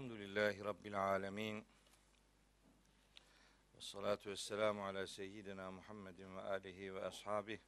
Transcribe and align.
Elhamdülillahi 0.00 0.64
Rabbil 0.64 1.02
alemin. 1.02 1.64
Ve 3.74 3.80
salatu 3.80 4.30
ve 4.30 4.36
selamu 4.36 4.84
ala 4.84 5.06
seyyidina 5.06 5.70
Muhammedin 5.70 6.36
ve 6.36 6.40
alihi 6.40 6.94
ve 6.94 7.04
ashabih. 7.04 7.58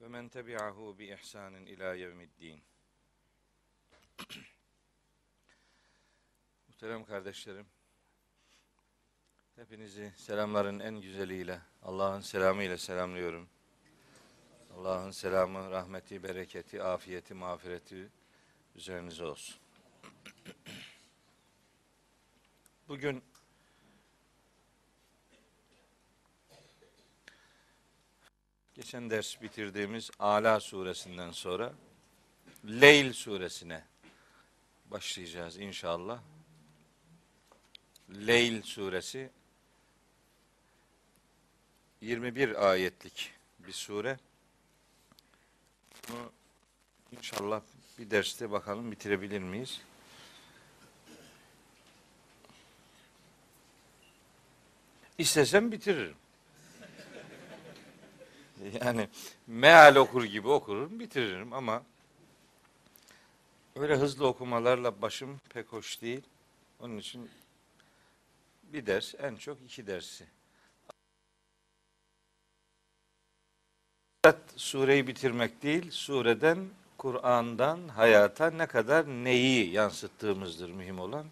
Ve 0.00 0.08
men 0.08 0.28
tebi'ahu 0.28 0.98
bi 0.98 1.12
ihsanin 1.12 1.66
ila 1.66 1.94
yevmiddin. 1.94 2.62
Muhterem 6.68 7.04
kardeşlerim, 7.04 7.66
Hepinizi 9.56 10.12
selamların 10.16 10.80
en 10.80 11.00
güzeliyle, 11.00 11.60
Allah'ın 11.82 12.20
selamıyla 12.20 12.78
selamlıyorum. 12.78 13.48
Allah'ın 14.76 15.10
selamı, 15.10 15.70
rahmeti, 15.70 16.22
bereketi, 16.22 16.82
afiyeti, 16.82 17.34
mağfireti 17.34 18.10
üzerinize 18.74 19.24
olsun. 19.24 19.63
Bugün 22.88 23.22
geçen 28.74 29.10
ders 29.10 29.42
bitirdiğimiz 29.42 30.10
Ala 30.18 30.60
suresinden 30.60 31.30
sonra 31.30 31.74
Leyl 32.64 33.12
suresine 33.12 33.84
başlayacağız 34.86 35.56
inşallah. 35.56 36.22
Leyl 38.10 38.62
suresi 38.62 39.30
21 42.00 42.70
ayetlik 42.70 43.32
bir 43.58 43.72
sure. 43.72 44.18
Bunu 46.08 46.32
inşallah 47.12 47.62
bir 47.98 48.10
derste 48.10 48.50
bakalım 48.50 48.92
bitirebilir 48.92 49.40
miyiz? 49.40 49.80
İstesem 55.18 55.72
bitiririm. 55.72 56.16
Yani 58.80 59.08
meal 59.46 59.96
okur 59.96 60.24
gibi 60.24 60.48
okurum, 60.48 61.00
bitiririm 61.00 61.52
ama 61.52 61.82
öyle 63.76 63.96
hızlı 63.96 64.26
okumalarla 64.26 65.02
başım 65.02 65.40
pek 65.48 65.72
hoş 65.72 66.02
değil. 66.02 66.22
Onun 66.80 66.98
için 66.98 67.30
bir 68.72 68.86
ders, 68.86 69.14
en 69.18 69.36
çok 69.36 69.58
iki 69.62 69.86
dersi 69.86 70.24
sureyi 74.56 75.06
bitirmek 75.06 75.62
değil, 75.62 75.90
sureden, 75.90 76.58
Kur'an'dan 76.98 77.88
hayata 77.88 78.50
ne 78.50 78.66
kadar 78.66 79.06
neyi 79.06 79.70
yansıttığımızdır 79.70 80.70
mühim 80.70 80.98
olan. 80.98 81.26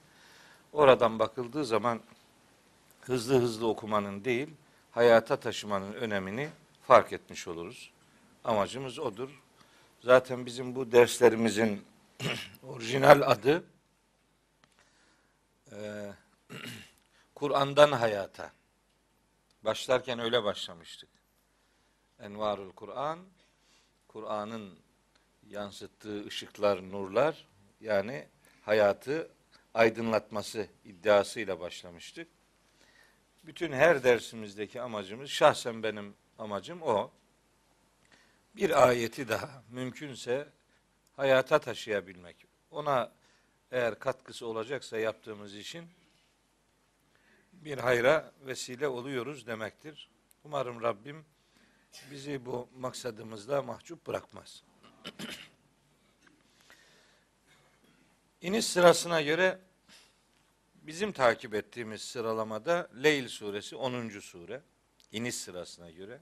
Oradan 0.73 1.19
bakıldığı 1.19 1.65
zaman 1.65 2.01
hızlı 3.03 3.41
hızlı 3.41 3.67
okumanın 3.69 4.25
değil, 4.25 4.49
hayata 4.91 5.37
taşımanın 5.37 5.93
önemini 5.93 6.49
fark 6.83 7.13
etmiş 7.13 7.49
oluruz. 7.49 7.93
Amacımız 8.45 8.99
odur. 8.99 9.43
Zaten 10.01 10.47
bizim 10.47 10.75
bu 10.75 10.93
derslerimizin 10.93 11.85
orijinal 12.63 13.21
adı 13.21 13.65
e, 15.73 16.13
Kur'an'dan 17.35 17.93
hayata. 17.93 18.53
Başlarken 19.65 20.19
öyle 20.19 20.45
başlamıştık. 20.45 21.09
Envarul 22.21 22.73
Kur'an, 22.73 23.19
Kur'an'ın 24.09 24.79
yansıttığı 25.49 26.27
ışıklar, 26.27 26.91
nurlar 26.93 27.47
yani 27.81 28.27
hayatı 28.63 29.31
aydınlatması 29.75 30.67
iddiasıyla 30.85 31.61
başlamıştık. 31.61 32.29
Bütün 33.45 33.73
her 33.73 34.05
dersimizdeki 34.05 34.81
amacımız, 34.81 35.31
şahsen 35.31 35.83
benim 35.83 36.15
amacım 36.39 36.83
o. 36.83 37.11
Bir 38.57 38.89
ayeti 38.89 39.29
daha 39.29 39.63
mümkünse 39.71 40.49
hayata 41.17 41.59
taşıyabilmek. 41.59 42.47
Ona 42.71 43.13
eğer 43.71 43.99
katkısı 43.99 44.47
olacaksa 44.47 44.99
yaptığımız 44.99 45.55
için 45.55 45.89
bir 47.53 47.79
hayra 47.79 48.33
vesile 48.47 48.89
oluyoruz 48.89 49.47
demektir. 49.47 50.11
Umarım 50.45 50.83
Rabbim 50.83 51.25
bizi 52.11 52.47
bu 52.47 52.69
maksadımızda 52.79 53.63
mahcup 53.63 54.07
bırakmaz. 54.07 54.63
İniş 58.41 58.67
sırasına 58.67 59.23
göre 59.23 59.59
bizim 60.83 61.13
takip 61.13 61.55
ettiğimiz 61.55 62.03
sıralamada 62.03 62.91
Leyl 63.03 63.29
suresi 63.29 63.77
10. 63.77 64.09
sure. 64.09 64.63
İniş 65.13 65.35
sırasına 65.35 65.91
göre. 65.91 66.21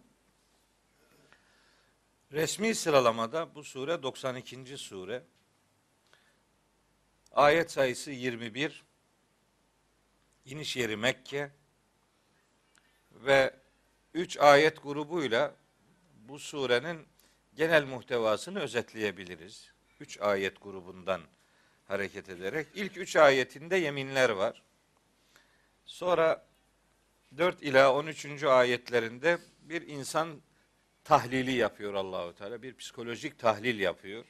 Resmi 2.33 2.75
sıralamada 2.75 3.55
bu 3.55 3.65
sure 3.65 4.03
92. 4.03 4.79
sure. 4.79 5.23
Ayet 7.33 7.71
sayısı 7.71 8.11
21. 8.11 8.85
İniş 10.45 10.77
yeri 10.77 10.97
Mekke 10.97 11.51
ve 13.13 13.55
üç 14.15 14.39
ayet 14.39 14.83
grubuyla 14.83 15.55
bu 16.29 16.39
surenin 16.39 17.07
genel 17.55 17.85
muhtevasını 17.85 18.61
özetleyebiliriz. 18.61 19.73
Üç 20.01 20.21
ayet 20.21 20.63
grubundan 20.63 21.21
hareket 21.91 22.29
ederek. 22.29 22.67
ilk 22.75 22.97
üç 22.97 23.17
ayetinde 23.17 23.77
yeminler 23.77 24.31
var. 24.31 24.63
Sonra 25.85 26.47
4 27.37 27.63
ila 27.63 27.95
13. 27.95 28.45
ayetlerinde 28.45 29.39
bir 29.63 29.89
insan 29.89 30.41
tahlili 31.05 31.53
yapıyor 31.53 31.95
Allahu 31.95 32.35
Teala. 32.35 32.63
Bir 32.63 32.77
psikolojik 32.77 33.39
tahlil 33.39 33.79
yapıyor. 33.81 34.25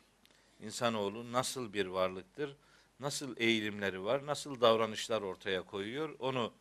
İnsanoğlu 0.61 1.33
nasıl 1.33 1.73
bir 1.73 1.87
varlıktır? 1.87 2.57
Nasıl 3.01 3.37
eğilimleri 3.37 4.05
var? 4.05 4.27
Nasıl 4.27 4.61
davranışlar 4.61 5.23
ortaya 5.23 5.63
koyuyor? 5.63 6.17
Onu 6.19 6.53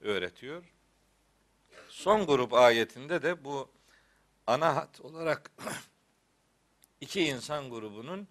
öğretiyor. 0.00 0.64
Son 1.88 2.26
grup 2.26 2.52
ayetinde 2.52 3.22
de 3.22 3.44
bu 3.44 3.70
ana 4.46 4.76
hat 4.76 5.00
olarak 5.00 5.50
iki 7.00 7.24
insan 7.24 7.70
grubunun 7.70 8.28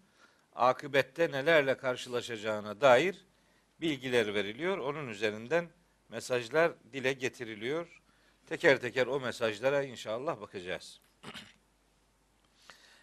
akıbette 0.56 1.32
nelerle 1.32 1.78
karşılaşacağına 1.78 2.82
dair 2.82 3.26
bilgiler 3.82 4.34
veriliyor. 4.34 4.78
Onun 4.78 5.08
üzerinden 5.08 5.70
mesajlar 6.10 6.72
dile 6.94 7.14
getiriliyor. 7.14 8.02
Teker 8.48 8.82
teker 8.82 9.08
o 9.08 9.20
mesajlara 9.20 9.84
inşallah 9.84 10.42
bakacağız. 10.42 11.02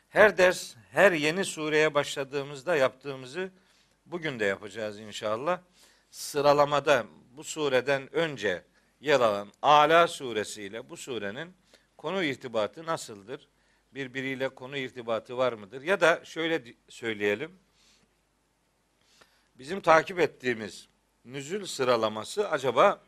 Her 0.08 0.38
ders, 0.38 0.74
her 0.92 1.12
yeni 1.12 1.44
sureye 1.44 1.94
başladığımızda 1.94 2.76
yaptığımızı 2.76 3.50
bugün 4.06 4.40
de 4.40 4.44
yapacağız 4.44 4.98
inşallah. 4.98 5.60
Sıralamada 6.10 7.06
bu 7.36 7.44
sureden 7.44 8.14
önce 8.14 8.64
yer 9.00 9.20
alan 9.20 9.52
Ala 9.62 10.08
suresiyle 10.08 10.90
bu 10.90 10.96
surenin 10.96 11.54
konu 11.96 12.24
irtibatı 12.24 12.86
nasıldır? 12.86 13.48
Birbiriyle 13.94 14.48
konu 14.48 14.76
irtibatı 14.76 15.36
var 15.36 15.52
mıdır? 15.52 15.82
Ya 15.82 16.00
da 16.00 16.24
şöyle 16.24 16.62
söyleyelim. 16.88 17.58
Bizim 19.54 19.80
takip 19.80 20.20
ettiğimiz 20.20 20.88
nüzül 21.24 21.66
sıralaması 21.66 22.50
acaba 22.50 23.02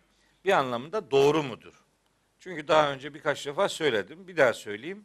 bir 0.44 0.52
anlamda 0.52 1.10
doğru 1.10 1.42
mudur? 1.42 1.84
Çünkü 2.38 2.68
daha 2.68 2.92
önce 2.92 3.14
birkaç 3.14 3.46
defa 3.46 3.68
söyledim. 3.68 4.28
Bir 4.28 4.36
daha 4.36 4.52
söyleyeyim. 4.52 5.04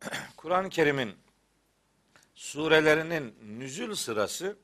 Kur'an-ı 0.36 0.68
Kerim'in 0.68 1.14
surelerinin 2.34 3.34
nüzül 3.58 3.94
sırası 3.94 4.56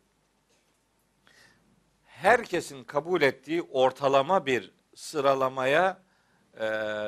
herkesin 2.05 2.85
kabul 2.85 3.23
ettiği 3.23 3.63
ortalama 3.63 4.47
bir 4.47 4.71
sıralamaya 4.95 6.03
e, 6.55 6.67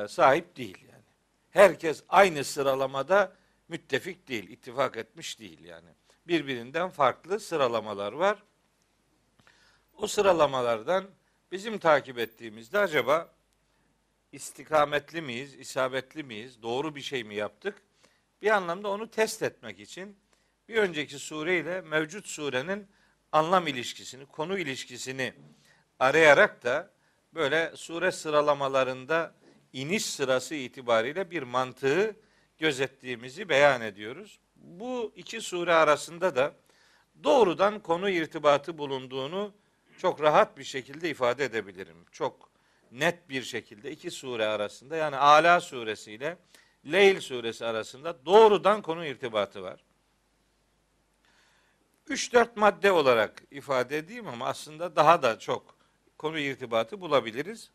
sahip 0.09 0.57
değil. 0.57 0.92
Herkes 1.53 2.03
aynı 2.09 2.43
sıralamada 2.43 3.33
müttefik 3.67 4.27
değil, 4.27 4.49
ittifak 4.49 4.97
etmiş 4.97 5.39
değil 5.39 5.63
yani. 5.63 5.89
Birbirinden 6.27 6.89
farklı 6.89 7.39
sıralamalar 7.39 8.13
var. 8.13 8.43
O 9.97 10.07
sıralamalardan 10.07 11.05
bizim 11.51 11.77
takip 11.77 12.19
ettiğimizde 12.19 12.79
acaba 12.79 13.33
istikametli 14.31 15.21
miyiz, 15.21 15.55
isabetli 15.55 16.23
miyiz, 16.23 16.61
doğru 16.61 16.95
bir 16.95 17.01
şey 17.01 17.23
mi 17.23 17.35
yaptık? 17.35 17.81
Bir 18.41 18.49
anlamda 18.49 18.89
onu 18.89 19.11
test 19.11 19.43
etmek 19.43 19.79
için 19.79 20.17
bir 20.69 20.75
önceki 20.75 21.19
sure 21.19 21.59
ile 21.59 21.81
mevcut 21.81 22.27
surenin 22.27 22.87
anlam 23.31 23.67
ilişkisini, 23.67 24.25
konu 24.25 24.57
ilişkisini 24.57 25.33
arayarak 25.99 26.63
da 26.63 26.91
böyle 27.33 27.71
sure 27.75 28.11
sıralamalarında 28.11 29.42
iniş 29.73 30.05
sırası 30.05 30.55
itibariyle 30.55 31.31
bir 31.31 31.43
mantığı 31.43 32.15
gözettiğimizi 32.59 33.49
beyan 33.49 33.81
ediyoruz. 33.81 34.39
Bu 34.55 35.13
iki 35.15 35.41
sure 35.41 35.73
arasında 35.73 36.35
da 36.35 36.53
doğrudan 37.23 37.79
konu 37.79 38.09
irtibatı 38.09 38.77
bulunduğunu 38.77 39.53
çok 39.97 40.21
rahat 40.21 40.57
bir 40.57 40.63
şekilde 40.63 41.09
ifade 41.09 41.45
edebilirim. 41.45 41.97
Çok 42.11 42.49
net 42.91 43.29
bir 43.29 43.41
şekilde 43.41 43.91
iki 43.91 44.11
sure 44.11 44.45
arasında 44.45 44.95
yani 44.95 45.15
Ala 45.15 45.61
suresi 45.61 46.11
ile 46.11 46.37
Leyl 46.91 47.19
suresi 47.19 47.65
arasında 47.65 48.25
doğrudan 48.25 48.81
konu 48.81 49.05
irtibatı 49.05 49.63
var. 49.63 49.83
3-4 52.09 52.47
madde 52.55 52.91
olarak 52.91 53.43
ifade 53.51 53.97
edeyim 53.97 54.27
ama 54.27 54.45
aslında 54.45 54.95
daha 54.95 55.23
da 55.23 55.39
çok 55.39 55.75
konu 56.17 56.39
irtibatı 56.39 57.01
bulabiliriz. 57.01 57.71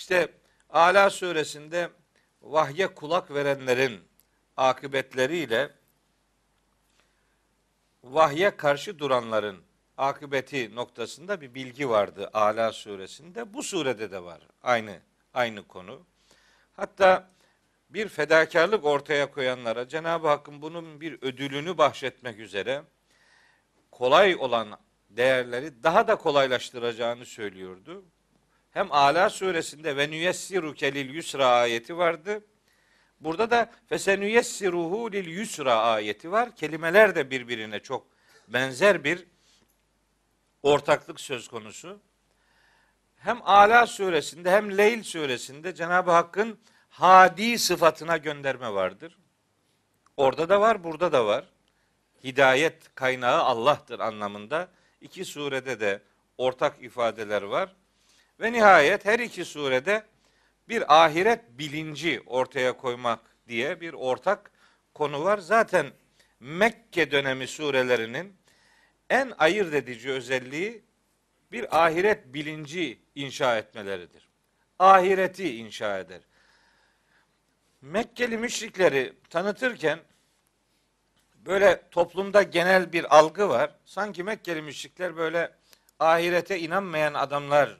İşte 0.00 0.28
Ala 0.70 1.10
suresinde 1.10 1.90
vahye 2.42 2.94
kulak 2.94 3.30
verenlerin 3.30 4.00
akıbetleriyle 4.56 5.70
vahye 8.04 8.56
karşı 8.56 8.98
duranların 8.98 9.62
akıbeti 9.96 10.74
noktasında 10.74 11.40
bir 11.40 11.54
bilgi 11.54 11.88
vardı 11.88 12.30
Ala 12.32 12.72
suresinde. 12.72 13.54
Bu 13.54 13.62
surede 13.62 14.10
de 14.10 14.22
var 14.22 14.40
aynı 14.62 15.00
aynı 15.34 15.66
konu. 15.68 16.06
Hatta 16.72 17.30
bir 17.90 18.08
fedakarlık 18.08 18.84
ortaya 18.84 19.30
koyanlara 19.30 19.88
Cenab-ı 19.88 20.28
Hakk'ın 20.28 20.62
bunun 20.62 21.00
bir 21.00 21.22
ödülünü 21.22 21.78
bahşetmek 21.78 22.38
üzere 22.38 22.82
kolay 23.90 24.36
olan 24.36 24.78
değerleri 25.10 25.82
daha 25.82 26.08
da 26.08 26.16
kolaylaştıracağını 26.16 27.26
söylüyordu. 27.26 28.04
Hem 28.70 28.92
Ala 28.92 29.30
suresinde 29.30 29.96
ve 29.96 30.10
nüyessiruke 30.10 30.94
lil 30.94 31.14
yusra 31.14 31.46
ayeti 31.46 31.96
vardı. 31.96 32.44
Burada 33.20 33.50
da 33.50 33.70
fesenüyessiruhu 33.88 35.12
lil 35.12 35.26
yusra 35.26 35.74
ayeti 35.74 36.32
var. 36.32 36.56
Kelimeler 36.56 37.14
de 37.14 37.30
birbirine 37.30 37.80
çok 37.80 38.06
benzer 38.48 39.04
bir 39.04 39.26
ortaklık 40.62 41.20
söz 41.20 41.48
konusu. 41.48 42.00
Hem 43.16 43.40
Ala 43.44 43.86
suresinde 43.86 44.50
hem 44.50 44.78
Leyl 44.78 45.02
suresinde 45.02 45.74
Cenab-ı 45.74 46.10
Hakk'ın 46.10 46.58
hadi 46.88 47.58
sıfatına 47.58 48.16
gönderme 48.16 48.72
vardır. 48.72 49.18
Orada 50.16 50.48
da 50.48 50.60
var, 50.60 50.84
burada 50.84 51.12
da 51.12 51.26
var. 51.26 51.44
Hidayet 52.24 52.94
kaynağı 52.94 53.42
Allah'tır 53.42 54.00
anlamında. 54.00 54.68
İki 55.00 55.24
surede 55.24 55.80
de 55.80 56.02
ortak 56.38 56.82
ifadeler 56.82 57.42
var. 57.42 57.74
Ve 58.40 58.52
nihayet 58.52 59.04
her 59.04 59.18
iki 59.18 59.44
surede 59.44 60.04
bir 60.68 61.04
ahiret 61.04 61.40
bilinci 61.50 62.22
ortaya 62.26 62.76
koymak 62.76 63.20
diye 63.48 63.80
bir 63.80 63.92
ortak 63.92 64.50
konu 64.94 65.24
var. 65.24 65.38
Zaten 65.38 65.92
Mekke 66.40 67.10
dönemi 67.10 67.46
surelerinin 67.46 68.36
en 69.10 69.32
ayırt 69.38 69.74
edici 69.74 70.10
özelliği 70.10 70.82
bir 71.52 71.84
ahiret 71.84 72.34
bilinci 72.34 72.98
inşa 73.14 73.58
etmeleridir. 73.58 74.28
Ahireti 74.78 75.56
inşa 75.56 75.98
eder. 75.98 76.20
Mekkeli 77.80 78.36
müşrikleri 78.38 79.12
tanıtırken 79.30 79.98
böyle 81.34 81.82
toplumda 81.90 82.42
genel 82.42 82.92
bir 82.92 83.18
algı 83.18 83.48
var. 83.48 83.74
Sanki 83.84 84.22
Mekkeli 84.22 84.62
müşrikler 84.62 85.16
böyle 85.16 85.52
ahirete 85.98 86.58
inanmayan 86.58 87.14
adamlar 87.14 87.76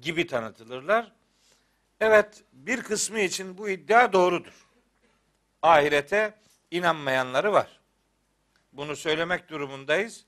gibi 0.00 0.26
tanıtılırlar. 0.26 1.12
Evet 2.00 2.44
bir 2.52 2.82
kısmı 2.82 3.20
için 3.20 3.58
bu 3.58 3.68
iddia 3.68 4.12
doğrudur. 4.12 4.66
Ahirete 5.62 6.34
inanmayanları 6.70 7.52
var. 7.52 7.80
Bunu 8.72 8.96
söylemek 8.96 9.48
durumundayız. 9.48 10.24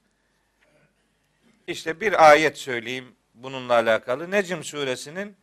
İşte 1.67 2.01
bir 2.01 2.31
ayet 2.31 2.59
söyleyeyim 2.59 3.17
bununla 3.35 3.75
alakalı. 3.75 4.31
Necm 4.31 4.63
suresinin 4.63 5.37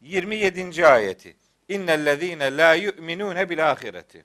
27. 0.00 0.86
ayeti. 0.86 1.36
İnnellezîne 1.68 2.56
la 2.56 2.74
yu'minûne 2.74 3.50
bil 3.50 3.70
ahireti. 3.70 4.24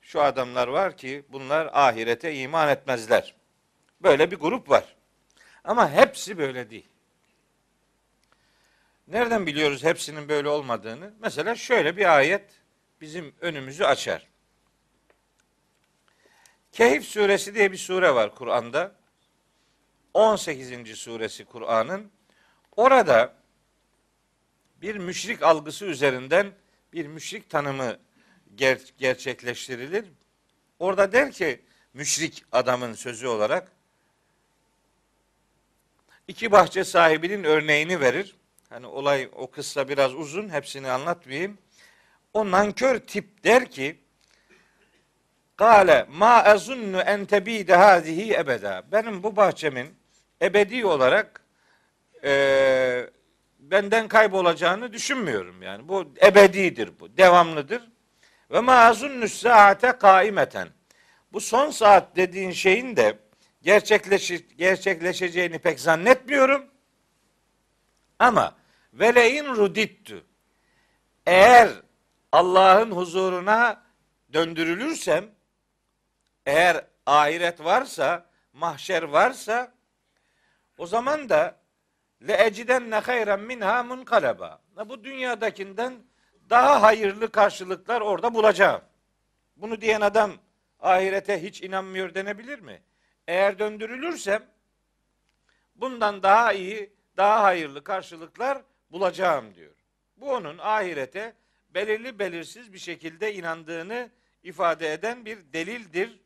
Şu 0.00 0.22
adamlar 0.22 0.68
var 0.68 0.96
ki 0.96 1.24
bunlar 1.28 1.70
ahirete 1.72 2.34
iman 2.34 2.68
etmezler. 2.68 3.34
Böyle 4.00 4.30
bir 4.30 4.36
grup 4.36 4.70
var. 4.70 4.96
Ama 5.64 5.90
hepsi 5.90 6.38
böyle 6.38 6.70
değil. 6.70 6.88
Nereden 9.08 9.46
biliyoruz 9.46 9.84
hepsinin 9.84 10.28
böyle 10.28 10.48
olmadığını? 10.48 11.14
Mesela 11.20 11.54
şöyle 11.54 11.96
bir 11.96 12.16
ayet 12.16 12.50
bizim 13.00 13.34
önümüzü 13.40 13.84
açar. 13.84 14.26
Kehif 16.72 17.04
suresi 17.04 17.54
diye 17.54 17.72
bir 17.72 17.76
sure 17.76 18.14
var 18.14 18.34
Kur'an'da. 18.34 18.94
18. 20.14 20.98
suresi 20.98 21.44
Kur'an'ın. 21.44 22.10
Orada 22.76 23.34
bir 24.82 24.96
müşrik 24.96 25.42
algısı 25.42 25.84
üzerinden 25.84 26.52
bir 26.92 27.06
müşrik 27.06 27.50
tanımı 27.50 27.98
ger- 28.56 28.90
gerçekleştirilir. 28.98 30.04
Orada 30.78 31.12
der 31.12 31.32
ki 31.32 31.60
müşrik 31.94 32.44
adamın 32.52 32.92
sözü 32.92 33.26
olarak 33.26 33.72
iki 36.28 36.52
bahçe 36.52 36.84
sahibinin 36.84 37.44
örneğini 37.44 38.00
verir. 38.00 38.36
Hani 38.76 38.86
olay 38.86 39.28
o 39.36 39.50
kıssa 39.50 39.88
biraz 39.88 40.14
uzun 40.14 40.48
hepsini 40.48 40.90
anlatmayayım. 40.90 41.58
O 42.32 42.50
nankör 42.50 42.98
tip 42.98 43.44
der 43.44 43.70
ki 43.70 43.96
Kale 45.56 46.06
ma 46.10 46.42
ezunnu 46.54 47.00
en 47.00 47.24
tebide 47.24 47.76
hadihi 47.76 48.34
ebeda. 48.34 48.82
Benim 48.92 49.22
bu 49.22 49.36
bahçemin 49.36 49.94
ebedi 50.42 50.86
olarak 50.86 51.40
e, 52.24 53.10
benden 53.58 54.08
kaybolacağını 54.08 54.92
düşünmüyorum 54.92 55.62
yani. 55.62 55.88
Bu 55.88 56.12
ebedidir 56.22 57.00
bu, 57.00 57.16
devamlıdır. 57.16 57.88
Ve 58.50 58.60
ma 58.60 58.74
azunnu 58.74 59.28
saate 59.28 59.92
kaimeten. 59.92 60.68
Bu 61.32 61.40
son 61.40 61.70
saat 61.70 62.16
dediğin 62.16 62.50
şeyin 62.50 62.96
de 62.96 63.18
gerçekleşi, 63.62 64.56
gerçekleşeceğini 64.56 65.58
pek 65.58 65.80
zannetmiyorum. 65.80 66.64
Ama 68.18 68.56
velein 68.98 69.46
rudittu. 69.46 70.24
Eğer 71.26 71.68
Allah'ın 72.32 72.90
huzuruna 72.90 73.82
döndürülürsem, 74.32 75.24
eğer 76.46 76.84
ahiret 77.06 77.60
varsa, 77.60 78.26
mahşer 78.52 79.02
varsa, 79.02 79.74
o 80.78 80.86
zaman 80.86 81.28
da 81.28 81.56
le 82.28 82.32
ecidenne 82.32 82.96
hayren 82.96 83.40
minha 83.40 83.82
munkaleba. 83.82 84.60
Bu 84.88 85.04
dünyadakinden 85.04 85.94
daha 86.50 86.82
hayırlı 86.82 87.32
karşılıklar 87.32 88.00
orada 88.00 88.34
bulacağım. 88.34 88.82
Bunu 89.56 89.80
diyen 89.80 90.00
adam 90.00 90.32
ahirete 90.80 91.42
hiç 91.42 91.62
inanmıyor 91.62 92.14
denebilir 92.14 92.58
mi? 92.58 92.82
Eğer 93.28 93.58
döndürülürsem 93.58 94.42
bundan 95.76 96.22
daha 96.22 96.52
iyi, 96.52 96.92
daha 97.16 97.42
hayırlı 97.42 97.84
karşılıklar 97.84 98.62
bulacağım 98.90 99.54
diyor. 99.54 99.74
Bu 100.16 100.32
onun 100.32 100.58
ahirete 100.58 101.34
belirli 101.74 102.18
belirsiz 102.18 102.72
bir 102.72 102.78
şekilde 102.78 103.34
inandığını 103.34 104.10
ifade 104.42 104.92
eden 104.92 105.24
bir 105.24 105.38
delildir. 105.52 106.20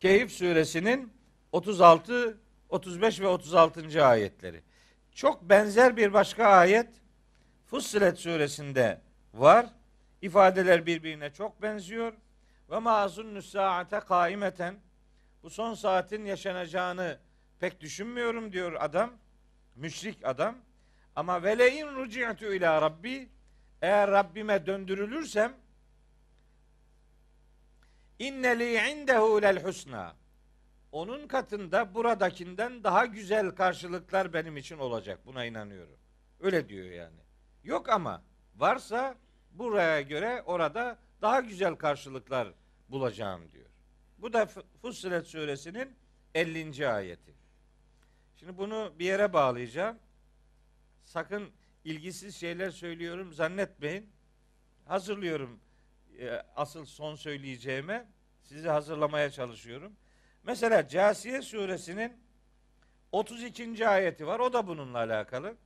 Keyif 0.00 0.32
suresinin 0.32 1.12
36, 1.52 2.38
35 2.68 3.20
ve 3.20 3.26
36. 3.26 4.06
ayetleri. 4.06 4.62
Çok 5.12 5.42
benzer 5.42 5.96
bir 5.96 6.12
başka 6.12 6.46
ayet 6.46 6.88
Fussilet 7.66 8.18
suresinde 8.18 9.00
var. 9.34 9.66
İfadeler 10.22 10.86
birbirine 10.86 11.32
çok 11.32 11.62
benziyor. 11.62 12.12
Ve 12.70 12.78
mazun 12.78 13.40
saate 13.40 14.00
kaimeten 14.00 14.74
bu 15.42 15.50
son 15.50 15.74
saatin 15.74 16.24
yaşanacağını 16.24 17.18
pek 17.60 17.80
düşünmüyorum 17.80 18.52
diyor 18.52 18.72
adam. 18.80 19.12
Müşrik 19.76 20.26
adam. 20.26 20.56
Ama 21.18 21.42
velein 21.42 21.86
ruci'tu 21.86 22.54
ila 22.54 22.82
rabbi 22.82 23.28
eğer 23.82 24.10
Rabbime 24.10 24.66
döndürülürsem 24.66 25.52
inneli 28.18 28.90
indehu 28.90 29.42
lel 29.42 29.62
husna 29.62 30.16
onun 30.92 31.28
katında 31.28 31.94
buradakinden 31.94 32.84
daha 32.84 33.06
güzel 33.06 33.50
karşılıklar 33.50 34.32
benim 34.32 34.56
için 34.56 34.78
olacak. 34.78 35.26
Buna 35.26 35.44
inanıyorum. 35.44 35.96
Öyle 36.40 36.68
diyor 36.68 36.86
yani. 36.86 37.20
Yok 37.64 37.88
ama 37.88 38.22
varsa 38.56 39.14
buraya 39.50 40.00
göre 40.00 40.42
orada 40.46 40.98
daha 41.22 41.40
güzel 41.40 41.74
karşılıklar 41.74 42.48
bulacağım 42.88 43.52
diyor. 43.52 43.70
Bu 44.18 44.32
da 44.32 44.48
Fussilet 44.82 45.26
suresinin 45.26 45.96
50. 46.34 46.88
ayeti. 46.88 47.34
Şimdi 48.36 48.58
bunu 48.58 48.92
bir 48.98 49.04
yere 49.04 49.32
bağlayacağım. 49.32 49.98
Sakın 51.08 51.50
ilgisiz 51.84 52.36
şeyler 52.36 52.70
söylüyorum 52.70 53.32
zannetmeyin. 53.32 54.10
hazırlıyorum 54.84 55.60
e, 56.18 56.42
asıl 56.56 56.84
son 56.84 57.14
söyleyeceğime. 57.14 58.06
Sizi 58.42 58.68
hazırlamaya 58.68 59.30
çalışıyorum. 59.30 59.92
Mesela 60.42 60.88
Casiye 60.88 61.42
suresinin 61.42 62.12
32. 63.12 63.88
ayeti 63.88 64.26
var. 64.26 64.40
O 64.40 64.52
da 64.52 64.66
bununla 64.66 64.98
alakalı. 64.98 65.56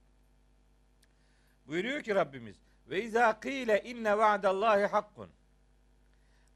Buyuruyor 1.67 2.03
ki 2.03 2.15
Rabbimiz 2.15 2.57
ve 2.89 3.03
izâ 3.03 3.41
kîle 3.41 3.83
inne 3.83 4.19
va'dallahi 4.19 4.87
hakkun. 4.87 5.31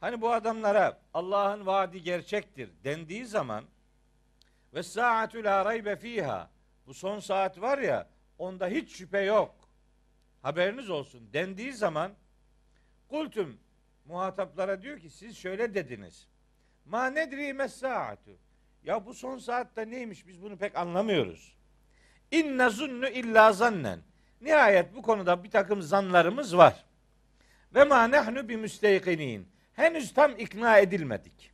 Hani 0.00 0.20
bu 0.20 0.32
adamlara 0.32 1.00
Allah'ın 1.14 1.66
vaadi 1.66 2.02
gerçektir 2.02 2.70
dendiği 2.84 3.26
zaman 3.26 3.64
ve 4.74 4.82
saatu 4.82 5.44
la 5.44 5.64
raybe 5.64 5.96
fiha. 5.96 6.50
Bu 6.86 6.94
son 6.94 7.20
saat 7.20 7.60
var 7.60 7.78
ya 7.78 8.15
onda 8.38 8.68
hiç 8.68 8.96
şüphe 8.96 9.20
yok. 9.20 9.68
Haberiniz 10.42 10.90
olsun 10.90 11.32
dendiği 11.32 11.72
zaman 11.72 12.12
kultum 13.08 13.60
muhataplara 14.04 14.82
diyor 14.82 15.00
ki 15.00 15.10
siz 15.10 15.36
şöyle 15.36 15.74
dediniz. 15.74 16.28
Ma 16.84 17.06
nedri 17.06 17.52
mes-saatu. 17.52 18.38
Ya 18.82 19.06
bu 19.06 19.14
son 19.14 19.38
saatte 19.38 19.90
neymiş 19.90 20.26
biz 20.26 20.42
bunu 20.42 20.56
pek 20.58 20.76
anlamıyoruz. 20.76 21.56
İnne 22.30 22.70
zunnu 22.70 23.08
illa 23.08 23.52
zannen. 23.52 24.00
Nihayet 24.40 24.94
bu 24.94 25.02
konuda 25.02 25.44
bir 25.44 25.50
takım 25.50 25.82
zanlarımız 25.82 26.56
var. 26.56 26.84
Ve 27.74 27.84
ma 27.84 28.08
nehnu 28.08 28.48
bi 28.48 28.56
müsteykinin. 28.56 29.48
Henüz 29.72 30.14
tam 30.14 30.38
ikna 30.38 30.78
edilmedik. 30.78 31.52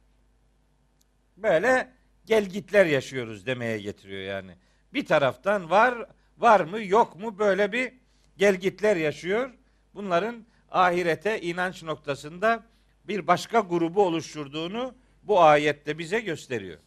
Böyle 1.36 1.92
gelgitler 2.24 2.86
yaşıyoruz 2.86 3.46
demeye 3.46 3.78
getiriyor 3.78 4.22
yani. 4.22 4.56
Bir 4.92 5.06
taraftan 5.06 5.70
var 5.70 6.06
var 6.38 6.60
mı 6.60 6.82
yok 6.82 7.16
mu 7.20 7.38
böyle 7.38 7.72
bir 7.72 7.92
gelgitler 8.36 8.96
yaşıyor. 8.96 9.50
Bunların 9.94 10.46
ahirete 10.70 11.40
inanç 11.40 11.82
noktasında 11.82 12.62
bir 13.04 13.26
başka 13.26 13.60
grubu 13.60 14.06
oluşturduğunu 14.06 14.94
bu 15.22 15.42
ayette 15.42 15.98
bize 15.98 16.20
gösteriyor. 16.20 16.78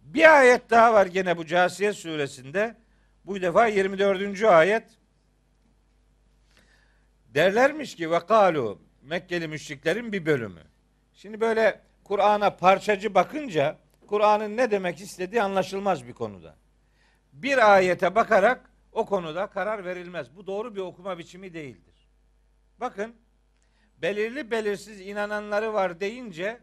Bir 0.00 0.38
ayet 0.38 0.70
daha 0.70 0.94
var 0.94 1.06
gene 1.06 1.36
bu 1.36 1.46
Casiye 1.46 1.92
suresinde. 1.92 2.76
Bu 3.24 3.42
defa 3.42 3.66
24. 3.66 4.42
ayet. 4.42 4.84
Derlermiş 7.34 7.96
ki 7.96 8.10
ve 8.10 8.26
kalu 8.26 8.78
Mekkeli 9.02 9.48
müşriklerin 9.48 10.12
bir 10.12 10.26
bölümü. 10.26 10.62
Şimdi 11.14 11.40
böyle 11.40 11.80
Kur'an'a 12.04 12.56
parçacı 12.56 13.14
bakınca 13.14 13.78
Kur'an'ın 14.06 14.56
ne 14.56 14.70
demek 14.70 15.00
istediği 15.00 15.42
anlaşılmaz 15.42 16.06
bir 16.06 16.12
konuda. 16.12 16.54
Bir 17.36 17.74
ayete 17.74 18.14
bakarak 18.14 18.70
o 18.92 19.06
konuda 19.06 19.46
karar 19.46 19.84
verilmez. 19.84 20.36
Bu 20.36 20.46
doğru 20.46 20.74
bir 20.74 20.80
okuma 20.80 21.18
biçimi 21.18 21.54
değildir. 21.54 22.08
Bakın 22.80 23.16
belirli 24.02 24.50
belirsiz 24.50 25.00
inananları 25.00 25.72
var 25.72 26.00
deyince 26.00 26.60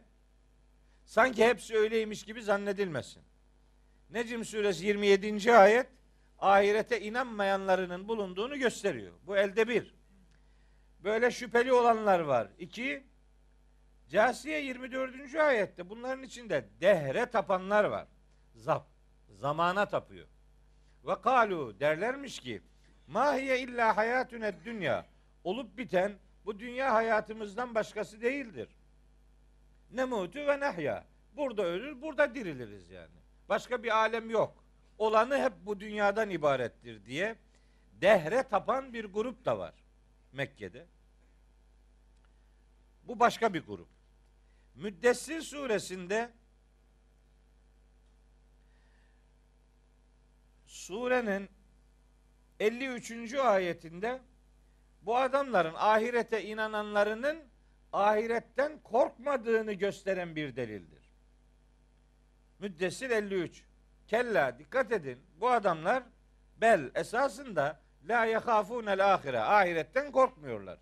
sanki 1.06 1.46
hepsi 1.46 1.78
öyleymiş 1.78 2.24
gibi 2.24 2.44
zannedilmesin. 2.44 3.24
Necim 4.10 4.46
suresi 4.46 4.86
27. 4.86 5.54
ayet 5.54 5.88
ahirete 6.40 7.02
inanmayanlarının 7.02 8.08
bulunduğunu 8.08 8.58
gösteriyor. 8.58 9.14
Bu 9.26 9.38
elde 9.38 9.68
bir. 9.68 9.96
Böyle 11.00 11.32
şüpheli 11.32 11.74
olanlar 11.74 12.20
var. 12.20 12.48
İki, 12.60 13.04
Casiye 14.10 14.62
24. 14.62 15.36
ayette 15.36 15.90
bunların 15.90 16.24
içinde 16.24 16.70
dehre 16.82 17.26
tapanlar 17.26 17.84
var. 17.84 18.08
Zap, 18.56 18.88
zamana 19.30 19.86
tapıyor. 19.86 20.33
Ve 21.06 21.22
kalu 21.22 21.80
derlermiş 21.80 22.40
ki 22.40 22.62
mahiye 23.08 23.60
illa 23.60 23.98
hayatüne 23.98 24.54
dünya 24.66 25.06
olup 25.44 25.78
biten 25.78 26.14
bu 26.46 26.60
dünya 26.60 26.94
hayatımızdan 26.94 27.76
başkası 27.76 28.22
değildir. 28.22 28.70
Ne 29.92 30.06
mutu 30.06 30.40
ve 30.40 30.60
nehya. 30.60 31.06
Burada 31.38 31.64
ölür, 31.64 32.02
burada 32.02 32.36
diriliriz 32.36 32.90
yani. 32.90 33.16
Başka 33.50 33.84
bir 33.84 33.98
alem 33.98 34.30
yok. 34.30 34.64
Olanı 34.98 35.38
hep 35.38 35.54
bu 35.66 35.80
dünyadan 35.80 36.30
ibarettir 36.30 37.06
diye 37.06 37.36
dehre 38.02 38.44
tapan 38.44 38.94
bir 38.94 39.06
grup 39.06 39.46
da 39.46 39.60
var 39.60 39.74
Mekke'de. 40.34 40.86
Bu 43.04 43.20
başka 43.20 43.54
bir 43.54 43.66
grup. 43.66 43.88
Müddessir 44.76 45.42
suresinde 45.42 46.30
surenin 50.84 51.50
53. 52.60 53.34
ayetinde 53.34 54.22
bu 55.02 55.18
adamların 55.18 55.74
ahirete 55.78 56.44
inananlarının 56.44 57.44
ahiretten 57.94 58.80
korkmadığını 58.84 59.74
gösteren 59.74 60.36
bir 60.36 60.56
delildir. 60.56 61.10
Müddessir 62.60 63.10
53. 63.10 63.64
Kella 64.08 64.60
dikkat 64.60 64.92
edin. 64.92 65.20
Bu 65.40 65.50
adamlar 65.50 66.04
bel 66.58 66.92
esasında 66.96 67.80
la 68.10 68.26
yahafûnel 68.26 69.14
ahire. 69.14 69.40
Ahiretten 69.40 70.12
korkmuyorlar. 70.12 70.80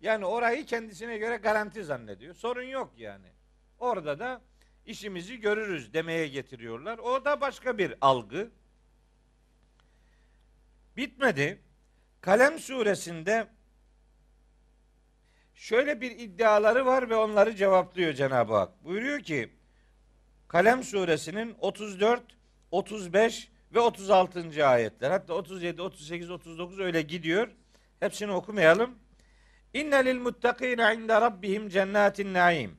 Yani 0.00 0.26
orayı 0.26 0.66
kendisine 0.66 1.18
göre 1.18 1.36
garanti 1.36 1.84
zannediyor. 1.84 2.34
Sorun 2.34 2.62
yok 2.62 2.92
yani. 2.96 3.28
Orada 3.78 4.18
da 4.18 4.40
işimizi 4.86 5.40
görürüz 5.40 5.92
demeye 5.92 6.28
getiriyorlar. 6.28 6.98
O 6.98 7.24
da 7.24 7.40
başka 7.40 7.78
bir 7.78 7.94
algı. 8.00 8.50
Bitmedi. 10.96 11.62
Kalem 12.20 12.58
suresinde 12.58 13.46
şöyle 15.54 16.00
bir 16.00 16.10
iddiaları 16.10 16.86
var 16.86 17.10
ve 17.10 17.16
onları 17.16 17.56
cevaplıyor 17.56 18.12
Cenab-ı 18.12 18.54
Hak. 18.54 18.84
Buyuruyor 18.84 19.20
ki 19.20 19.50
Kalem 20.48 20.82
suresinin 20.82 21.56
34, 21.60 22.22
35 22.70 23.48
ve 23.74 23.80
36. 23.80 24.66
ayetler. 24.66 25.10
Hatta 25.10 25.34
37, 25.34 25.82
38, 25.82 26.30
39 26.30 26.80
öyle 26.80 27.02
gidiyor. 27.02 27.48
Hepsini 28.00 28.32
okumayalım. 28.32 28.98
İnne 29.74 30.04
lil 30.04 30.18
muttakine 30.18 30.94
inde 30.94 31.20
rabbihim 31.20 31.68
cennetin 31.68 32.34
naim. 32.34 32.76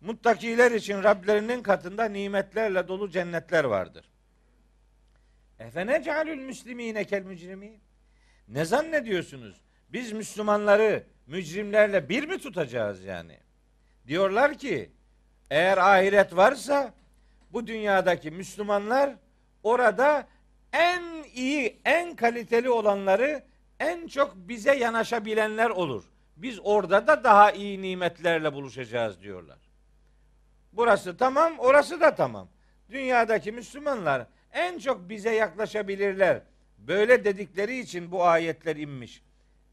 Muttakiler 0.00 0.72
için 0.72 1.02
Rablerinin 1.02 1.62
katında 1.62 2.04
nimetlerle 2.04 2.88
dolu 2.88 3.10
cennetler 3.10 3.64
vardır. 3.64 4.10
Efene 5.58 6.02
cealül 6.02 6.38
müslimine 6.38 7.04
kel 7.04 7.22
mücrimin. 7.22 7.80
Ne 8.48 8.64
zannediyorsunuz? 8.64 9.60
Biz 9.88 10.12
Müslümanları 10.12 11.04
mücrimlerle 11.26 12.08
bir 12.08 12.28
mi 12.28 12.38
tutacağız 12.38 13.04
yani? 13.04 13.38
Diyorlar 14.06 14.58
ki 14.58 14.90
eğer 15.50 15.78
ahiret 15.78 16.36
varsa 16.36 16.94
bu 17.52 17.66
dünyadaki 17.66 18.30
Müslümanlar 18.30 19.16
orada 19.62 20.28
en 20.72 21.02
iyi, 21.34 21.80
en 21.84 22.16
kaliteli 22.16 22.70
olanları 22.70 23.44
en 23.80 24.06
çok 24.06 24.36
bize 24.36 24.76
yanaşabilenler 24.76 25.70
olur. 25.70 26.04
Biz 26.36 26.60
orada 26.62 27.06
da 27.06 27.24
daha 27.24 27.50
iyi 27.50 27.82
nimetlerle 27.82 28.52
buluşacağız 28.52 29.20
diyorlar. 29.20 29.58
Burası 30.72 31.16
tamam, 31.16 31.58
orası 31.58 32.00
da 32.00 32.14
tamam. 32.14 32.48
Dünyadaki 32.90 33.52
Müslümanlar 33.52 34.26
en 34.56 34.78
çok 34.78 35.08
bize 35.08 35.34
yaklaşabilirler. 35.34 36.42
Böyle 36.78 37.24
dedikleri 37.24 37.78
için 37.78 38.12
bu 38.12 38.24
ayetler 38.24 38.76
inmiş. 38.76 39.22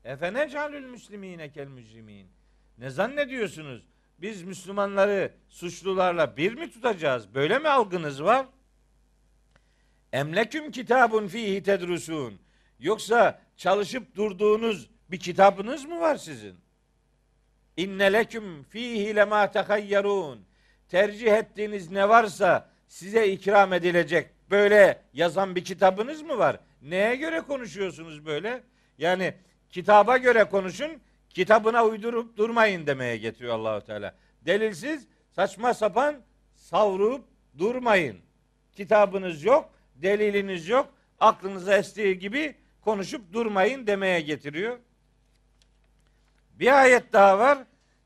Efene 0.03 0.49
calül 0.49 0.85
müslimine 0.85 1.51
kel 1.51 1.67
mücrimin. 1.67 2.27
Ne 2.77 2.89
zannediyorsunuz? 2.89 3.83
Biz 4.17 4.43
Müslümanları 4.43 5.31
suçlularla 5.49 6.37
bir 6.37 6.53
mi 6.53 6.71
tutacağız? 6.71 7.35
Böyle 7.35 7.59
mi 7.59 7.69
algınız 7.69 8.23
var? 8.23 8.45
Emleküm 10.13 10.71
kitabun 10.71 11.27
fihi 11.27 11.63
tedrusun. 11.63 12.39
Yoksa 12.79 13.41
çalışıp 13.57 14.15
durduğunuz 14.15 14.89
bir 15.11 15.19
kitabınız 15.19 15.85
mı 15.85 15.99
var 15.99 16.15
sizin? 16.15 16.55
İnne 17.77 18.13
leküm 18.13 18.63
fihi 18.63 19.15
lema 19.15 19.51
tehayyarun. 19.51 20.45
Tercih 20.89 21.31
ettiğiniz 21.31 21.91
ne 21.91 22.09
varsa 22.09 22.69
size 22.87 23.31
ikram 23.31 23.73
edilecek. 23.73 24.29
Böyle 24.53 25.01
yazan 25.13 25.55
bir 25.55 25.63
kitabınız 25.63 26.21
mı 26.21 26.37
var? 26.37 26.59
Neye 26.81 27.15
göre 27.15 27.41
konuşuyorsunuz 27.41 28.25
böyle? 28.25 28.63
Yani 28.97 29.33
kitaba 29.69 30.17
göre 30.17 30.43
konuşun, 30.43 30.91
kitabına 31.29 31.85
uydurup 31.85 32.37
durmayın 32.37 32.87
demeye 32.87 33.17
getiriyor 33.17 33.53
Allahu 33.53 33.85
Teala. 33.85 34.15
Delilsiz 34.41 35.07
saçma 35.35 35.73
sapan 35.73 36.15
savrup 36.55 37.25
durmayın. 37.57 38.17
Kitabınız 38.75 39.43
yok, 39.43 39.69
deliliniz 39.95 40.69
yok. 40.69 40.93
Aklınıza 41.19 41.77
estiği 41.77 42.19
gibi 42.19 42.55
konuşup 42.81 43.33
durmayın 43.33 43.87
demeye 43.87 44.21
getiriyor. 44.21 44.77
Bir 46.53 46.81
ayet 46.81 47.13
daha 47.13 47.39
var. 47.39 47.57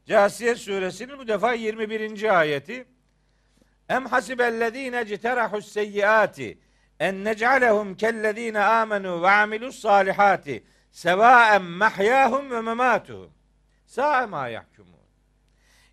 Casiye 0.05 0.55
suresinin 0.55 1.19
bu 1.19 1.27
defa 1.27 1.53
21. 1.53 2.39
ayeti. 2.39 2.85
Em 3.89 4.05
hasibellezine 4.05 5.05
citerahus 5.05 5.67
seyyiati 5.71 6.57
en 6.99 7.25
nec'alehum 7.25 7.97
kellezine 7.97 8.59
amenu 8.59 9.21
ve 9.21 9.29
amilus 9.29 9.79
salihati 9.79 10.63
sevaen 10.91 11.63
mahyahum 11.63 12.51
ve 12.51 12.61
mematuhum. 12.61 13.31
Sâ 13.85 14.27
mâ 14.27 14.47
yahkumun. 14.47 14.97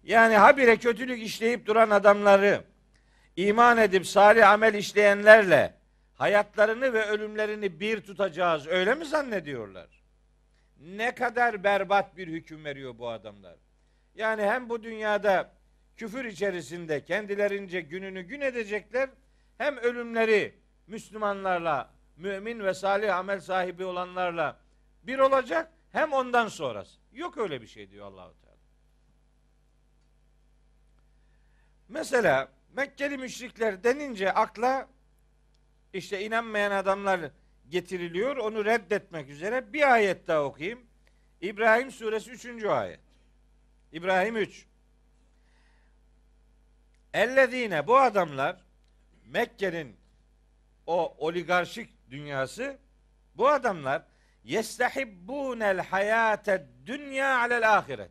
Yani 0.05 0.37
habire 0.37 0.77
kötülük 0.77 1.23
işleyip 1.23 1.67
duran 1.67 1.91
adamları 1.91 2.65
iman 3.37 3.79
edip 3.79 4.07
salih 4.07 4.51
amel 4.51 4.75
işleyenlerle 4.75 5.75
hayatlarını 6.15 6.93
ve 6.93 7.07
ölümlerini 7.07 7.81
bir 7.81 8.01
tutacağız 8.01 8.67
öyle 8.67 8.95
mi 8.95 9.05
zannediyorlar? 9.05 10.05
Ne 10.81 11.15
kadar 11.15 11.65
berbat 11.65 12.17
bir 12.17 12.29
hüküm 12.29 12.65
veriyor 12.65 12.99
bu 12.99 13.09
adamlar. 13.09 13.57
Yani 14.15 14.43
hem 14.43 14.69
bu 14.69 14.83
dünyada 14.83 15.51
küfür 15.97 16.25
içerisinde 16.25 17.05
kendilerince 17.05 17.81
gününü 17.81 18.23
gün 18.23 18.41
edecekler 18.41 19.11
hem 19.59 19.77
ölümleri 19.77 20.55
Müslümanlarla, 20.87 21.95
mümin 22.17 22.65
ve 22.65 22.75
salih 22.75 23.17
amel 23.17 23.41
sahibi 23.41 23.85
olanlarla 23.85 24.61
bir 25.03 25.19
olacak 25.19 25.73
hem 25.93 26.13
ondan 26.13 26.49
sonrası. 26.49 26.99
Yok 27.13 27.39
öyle 27.39 27.63
bir 27.63 27.67
şey 27.67 27.91
diyor 27.91 28.07
Allahu 28.07 28.35
Teala. 28.41 28.57
Mesela 31.89 32.49
Mekkeli 32.77 33.19
müşrikler 33.19 33.85
denince 33.85 34.33
akla 34.33 34.89
işte 35.93 36.25
inanmayan 36.25 36.71
adamlar 36.71 37.21
getiriliyor. 37.69 38.37
Onu 38.37 38.65
reddetmek 38.65 39.29
üzere 39.29 39.73
bir 39.73 39.93
ayet 39.93 40.29
daha 40.29 40.45
okuyayım. 40.45 40.81
İbrahim 41.41 41.91
suresi 41.91 42.31
3. 42.31 42.65
ayet. 42.65 43.01
İbrahim 43.93 44.37
3. 44.37 44.67
Ellezine 47.15 47.87
bu 47.87 47.99
adamlar 47.99 48.57
Mekke'nin 49.25 49.97
o 50.87 51.15
oligarşik 51.19 52.11
dünyası 52.11 52.79
bu 53.35 53.49
adamlar 53.49 54.03
yestehibbunel 54.45 55.79
hayate 55.79 56.67
dünya 56.87 57.39
alel 57.39 57.77
ahiret. 57.77 58.11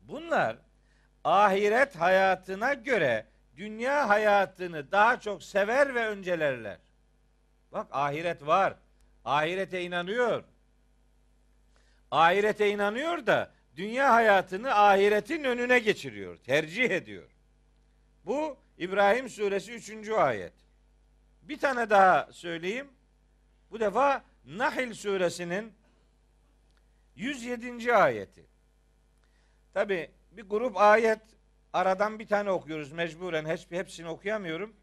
Bunlar 0.00 0.56
ahiret 1.24 1.96
hayatına 1.96 2.74
göre 2.74 3.26
dünya 3.56 4.08
hayatını 4.08 4.92
daha 4.92 5.20
çok 5.20 5.42
sever 5.42 5.94
ve 5.94 6.06
öncelerler. 6.06 6.78
Bak 7.72 7.86
ahiret 7.90 8.46
var. 8.46 8.74
Ahirete 9.24 9.82
inanıyor. 9.82 10.44
Ahirete 12.10 12.70
inanıyor 12.70 13.26
da 13.26 13.50
dünya 13.76 14.12
hayatını 14.12 14.74
ahiretin 14.74 15.44
önüne 15.44 15.78
geçiriyor. 15.78 16.36
Tercih 16.36 16.90
ediyor. 16.90 17.37
Bu 18.28 18.56
İbrahim 18.78 19.28
suresi 19.28 19.72
3. 19.72 20.08
ayet. 20.08 20.52
Bir 21.42 21.58
tane 21.58 21.90
daha 21.90 22.28
söyleyeyim. 22.32 22.88
Bu 23.70 23.80
defa 23.80 24.24
Nahl 24.44 24.92
suresinin 24.92 25.72
107. 27.16 27.94
ayeti. 27.94 28.46
Tabi 29.74 30.10
bir 30.32 30.42
grup 30.42 30.76
ayet 30.76 31.20
aradan 31.72 32.18
bir 32.18 32.26
tane 32.26 32.50
okuyoruz 32.50 32.92
mecburen 32.92 33.60
hepsini 33.70 34.08
okuyamıyorum. 34.08 34.76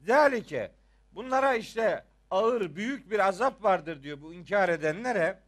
Zalike 0.00 0.72
bunlara 1.12 1.54
işte 1.54 2.04
ağır 2.30 2.76
büyük 2.76 3.10
bir 3.10 3.18
azap 3.18 3.64
vardır 3.64 4.02
diyor 4.02 4.20
bu 4.22 4.34
inkar 4.34 4.68
edenlere. 4.68 5.38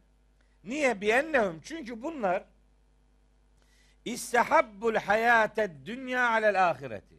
Niye? 0.63 1.01
Bi 1.01 1.09
ennehum 1.09 1.59
çünkü 1.63 2.01
bunlar 2.01 2.43
istehabbul 4.05 4.95
hayate 4.95 5.85
dünya 5.85 6.29
alel 6.29 6.69
ahireti. 6.69 7.14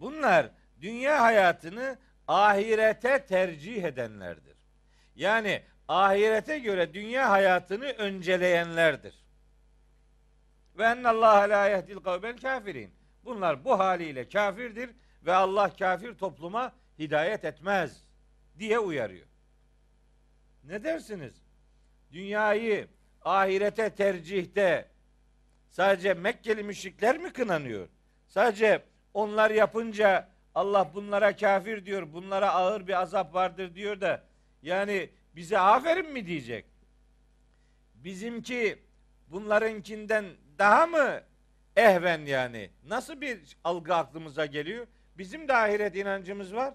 Bunlar 0.00 0.50
dünya 0.80 1.22
hayatını 1.22 1.98
ahirete 2.28 3.26
tercih 3.26 3.84
edenlerdir. 3.84 4.56
Yani 5.14 5.62
ahirete 5.88 6.58
göre 6.58 6.94
dünya 6.94 7.30
hayatını 7.30 7.84
önceleyenlerdir. 7.84 9.24
Ve 10.78 10.84
ennallâhe 10.84 11.48
lâ 11.48 11.68
yehdil 11.68 11.96
kavbel 11.96 12.36
kafirin. 12.36 12.94
Bunlar 13.24 13.64
bu 13.64 13.78
haliyle 13.78 14.28
kafirdir 14.28 14.90
ve 15.26 15.32
Allah 15.32 15.76
kafir 15.76 16.14
topluma 16.14 16.72
hidayet 16.98 17.44
etmez 17.44 18.04
diye 18.58 18.78
uyarıyor. 18.78 19.26
Ne 20.64 20.84
dersiniz? 20.84 21.34
Dünyayı 22.12 22.88
ahirete 23.22 23.90
tercihte 23.90 24.88
sadece 25.68 26.14
Mekkeli 26.14 26.62
müşrikler 26.62 27.18
mi 27.18 27.32
kınanıyor? 27.32 27.88
Sadece 28.28 28.89
onlar 29.14 29.50
yapınca 29.50 30.28
Allah 30.54 30.90
bunlara 30.94 31.36
kafir 31.36 31.86
diyor, 31.86 32.12
bunlara 32.12 32.50
ağır 32.50 32.86
bir 32.86 33.00
azap 33.00 33.34
vardır 33.34 33.74
diyor 33.74 34.00
da 34.00 34.24
yani 34.62 35.10
bize 35.36 35.58
aferin 35.58 36.12
mi 36.12 36.26
diyecek? 36.26 36.64
Bizimki 37.94 38.78
bunlarınkinden 39.28 40.24
daha 40.58 40.86
mı 40.86 41.22
ehven 41.76 42.26
yani? 42.26 42.70
Nasıl 42.86 43.20
bir 43.20 43.56
algı 43.64 43.94
aklımıza 43.94 44.46
geliyor? 44.46 44.86
Bizim 45.18 45.48
de 45.48 45.54
ahiret 45.54 45.96
inancımız 45.96 46.54
var. 46.54 46.74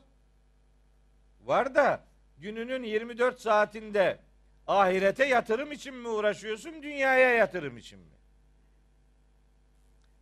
Var 1.41 1.75
da 1.75 2.03
gününün 2.37 2.83
24 2.83 3.41
saatinde 3.41 4.19
ahirete 4.67 5.25
yatırım 5.25 5.71
için 5.71 5.93
mi 5.93 6.07
uğraşıyorsun, 6.07 6.83
dünyaya 6.83 7.29
yatırım 7.29 7.77
için 7.77 7.99
mi? 7.99 8.15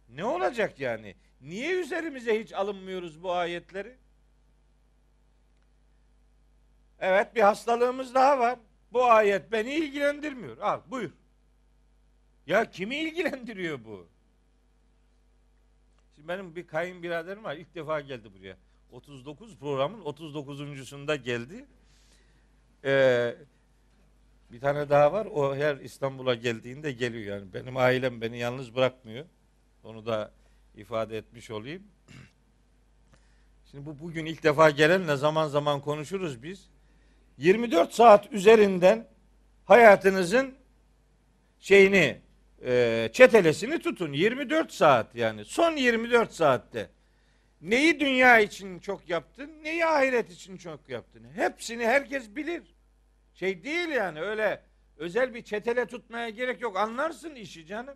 Ne 0.10 0.26
olacak 0.26 0.80
yani? 0.80 1.16
Niye 1.44 1.72
üzerimize 1.82 2.44
hiç 2.44 2.54
alınmıyoruz 2.54 3.24
bu 3.24 3.32
ayetleri? 3.32 3.98
Evet 7.00 7.36
bir 7.36 7.42
hastalığımız 7.42 8.14
daha 8.14 8.40
var. 8.40 8.60
Bu 8.94 9.06
ayet 9.06 9.52
beni 9.52 9.76
ilgilendirmiyor. 9.76 10.58
Al 10.58 10.82
buyur. 10.88 11.12
Ya 12.48 12.70
kimi 12.72 12.96
ilgilendiriyor 12.96 13.86
bu? 13.86 14.08
Şimdi 16.16 16.28
benim 16.28 16.56
bir 16.56 16.68
kayınbiraderim 16.68 17.44
var. 17.44 17.56
İlk 17.56 17.76
defa 17.76 18.02
geldi 18.02 18.30
buraya. 18.40 18.58
39 18.92 19.58
programın 19.58 20.02
39.sunda 20.02 21.16
geldi. 21.16 21.66
Ee, 22.86 23.36
bir 24.52 24.60
tane 24.60 24.90
daha 24.90 25.14
var. 25.14 25.26
O 25.26 25.56
her 25.56 25.76
İstanbul'a 25.76 26.36
geldiğinde 26.36 26.92
geliyor 26.92 27.40
yani. 27.40 27.54
Benim 27.54 27.78
ailem 27.78 28.22
beni 28.22 28.38
yalnız 28.38 28.76
bırakmıyor. 28.76 29.26
Onu 29.84 30.06
da 30.06 30.32
ifade 30.76 31.18
etmiş 31.18 31.52
olayım. 31.52 31.84
Şimdi 33.72 33.86
bu 33.86 34.00
bugün 34.00 34.26
ilk 34.26 34.44
defa 34.44 34.70
gelenle 34.70 35.16
zaman 35.16 35.48
zaman 35.48 35.82
konuşuruz 35.82 36.44
biz. 36.44 36.70
24 37.38 37.94
saat 37.94 38.34
üzerinden 38.34 39.08
hayatınızın 39.66 40.56
şeyini 41.60 42.22
e, 42.66 43.10
çetelesini 43.14 43.80
tutun. 43.80 44.14
24 44.14 44.74
saat 44.74 45.16
yani. 45.16 45.46
Son 45.46 45.76
24 45.76 46.34
saatte. 46.34 46.90
Neyi 47.62 48.00
dünya 48.00 48.40
için 48.40 48.80
çok 48.80 49.10
yaptın, 49.10 49.52
neyi 49.64 49.86
ahiret 49.86 50.32
için 50.32 50.58
çok 50.58 50.90
yaptın. 50.90 51.24
Hepsini 51.36 51.86
herkes 51.86 52.36
bilir. 52.36 52.64
Şey 53.34 53.64
değil 53.64 53.90
yani 53.90 54.22
öyle 54.22 54.62
özel 54.98 55.34
bir 55.34 55.44
çetele 55.44 55.86
tutmaya 55.86 56.30
gerek 56.30 56.62
yok. 56.62 56.78
Anlarsın 56.78 57.36
işi 57.36 57.66
canım. 57.66 57.96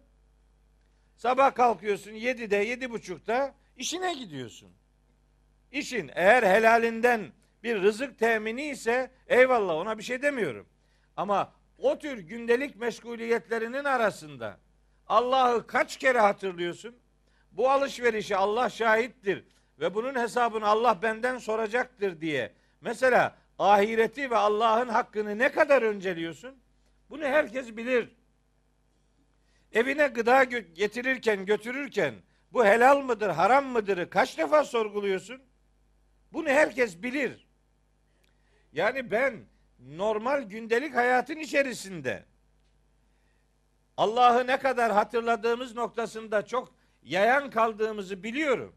Sabah 1.18 1.56
kalkıyorsun 1.56 2.12
7'de, 2.12 2.74
7.30'da 2.74 3.54
işine 3.78 4.14
gidiyorsun. 4.14 4.70
İşin 5.72 6.12
eğer 6.16 6.44
helalinden 6.44 7.32
bir 7.64 7.82
rızık 7.82 8.20
temini 8.20 8.70
ise 8.70 9.12
eyvallah 9.28 9.76
ona 9.76 9.98
bir 9.98 10.04
şey 10.04 10.22
demiyorum. 10.22 10.68
Ama 11.18 11.54
o 11.78 12.00
tür 12.00 12.18
gündelik 12.18 12.76
meşguliyetlerinin 12.76 13.84
arasında 13.84 14.58
Allah'ı 15.08 15.68
kaç 15.68 15.98
kere 15.98 16.20
hatırlıyorsun? 16.20 16.96
Bu 17.52 17.70
alışverişi 17.70 18.36
Allah 18.36 18.70
şahittir 18.70 19.44
ve 19.80 19.94
bunun 19.94 20.16
hesabını 20.16 20.68
Allah 20.68 21.02
benden 21.02 21.38
soracaktır 21.38 22.22
diye. 22.22 22.54
Mesela 22.82 23.36
ahireti 23.60 24.32
ve 24.32 24.38
Allah'ın 24.38 24.88
hakkını 24.88 25.38
ne 25.38 25.52
kadar 25.52 25.82
önceliyorsun? 25.82 26.56
Bunu 27.10 27.24
herkes 27.24 27.78
bilir. 27.78 28.10
Evine 29.72 30.08
gıda 30.08 30.44
getirirken, 30.44 31.46
götürürken 31.46 32.16
bu 32.54 32.66
helal 32.66 33.02
mıdır, 33.02 33.30
haram 33.30 33.66
mıdır 33.66 34.10
kaç 34.10 34.38
defa 34.38 34.64
sorguluyorsun? 34.64 35.42
Bunu 36.34 36.50
herkes 36.50 37.04
bilir. 37.04 37.48
Yani 38.74 39.12
ben 39.12 39.46
normal 39.80 40.42
gündelik 40.42 40.96
hayatın 40.96 41.38
içerisinde 41.38 42.26
Allah'ı 43.98 44.48
ne 44.48 44.60
kadar 44.60 44.92
hatırladığımız 44.92 45.76
noktasında 45.76 46.46
çok 46.46 46.76
yayan 47.04 47.50
kaldığımızı 47.50 48.24
biliyorum. 48.24 48.76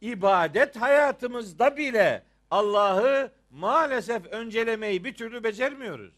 İbadet 0.00 0.76
hayatımızda 0.76 1.76
bile 1.76 2.22
Allah'ı 2.50 3.32
maalesef 3.50 4.26
öncelemeyi 4.26 5.04
bir 5.04 5.14
türlü 5.14 5.44
becermiyoruz. 5.44 6.14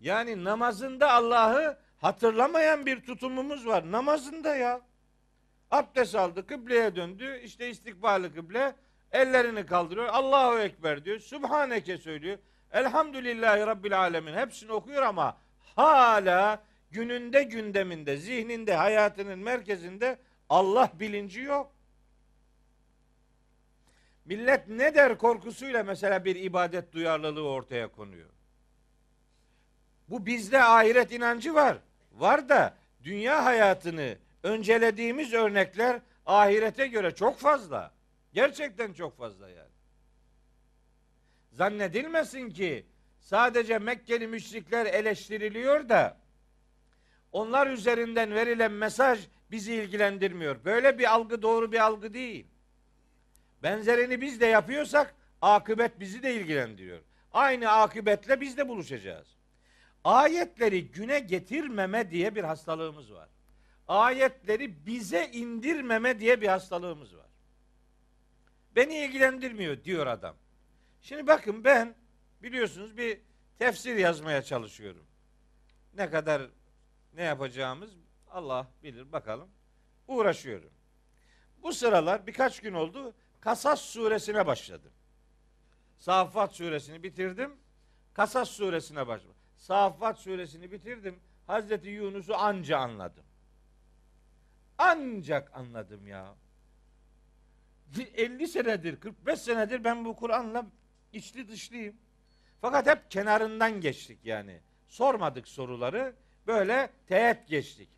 Yani 0.00 0.44
namazında 0.44 1.12
Allah'ı 1.12 1.78
hatırlamayan 2.04 2.86
bir 2.86 3.00
tutumumuz 3.00 3.66
var. 3.66 3.92
Namazında 3.92 4.56
ya. 4.56 4.80
Abdest 5.70 6.14
aldı, 6.14 6.46
kıbleye 6.46 6.96
döndü. 6.96 7.40
İşte 7.44 7.70
istikbali 7.70 8.34
kıble. 8.34 8.74
Ellerini 9.12 9.66
kaldırıyor. 9.66 10.06
Allahu 10.06 10.58
Ekber 10.58 11.04
diyor. 11.04 11.18
Subhaneke 11.18 11.98
söylüyor. 11.98 12.38
Elhamdülillahi 12.72 13.66
Rabbil 13.66 13.98
Alemin. 13.98 14.34
Hepsini 14.34 14.72
okuyor 14.72 15.02
ama 15.02 15.38
hala 15.76 16.62
gününde 16.90 17.42
gündeminde, 17.42 18.16
zihninde, 18.16 18.74
hayatının 18.74 19.38
merkezinde 19.38 20.18
Allah 20.48 20.90
bilinci 21.00 21.40
yok. 21.40 21.72
Millet 24.24 24.68
ne 24.68 24.94
der 24.94 25.18
korkusuyla 25.18 25.82
mesela 25.82 26.24
bir 26.24 26.36
ibadet 26.36 26.92
duyarlılığı 26.92 27.48
ortaya 27.48 27.88
konuyor. 27.88 28.30
Bu 30.08 30.26
bizde 30.26 30.62
ahiret 30.62 31.12
inancı 31.12 31.54
var. 31.54 31.78
Var 32.14 32.48
da 32.48 32.76
dünya 33.02 33.44
hayatını 33.44 34.18
öncelediğimiz 34.42 35.32
örnekler 35.32 36.00
ahirete 36.26 36.86
göre 36.86 37.14
çok 37.14 37.38
fazla. 37.38 37.92
Gerçekten 38.32 38.92
çok 38.92 39.18
fazla 39.18 39.48
yani. 39.48 39.74
Zannedilmesin 41.52 42.50
ki 42.50 42.86
sadece 43.20 43.78
Mekkeli 43.78 44.26
müşrikler 44.26 44.86
eleştiriliyor 44.86 45.88
da 45.88 46.16
onlar 47.32 47.66
üzerinden 47.66 48.34
verilen 48.34 48.72
mesaj 48.72 49.28
bizi 49.50 49.74
ilgilendirmiyor. 49.74 50.64
Böyle 50.64 50.98
bir 50.98 51.14
algı 51.14 51.42
doğru 51.42 51.72
bir 51.72 51.78
algı 51.78 52.14
değil. 52.14 52.46
Benzerini 53.62 54.20
biz 54.20 54.40
de 54.40 54.46
yapıyorsak 54.46 55.14
akıbet 55.42 56.00
bizi 56.00 56.22
de 56.22 56.34
ilgilendiriyor. 56.34 57.00
Aynı 57.32 57.70
akıbetle 57.70 58.40
biz 58.40 58.56
de 58.56 58.68
buluşacağız. 58.68 59.33
Ayetleri 60.04 60.90
güne 60.90 61.18
getirmeme 61.18 62.10
diye 62.10 62.34
bir 62.34 62.44
hastalığımız 62.44 63.12
var. 63.12 63.28
Ayetleri 63.88 64.86
bize 64.86 65.30
indirmeme 65.32 66.20
diye 66.20 66.40
bir 66.40 66.48
hastalığımız 66.48 67.16
var. 67.16 67.26
Beni 68.76 68.98
ilgilendirmiyor 68.98 69.84
diyor 69.84 70.06
adam. 70.06 70.36
Şimdi 71.00 71.26
bakın 71.26 71.64
ben 71.64 71.94
biliyorsunuz 72.42 72.96
bir 72.96 73.20
tefsir 73.58 73.96
yazmaya 73.96 74.42
çalışıyorum. 74.42 75.06
Ne 75.94 76.10
kadar 76.10 76.42
ne 77.14 77.22
yapacağımız 77.22 77.90
Allah 78.30 78.68
bilir 78.82 79.12
bakalım. 79.12 79.48
Uğraşıyorum. 80.08 80.70
Bu 81.62 81.72
sıralar 81.72 82.26
birkaç 82.26 82.60
gün 82.60 82.72
oldu 82.72 83.14
Kasas 83.40 83.80
suresine 83.80 84.46
başladım. 84.46 84.92
Saffat 85.98 86.54
suresini 86.54 87.02
bitirdim. 87.02 87.56
Kasas 88.14 88.50
suresine 88.50 89.06
başladım. 89.06 89.33
Saffat 89.64 90.18
suresini 90.18 90.72
bitirdim. 90.72 91.20
Hazreti 91.46 91.88
Yunus'u 91.88 92.34
anca 92.34 92.78
anladım. 92.78 93.24
Ancak 94.78 95.50
anladım 95.54 96.06
ya. 96.06 96.34
50 98.14 98.48
senedir, 98.48 99.00
45 99.00 99.40
senedir 99.40 99.84
ben 99.84 100.04
bu 100.04 100.16
Kur'an'la 100.16 100.66
içli 101.12 101.48
dışlıyım. 101.48 101.96
Fakat 102.60 102.86
hep 102.86 103.10
kenarından 103.10 103.80
geçtik 103.80 104.18
yani. 104.24 104.60
Sormadık 104.88 105.48
soruları. 105.48 106.14
Böyle 106.46 106.90
teğet 107.06 107.48
geçtik. 107.48 107.88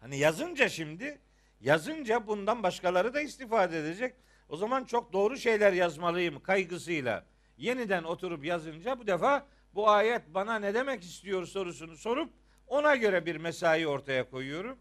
Hani 0.00 0.18
yazınca 0.18 0.68
şimdi 0.68 1.18
yazınca 1.60 2.26
bundan 2.26 2.62
başkaları 2.62 3.14
da 3.14 3.20
istifade 3.20 3.78
edecek. 3.78 4.14
O 4.48 4.56
zaman 4.56 4.84
çok 4.84 5.12
doğru 5.12 5.36
şeyler 5.36 5.72
yazmalıyım 5.72 6.42
kaygısıyla. 6.42 7.24
Yeniden 7.58 8.04
oturup 8.04 8.44
yazınca 8.44 8.98
bu 8.98 9.06
defa 9.06 9.46
bu 9.74 9.90
ayet 9.90 10.22
bana 10.34 10.58
ne 10.58 10.74
demek 10.74 11.02
istiyor 11.02 11.46
sorusunu 11.46 11.96
sorup 11.96 12.32
ona 12.66 12.96
göre 12.96 13.26
bir 13.26 13.36
mesai 13.36 13.86
ortaya 13.86 14.30
koyuyorum. 14.30 14.78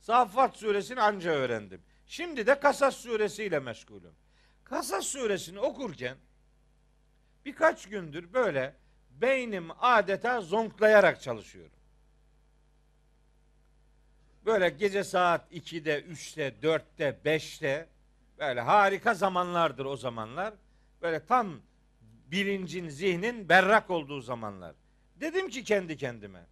Saffat 0.00 0.56
suresini 0.56 1.00
anca 1.00 1.30
öğrendim. 1.30 1.82
Şimdi 2.06 2.46
de 2.46 2.60
Kasas 2.60 2.96
suresiyle 2.96 3.58
meşgulüm. 3.58 4.14
Kasas 4.64 5.06
suresini 5.06 5.60
okurken 5.60 6.16
birkaç 7.44 7.88
gündür 7.88 8.32
böyle 8.32 8.76
beynim 9.10 9.68
adeta 9.80 10.40
zonklayarak 10.40 11.22
çalışıyorum. 11.22 11.76
Böyle 14.44 14.68
gece 14.68 15.04
saat 15.04 15.52
2'de, 15.52 16.00
3'te, 16.00 16.54
4'te, 16.62 17.18
5'te 17.24 17.88
böyle 18.38 18.60
harika 18.60 19.14
zamanlardır 19.14 19.84
o 19.84 19.96
zamanlar. 19.96 20.54
Böyle 21.02 21.26
tam 21.26 21.60
bilincin, 22.34 22.88
zihnin 22.88 23.48
berrak 23.48 23.90
olduğu 23.90 24.20
zamanlar. 24.20 24.74
Dedim 25.20 25.48
ki 25.48 25.64
kendi 25.64 25.96
kendime. 25.96 26.46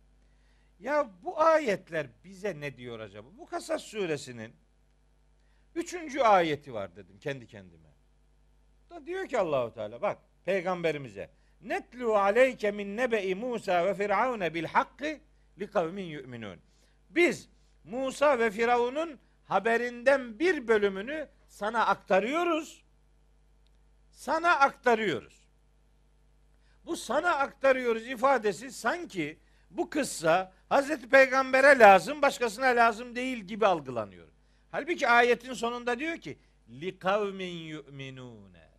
Ya 0.81 1.11
bu 1.23 1.40
ayetler 1.40 2.07
bize 2.25 2.61
ne 2.61 2.77
diyor 2.77 3.01
acaba? 3.01 3.29
Bu 3.38 3.47
Kasas 3.47 3.83
suresinin 3.83 4.53
üçüncü 5.75 6.21
ayeti 6.21 6.75
var 6.75 6.97
dedim 6.97 7.18
kendi 7.18 7.47
kendime. 7.47 7.88
Da 8.90 9.07
diyor 9.07 9.27
ki 9.27 9.38
Allahu 9.38 9.75
Teala 9.75 10.03
bak 10.03 10.18
peygamberimize 10.45 11.31
netlu 11.61 12.16
aleyke 12.16 12.71
min 12.71 12.97
nebe'i 12.97 13.35
Musa 13.35 13.87
ve 13.87 13.95
Firavun 13.95 14.40
bil 14.40 14.64
hakkı 14.64 15.21
li 15.59 15.71
kavmin 15.71 16.05
yu'minun. 16.05 16.61
Biz 17.11 17.49
Musa 17.85 18.38
ve 18.38 18.51
Firavun'un 18.51 19.18
haberinden 19.45 20.38
bir 20.38 20.68
bölümünü 20.68 21.29
sana 21.49 21.87
aktarıyoruz. 21.87 22.85
Sana 24.11 24.51
aktarıyoruz. 24.51 25.42
Bu 26.87 26.97
sana 26.97 27.31
aktarıyoruz 27.31 28.07
ifadesi 28.07 28.73
sanki 28.73 29.38
bu 29.71 29.90
kıssa 29.90 30.53
Hazreti 30.68 31.09
Peygamber'e 31.09 31.79
lazım, 31.79 32.23
başkasına 32.23 32.66
lazım 32.66 33.16
değil 33.16 33.38
gibi 33.38 33.66
algılanıyor. 33.66 34.29
Halbuki 34.71 35.09
ayetin 35.09 35.53
sonunda 35.53 35.99
diyor 35.99 36.16
ki 36.16 36.38
li 36.68 36.99
kavmin 36.99 37.57
yu'minune. 37.57 38.71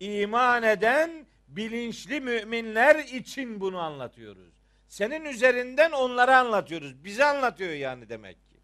İman 0.00 0.62
eden 0.62 1.26
bilinçli 1.48 2.20
müminler 2.20 2.96
için 2.96 3.60
bunu 3.60 3.78
anlatıyoruz. 3.78 4.54
Senin 4.88 5.24
üzerinden 5.24 5.90
onlara 5.90 6.38
anlatıyoruz. 6.38 7.04
Bize 7.04 7.24
anlatıyor 7.24 7.72
yani 7.72 8.08
demek 8.08 8.48
ki. 8.48 8.56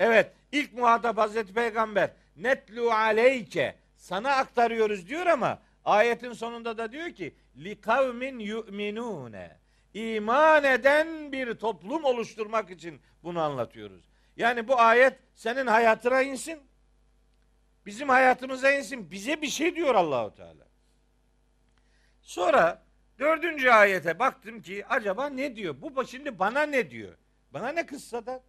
Evet, 0.00 0.32
ilk 0.52 0.72
muhatap 0.72 1.18
Hazreti 1.18 1.52
Peygamber 1.52 2.10
netlu 2.36 2.90
aleyke 2.90 3.76
sana 3.96 4.30
aktarıyoruz 4.30 5.08
diyor 5.08 5.26
ama 5.26 5.62
ayetin 5.84 6.32
sonunda 6.32 6.78
da 6.78 6.92
diyor 6.92 7.10
ki 7.10 7.34
li 7.56 7.80
kavmin 7.80 8.38
yu'minune 8.38 9.58
iman 9.94 10.64
eden 10.64 11.32
bir 11.32 11.54
toplum 11.54 12.04
oluşturmak 12.04 12.70
için 12.70 13.00
bunu 13.22 13.40
anlatıyoruz. 13.40 14.08
Yani 14.36 14.68
bu 14.68 14.80
ayet 14.80 15.18
senin 15.34 15.66
hayatına 15.66 16.22
insin. 16.22 16.60
Bizim 17.86 18.08
hayatımıza 18.08 18.72
insin. 18.72 19.10
Bize 19.10 19.42
bir 19.42 19.48
şey 19.48 19.76
diyor 19.76 19.94
Allahu 19.94 20.34
Teala. 20.34 20.66
Sonra 22.22 22.82
dördüncü 23.18 23.70
ayete 23.70 24.18
baktım 24.18 24.62
ki 24.62 24.86
acaba 24.86 25.28
ne 25.28 25.56
diyor? 25.56 25.76
Bu 25.80 26.06
şimdi 26.06 26.38
bana 26.38 26.62
ne 26.62 26.90
diyor? 26.90 27.16
Bana 27.50 27.68
ne 27.68 27.86
kıssada? 27.86 28.42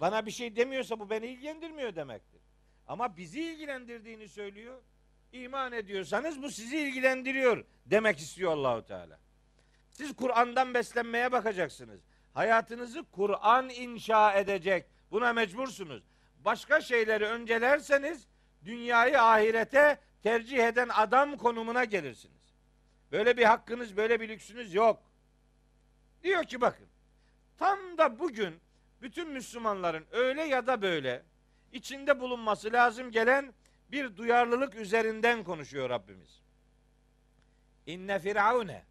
Bana 0.00 0.26
bir 0.26 0.30
şey 0.30 0.56
demiyorsa 0.56 1.00
bu 1.00 1.10
beni 1.10 1.26
ilgilendirmiyor 1.26 1.96
demektir. 1.96 2.40
Ama 2.86 3.16
bizi 3.16 3.40
ilgilendirdiğini 3.40 4.28
söylüyor. 4.28 4.80
İman 5.32 5.72
ediyorsanız 5.72 6.42
bu 6.42 6.50
sizi 6.50 6.78
ilgilendiriyor 6.78 7.64
demek 7.86 8.18
istiyor 8.18 8.52
Allahu 8.52 8.84
Teala. 8.84 9.18
Siz 9.90 10.16
Kur'an'dan 10.16 10.74
beslenmeye 10.74 11.32
bakacaksınız. 11.32 12.00
Hayatınızı 12.34 13.04
Kur'an 13.12 13.68
inşa 13.68 14.32
edecek. 14.32 14.86
Buna 15.10 15.32
mecbursunuz. 15.32 16.02
Başka 16.44 16.80
şeyleri 16.80 17.24
öncelerseniz 17.24 18.26
dünyayı 18.64 19.22
ahirete 19.22 19.98
tercih 20.22 20.66
eden 20.66 20.88
adam 20.88 21.36
konumuna 21.36 21.84
gelirsiniz. 21.84 22.54
Böyle 23.12 23.36
bir 23.36 23.44
hakkınız, 23.44 23.96
böyle 23.96 24.20
bir 24.20 24.28
lüksünüz 24.28 24.74
yok. 24.74 25.02
Diyor 26.22 26.44
ki 26.44 26.60
bakın. 26.60 26.86
Tam 27.58 27.98
da 27.98 28.18
bugün 28.18 28.54
bütün 29.02 29.28
Müslümanların 29.30 30.04
öyle 30.12 30.42
ya 30.42 30.66
da 30.66 30.82
böyle 30.82 31.22
içinde 31.72 32.20
bulunması 32.20 32.72
lazım 32.72 33.10
gelen 33.10 33.54
bir 33.90 34.16
duyarlılık 34.16 34.74
üzerinden 34.74 35.44
konuşuyor 35.44 35.90
Rabbimiz. 35.90 36.42
İnne 37.86 38.18
firavune 38.18 38.84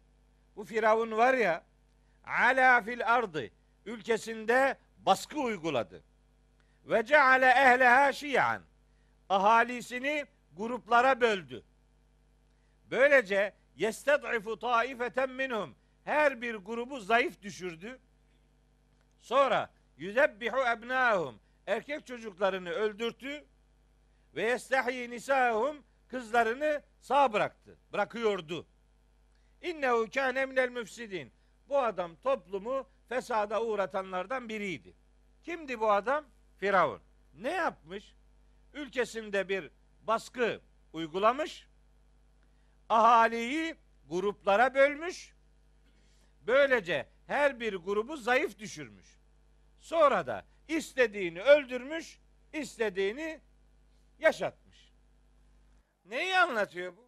bu 0.56 0.64
firavun 0.64 1.10
var 1.10 1.34
ya 1.34 1.64
ala 2.24 2.82
fil 2.82 3.14
ardı 3.14 3.50
ülkesinde 3.86 4.78
baskı 4.98 5.40
uyguladı. 5.40 6.02
Ve 6.84 7.04
ceale 7.04 7.46
ehleha 7.46 8.12
şiyan 8.12 8.62
ahalisini 9.28 10.24
gruplara 10.56 11.20
böldü. 11.20 11.64
Böylece 12.90 13.54
yested'ifu 13.76 14.58
taifeten 14.58 15.30
minhum 15.30 15.74
her 16.04 16.42
bir 16.42 16.54
grubu 16.54 17.00
zayıf 17.00 17.42
düşürdü. 17.42 17.98
Sonra 19.20 19.70
yüzebbihu 19.96 20.58
ebnahum 20.58 21.40
erkek 21.66 22.06
çocuklarını 22.06 22.70
öldürttü 22.70 23.44
ve 24.36 24.42
yestahyi 24.42 25.10
nisahum 25.10 25.84
kızlarını 26.08 26.82
sağ 27.00 27.32
bıraktı. 27.32 27.78
Bırakıyordu. 27.92 28.66
İnnehu 29.62 30.10
kâne 30.14 30.46
minel 30.46 30.68
müfsidin. 30.68 31.32
Bu 31.68 31.78
adam 31.78 32.16
toplumu 32.16 32.88
fesada 33.08 33.62
uğratanlardan 33.62 34.48
biriydi. 34.48 34.94
Kimdi 35.42 35.80
bu 35.80 35.90
adam? 35.90 36.24
Firavun. 36.58 37.00
Ne 37.34 37.50
yapmış? 37.50 38.14
Ülkesinde 38.74 39.48
bir 39.48 39.70
baskı 40.02 40.60
uygulamış. 40.92 41.66
Ahaliyi 42.88 43.74
gruplara 44.08 44.74
bölmüş. 44.74 45.34
Böylece 46.46 47.08
her 47.26 47.60
bir 47.60 47.74
grubu 47.74 48.16
zayıf 48.16 48.58
düşürmüş. 48.58 49.06
Sonra 49.80 50.26
da 50.26 50.44
istediğini 50.68 51.42
öldürmüş, 51.42 52.18
istediğini 52.52 53.40
yaşatmış. 54.18 54.92
Neyi 56.04 56.38
anlatıyor 56.38 56.96
bu? 56.96 57.06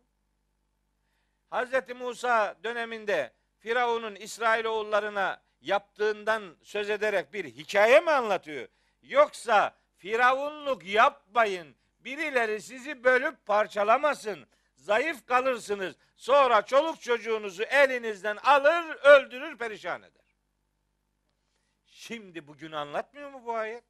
Hz. 1.53 1.94
Musa 1.97 2.57
döneminde 2.64 3.33
Firavun'un 3.59 4.14
İsrailoğullarına 4.14 5.42
yaptığından 5.61 6.57
söz 6.62 6.90
ederek 6.90 7.33
bir 7.33 7.44
hikaye 7.44 8.01
mi 8.01 8.11
anlatıyor? 8.11 8.68
Yoksa 9.03 9.77
Firavunluk 9.97 10.85
yapmayın, 10.85 11.77
birileri 12.01 12.62
sizi 12.62 13.05
bölüp 13.05 13.47
parçalamasın, 13.47 14.47
zayıf 14.75 15.27
kalırsınız, 15.27 15.97
sonra 16.16 16.62
çoluk 16.62 17.01
çocuğunuzu 17.01 17.62
elinizden 17.62 18.37
alır, 18.37 18.94
öldürür, 18.94 19.59
perişan 19.59 20.03
eder. 20.03 20.18
Şimdi 21.87 22.47
bugün 22.47 22.73
anlatmıyor 22.73 23.31
mu 23.31 23.42
bu 23.44 23.55
ayet? 23.55 23.85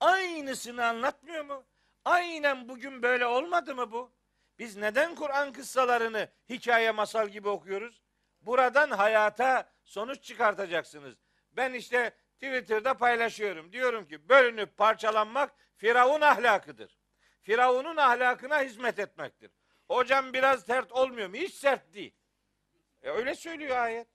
Aynısını 0.00 0.86
anlatmıyor 0.86 1.44
mu? 1.44 1.64
Aynen 2.06 2.68
bugün 2.68 3.02
böyle 3.02 3.26
olmadı 3.26 3.74
mı 3.74 3.92
bu? 3.92 4.12
Biz 4.58 4.76
neden 4.76 5.14
Kur'an 5.14 5.52
kıssalarını 5.52 6.28
hikaye 6.48 6.90
masal 6.90 7.28
gibi 7.28 7.48
okuyoruz? 7.48 8.02
Buradan 8.40 8.90
hayata 8.90 9.72
sonuç 9.84 10.22
çıkartacaksınız. 10.22 11.14
Ben 11.52 11.72
işte 11.72 12.16
Twitter'da 12.34 12.96
paylaşıyorum. 12.96 13.72
Diyorum 13.72 14.06
ki 14.08 14.28
bölünüp 14.28 14.76
parçalanmak 14.76 15.54
Firavun 15.76 16.20
ahlakıdır. 16.20 16.98
Firavun'un 17.42 17.96
ahlakına 17.96 18.62
hizmet 18.62 18.98
etmektir. 18.98 19.50
Hocam 19.88 20.32
biraz 20.32 20.66
sert 20.66 20.92
olmuyor 20.92 21.28
mu? 21.28 21.36
Hiç 21.36 21.54
sert 21.54 21.94
değil. 21.94 22.14
E 23.02 23.10
öyle 23.10 23.34
söylüyor 23.34 23.76
ayet. 23.76 24.08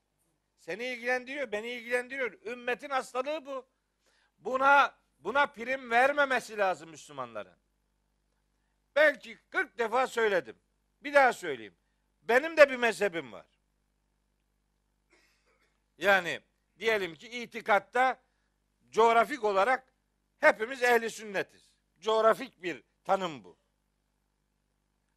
Seni 0.58 0.86
ilgilendiriyor, 0.86 1.52
beni 1.52 1.70
ilgilendiriyor. 1.70 2.42
Ümmetin 2.46 2.90
hastalığı 2.90 3.46
bu. 3.46 3.68
Buna 4.38 4.96
buna 5.20 5.46
prim 5.46 5.92
vermemesi 5.92 6.58
lazım 6.58 6.90
Müslümanların. 6.90 7.61
Belki 9.02 9.38
40 9.50 9.78
defa 9.78 10.08
söyledim. 10.08 10.56
Bir 11.04 11.14
daha 11.14 11.34
söyleyeyim. 11.34 11.76
Benim 12.24 12.58
de 12.58 12.70
bir 12.70 12.76
mezhebim 12.76 13.32
var. 13.32 13.46
Yani 15.98 16.42
diyelim 16.80 17.16
ki 17.16 17.30
itikatta 17.30 18.22
coğrafik 18.92 19.44
olarak 19.44 19.94
hepimiz 20.40 20.84
ehli 20.84 21.10
sünnetiz. 21.10 21.72
Coğrafik 22.00 22.64
bir 22.64 22.84
tanım 23.04 23.44
bu. 23.44 23.58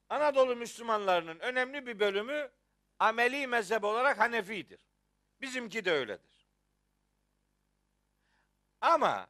Anadolu 0.09 0.57
Müslümanlarının 0.57 1.38
önemli 1.38 1.87
bir 1.87 2.01
bölümü 2.01 2.51
ameli 2.99 3.47
mezhep 3.47 3.85
olarak 3.85 4.18
Hanefidir. 4.18 4.81
Bizimki 5.40 5.85
de 5.85 5.92
öyledir. 5.92 6.47
Ama 8.81 9.29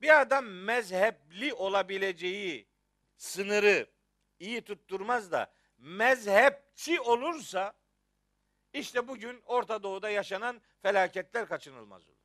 bir 0.00 0.20
adam 0.20 0.46
mezhepli 0.46 1.54
olabileceği 1.54 2.67
sınırı 3.18 3.86
iyi 4.38 4.62
tutturmaz 4.62 5.32
da 5.32 5.52
mezhepçi 5.78 7.00
olursa 7.00 7.74
işte 8.72 9.08
bugün 9.08 9.42
Orta 9.46 9.82
Doğu'da 9.82 10.10
yaşanan 10.10 10.60
felaketler 10.82 11.48
kaçınılmaz 11.48 12.08
olur. 12.08 12.18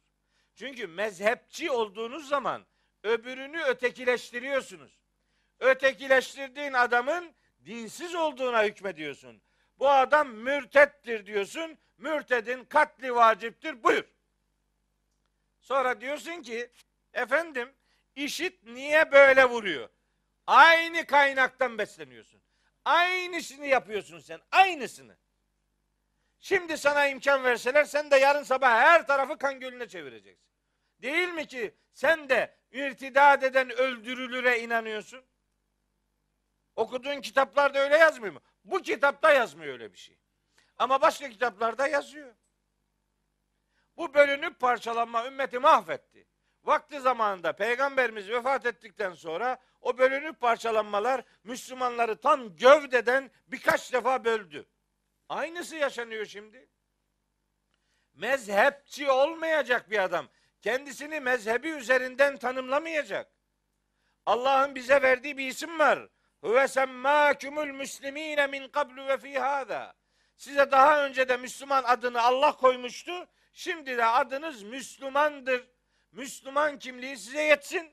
Çünkü 0.56 0.88
mezhepçi 0.88 1.72
olduğunuz 1.72 2.28
zaman 2.28 2.66
öbürünü 3.04 3.62
ötekileştiriyorsunuz. 3.64 5.00
Ötekileştirdiğin 5.60 6.74
adamın 6.74 7.34
dinsiz 7.66 8.16
olduğuna 8.16 8.64
hükmediyorsun. 8.64 9.42
Bu 9.80 9.90
adam 9.90 10.30
mürtettir 10.30 11.26
diyorsun. 11.26 11.78
Mürtedin 11.98 12.66
katli 12.66 13.16
vaciptir. 13.16 13.84
Buyur. 13.84 14.04
Sonra 15.60 16.02
diyorsun 16.02 16.42
ki 16.42 16.72
efendim 17.14 17.74
işit 18.16 18.64
niye 18.64 19.12
böyle 19.12 19.46
vuruyor? 19.46 19.90
Aynı 20.48 21.06
kaynaktan 21.06 21.78
besleniyorsun. 21.78 22.42
Aynısını 22.86 23.66
yapıyorsun 23.66 24.20
sen. 24.20 24.40
Aynısını. 24.52 25.18
Şimdi 26.40 26.78
sana 26.78 27.08
imkan 27.08 27.44
verseler 27.44 27.84
sen 27.84 28.12
de 28.12 28.18
yarın 28.18 28.44
sabah 28.44 28.72
her 28.72 29.08
tarafı 29.08 29.38
kan 29.38 29.60
gölüne 29.60 29.88
çevireceksin. 29.88 30.48
Değil 31.02 31.30
mi 31.30 31.48
ki 31.48 31.76
sen 31.94 32.30
de 32.30 32.56
irtidat 32.72 33.44
eden 33.44 33.70
öldürülüre 33.70 34.60
inanıyorsun? 34.60 35.26
Okuduğun 36.76 37.22
kitaplarda 37.22 37.80
öyle 37.80 37.98
yazmıyor 37.98 38.34
mu? 38.34 38.42
Bu 38.66 38.82
kitapta 38.82 39.34
yazmıyor 39.34 39.74
öyle 39.74 39.94
bir 39.94 39.98
şey. 39.98 40.18
Ama 40.78 41.02
başka 41.02 41.30
kitaplarda 41.30 41.88
yazıyor. 41.88 42.34
Bu 43.98 44.14
bölünüp 44.14 44.60
parçalanma 44.60 45.28
ümmeti 45.28 45.60
mahvetti. 45.60 46.28
Vakti 46.64 47.00
zamanında 47.00 47.54
peygamberimiz 47.54 48.30
vefat 48.30 48.66
ettikten 48.66 49.14
sonra 49.14 49.58
o 49.82 49.98
bölünüp 49.98 50.40
parçalanmalar 50.40 51.24
Müslümanları 51.44 52.22
tam 52.22 52.56
gövdeden 52.56 53.32
birkaç 53.48 53.94
defa 53.94 54.26
böldü. 54.26 54.66
Aynısı 55.30 55.76
yaşanıyor 55.76 56.26
şimdi. 56.26 56.70
Mezhepçi 58.14 59.12
olmayacak 59.12 59.90
bir 59.90 60.04
adam. 60.04 60.28
Kendisini 60.62 61.20
mezhebi 61.20 61.70
üzerinden 61.70 62.38
tanımlamayacak. 62.38 63.32
Allah'ın 64.26 64.76
bize 64.76 65.02
verdiği 65.02 65.38
bir 65.38 65.48
isim 65.48 65.80
var. 65.80 66.10
Huve 66.42 66.68
semmâkümül 66.68 67.72
müslimîne 67.72 68.48
min 68.48 68.68
kablu 68.68 69.08
ve 69.08 69.18
fî 69.18 69.40
hâzâ. 69.40 69.94
Size 70.36 70.72
daha 70.72 71.06
önce 71.06 71.30
de 71.30 71.38
Müslüman 71.38 71.84
adını 71.84 72.22
Allah 72.22 72.58
koymuştu. 72.58 73.28
Şimdi 73.54 73.98
de 73.98 74.06
adınız 74.06 74.64
Müslümandır. 74.64 75.68
Müslüman 76.14 76.80
kimliği 76.80 77.18
size 77.18 77.42
yetsin. 77.42 77.92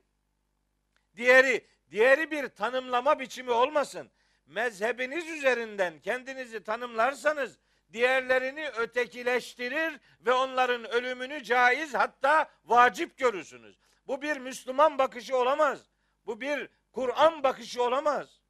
Diğeri, 1.17 1.67
diğeri 1.91 2.31
bir 2.31 2.49
tanımlama 2.49 3.21
biçimi 3.21 3.51
olmasın. 3.51 4.11
Mezhebiniz 4.47 5.29
üzerinden 5.29 6.01
kendinizi 6.01 6.63
tanımlarsanız 6.63 7.59
diğerlerini 7.93 8.69
ötekileştirir 8.69 10.01
ve 10.21 10.33
onların 10.33 10.91
ölümünü 10.91 11.45
caiz 11.45 11.95
hatta 11.95 12.51
vacip 12.65 13.19
görürsünüz. 13.19 13.79
Bu 14.07 14.23
bir 14.23 14.37
Müslüman 14.37 14.99
bakışı 14.99 15.37
olamaz. 15.37 15.81
Bu 16.27 16.41
bir 16.41 16.69
Kur'an 16.93 17.43
bakışı 17.43 17.83
olamaz. 17.83 18.41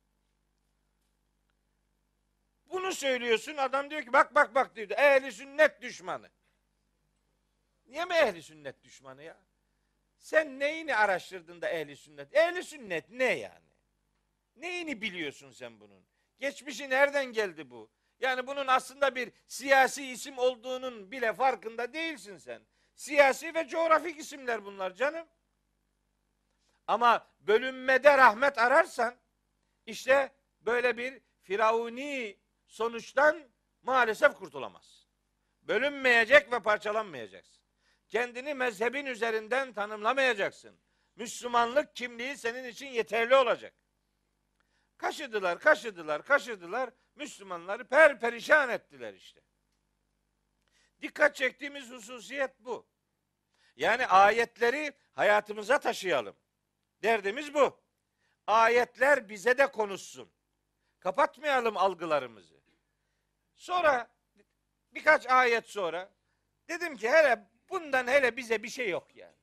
Bunu 2.70 2.92
söylüyorsun 2.92 3.56
adam 3.56 3.90
diyor 3.90 4.02
ki 4.02 4.12
bak 4.12 4.34
bak 4.34 4.54
bak 4.54 4.76
diyor. 4.76 4.90
Ehli 4.90 5.32
sünnet 5.32 5.82
düşmanı. 5.82 6.30
Niye 7.86 8.04
mi 8.04 8.14
ehli 8.14 8.42
sünnet 8.42 8.82
düşmanı 8.82 9.22
ya? 9.22 9.36
Sen 10.20 10.58
neyini 10.60 10.96
araştırdın 10.96 11.62
da 11.62 11.68
ehli 11.68 11.96
sünnet? 11.96 12.34
Ehli 12.34 12.64
sünnet 12.64 13.10
ne 13.10 13.24
yani? 13.24 13.70
Neyini 14.56 15.02
biliyorsun 15.02 15.50
sen 15.50 15.80
bunun? 15.80 16.04
Geçmişi 16.38 16.90
nereden 16.90 17.24
geldi 17.24 17.70
bu? 17.70 17.90
Yani 18.20 18.46
bunun 18.46 18.66
aslında 18.66 19.14
bir 19.14 19.32
siyasi 19.46 20.06
isim 20.06 20.38
olduğunun 20.38 21.10
bile 21.10 21.32
farkında 21.32 21.92
değilsin 21.92 22.36
sen. 22.36 22.62
Siyasi 22.94 23.54
ve 23.54 23.68
coğrafik 23.68 24.18
isimler 24.18 24.64
bunlar 24.64 24.94
canım. 24.94 25.26
Ama 26.86 27.26
bölünmede 27.40 28.18
rahmet 28.18 28.58
ararsan 28.58 29.14
işte 29.86 30.32
böyle 30.60 30.96
bir 30.96 31.20
firavuni 31.42 32.36
sonuçtan 32.66 33.42
maalesef 33.82 34.34
kurtulamaz. 34.34 35.06
Bölünmeyecek 35.62 36.52
ve 36.52 36.60
parçalanmayacaksın. 36.60 37.59
Kendini 38.10 38.54
mezhebin 38.54 39.06
üzerinden 39.06 39.72
tanımlamayacaksın. 39.72 40.80
Müslümanlık 41.16 41.96
kimliği 41.96 42.36
senin 42.36 42.64
için 42.64 42.86
yeterli 42.86 43.36
olacak. 43.36 43.74
Kaşıdılar, 44.96 45.58
kaşıdılar, 45.58 46.24
kaşıdılar. 46.24 46.90
Müslümanları 47.14 47.88
per 47.88 48.20
perişan 48.20 48.68
ettiler 48.70 49.14
işte. 49.14 49.40
Dikkat 51.02 51.36
çektiğimiz 51.36 51.90
hususiyet 51.90 52.50
bu. 52.58 52.86
Yani 53.76 54.06
ayetleri 54.06 54.92
hayatımıza 55.12 55.80
taşıyalım. 55.80 56.36
Derdimiz 57.02 57.54
bu. 57.54 57.80
Ayetler 58.46 59.28
bize 59.28 59.58
de 59.58 59.66
konuşsun. 59.66 60.32
Kapatmayalım 61.00 61.76
algılarımızı. 61.76 62.60
Sonra 63.54 64.10
birkaç 64.92 65.26
ayet 65.26 65.66
sonra 65.66 66.10
dedim 66.68 66.96
ki 66.96 67.10
hele 67.10 67.49
bundan 67.70 68.06
hele 68.06 68.36
bize 68.36 68.62
bir 68.62 68.68
şey 68.68 68.88
yok 68.88 69.16
yani. 69.16 69.36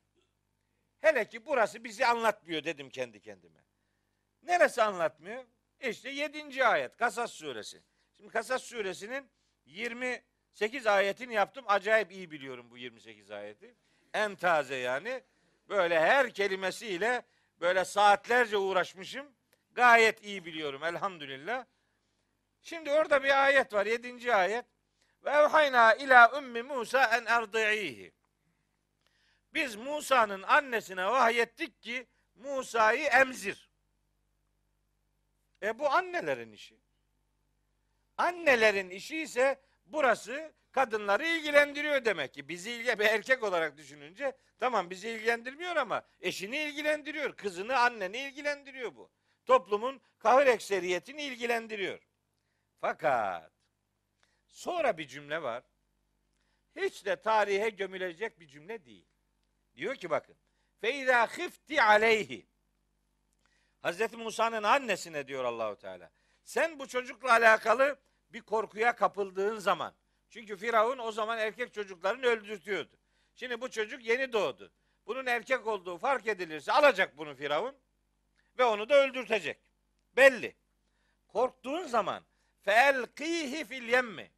Hele 1.00 1.28
ki 1.28 1.46
burası 1.46 1.84
bizi 1.84 2.06
anlatmıyor 2.06 2.64
dedim 2.64 2.90
kendi 2.90 3.20
kendime. 3.20 3.64
Neresi 4.42 4.82
anlatmıyor? 4.82 5.44
İşte 5.80 6.10
7. 6.10 6.64
ayet 6.64 6.96
Kasas 6.96 7.32
suresi. 7.32 7.82
Şimdi 8.16 8.30
Kasas 8.30 8.62
suresinin 8.62 9.30
28 9.64 10.86
ayetini 10.86 11.34
yaptım. 11.34 11.64
Acayip 11.68 12.12
iyi 12.12 12.30
biliyorum 12.30 12.70
bu 12.70 12.78
28 12.78 13.30
ayeti. 13.30 13.74
En 14.14 14.36
taze 14.36 14.76
yani. 14.76 15.22
Böyle 15.68 16.00
her 16.00 16.30
kelimesiyle 16.30 17.22
böyle 17.60 17.84
saatlerce 17.84 18.56
uğraşmışım. 18.56 19.26
Gayet 19.70 20.24
iyi 20.24 20.44
biliyorum 20.44 20.84
elhamdülillah. 20.84 21.64
Şimdi 22.62 22.90
orada 22.90 23.24
bir 23.24 23.44
ayet 23.44 23.72
var. 23.72 23.86
7. 23.86 24.34
ayet. 24.34 24.64
Ve 25.24 25.30
evhayna 25.30 25.94
ila 25.94 26.38
ummi 26.38 26.62
Musa 26.62 27.04
en 27.04 27.24
erdi'ihi. 27.24 28.12
Biz 29.54 29.76
Musa'nın 29.76 30.42
annesine 30.42 31.06
vahyettik 31.06 31.82
ki 31.82 32.06
Musa'yı 32.34 33.06
emzir. 33.06 33.68
E 35.62 35.78
bu 35.78 35.90
annelerin 35.90 36.52
işi. 36.52 36.76
Annelerin 38.16 38.90
işi 38.90 39.20
ise 39.20 39.60
burası 39.86 40.52
kadınları 40.72 41.26
ilgilendiriyor 41.26 42.04
demek 42.04 42.34
ki. 42.34 42.48
Bizi 42.48 42.70
ilgi 42.70 42.98
bir 42.98 43.04
erkek 43.04 43.42
olarak 43.42 43.76
düşününce 43.76 44.36
tamam 44.58 44.90
bizi 44.90 45.08
ilgilendirmiyor 45.08 45.76
ama 45.76 46.02
eşini 46.20 46.56
ilgilendiriyor. 46.56 47.36
Kızını, 47.36 47.78
anneni 47.78 48.18
ilgilendiriyor 48.18 48.96
bu. 48.96 49.10
Toplumun 49.46 50.00
kahır 50.18 50.46
ekseriyetini 50.46 51.22
ilgilendiriyor. 51.22 52.08
Fakat 52.80 53.52
sonra 54.46 54.98
bir 54.98 55.08
cümle 55.08 55.42
var. 55.42 55.62
Hiç 56.76 57.06
de 57.06 57.16
tarihe 57.16 57.68
gömülecek 57.68 58.40
bir 58.40 58.46
cümle 58.46 58.84
değil. 58.84 59.07
Diyor 59.78 59.94
ki 59.94 60.10
bakın. 60.10 60.36
Feyza 60.80 61.26
khifti 61.26 61.82
aleyhi. 61.82 62.46
Hazreti 63.82 64.16
Musa'nın 64.16 64.62
annesine 64.62 65.28
diyor 65.28 65.44
Allahu 65.44 65.76
Teala. 65.76 66.10
Sen 66.44 66.78
bu 66.78 66.88
çocukla 66.88 67.30
alakalı 67.30 67.98
bir 68.32 68.40
korkuya 68.40 68.94
kapıldığın 68.96 69.58
zaman 69.58 69.94
çünkü 70.30 70.56
Firavun 70.56 70.98
o 70.98 71.12
zaman 71.12 71.38
erkek 71.38 71.74
çocuklarını 71.74 72.26
öldürtüyordu. 72.26 72.96
Şimdi 73.34 73.60
bu 73.60 73.70
çocuk 73.70 74.04
yeni 74.04 74.32
doğdu. 74.32 74.72
Bunun 75.06 75.26
erkek 75.26 75.66
olduğu 75.66 75.98
fark 75.98 76.26
edilirse 76.26 76.72
alacak 76.72 77.18
bunu 77.18 77.34
Firavun 77.34 77.74
ve 78.58 78.64
onu 78.64 78.88
da 78.88 78.94
öldürtecek. 78.94 79.58
Belli. 80.16 80.54
Korktuğun 81.28 81.86
zaman 81.86 82.22
felkihi 82.62 83.64
fil 83.64 83.88
yemmi. 83.88 84.30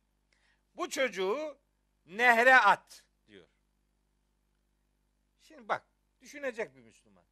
Bu 0.76 0.90
çocuğu 0.90 1.58
nehre 2.06 2.56
at. 2.56 3.04
Şimdi 5.60 5.68
bak 5.68 5.82
düşünecek 6.20 6.76
bir 6.76 6.80
Müslüman. 6.80 7.24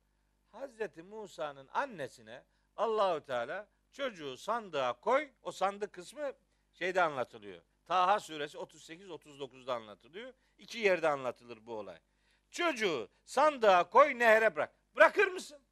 Hazreti 0.53 1.03
Musa'nın 1.03 1.69
annesine 1.73 2.45
Allahu 2.77 3.25
Teala 3.25 3.69
çocuğu 3.93 4.37
sandığa 4.37 4.93
koy. 4.93 5.31
O 5.43 5.53
sandık 5.53 5.93
kısmı 5.93 6.33
şeyde 6.75 7.03
anlatılıyor. 7.03 7.63
Taha 7.87 8.21
suresi 8.21 8.59
38-39'da 8.59 9.75
anlatılıyor. 9.75 10.33
İki 10.59 10.79
yerde 10.79 11.09
anlatılır 11.09 11.67
bu 11.67 11.73
olay. 11.73 11.99
Çocuğu 12.51 13.09
sandığa 13.25 13.91
koy 13.91 14.19
nehre 14.19 14.57
bırak. 14.57 14.75
Bırakır 14.97 15.27
mısın? 15.27 15.63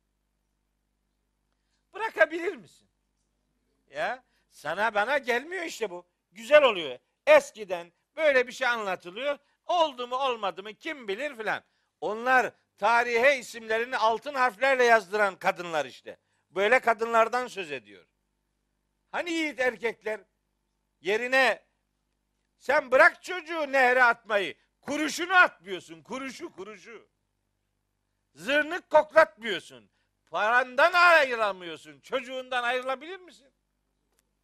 Bırakabilir 1.95 2.57
misin? 2.57 2.89
Ya 3.91 4.25
sana 4.51 4.95
bana 4.95 5.19
gelmiyor 5.19 5.65
işte 5.65 5.91
bu. 5.91 6.07
Güzel 6.33 6.63
oluyor. 6.63 6.99
Eskiden 7.27 7.93
böyle 8.17 8.47
bir 8.47 8.53
şey 8.53 8.67
anlatılıyor. 8.67 9.39
Oldu 9.67 10.09
mu 10.09 10.17
olmadı 10.17 10.63
mı 10.63 10.75
kim 10.75 11.09
bilir 11.09 11.37
filan. 11.37 11.63
Onlar 12.01 12.53
tarihe 12.79 13.39
isimlerini 13.39 13.97
altın 13.97 14.35
harflerle 14.35 14.85
yazdıran 14.85 15.37
kadınlar 15.37 15.87
işte. 15.87 16.19
Böyle 16.51 16.79
kadınlardan 16.81 17.47
söz 17.47 17.73
ediyor. 17.73 18.07
Hani 19.11 19.31
yiğit 19.31 19.61
erkekler 19.61 20.21
yerine 21.01 21.67
sen 22.59 22.91
bırak 22.91 23.23
çocuğu 23.23 23.73
nehre 23.73 24.05
atmayı. 24.05 24.55
Kuruşunu 24.81 25.35
atmıyorsun. 25.35 26.03
Kuruşu 26.03 26.53
kuruşu. 26.53 27.09
Zırnık 28.35 28.91
koklatmıyorsun. 28.91 29.91
Parandan 30.27 30.93
ayrılamıyorsun. 30.93 32.01
Çocuğundan 32.01 32.63
ayrılabilir 32.63 33.21
misin? 33.21 33.53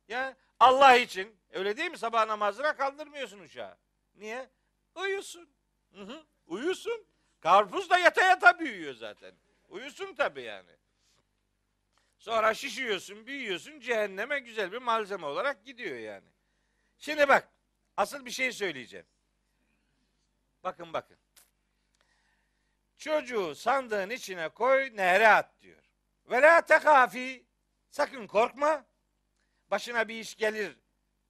Ya 0.09 0.37
Allah 0.61 0.97
için 0.97 1.41
öyle 1.51 1.77
değil 1.77 1.91
mi? 1.91 1.99
Sabah 1.99 2.27
namazına 2.27 2.77
kaldırmıyorsun 2.77 3.39
uşağı. 3.39 3.79
Niye? 4.15 4.51
Uyusun. 4.95 5.55
Hı 5.95 6.03
hı. 6.03 6.27
Uyusun. 6.47 7.07
Karpuz 7.43 7.91
da 7.91 7.99
yata 7.99 8.23
yata 8.23 8.59
büyüyor 8.59 8.95
zaten. 8.95 9.35
Uyusun 9.69 10.15
tabii 10.15 10.43
yani. 10.43 10.71
Sonra 12.19 12.55
şişiyorsun, 12.55 13.27
büyüyorsun, 13.27 13.81
cehenneme 13.81 14.39
güzel 14.39 14.73
bir 14.73 14.79
malzeme 14.79 15.27
olarak 15.27 15.65
gidiyor 15.65 15.97
yani. 15.97 16.29
Şimdi 16.99 17.29
bak, 17.29 17.49
asıl 17.97 18.25
bir 18.25 18.31
şey 18.31 18.53
söyleyeceğim. 18.53 19.07
Bakın 20.65 20.93
bakın. 20.93 21.17
Çocuğu 22.97 23.55
sandığın 23.55 24.11
içine 24.11 24.49
koy, 24.49 24.97
nehre 24.97 25.29
at 25.29 25.61
diyor. 25.61 25.83
Ve 26.31 26.43
la 26.43 26.61
tekafi, 26.61 27.45
sakın 27.91 28.27
korkma. 28.27 28.85
Başına 29.71 30.09
bir 30.09 30.15
iş 30.15 30.35
gelir, 30.35 30.77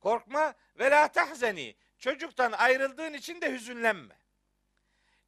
korkma. 0.00 0.54
Ve 0.78 0.90
la 0.90 1.08
tahzeni, 1.08 1.76
çocuktan 1.98 2.52
ayrıldığın 2.52 3.12
için 3.12 3.40
de 3.40 3.52
hüzünlenme. 3.52 4.21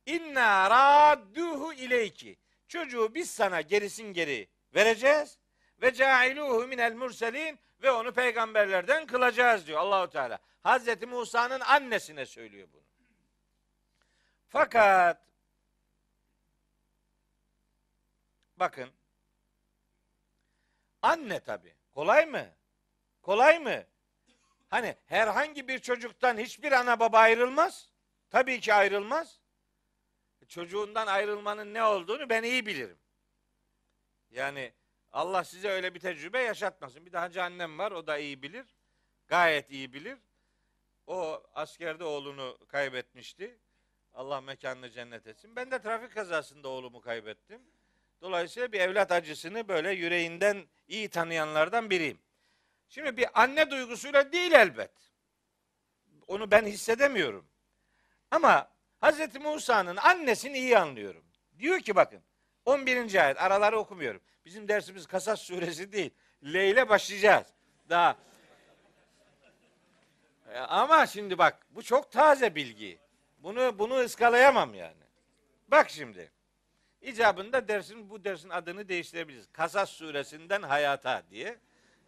İnna 0.07 0.71
radduhu 0.71 1.73
ileyki. 1.73 2.39
Çocuğu 2.69 3.15
biz 3.15 3.31
sana 3.31 3.61
gerisin 3.61 4.13
geri 4.13 4.49
vereceğiz 4.75 5.39
ve 5.83 5.95
cailuhu 5.95 6.67
minel 6.67 6.95
murselin 6.95 7.59
ve 7.83 7.91
onu 7.91 8.13
peygamberlerden 8.13 9.07
kılacağız 9.07 9.67
diyor 9.67 9.79
Allahu 9.79 10.11
Teala. 10.11 10.39
Hazreti 10.63 11.07
Musa'nın 11.07 11.61
annesine 11.61 12.27
söylüyor 12.27 12.69
bunu. 12.73 12.83
Fakat 14.49 15.21
bakın 18.57 18.91
anne 21.03 21.41
tabi 21.41 21.75
kolay 21.95 22.27
mı? 22.27 22.47
Kolay 23.23 23.59
mı? 23.59 23.85
Hani 24.71 24.97
herhangi 25.07 25.69
bir 25.69 25.79
çocuktan 25.79 26.39
hiçbir 26.39 26.73
ana 26.73 27.01
baba 27.01 27.19
ayrılmaz. 27.19 27.89
Tabii 28.31 28.61
ki 28.61 28.75
ayrılmaz. 28.75 29.41
Çocuğundan 30.49 31.07
ayrılmanın 31.07 31.75
ne 31.75 31.85
olduğunu 31.85 32.29
ben 32.29 32.43
iyi 32.43 32.67
bilirim. 32.67 32.99
Yani 34.31 34.73
Allah 35.13 35.45
size 35.45 35.69
öyle 35.69 35.95
bir 35.95 36.01
tecrübe 36.01 36.39
yaşatmasın. 36.39 37.07
Bir 37.07 37.13
de 37.13 37.19
hacı 37.19 37.43
annem 37.43 37.79
var 37.79 37.93
o 37.93 38.07
da 38.07 38.19
iyi 38.19 38.43
bilir. 38.43 38.67
Gayet 39.29 39.71
iyi 39.71 39.93
bilir. 39.93 40.19
O 41.07 41.43
askerde 41.55 42.05
oğlunu 42.05 42.59
kaybetmişti. 42.69 43.59
Allah 44.15 44.41
mekanını 44.41 44.91
cennet 44.91 45.27
etsin. 45.27 45.57
Ben 45.57 45.71
de 45.71 45.83
trafik 45.83 46.15
kazasında 46.15 46.69
oğlumu 46.69 47.01
kaybettim. 47.01 47.63
Dolayısıyla 48.21 48.73
bir 48.73 48.81
evlat 48.81 49.13
acısını 49.13 49.69
böyle 49.69 49.91
yüreğinden 49.91 50.67
iyi 50.89 51.09
tanıyanlardan 51.09 51.91
biriyim. 51.91 52.19
Şimdi 52.89 53.17
bir 53.17 53.43
anne 53.43 53.71
duygusuyla 53.71 54.33
değil 54.33 54.53
elbet. 54.53 54.91
Onu 56.27 56.51
ben 56.51 56.67
hissedemiyorum. 56.67 57.47
Ama 58.31 58.74
Hz. 59.05 59.37
Musa'nın 59.41 59.97
annesini 59.97 60.59
iyi 60.59 60.79
anlıyorum. 60.79 61.25
Diyor 61.59 61.81
ki 61.81 61.97
bakın 61.97 62.21
11. 62.65 63.25
ayet 63.25 63.43
araları 63.43 63.79
okumuyorum. 63.79 64.21
Bizim 64.45 64.69
dersimiz 64.69 65.07
Kasas 65.07 65.41
suresi 65.41 65.93
değil. 65.93 66.11
Leyle 66.45 66.89
başlayacağız. 66.89 67.47
Daha. 67.89 68.17
E, 70.53 70.59
ama 70.59 71.07
şimdi 71.07 71.39
bak 71.39 71.67
bu 71.71 71.83
çok 71.83 72.13
taze 72.13 72.55
bilgi. 72.55 72.99
Bunu 73.39 73.79
bunu 73.79 73.95
ıskalayamam 74.01 74.75
yani. 74.75 75.05
Bak 75.69 75.91
şimdi. 75.91 76.31
İcabında 77.03 77.69
dersin 77.69 78.11
bu 78.11 78.25
dersin 78.25 78.51
adını 78.51 78.89
değiştirebiliriz. 78.89 79.49
Kasas 79.53 79.91
suresinden 79.91 80.63
hayata 80.63 81.23
diye 81.31 81.59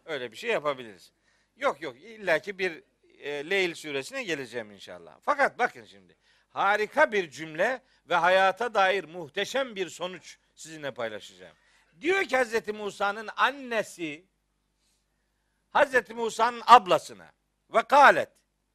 öyle 0.05 0.31
bir 0.31 0.37
şey 0.37 0.51
yapabiliriz. 0.51 1.11
Yok 1.57 1.81
yok 1.81 2.01
illaki 2.01 2.59
bir 2.59 2.83
e, 3.19 3.49
Leyl 3.49 3.75
suresine 3.75 4.23
geleceğim 4.23 4.71
inşallah. 4.71 5.17
Fakat 5.21 5.59
bakın 5.59 5.85
şimdi 5.85 6.15
harika 6.49 7.11
bir 7.11 7.31
cümle 7.31 7.81
ve 8.09 8.15
hayata 8.15 8.73
dair 8.73 9.03
muhteşem 9.03 9.75
bir 9.75 9.89
sonuç 9.89 10.37
sizinle 10.55 10.91
paylaşacağım. 10.91 11.55
Diyor 12.01 12.23
ki 12.23 12.37
Hazreti 12.37 12.73
Musa'nın 12.73 13.29
annesi 13.35 14.25
Hazreti 15.69 16.13
Musa'nın 16.13 16.61
ablasına 16.65 17.31
ve 17.73 17.83
kalet 17.83 18.29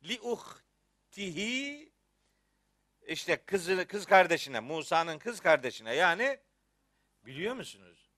li 0.04 0.20
uhtihi 0.20 1.92
işte 3.06 3.36
kızı, 3.36 3.86
kız 3.86 4.06
kardeşine 4.06 4.60
Musa'nın 4.60 5.18
kız 5.18 5.40
kardeşine 5.40 5.94
yani 5.94 6.38
biliyor 7.26 7.54
musunuz? 7.54 8.10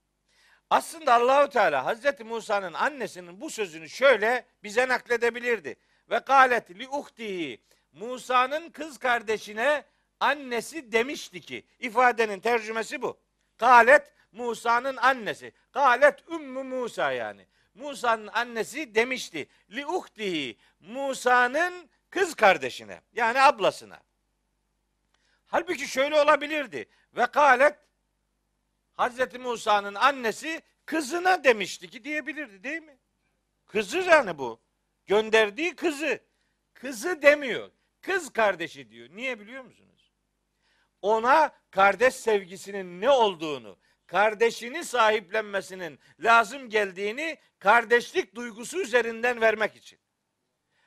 Aslında 0.70 1.14
Allahu 1.14 1.48
Teala 1.48 1.84
Hazreti 1.84 2.24
Musa'nın 2.24 2.72
annesinin 2.72 3.40
bu 3.40 3.50
sözünü 3.50 3.88
şöyle 3.88 4.46
bize 4.62 4.88
nakledebilirdi. 4.88 5.76
Ve 6.11 6.20
kalet 6.20 6.70
li 6.70 6.88
uhtihi 6.88 7.62
Musa'nın 7.95 8.70
kız 8.70 8.99
kardeşine 8.99 9.84
annesi 10.20 10.92
demişti 10.92 11.40
ki 11.40 11.64
ifadenin 11.78 12.40
tercümesi 12.40 13.03
bu. 13.03 13.18
Kalet 13.57 14.12
Musa'nın 14.32 14.97
annesi. 14.97 15.53
Galet 15.72 16.28
Ümmü 16.28 16.62
Musa 16.62 17.12
yani. 17.12 17.47
Musa'nın 17.74 18.26
annesi 18.26 18.95
demişti. 18.95 19.49
Li 19.70 19.86
uhtihi 19.86 20.57
Musa'nın 20.80 21.90
kız 22.11 22.34
kardeşine 22.34 23.01
yani 23.12 23.40
ablasına. 23.40 24.01
Halbuki 25.47 25.88
şöyle 25.88 26.20
olabilirdi. 26.20 26.88
Ve 27.16 27.26
kalet 27.26 27.78
Hazreti 28.95 29.38
Musa'nın 29.38 29.95
annesi 29.95 30.62
kızına 30.86 31.45
demişti 31.45 31.90
ki 31.90 32.05
diyebilirdi 32.05 32.64
değil 32.64 32.82
mi? 32.82 32.99
Kızı 33.66 33.99
yani 33.99 34.38
bu. 34.38 34.61
Gönderdiği 35.07 35.76
kızı. 35.76 36.20
Kızı 36.74 37.22
demiyor. 37.22 37.70
Kız 38.07 38.32
kardeşi 38.32 38.90
diyor. 38.90 39.09
Niye 39.12 39.40
biliyor 39.40 39.64
musunuz? 39.64 40.12
Ona 41.02 41.52
kardeş 41.70 42.14
sevgisinin 42.14 43.00
ne 43.00 43.11
olduğunu, 43.11 43.78
kardeşini 44.07 44.84
sahiplenmesinin 44.84 45.98
lazım 46.20 46.70
geldiğini 46.70 47.38
kardeşlik 47.59 48.34
duygusu 48.34 48.80
üzerinden 48.80 49.40
vermek 49.40 49.76
için. 49.76 49.98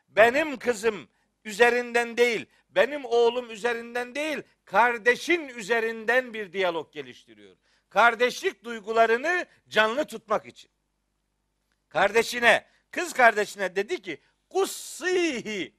Benim 0.08 0.58
kızım 0.58 1.10
üzerinden 1.46 2.18
değil, 2.18 2.46
benim 2.70 3.06
oğlum 3.06 3.52
üzerinden 3.52 4.16
değil, 4.16 4.44
kardeşin 4.66 5.48
üzerinden 5.48 6.34
bir 6.34 6.54
diyalog 6.54 6.94
geliştiriyor. 6.94 7.58
Kardeşlik 7.90 8.64
duygularını 8.64 9.46
canlı 9.70 10.06
tutmak 10.06 10.46
için. 10.46 10.72
Kardeşine, 11.90 12.66
kız 12.92 13.14
kardeşine 13.14 13.76
dedi 13.76 14.02
ki, 14.02 14.22
kussihi, 14.50 15.77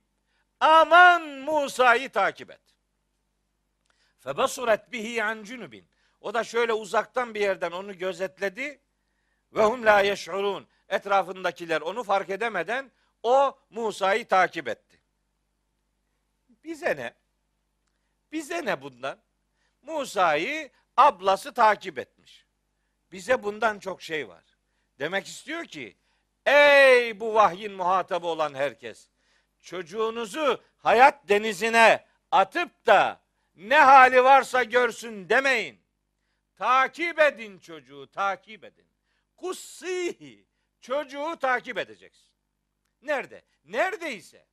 aman 0.60 1.22
Musa'yı 1.22 2.10
takip 2.10 2.50
et. 2.50 2.60
Febasuret 4.18 4.92
bihi 4.92 5.24
an 5.24 5.42
cunubin. 5.42 5.88
O 6.20 6.34
da 6.34 6.44
şöyle 6.44 6.72
uzaktan 6.72 7.34
bir 7.34 7.40
yerden 7.40 7.70
onu 7.70 7.98
gözetledi. 7.98 8.80
Ve 9.52 9.64
hum 9.64 9.86
la 9.86 10.00
yeş'urun. 10.00 10.66
Etrafındakiler 10.88 11.80
onu 11.80 12.02
fark 12.02 12.30
edemeden 12.30 12.90
o 13.22 13.58
Musa'yı 13.70 14.28
takip 14.28 14.68
etti. 14.68 15.00
Bize 16.64 16.96
ne? 16.96 17.14
Bize 18.32 18.64
ne 18.64 18.82
bundan? 18.82 19.18
Musa'yı 19.82 20.70
ablası 20.96 21.54
takip 21.54 21.98
etmiş. 21.98 22.46
Bize 23.12 23.42
bundan 23.42 23.78
çok 23.78 24.02
şey 24.02 24.28
var. 24.28 24.44
Demek 24.98 25.26
istiyor 25.26 25.64
ki 25.64 25.96
ey 26.46 27.20
bu 27.20 27.34
vahyin 27.34 27.72
muhatabı 27.72 28.26
olan 28.26 28.54
herkes 28.54 29.08
çocuğunuzu 29.60 30.64
hayat 30.78 31.28
denizine 31.28 32.06
atıp 32.30 32.86
da 32.86 33.20
ne 33.56 33.78
hali 33.78 34.24
varsa 34.24 34.62
görsün 34.62 35.28
demeyin. 35.28 35.80
Takip 36.56 37.20
edin 37.20 37.58
çocuğu, 37.58 38.06
takip 38.10 38.64
edin. 38.64 38.86
Kussihi, 39.36 40.46
çocuğu 40.80 41.36
takip 41.40 41.78
edeceksin. 41.78 42.28
Nerede? 43.02 43.42
Neredeyse. 43.64 44.46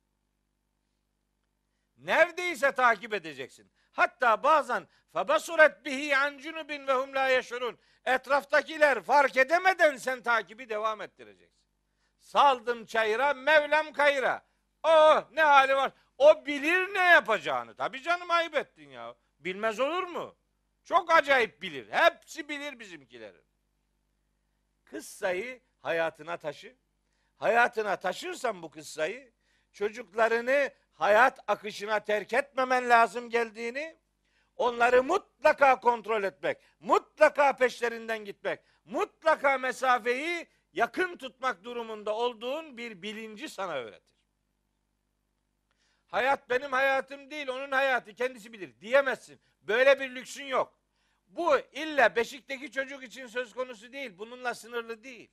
Neredeyse 1.96 2.72
takip 2.72 3.14
edeceksin. 3.14 3.70
Hatta 3.92 4.42
bazen 4.42 4.88
febasuret 5.12 5.84
bihi 5.84 6.16
an 6.16 6.38
cunubin 6.38 6.86
ve 6.86 6.92
hum 6.92 7.14
yeşurun. 7.14 7.78
Etraftakiler 8.04 9.02
fark 9.02 9.36
edemeden 9.36 9.96
sen 9.96 10.22
takibi 10.22 10.68
devam 10.68 11.00
ettireceksin. 11.00 11.66
Saldım 12.18 12.86
çayıra, 12.86 13.34
Mevlam 13.34 13.92
kayıra. 13.92 14.46
Oh 14.82 15.24
ne 15.32 15.42
hali 15.42 15.76
var. 15.76 15.92
O 16.18 16.46
bilir 16.46 16.94
ne 16.94 17.04
yapacağını. 17.04 17.74
Tabii 17.74 18.02
canım 18.02 18.30
ayıp 18.30 18.54
ettin 18.54 18.88
ya. 18.90 19.14
Bilmez 19.38 19.80
olur 19.80 20.02
mu? 20.02 20.36
Çok 20.84 21.12
acayip 21.12 21.62
bilir. 21.62 21.88
Hepsi 21.90 22.48
bilir 22.48 22.78
bizimkilerin. 22.78 23.44
Kıssayı 24.84 25.60
hayatına 25.82 26.36
taşı. 26.36 26.76
Hayatına 27.36 27.96
taşırsan 27.96 28.62
bu 28.62 28.70
kıssayı 28.70 29.32
çocuklarını 29.72 30.70
hayat 30.92 31.40
akışına 31.46 32.00
terk 32.00 32.32
etmemen 32.32 32.88
lazım 32.88 33.30
geldiğini, 33.30 33.96
onları 34.56 35.02
mutlaka 35.02 35.80
kontrol 35.80 36.22
etmek, 36.22 36.58
mutlaka 36.80 37.56
peşlerinden 37.56 38.24
gitmek, 38.24 38.60
mutlaka 38.84 39.58
mesafeyi 39.58 40.46
yakın 40.72 41.16
tutmak 41.16 41.64
durumunda 41.64 42.14
olduğun 42.14 42.76
bir 42.76 43.02
bilinci 43.02 43.48
sana 43.48 43.72
öğretir. 43.72 44.15
Hayat 46.08 46.50
benim 46.50 46.72
hayatım 46.72 47.30
değil, 47.30 47.48
onun 47.48 47.70
hayatı 47.70 48.14
kendisi 48.14 48.52
bilir 48.52 48.80
diyemezsin. 48.80 49.40
Böyle 49.60 50.00
bir 50.00 50.14
lüksün 50.14 50.44
yok. 50.44 50.78
Bu 51.26 51.58
illa 51.58 52.16
Beşik'teki 52.16 52.70
çocuk 52.70 53.02
için 53.02 53.26
söz 53.26 53.54
konusu 53.54 53.92
değil. 53.92 54.18
Bununla 54.18 54.54
sınırlı 54.54 55.04
değil. 55.04 55.30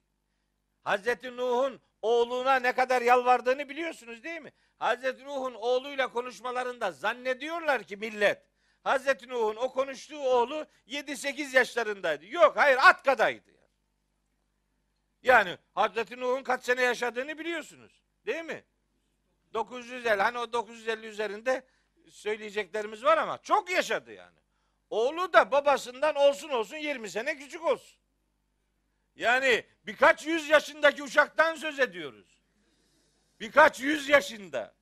Hazreti 0.83 1.37
Nuh'un 1.37 1.81
oğluna 2.01 2.55
ne 2.55 2.71
kadar 2.71 3.01
yalvardığını 3.01 3.69
biliyorsunuz 3.69 4.23
değil 4.23 4.41
mi? 4.41 4.51
Hazreti 4.79 5.25
Nuh'un 5.25 5.53
oğluyla 5.53 6.07
konuşmalarında 6.07 6.91
zannediyorlar 6.91 7.83
ki 7.83 7.97
millet 7.97 8.41
Hazreti 8.83 9.29
Nuh'un 9.29 9.55
o 9.55 9.71
konuştuğu 9.71 10.19
oğlu 10.19 10.67
7-8 10.87 11.55
yaşlarındaydı. 11.55 12.25
Yok 12.25 12.57
hayır 12.57 12.77
at 12.81 13.03
kadaydı. 13.03 13.53
Yani. 15.23 15.57
Hazreti 15.75 16.19
Nuh'un 16.19 16.43
kaç 16.43 16.63
sene 16.63 16.81
yaşadığını 16.81 17.37
biliyorsunuz. 17.37 18.03
Değil 18.25 18.43
mi? 18.45 18.63
950 19.53 20.09
hani 20.09 20.39
o 20.39 20.53
950 20.53 21.07
üzerinde 21.07 21.63
söyleyeceklerimiz 22.09 23.03
var 23.03 23.17
ama 23.17 23.37
çok 23.37 23.69
yaşadı 23.69 24.13
yani. 24.13 24.39
Oğlu 24.89 25.33
da 25.33 25.51
babasından 25.51 26.15
olsun 26.15 26.49
olsun 26.49 26.77
20 26.77 27.09
sene 27.09 27.37
küçük 27.37 27.65
olsun. 27.65 27.97
Yani 29.15 29.65
birkaç 29.85 30.25
yüz 30.25 30.49
yaşındaki 30.49 31.03
uşaktan 31.03 31.55
söz 31.55 31.79
ediyoruz. 31.79 32.43
Birkaç 33.39 33.79
yüz 33.79 34.09
yaşında. 34.09 34.73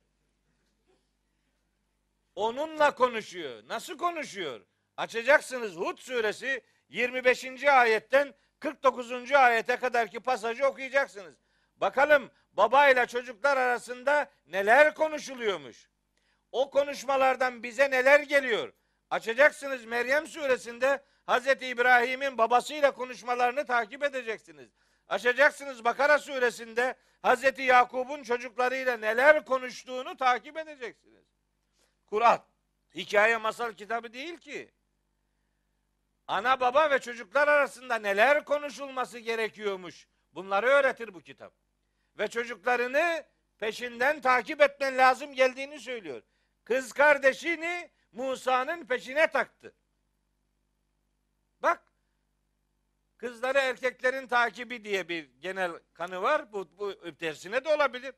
Onunla 2.34 2.94
konuşuyor. 2.94 3.62
Nasıl 3.68 3.98
konuşuyor? 3.98 4.60
Açacaksınız 4.96 5.76
Hud 5.76 5.98
suresi 5.98 6.62
25. 6.88 7.64
ayetten 7.64 8.34
49. 8.58 9.32
ayete 9.32 9.76
kadarki 9.76 10.20
pasajı 10.20 10.66
okuyacaksınız. 10.66 11.34
Bakalım 11.76 12.30
babayla 12.52 13.06
çocuklar 13.06 13.56
arasında 13.56 14.30
neler 14.46 14.94
konuşuluyormuş. 14.94 15.88
O 16.52 16.70
konuşmalardan 16.70 17.62
bize 17.62 17.90
neler 17.90 18.20
geliyor? 18.20 18.72
Açacaksınız 19.10 19.84
Meryem 19.84 20.26
suresinde 20.26 21.04
Hazreti 21.26 21.66
İbrahim'in 21.66 22.38
babasıyla 22.38 22.90
konuşmalarını 22.90 23.66
takip 23.66 24.02
edeceksiniz. 24.02 24.70
Açacaksınız 25.08 25.84
Bakara 25.84 26.18
suresinde 26.18 26.96
Hazreti 27.22 27.62
Yakub'un 27.62 28.22
çocuklarıyla 28.22 28.96
neler 28.96 29.44
konuştuğunu 29.44 30.16
takip 30.16 30.56
edeceksiniz. 30.56 31.24
Kur'an 32.06 32.44
hikaye 32.94 33.36
masal 33.36 33.72
kitabı 33.72 34.12
değil 34.12 34.36
ki. 34.38 34.70
Ana 36.26 36.60
baba 36.60 36.90
ve 36.90 36.98
çocuklar 36.98 37.48
arasında 37.48 37.94
neler 37.96 38.44
konuşulması 38.44 39.18
gerekiyormuş. 39.18 40.08
Bunları 40.32 40.66
öğretir 40.66 41.14
bu 41.14 41.20
kitap. 41.20 41.61
Ve 42.18 42.28
çocuklarını 42.28 43.24
peşinden 43.58 44.20
takip 44.20 44.60
etmen 44.60 44.98
lazım 44.98 45.32
geldiğini 45.32 45.80
söylüyor. 45.80 46.22
Kız 46.64 46.92
kardeşini 46.92 47.90
Musa'nın 48.12 48.86
peşine 48.86 49.26
taktı. 49.26 49.74
Bak 51.62 51.82
kızları 53.16 53.58
erkeklerin 53.58 54.26
takibi 54.26 54.84
diye 54.84 55.08
bir 55.08 55.30
genel 55.40 55.72
kanı 55.94 56.22
var. 56.22 56.52
Bu, 56.52 56.68
bu 56.78 57.14
tersine 57.16 57.64
de 57.64 57.74
olabilir. 57.74 58.14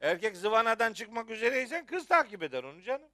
Erkek 0.00 0.36
zıvanadan 0.36 0.92
çıkmak 0.92 1.30
üzereysen 1.30 1.86
kız 1.86 2.06
takip 2.06 2.42
eder 2.42 2.64
onu 2.64 2.82
canım. 2.82 3.08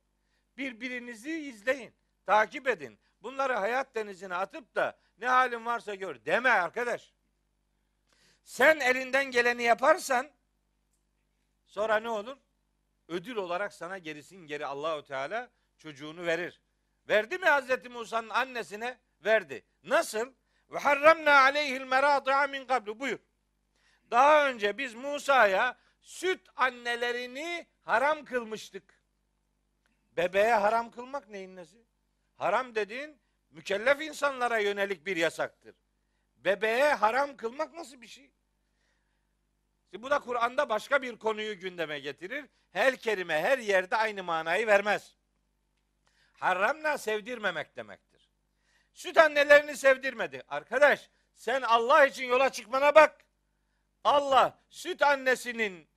Birbirinizi 0.56 1.30
izleyin. 1.30 1.94
Takip 2.26 2.68
edin. 2.68 2.98
Bunları 3.22 3.52
hayat 3.52 3.94
denizine 3.94 4.34
atıp 4.34 4.74
da 4.74 4.98
ne 5.18 5.26
halin 5.26 5.66
varsa 5.66 5.94
gör 5.94 6.24
deme 6.24 6.50
arkadaş. 6.50 7.12
Sen 8.44 8.80
elinden 8.80 9.24
geleni 9.24 9.62
yaparsan 9.62 10.30
sonra 11.66 11.96
ne 11.96 12.08
olur? 12.08 12.36
Ödül 13.08 13.36
olarak 13.36 13.72
sana 13.72 13.98
gerisin 13.98 14.46
geri 14.46 14.66
Allahu 14.66 15.02
Teala 15.04 15.50
çocuğunu 15.78 16.26
verir. 16.26 16.60
Verdi 17.08 17.38
mi 17.38 17.46
Hazreti 17.46 17.88
Musa'nın 17.88 18.28
annesine? 18.28 18.98
Verdi. 19.24 19.64
Nasıl? 19.82 20.32
Ve 20.70 20.78
harramna 20.78 21.40
aleyhil 21.40 21.80
meradi'a 21.80 22.46
min 22.46 22.66
kablu. 22.66 23.00
Buyur. 23.00 23.18
Daha 24.10 24.48
önce 24.48 24.78
biz 24.78 24.94
Musa'ya 24.94 25.76
süt 26.00 26.48
annelerini 26.56 27.66
haram 27.82 28.24
kılmıştık. 28.24 29.02
Bebeğe 30.16 30.54
haram 30.54 30.90
kılmak 30.90 31.28
neyin 31.28 31.56
nesi? 31.56 31.84
Haram 32.36 32.74
dediğin 32.74 33.18
mükellef 33.50 34.00
insanlara 34.00 34.58
yönelik 34.58 35.06
bir 35.06 35.16
yasaktır. 35.16 35.74
Bebeğe 36.44 36.94
haram 36.94 37.36
kılmak 37.36 37.74
nasıl 37.74 38.00
bir 38.00 38.06
şey? 38.06 38.30
Şimdi 39.90 40.02
bu 40.02 40.10
da 40.10 40.18
Kur'an'da 40.18 40.68
başka 40.68 41.02
bir 41.02 41.18
konuyu 41.18 41.60
gündeme 41.60 41.98
getirir. 41.98 42.44
Her 42.72 42.96
kelime 42.96 43.42
her 43.42 43.58
yerde 43.58 43.96
aynı 43.96 44.22
manayı 44.22 44.66
vermez. 44.66 45.14
Haramla 46.38 46.98
sevdirmemek 46.98 47.76
demektir. 47.76 48.30
Süt 48.94 49.18
annelerini 49.18 49.76
sevdirmedi. 49.76 50.42
Arkadaş 50.48 51.10
sen 51.34 51.62
Allah 51.62 52.06
için 52.06 52.24
yola 52.24 52.52
çıkmana 52.52 52.94
bak. 52.94 53.24
Allah 54.04 54.58
süt 54.70 55.02
annesinin 55.02 55.88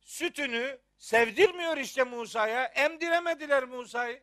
sütünü 0.00 0.78
sevdirmiyor 0.98 1.76
işte 1.76 2.04
Musa'ya. 2.04 2.64
Emdiremediler 2.64 3.64
Musa'yı. 3.64 4.22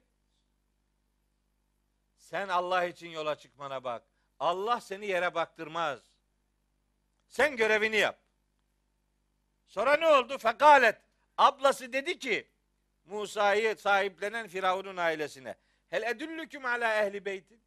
Sen 2.18 2.48
Allah 2.48 2.86
için 2.86 3.10
yola 3.10 3.36
çıkmana 3.36 3.84
bak. 3.84 4.04
Allah 4.40 4.82
seni 4.82 5.06
yere 5.06 5.36
baktırmaz. 5.36 6.00
Sen 7.30 7.56
görevini 7.56 7.98
yap. 7.98 8.20
Sonra 9.68 9.98
ne 9.98 10.08
oldu? 10.08 10.38
Fekalet. 10.38 10.98
Ablası 11.38 11.94
dedi 11.94 12.20
ki 12.20 12.48
Musa'yı 13.06 13.76
sahiplenen 13.76 14.48
Firavun'un 14.48 14.98
ailesine. 14.98 15.56
Hel 15.90 16.04
edüllüküm 16.04 16.66
ala 16.66 16.96
ehli 16.96 17.26
beytin. 17.26 17.62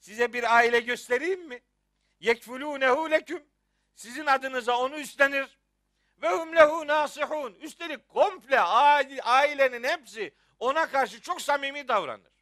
Size 0.00 0.32
bir 0.32 0.56
aile 0.56 0.80
göstereyim 0.80 1.48
mi? 1.48 1.62
Yekfulunehu 2.20 3.10
leküm. 3.10 3.42
Sizin 3.94 4.26
adınıza 4.26 4.78
onu 4.78 4.96
üstlenir. 4.96 5.58
Ve 6.22 6.28
hum 6.28 6.56
lehu 6.56 6.86
nasihun. 6.86 7.54
Üstelik 7.54 8.08
komple 8.08 8.60
ailenin 8.60 9.84
hepsi 9.84 10.34
ona 10.58 10.86
karşı 10.86 11.20
çok 11.20 11.42
samimi 11.42 11.88
davranır. 11.88 12.33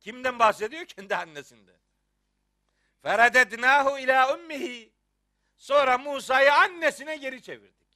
Kimden 0.00 0.38
bahsediyor? 0.38 0.84
Kendi 0.84 1.16
annesinden. 1.16 1.78
Feredednahu 3.02 3.98
ila 3.98 4.34
ummihi. 4.34 4.92
Sonra 5.56 5.98
Musa'yı 5.98 6.54
annesine 6.54 7.16
geri 7.16 7.42
çevirdik. 7.42 7.88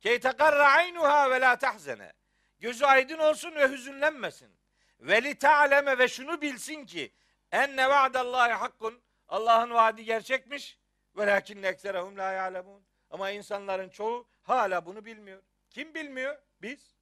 Key 0.00 0.20
tekarra 0.20 0.68
aynuha 0.68 1.30
ve 1.30 1.40
la 1.40 1.58
tahzene. 1.58 2.12
Gözü 2.58 2.84
aydın 2.84 3.18
olsun 3.18 3.54
ve 3.54 3.68
hüzünlenmesin. 3.68 4.58
Ve 5.00 5.22
li 5.22 5.38
ta'leme 5.38 5.98
ve 5.98 6.08
şunu 6.08 6.40
bilsin 6.40 6.86
ki 6.86 7.12
enne 7.52 7.88
va'dallahi 7.88 8.52
hakkun. 8.52 9.00
Allah'ın 9.28 9.70
vaadi 9.70 10.04
gerçekmiş. 10.04 10.78
Velakinne 11.16 11.68
ekserehum 11.68 12.16
la 12.16 12.32
ya'lemun. 12.32 12.82
Ama 13.10 13.30
insanların 13.30 13.88
çoğu 13.88 14.28
hala 14.42 14.86
bunu 14.86 15.04
bilmiyor. 15.04 15.42
Kim 15.70 15.94
bilmiyor? 15.94 16.38
Biz. 16.62 16.94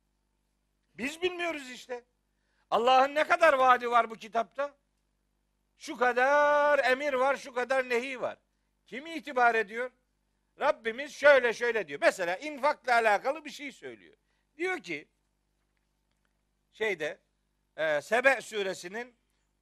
Biz 0.95 1.23
bilmiyoruz 1.23 1.71
işte. 1.71 2.05
Allah'ın 2.71 3.15
ne 3.15 3.25
kadar 3.25 3.53
vaadi 3.53 3.91
var 3.91 4.11
bu 4.11 4.17
kitapta? 4.17 4.75
Şu 5.79 5.97
kadar 5.97 6.79
emir 6.79 7.13
var, 7.13 7.37
şu 7.37 7.55
kadar 7.55 7.89
nehi 7.89 8.21
var. 8.21 8.39
Kim 8.87 9.07
itibar 9.07 9.55
ediyor? 9.55 9.91
Rabbimiz 10.61 11.13
şöyle 11.13 11.53
şöyle 11.53 11.89
diyor. 11.89 12.01
Mesela 12.03 12.37
infakla 12.37 12.95
alakalı 12.95 13.45
bir 13.45 13.51
şey 13.51 13.73
söylüyor. 13.73 14.17
Diyor 14.57 14.79
ki 14.79 15.09
şeyde 16.73 17.19
e, 17.77 18.01
Sebe 18.03 18.41
suresinin 18.41 19.17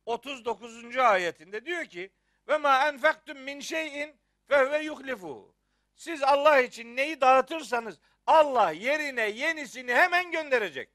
39. 0.06 0.96
ayetinde 0.96 1.64
diyor 1.64 1.84
ki 1.84 2.10
ve 2.48 2.56
ma 2.56 2.88
enfektum 2.88 3.38
min 3.38 3.60
şeyin 3.60 4.16
fehve 4.48 4.78
yuhlifu. 4.78 5.54
Siz 5.96 6.22
Allah 6.22 6.60
için 6.60 6.96
neyi 6.96 7.20
dağıtırsanız 7.20 7.98
Allah 8.26 8.70
yerine 8.70 9.22
yenisini 9.22 9.94
hemen 9.94 10.30
gönderecektir. 10.30 10.93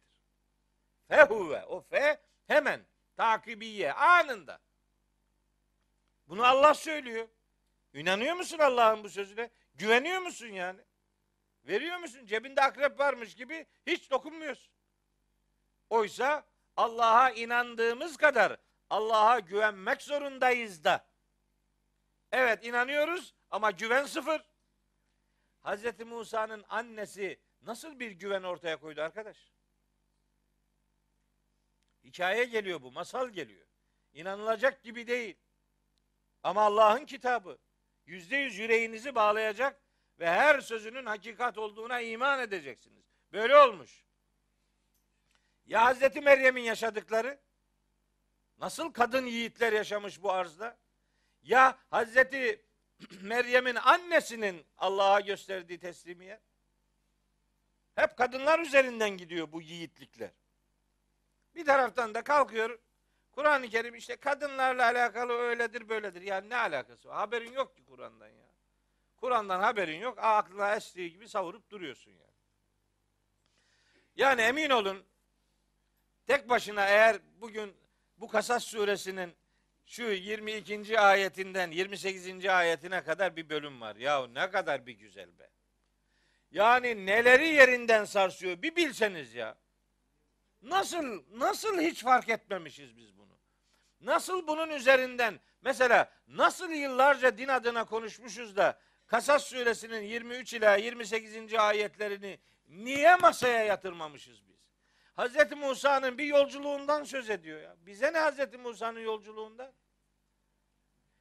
Fehuve 1.10 1.66
o 1.66 1.82
fe 1.82 2.22
hemen 2.48 2.82
takibiye 3.18 3.94
anında. 3.94 4.60
Bunu 6.28 6.46
Allah 6.46 6.74
söylüyor. 6.74 7.28
İnanıyor 7.94 8.36
musun 8.36 8.58
Allah'ın 8.60 9.04
bu 9.04 9.10
sözüne? 9.10 9.50
Güveniyor 9.76 10.20
musun 10.20 10.48
yani? 10.48 10.80
Veriyor 11.64 11.98
musun? 11.98 12.26
Cebinde 12.26 12.62
akrep 12.62 13.00
varmış 13.00 13.36
gibi 13.36 13.66
hiç 13.88 14.12
dokunmuyorsun. 14.12 14.72
Oysa 15.90 16.44
Allah'a 16.78 17.32
inandığımız 17.32 18.18
kadar 18.18 18.58
Allah'a 18.90 19.40
güvenmek 19.40 20.02
zorundayız 20.02 20.84
da. 20.84 21.06
Evet 22.32 22.66
inanıyoruz 22.66 23.34
ama 23.52 23.72
güven 23.72 24.06
sıfır. 24.06 24.42
Hz. 25.64 26.00
Musa'nın 26.00 26.66
annesi 26.70 27.40
nasıl 27.62 28.00
bir 28.00 28.12
güven 28.12 28.44
ortaya 28.44 28.78
koydu 28.78 29.02
arkadaş? 29.02 29.38
Hikaye 32.04 32.46
geliyor 32.46 32.82
bu, 32.82 32.92
masal 32.92 33.30
geliyor. 33.30 33.66
İnanılacak 34.14 34.84
gibi 34.84 35.08
değil. 35.08 35.38
Ama 36.44 36.62
Allah'ın 36.62 37.06
kitabı 37.06 37.58
yüzde 38.06 38.38
yüz 38.38 38.58
yüreğinizi 38.58 39.16
bağlayacak 39.16 39.82
ve 40.20 40.30
her 40.30 40.62
sözünün 40.62 41.06
hakikat 41.06 41.58
olduğuna 41.58 42.02
iman 42.02 42.40
edeceksiniz. 42.40 43.06
Böyle 43.34 43.58
olmuş. 43.58 44.04
Ya 45.66 45.86
Hazreti 45.86 46.22
Meryem'in 46.22 46.62
yaşadıkları? 46.62 47.40
Nasıl 48.58 48.94
kadın 48.94 49.26
yiğitler 49.26 49.74
yaşamış 49.74 50.22
bu 50.22 50.32
arzda? 50.32 50.78
Ya 51.42 51.78
Hazreti 51.90 52.66
Meryem'in 53.22 53.76
annesinin 53.76 54.66
Allah'a 54.78 55.20
gösterdiği 55.20 55.80
teslimiyet? 55.80 56.42
Hep 57.96 58.18
kadınlar 58.18 58.60
üzerinden 58.60 59.10
gidiyor 59.10 59.52
bu 59.52 59.62
yiğitlikler. 59.62 60.32
Bir 61.60 61.66
taraftan 61.66 62.14
da 62.14 62.22
kalkıyor 62.22 62.80
Kur'an-ı 63.32 63.70
Kerim 63.70 63.96
işte 63.96 64.16
kadınlarla 64.16 64.86
alakalı 64.86 65.34
öyledir 65.34 65.90
böyledir. 65.90 66.22
Yani 66.22 66.50
ne 66.50 66.56
alakası 66.56 67.10
var? 67.10 67.16
Haberin 67.16 67.52
yok 67.52 67.76
ki 67.76 67.86
Kur'an'dan 67.86 68.28
ya. 68.28 68.50
Kur'an'dan 69.18 69.60
haberin 69.60 70.00
yok. 70.00 70.18
Aklına 70.22 70.76
estiği 70.76 71.12
gibi 71.12 71.30
savurup 71.30 71.70
duruyorsun 71.70 72.12
yani. 72.12 72.34
Yani 74.16 74.42
emin 74.42 74.70
olun 74.70 75.04
tek 76.28 76.50
başına 76.50 76.88
eğer 76.88 77.18
bugün 77.42 77.78
bu 78.18 78.28
Kasas 78.28 78.64
suresinin 78.64 79.36
şu 79.86 80.04
22. 80.04 81.00
ayetinden 81.00 81.72
28. 81.72 82.46
ayetine 82.46 83.04
kadar 83.04 83.36
bir 83.36 83.50
bölüm 83.50 83.82
var. 83.82 83.96
Ya 83.96 84.28
ne 84.28 84.52
kadar 84.52 84.86
bir 84.86 84.94
güzel 84.94 85.40
be. 85.40 85.50
Yani 86.52 87.06
neleri 87.06 87.48
yerinden 87.48 88.06
sarsıyor 88.06 88.62
bir 88.62 88.76
bilseniz 88.76 89.34
ya. 89.34 89.58
Nasıl 90.62 91.24
nasıl 91.32 91.80
hiç 91.80 92.04
fark 92.04 92.30
etmemişiz 92.30 92.98
biz 92.98 93.18
bunu? 93.18 93.38
Nasıl 94.02 94.48
bunun 94.48 94.70
üzerinden 94.70 95.40
mesela 95.62 96.12
nasıl 96.28 96.70
yıllarca 96.70 97.38
din 97.38 97.48
adına 97.48 97.86
konuşmuşuz 97.86 98.58
da 98.58 98.80
Kasas 99.08 99.44
suresinin 99.44 100.02
23 100.02 100.54
ila 100.54 100.76
28. 100.76 101.54
ayetlerini 101.54 102.40
niye 102.68 103.16
masaya 103.16 103.64
yatırmamışız 103.64 104.48
biz? 104.48 104.60
Hz. 105.18 105.52
Musa'nın 105.58 106.18
bir 106.18 106.26
yolculuğundan 106.26 107.04
söz 107.04 107.30
ediyor 107.30 107.62
ya. 107.62 107.76
Bize 107.80 108.14
ne 108.14 108.20
Hz. 108.20 108.60
Musa'nın 108.60 109.00
yolculuğundan? 109.00 109.74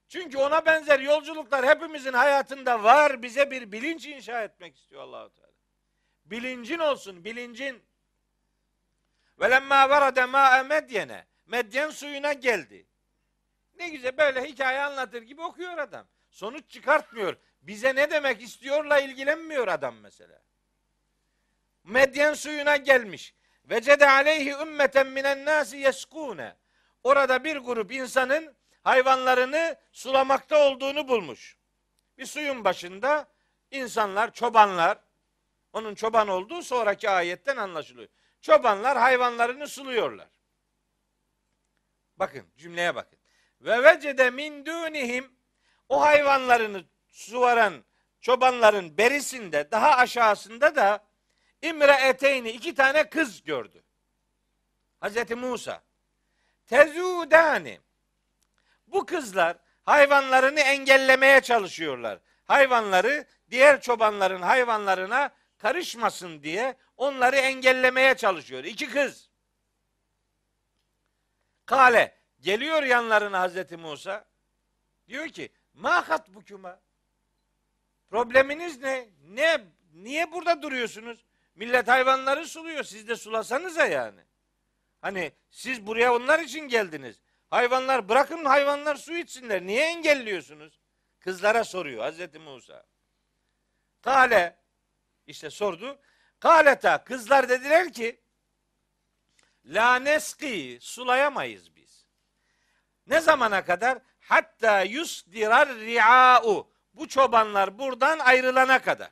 Çünkü 0.09 0.39
ona 0.39 0.67
benzer 0.67 1.01
yolculuklar 1.01 1.67
hepimizin 1.67 2.13
hayatında 2.13 2.85
var. 2.85 3.23
Bize 3.23 3.51
bir 3.51 3.73
bilinç 3.73 4.07
inşa 4.07 4.43
etmek 4.43 4.77
istiyor 4.77 5.03
Allahu 5.03 5.35
Teala. 5.35 5.53
Bilincin 6.25 6.79
olsun, 6.79 7.25
bilincin. 7.25 7.88
Velemma 9.41 9.91
verade 9.91 10.25
ma'e 10.25 10.63
medyene. 10.63 11.27
Medyen 11.47 11.91
suyuna 11.91 12.33
geldi. 12.33 12.87
Ne 13.79 13.89
güzel 13.89 14.17
böyle 14.19 14.45
hikaye 14.45 14.81
anlatır 14.81 15.23
gibi 15.23 15.43
okuyor 15.43 15.79
adam. 15.79 16.07
Sonuç 16.31 16.71
çıkartmıyor. 16.71 17.37
Bize 17.63 17.95
ne 17.95 18.11
demek 18.11 18.43
istiyorla 18.43 18.99
ilgilenmiyor 19.01 19.69
adam 19.69 19.97
mesela. 19.97 20.43
Medyen 21.85 22.35
suyuna 22.35 22.77
gelmiş. 22.77 23.35
Vecede 23.65 24.11
aleyhi 24.11 24.51
ümmeten 24.51 25.07
minen 25.07 25.45
nasi 25.45 25.77
yeskune. 25.77 26.57
Orada 27.05 27.45
bir 27.45 27.57
grup 27.57 27.93
insanın 27.93 28.57
hayvanlarını 28.83 29.77
sulamakta 29.93 30.59
olduğunu 30.59 31.09
bulmuş. 31.09 31.57
Bir 32.19 32.27
suyun 32.27 32.65
başında 32.65 33.29
insanlar, 33.71 34.33
çobanlar, 34.33 34.99
onun 35.73 35.95
çoban 35.95 36.29
olduğu 36.29 36.63
sonraki 36.63 37.11
ayetten 37.11 37.57
anlaşılıyor. 37.57 38.09
Çobanlar 38.41 38.99
hayvanlarını 38.99 39.69
suluyorlar. 39.69 40.29
Bakın 42.17 42.47
cümleye 42.57 42.95
bakın. 42.95 43.19
Ve 43.61 43.83
vecede 43.83 44.31
min 44.31 44.67
dunihim 44.67 45.33
o 45.89 46.01
hayvanlarını 46.01 46.85
suvaran 47.09 47.85
çobanların 48.21 48.99
berisinde 48.99 49.71
daha 49.71 49.97
aşağısında 49.97 50.77
da 50.77 51.05
imre 51.63 51.97
eteyni 52.09 52.51
iki 52.51 52.75
tane 52.75 53.09
kız 53.09 53.43
gördü. 53.43 53.85
Hazreti 55.01 55.35
Musa. 55.35 55.83
Tezudani. 56.67 57.81
Bu 58.87 59.07
kızlar 59.07 59.57
hayvanlarını 59.85 60.61
engellemeye 60.61 61.41
çalışıyorlar. 61.41 62.19
Hayvanları 62.45 63.27
diğer 63.51 63.81
çobanların 63.81 64.43
hayvanlarına 64.43 65.31
karışmasın 65.59 66.43
diye 66.43 66.77
onları 66.97 67.37
engellemeye 67.37 68.17
çalışıyor. 68.17 68.65
İki 68.65 68.91
kız. 68.91 69.29
Kale 71.67 72.19
geliyor 72.41 72.83
yanlarına 72.83 73.41
Hazreti 73.41 73.77
Musa. 73.77 74.25
Diyor 75.09 75.29
ki 75.29 75.53
mahat 75.75 76.29
bu 76.29 76.45
küma. 76.45 76.81
Probleminiz 78.11 78.83
ne? 78.83 79.09
Ne? 79.29 79.65
Niye 79.95 80.33
burada 80.33 80.63
duruyorsunuz? 80.63 81.25
Millet 81.55 81.89
hayvanları 81.89 82.47
suluyor. 82.47 82.85
Siz 82.85 83.09
de 83.09 83.17
sulasanıza 83.17 83.87
yani. 83.87 84.21
Hani 85.01 85.33
siz 85.51 85.87
buraya 85.87 86.15
onlar 86.15 86.39
için 86.39 86.61
geldiniz. 86.61 87.21
Hayvanlar 87.51 88.09
bırakın 88.09 88.45
hayvanlar 88.45 88.97
su 88.97 89.17
içsinler. 89.17 89.67
Niye 89.67 89.87
engelliyorsunuz? 89.87 90.81
Kızlara 91.21 91.65
soruyor 91.65 92.03
Hazreti 92.03 92.39
Musa. 92.39 92.87
Kale 94.01 94.57
işte 95.29 95.51
sordu. 95.51 95.99
Kaleta 96.41 97.05
kızlar 97.05 97.49
dediler 97.49 97.93
ki 97.93 98.21
La 99.65 99.97
neski 99.97 100.79
sulayamayız 100.81 101.77
biz. 101.77 102.07
Ne 103.07 103.21
zamana 103.21 103.65
kadar? 103.65 103.99
Hatta 104.21 104.83
yusdirar 104.83 105.69
ri'a'u. 105.69 106.71
Bu 106.95 107.09
çobanlar 107.09 107.79
buradan 107.79 108.19
ayrılana 108.19 108.83
kadar. 108.83 109.11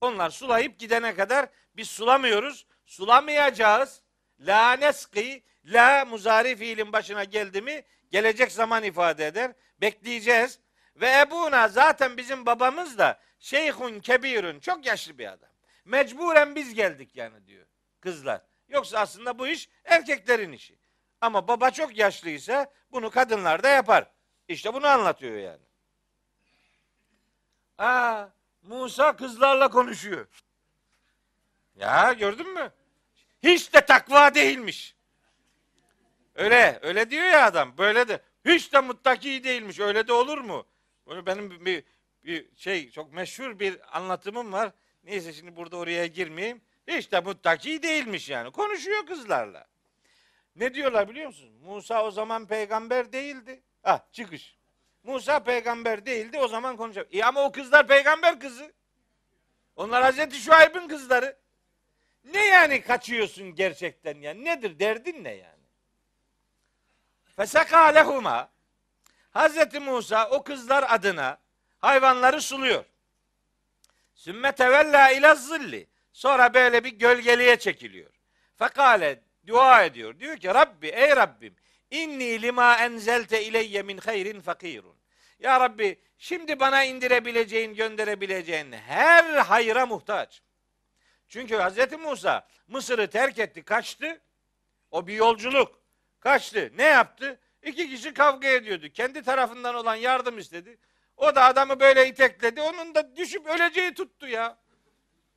Onlar 0.00 0.30
sulayıp 0.30 0.78
gidene 0.78 1.14
kadar 1.14 1.48
biz 1.76 1.90
sulamıyoruz. 1.90 2.66
Sulamayacağız. 2.86 4.02
La 4.40 4.72
neski 4.72 5.44
la 5.64 6.04
muzari 6.04 6.56
fiilin 6.56 6.92
başına 6.92 7.24
geldi 7.24 7.62
mi 7.62 7.84
gelecek 8.10 8.52
zaman 8.52 8.84
ifade 8.84 9.26
eder. 9.26 9.52
Bekleyeceğiz. 9.80 10.60
Ve 10.96 11.18
ebuna 11.20 11.68
zaten 11.68 12.16
bizim 12.16 12.46
babamız 12.46 12.98
da 12.98 13.20
şeyhun 13.38 14.00
kebirun 14.00 14.60
çok 14.60 14.86
yaşlı 14.86 15.18
bir 15.18 15.32
adam. 15.32 15.50
Mecburen 15.84 16.54
biz 16.54 16.74
geldik 16.74 17.10
yani 17.16 17.46
diyor 17.46 17.66
kızlar. 18.00 18.40
Yoksa 18.68 18.98
aslında 18.98 19.38
bu 19.38 19.48
iş 19.48 19.68
erkeklerin 19.84 20.52
işi. 20.52 20.78
Ama 21.20 21.48
baba 21.48 21.70
çok 21.70 21.96
yaşlıysa 21.96 22.72
bunu 22.92 23.10
kadınlar 23.10 23.62
da 23.62 23.68
yapar. 23.68 24.10
İşte 24.48 24.74
bunu 24.74 24.86
anlatıyor 24.86 25.38
yani. 25.38 25.62
Aa, 27.78 28.28
Musa 28.62 29.16
kızlarla 29.16 29.68
konuşuyor. 29.68 30.26
Ya 31.76 32.12
gördün 32.12 32.54
mü? 32.54 32.72
Hiç 33.42 33.74
de 33.74 33.80
takva 33.80 34.34
değilmiş. 34.34 34.96
Öyle, 36.34 36.78
öyle 36.82 37.10
diyor 37.10 37.24
ya 37.24 37.46
adam. 37.46 37.78
Böyle 37.78 38.08
de 38.08 38.20
hiç 38.44 38.72
de 38.72 38.80
muttaki 38.80 39.44
değilmiş. 39.44 39.80
Öyle 39.80 40.08
de 40.08 40.12
olur 40.12 40.38
mu? 40.38 40.66
Böyle 41.06 41.26
benim 41.26 41.66
bir, 41.66 41.84
bir 42.26 42.56
şey 42.56 42.90
çok 42.90 43.12
meşhur 43.12 43.58
bir 43.58 43.96
anlatımım 43.98 44.52
var. 44.52 44.72
Neyse 45.04 45.32
şimdi 45.32 45.56
burada 45.56 45.76
oraya 45.76 46.06
girmeyeyim. 46.06 46.60
Hiç 46.86 47.12
de 47.12 47.20
muttaki 47.20 47.82
değilmiş 47.82 48.28
yani. 48.28 48.50
Konuşuyor 48.50 49.06
kızlarla. 49.06 49.66
Ne 50.56 50.74
diyorlar 50.74 51.08
biliyor 51.08 51.26
musun? 51.26 51.50
Musa 51.64 52.04
o 52.04 52.10
zaman 52.10 52.46
peygamber 52.46 53.12
değildi. 53.12 53.62
Ah 53.84 54.00
çıkış. 54.12 54.56
Musa 55.02 55.40
peygamber 55.40 56.06
değildi 56.06 56.38
o 56.38 56.48
zaman 56.48 56.76
konuşacak. 56.76 57.14
İyi 57.14 57.24
ama 57.24 57.44
o 57.44 57.52
kızlar 57.52 57.86
peygamber 57.86 58.40
kızı. 58.40 58.72
Onlar 59.76 60.02
Hazreti 60.02 60.36
Şuayb'ın 60.36 60.88
kızları. 60.88 61.38
Ne 62.24 62.46
yani 62.46 62.82
kaçıyorsun 62.82 63.54
gerçekten 63.54 64.20
ya? 64.20 64.34
Nedir 64.34 64.78
derdin 64.78 65.24
ne 65.24 65.34
yani? 65.34 65.64
Feseka 67.36 67.86
lehuma 67.86 68.50
Hazreti 69.30 69.80
Musa 69.80 70.30
o 70.30 70.42
kızlar 70.42 70.84
adına 70.88 71.38
hayvanları 71.78 72.40
suluyor. 72.40 72.84
Sümme 74.14 74.52
tevella 74.52 75.10
ila 75.10 75.34
zilli. 75.34 75.86
Sonra 76.12 76.54
böyle 76.54 76.84
bir 76.84 76.92
gölgeliğe 76.92 77.58
çekiliyor. 77.58 78.10
Fekale 78.58 79.20
dua 79.46 79.84
ediyor. 79.84 80.18
Diyor 80.18 80.36
ki 80.36 80.48
Rabbi 80.48 80.88
ey 80.88 81.16
Rabbim 81.16 81.54
inni 81.90 82.42
lima 82.42 82.76
enzelte 82.76 83.44
ileyye 83.44 83.82
min 83.82 83.98
hayrin 83.98 84.40
fakirun. 84.40 84.96
Ya 85.38 85.60
Rabbi 85.60 85.98
şimdi 86.18 86.60
bana 86.60 86.84
indirebileceğin 86.84 87.74
gönderebileceğin 87.74 88.72
her 88.72 89.36
hayra 89.36 89.86
muhtaç. 89.86 90.42
Çünkü 91.28 91.56
Hz. 91.56 91.92
Musa 91.92 92.48
Mısır'ı 92.68 93.10
terk 93.10 93.38
etti 93.38 93.62
kaçtı. 93.62 94.20
O 94.90 95.06
bir 95.06 95.14
yolculuk. 95.14 95.80
Kaçtı. 96.20 96.72
Ne 96.76 96.84
yaptı? 96.84 97.40
İki 97.62 97.90
kişi 97.90 98.14
kavga 98.14 98.48
ediyordu. 98.48 98.88
Kendi 98.94 99.22
tarafından 99.22 99.74
olan 99.74 99.94
yardım 99.94 100.38
istedi. 100.38 100.78
O 101.16 101.34
da 101.34 101.44
adamı 101.44 101.80
böyle 101.80 102.08
itekledi. 102.08 102.60
Onun 102.60 102.94
da 102.94 103.16
düşüp 103.16 103.46
öleceği 103.46 103.94
tuttu 103.94 104.28
ya. 104.28 104.58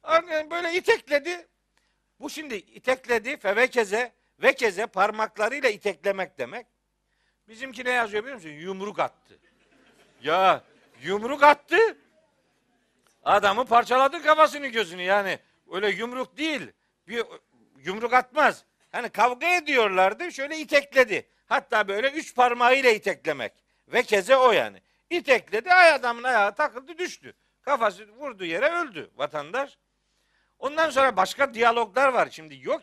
Yani 0.10 0.52
böyle 0.52 0.74
itekledi. 0.74 1.48
Bu 2.20 2.30
şimdi 2.30 2.56
itekledi 2.56 3.38
fevekeze 3.38 4.14
vekeze 4.44 4.86
parmaklarıyla 4.86 5.70
iteklemek 5.70 6.38
demek. 6.38 6.68
Bizimki 7.48 7.86
ne 7.86 7.92
yazıyor 7.92 8.24
biliyor 8.24 8.36
musun? 8.36 8.50
Yumruk 8.50 9.00
attı. 9.00 9.40
Ya 10.22 10.64
yumruk 11.02 11.44
attı. 11.44 11.78
Adamı 13.24 13.66
parçaladı 13.66 14.24
kafasını 14.24 14.68
gözünü 14.68 15.02
yani. 15.02 15.40
Öyle 15.72 15.90
yumruk 15.90 16.38
değil. 16.38 16.72
Bir 17.08 17.26
yumruk 17.78 18.14
atmaz. 18.14 18.66
Hani 18.92 19.10
kavga 19.10 19.48
ediyorlardı 19.48 20.32
şöyle 20.32 20.58
itekledi. 20.58 21.28
Hatta 21.46 21.88
böyle 21.88 22.12
üç 22.12 22.36
parmağıyla 22.36 22.90
iteklemek. 22.90 23.54
Ve 23.88 24.04
keze 24.04 24.38
o 24.38 24.52
yani. 24.52 24.82
İtekledi 25.10 25.74
ay 25.74 25.93
adamın 25.93 26.24
ayağı 26.24 26.55
takıldı 26.55 26.97
düştü. 26.97 27.34
Kafası 27.62 28.07
vurdu 28.07 28.45
yere 28.45 28.70
öldü 28.70 29.12
vatandaş. 29.16 29.78
Ondan 30.60 30.89
sonra 30.89 31.18
başka 31.18 31.53
diyaloglar 31.53 32.07
var 32.07 32.28
şimdi 32.32 32.60
yok. 32.62 32.82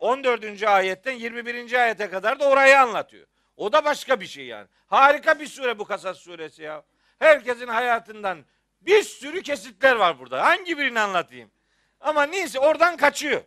14. 0.00 0.62
ayetten 0.62 1.12
21. 1.12 1.72
ayete 1.72 2.10
kadar 2.10 2.40
da 2.40 2.48
orayı 2.48 2.80
anlatıyor. 2.80 3.26
O 3.56 3.72
da 3.72 3.84
başka 3.84 4.20
bir 4.20 4.26
şey 4.26 4.46
yani. 4.46 4.68
Harika 4.86 5.40
bir 5.40 5.46
sure 5.46 5.78
bu 5.78 5.84
Kasas 5.84 6.18
suresi 6.18 6.62
ya. 6.62 6.82
Herkesin 7.18 7.68
hayatından 7.68 8.44
bir 8.80 9.02
sürü 9.02 9.42
kesitler 9.42 9.96
var 9.96 10.18
burada. 10.18 10.44
Hangi 10.44 10.78
birini 10.78 11.00
anlatayım? 11.00 11.50
Ama 12.00 12.22
neyse 12.22 12.58
oradan 12.58 12.96
kaçıyor. 12.96 13.42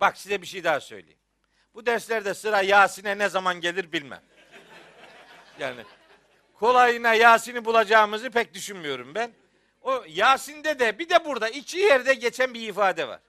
Bak 0.00 0.16
size 0.16 0.42
bir 0.42 0.46
şey 0.46 0.64
daha 0.64 0.80
söyleyeyim. 0.80 1.18
Bu 1.74 1.86
derslerde 1.86 2.34
sıra 2.34 2.62
Yasin'e 2.62 3.18
ne 3.18 3.28
zaman 3.28 3.60
gelir 3.60 3.92
bilmem. 3.92 4.22
Yani 5.58 5.84
kolayına 6.62 7.14
Yasin'i 7.14 7.64
bulacağımızı 7.64 8.30
pek 8.30 8.54
düşünmüyorum 8.54 9.14
ben. 9.14 9.32
O 9.80 10.04
Yasin'de 10.08 10.78
de 10.78 10.98
bir 10.98 11.08
de 11.08 11.24
burada 11.24 11.48
iki 11.48 11.78
yerde 11.78 12.14
geçen 12.14 12.54
bir 12.54 12.68
ifade 12.68 13.08
var. 13.08 13.20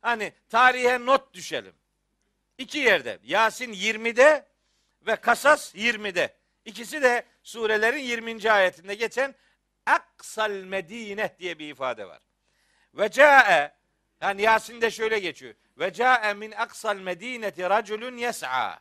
Hani 0.00 0.32
tarihe 0.48 1.06
not 1.06 1.34
düşelim. 1.34 1.72
İki 2.58 2.78
yerde. 2.78 3.18
Yasin 3.24 3.72
20'de 3.72 4.46
ve 5.06 5.16
Kasas 5.16 5.74
20'de. 5.74 6.34
İkisi 6.64 7.02
de 7.02 7.24
surelerin 7.42 8.02
20. 8.02 8.50
ayetinde 8.52 8.94
geçen 8.94 9.34
Aksal 9.86 10.50
Medine 10.50 11.36
diye 11.38 11.58
bir 11.58 11.68
ifade 11.68 12.08
var. 12.08 12.20
Ve 12.94 13.10
ca'e 13.10 13.74
yani 14.20 14.42
Yasin'de 14.42 14.90
şöyle 14.90 15.18
geçiyor. 15.18 15.54
Ve 15.78 15.92
ca'e 15.92 16.34
min 16.34 16.52
aksal 16.52 16.96
medineti 16.96 17.62
raculun 17.70 18.16
yes'a. 18.16 18.80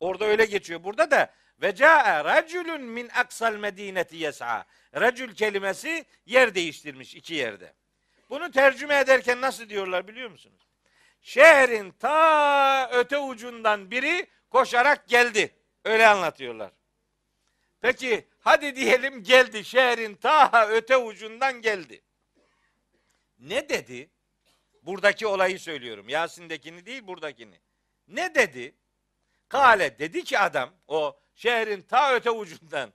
Orada 0.00 0.24
öyle 0.24 0.44
geçiyor. 0.44 0.84
Burada 0.84 1.10
da 1.10 1.34
ve 1.62 1.74
ca'e 1.74 2.24
raculun 2.24 2.82
min 2.82 3.08
aksal 3.08 3.54
medineti 3.56 4.16
yes'a. 4.16 4.64
Racül 4.94 5.34
kelimesi 5.34 6.04
yer 6.26 6.54
değiştirmiş 6.54 7.14
iki 7.14 7.34
yerde. 7.34 7.74
Bunu 8.30 8.50
tercüme 8.50 8.98
ederken 8.98 9.40
nasıl 9.40 9.68
diyorlar 9.68 10.08
biliyor 10.08 10.30
musunuz? 10.30 10.68
Şehrin 11.22 11.90
ta 11.90 12.90
öte 12.92 13.18
ucundan 13.18 13.90
biri 13.90 14.26
koşarak 14.50 15.08
geldi. 15.08 15.54
Öyle 15.84 16.06
anlatıyorlar. 16.06 16.70
Peki 17.80 18.26
hadi 18.40 18.76
diyelim 18.76 19.22
geldi 19.22 19.64
şehrin 19.64 20.14
ta 20.14 20.68
öte 20.70 20.96
ucundan 20.96 21.62
geldi. 21.62 22.02
Ne 23.38 23.68
dedi? 23.68 24.10
Buradaki 24.82 25.26
olayı 25.26 25.60
söylüyorum. 25.60 26.08
Yasin'dekini 26.08 26.86
değil 26.86 27.06
buradakini. 27.06 27.60
Ne 28.08 28.34
dedi? 28.34 28.74
Kale 29.48 29.98
dedi 29.98 30.24
ki 30.24 30.38
adam 30.38 30.70
o 30.88 31.18
şehrin 31.36 31.82
ta 31.82 32.14
öte 32.14 32.30
ucundan 32.30 32.92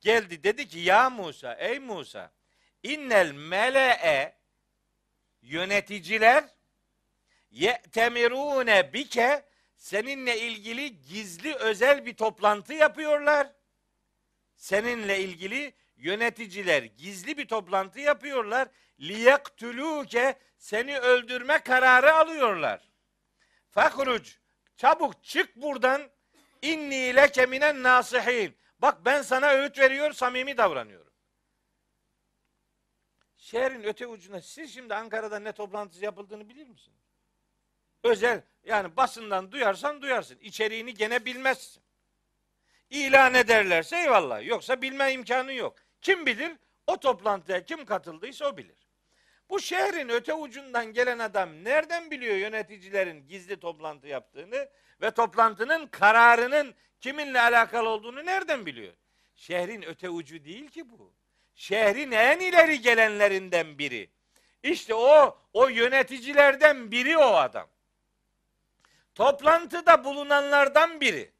geldi 0.00 0.44
dedi 0.44 0.68
ki 0.68 0.78
ya 0.78 1.10
Musa 1.10 1.54
ey 1.54 1.78
Musa 1.78 2.32
innel 2.82 3.32
mele'e 3.32 4.36
yöneticiler 5.42 6.44
ye'temirune 7.50 8.92
bike 8.92 9.44
seninle 9.76 10.40
ilgili 10.40 11.02
gizli 11.02 11.54
özel 11.54 12.06
bir 12.06 12.14
toplantı 12.14 12.74
yapıyorlar. 12.74 13.52
Seninle 14.56 15.20
ilgili 15.20 15.74
yöneticiler 15.96 16.82
gizli 16.82 17.38
bir 17.38 17.48
toplantı 17.48 18.00
yapıyorlar. 18.00 18.68
Liyaktuluke 19.00 20.38
seni 20.58 20.98
öldürme 20.98 21.58
kararı 21.58 22.14
alıyorlar. 22.14 22.90
Fakruc 23.70 24.30
çabuk 24.76 25.24
çık 25.24 25.56
buradan 25.56 26.10
inni 26.62 27.16
leke 27.16 27.46
minen 27.46 27.82
nasihin. 27.82 28.56
Bak 28.78 29.04
ben 29.04 29.22
sana 29.22 29.50
öğüt 29.50 29.78
veriyor, 29.78 30.12
samimi 30.12 30.56
davranıyorum. 30.56 31.12
Şehrin 33.36 33.82
öte 33.82 34.06
ucuna 34.06 34.40
siz 34.40 34.74
şimdi 34.74 34.94
Ankara'da 34.94 35.38
ne 35.38 35.52
toplantısı 35.52 36.04
yapıldığını 36.04 36.48
bilir 36.48 36.66
misiniz? 36.66 37.02
Özel 38.04 38.42
yani 38.64 38.96
basından 38.96 39.52
duyarsan 39.52 40.02
duyarsın. 40.02 40.38
İçeriğini 40.38 40.94
gene 40.94 41.24
bilmezsin. 41.24 41.82
İlan 42.90 43.34
ederlerse 43.34 43.96
eyvallah. 43.96 44.46
Yoksa 44.46 44.82
bilme 44.82 45.12
imkanı 45.12 45.52
yok. 45.52 45.76
Kim 46.02 46.26
bilir? 46.26 46.56
O 46.86 47.00
toplantıya 47.00 47.64
kim 47.64 47.84
katıldıysa 47.84 48.48
o 48.48 48.56
bilir. 48.56 48.81
Bu 49.52 49.60
şehrin 49.60 50.08
öte 50.08 50.34
ucundan 50.34 50.92
gelen 50.92 51.18
adam 51.18 51.64
nereden 51.64 52.10
biliyor 52.10 52.36
yöneticilerin 52.36 53.28
gizli 53.28 53.60
toplantı 53.60 54.06
yaptığını 54.06 54.68
ve 55.00 55.10
toplantının 55.10 55.86
kararının 55.86 56.74
kiminle 57.00 57.40
alakalı 57.40 57.88
olduğunu 57.88 58.26
nereden 58.26 58.66
biliyor? 58.66 58.92
Şehrin 59.36 59.82
öte 59.82 60.10
ucu 60.10 60.44
değil 60.44 60.70
ki 60.70 60.90
bu. 60.90 61.14
Şehrin 61.54 62.12
en 62.12 62.40
ileri 62.40 62.80
gelenlerinden 62.80 63.78
biri. 63.78 64.10
İşte 64.62 64.94
o 64.94 65.38
o 65.52 65.68
yöneticilerden 65.68 66.90
biri 66.90 67.18
o 67.18 67.34
adam. 67.34 67.68
Toplantıda 69.14 70.04
bulunanlardan 70.04 71.00
biri. 71.00 71.32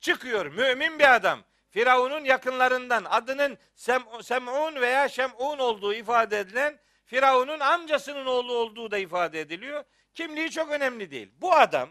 Çıkıyor 0.00 0.46
mümin 0.46 0.98
bir 0.98 1.14
adam. 1.14 1.40
Firavun'un 1.70 2.24
yakınlarından 2.24 3.04
adının 3.04 3.58
Sem, 3.74 4.02
Sem'un 4.22 4.80
veya 4.80 5.08
Şem'un 5.08 5.58
olduğu 5.58 5.94
ifade 5.94 6.38
edilen 6.38 6.78
Firavun'un 7.08 7.60
amcasının 7.60 8.26
oğlu 8.26 8.52
olduğu 8.52 8.90
da 8.90 8.98
ifade 8.98 9.40
ediliyor. 9.40 9.84
Kimliği 10.14 10.50
çok 10.50 10.70
önemli 10.70 11.10
değil. 11.10 11.32
Bu 11.36 11.54
adam 11.54 11.90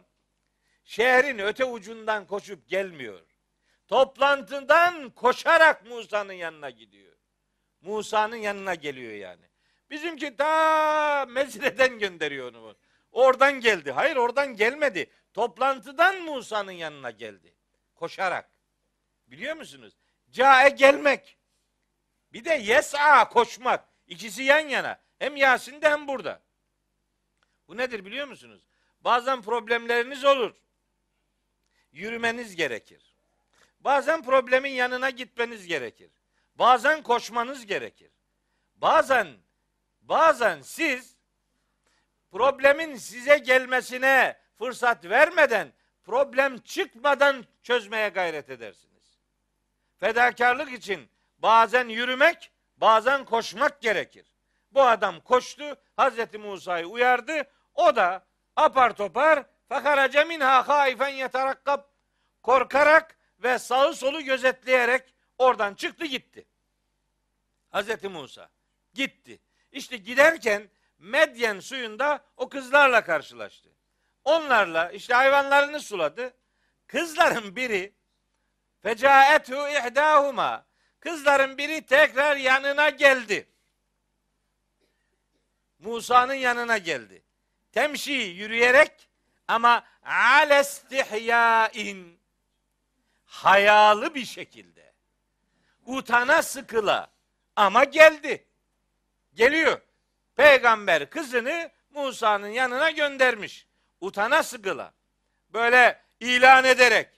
şehrin 0.84 1.40
öte 1.40 1.66
ucundan 1.66 2.28
koşup 2.28 2.68
gelmiyor. 2.68 3.22
Toplantıdan 3.88 5.10
koşarak 5.10 5.86
Musa'nın 5.86 6.34
yanına 6.34 6.70
gidiyor. 6.70 7.18
Musa'nın 7.82 8.36
yanına 8.36 8.76
geliyor 8.76 9.14
yani. 9.14 9.46
Bizimki 9.90 10.36
ta 10.36 11.26
Mezre'den 11.30 12.00
gönderiyor 12.00 12.54
onu. 12.54 12.78
Oradan 13.12 13.54
geldi. 13.60 13.92
Hayır 13.92 14.16
oradan 14.16 14.56
gelmedi. 14.56 15.12
Toplantıdan 15.34 16.22
Musa'nın 16.22 16.72
yanına 16.72 17.12
geldi. 17.12 17.56
Koşarak. 17.96 18.50
Biliyor 19.28 19.56
musunuz? 19.56 19.98
Cae 20.30 20.70
gelmek. 20.70 21.38
Bir 22.34 22.46
de 22.46 22.54
yes'a 22.54 23.30
koşmak. 23.30 23.90
İkisi 24.08 24.44
yan 24.44 24.68
yana. 24.68 25.07
Hem 25.20 25.36
Yasin'de 25.36 25.90
hem 25.90 26.08
burada. 26.08 26.42
Bu 27.68 27.78
nedir 27.78 28.06
biliyor 28.06 28.28
musunuz? 28.28 28.68
Bazen 29.02 29.42
problemleriniz 29.42 30.26
olur. 30.26 30.56
Yürümeniz 31.92 32.56
gerekir. 32.56 33.16
Bazen 33.80 34.24
problemin 34.24 34.70
yanına 34.70 35.10
gitmeniz 35.10 35.68
gerekir. 35.68 36.12
Bazen 36.56 37.04
koşmanız 37.04 37.66
gerekir. 37.66 38.12
Bazen 38.76 39.28
bazen 40.02 40.62
siz 40.62 41.18
problemin 42.32 42.96
size 42.96 43.38
gelmesine 43.38 44.38
fırsat 44.58 45.06
vermeden 45.06 45.74
problem 46.04 46.58
çıkmadan 46.58 47.46
çözmeye 47.64 48.10
gayret 48.10 48.50
edersiniz. 48.50 49.20
Fedakarlık 49.98 50.74
için 50.74 51.10
bazen 51.38 51.88
yürümek, 51.88 52.52
bazen 52.78 53.26
koşmak 53.26 53.82
gerekir. 53.82 54.37
Bu 54.72 54.82
adam 54.82 55.20
koştu, 55.20 55.76
Hazreti 55.96 56.38
Musa'yı 56.38 56.86
uyardı. 56.86 57.44
O 57.74 57.96
da 57.96 58.26
apar 58.56 58.96
topar 58.96 59.44
fakaraca 59.70 60.26
minha 60.26 60.68
haifen 60.68 61.10
yeterakkab 61.10 61.82
korkarak 62.44 63.18
ve 63.40 63.60
sağı 63.60 63.94
solu 63.94 64.22
gözetleyerek 64.22 65.14
oradan 65.38 65.74
çıktı 65.74 66.06
gitti. 66.06 66.46
Hazreti 67.70 68.08
Musa 68.10 68.50
gitti. 68.94 69.40
İşte 69.72 69.98
giderken 69.98 70.70
Medyen 71.00 71.60
suyunda 71.60 72.26
o 72.38 72.50
kızlarla 72.50 73.04
karşılaştı. 73.04 73.70
Onlarla 74.24 74.92
işte 74.92 75.14
hayvanlarını 75.14 75.80
suladı. 75.80 76.34
Kızların 76.88 77.56
biri 77.56 77.94
fecaethu 78.82 79.68
ihdahuma 79.68 80.66
kızların 81.00 81.58
biri 81.58 81.86
tekrar 81.86 82.36
yanına 82.36 82.90
geldi. 82.90 83.50
Musa'nın 85.80 86.34
yanına 86.34 86.78
geldi. 86.78 87.24
Temşi 87.72 88.12
yürüyerek 88.12 89.10
ama 89.48 89.84
alestihyain 90.04 92.20
hayalı 93.26 94.16
bir 94.16 94.26
şekilde 94.26 94.94
utana 95.86 96.42
sıkıla 96.42 97.12
ama 97.56 97.84
geldi. 97.84 98.48
Geliyor. 99.34 99.82
Peygamber 100.36 101.10
kızını 101.10 101.72
Musa'nın 101.90 102.48
yanına 102.48 102.92
göndermiş. 102.92 103.68
Utana 104.02 104.44
sıkıla. 104.44 104.94
Böyle 105.50 106.02
ilan 106.20 106.66
ederek, 106.66 107.10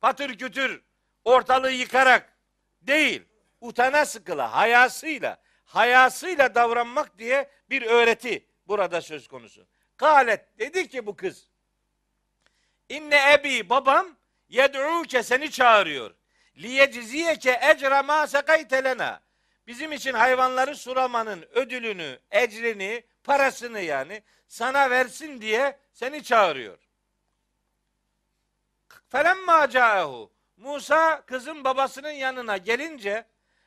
patır 0.00 0.38
kütür, 0.38 0.82
ortalığı 1.24 1.70
yıkarak 1.70 2.36
değil, 2.82 3.22
utana 3.60 4.04
sıkıla, 4.04 4.54
hayasıyla, 4.54 5.38
hayasıyla 5.66 6.54
davranmak 6.54 7.18
diye 7.18 7.50
bir 7.70 7.82
öğreti 7.82 8.46
burada 8.68 9.00
söz 9.00 9.28
konusu. 9.28 9.66
Kalet 9.96 10.58
dedi 10.58 10.88
ki 10.88 11.06
bu 11.06 11.16
kız, 11.16 11.48
İnne 12.88 13.32
ebi 13.32 13.70
babam 13.70 14.16
yed'uke 14.48 15.22
seni 15.22 15.50
çağırıyor. 15.50 16.14
Liyeciziyeke 16.56 17.60
ecra 17.62 18.02
ma 18.02 18.26
sekaytelena. 18.26 19.20
Bizim 19.66 19.92
için 19.92 20.12
hayvanları 20.12 20.76
sulamanın 20.76 21.46
ödülünü, 21.50 22.18
ecrini, 22.30 23.04
parasını 23.24 23.80
yani 23.80 24.22
sana 24.48 24.90
versin 24.90 25.40
diye 25.40 25.78
seni 25.92 26.22
çağırıyor. 26.22 26.78
Felemma 29.08 29.70
ca'ehu. 29.70 30.32
Musa 30.56 31.22
kızın 31.26 31.64
babasının 31.64 32.10
yanına 32.10 32.56
gelince 32.56 33.24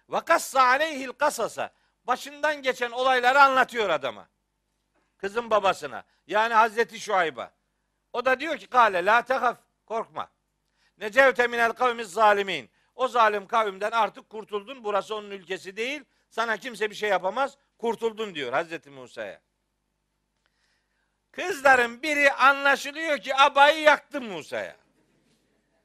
vakassa 0.09 0.63
aleyhil 0.63 1.09
kasasa. 1.09 1.71
Başından 2.07 2.61
geçen 2.61 2.91
olayları 2.91 3.41
anlatıyor 3.41 3.89
adama. 3.89 4.27
Kızın 5.17 5.49
babasına. 5.49 6.03
Yani 6.27 6.53
Hazreti 6.53 6.99
Şuayb'a. 6.99 7.51
O 8.13 8.25
da 8.25 8.39
diyor 8.39 8.57
ki 8.57 8.67
kale 8.67 9.05
la 9.05 9.21
tehaf 9.21 9.57
korkma. 9.85 10.29
Necevte 10.97 11.47
minel 11.47 11.71
kavmiz 11.71 12.11
zalimin. 12.11 12.69
O 12.95 13.07
zalim 13.07 13.47
kavimden 13.47 13.91
artık 13.91 14.29
kurtuldun. 14.29 14.83
Burası 14.83 15.15
onun 15.15 15.31
ülkesi 15.31 15.75
değil. 15.77 16.03
Sana 16.29 16.57
kimse 16.57 16.89
bir 16.89 16.95
şey 16.95 17.09
yapamaz. 17.09 17.57
Kurtuldun 17.77 18.35
diyor 18.35 18.53
Hazreti 18.53 18.89
Musa'ya. 18.89 19.41
Kızların 21.31 22.01
biri 22.03 22.33
anlaşılıyor 22.33 23.17
ki 23.17 23.35
abayı 23.35 23.81
yaktı 23.81 24.21
Musa'ya. 24.21 24.75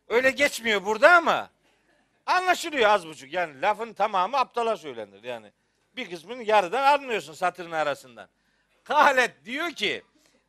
Öyle 0.08 0.30
geçmiyor 0.30 0.84
burada 0.84 1.12
ama 1.12 1.50
anlaşılıyor 2.26 2.90
az 2.90 3.06
buçuk. 3.06 3.32
Yani 3.32 3.62
lafın 3.62 3.92
tamamı 3.92 4.36
aptala 4.36 4.76
söylenir. 4.76 5.22
Yani 5.22 5.52
bir 5.96 6.10
kısmını 6.10 6.42
yarıdan 6.42 6.82
anlıyorsun 6.82 7.32
satırın 7.32 7.70
arasından. 7.70 8.28
Kalet 8.84 9.44
diyor 9.44 9.70
ki 9.70 10.02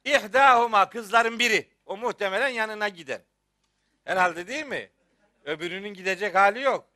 İhdahuma 0.05 0.89
kızların 0.89 1.39
biri. 1.39 1.67
O 1.85 1.97
muhtemelen 1.97 2.47
yanına 2.47 2.89
giden. 2.89 3.21
Herhalde 4.03 4.47
değil 4.47 4.65
mi? 4.65 4.89
Öbürünün 5.45 5.93
gidecek 5.93 6.35
hali 6.35 6.61
yok. 6.61 6.87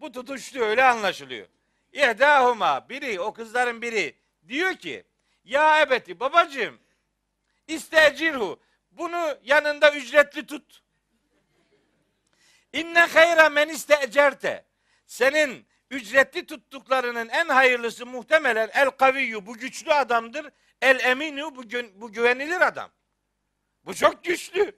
Bu 0.00 0.12
tutuştu 0.12 0.60
öyle 0.60 0.84
anlaşılıyor. 0.84 1.46
İhdahuma 1.92 2.88
biri 2.88 3.20
o 3.20 3.32
kızların 3.32 3.82
biri 3.82 4.14
diyor 4.48 4.74
ki 4.74 5.04
ya 5.44 5.80
ebeti 5.80 6.20
babacığım 6.20 6.78
istecirhu 7.68 8.60
bunu 8.90 9.38
yanında 9.44 9.94
ücretli 9.94 10.46
tut. 10.46 10.82
İnne 12.72 13.00
hayra 13.00 13.48
men 13.48 13.68
istecerte 13.68 14.64
senin 15.06 15.66
ücretli 15.90 16.46
tuttuklarının 16.46 17.28
en 17.28 17.48
hayırlısı 17.48 18.06
muhtemelen 18.06 18.70
el 18.74 18.90
kaviyyu 18.90 19.46
bu 19.46 19.54
güçlü 19.54 19.92
adamdır. 19.92 20.50
El 20.82 21.00
eminu 21.00 21.56
bu, 21.56 21.62
bu 22.00 22.12
güvenilir 22.12 22.60
adam. 22.60 22.90
Bu 23.84 23.94
çok 23.94 24.24
güçlü. 24.24 24.76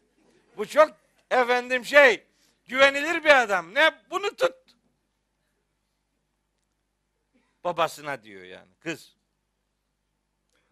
Bu 0.57 0.67
çok 0.67 0.97
efendim 1.31 1.85
şey 1.85 2.27
güvenilir 2.67 3.25
bir 3.25 3.43
adam. 3.43 3.75
Ne 3.75 3.91
bunu 4.11 4.37
tut. 4.37 4.55
Babasına 7.65 8.23
diyor 8.23 8.43
yani 8.43 8.75
kız. 8.81 9.17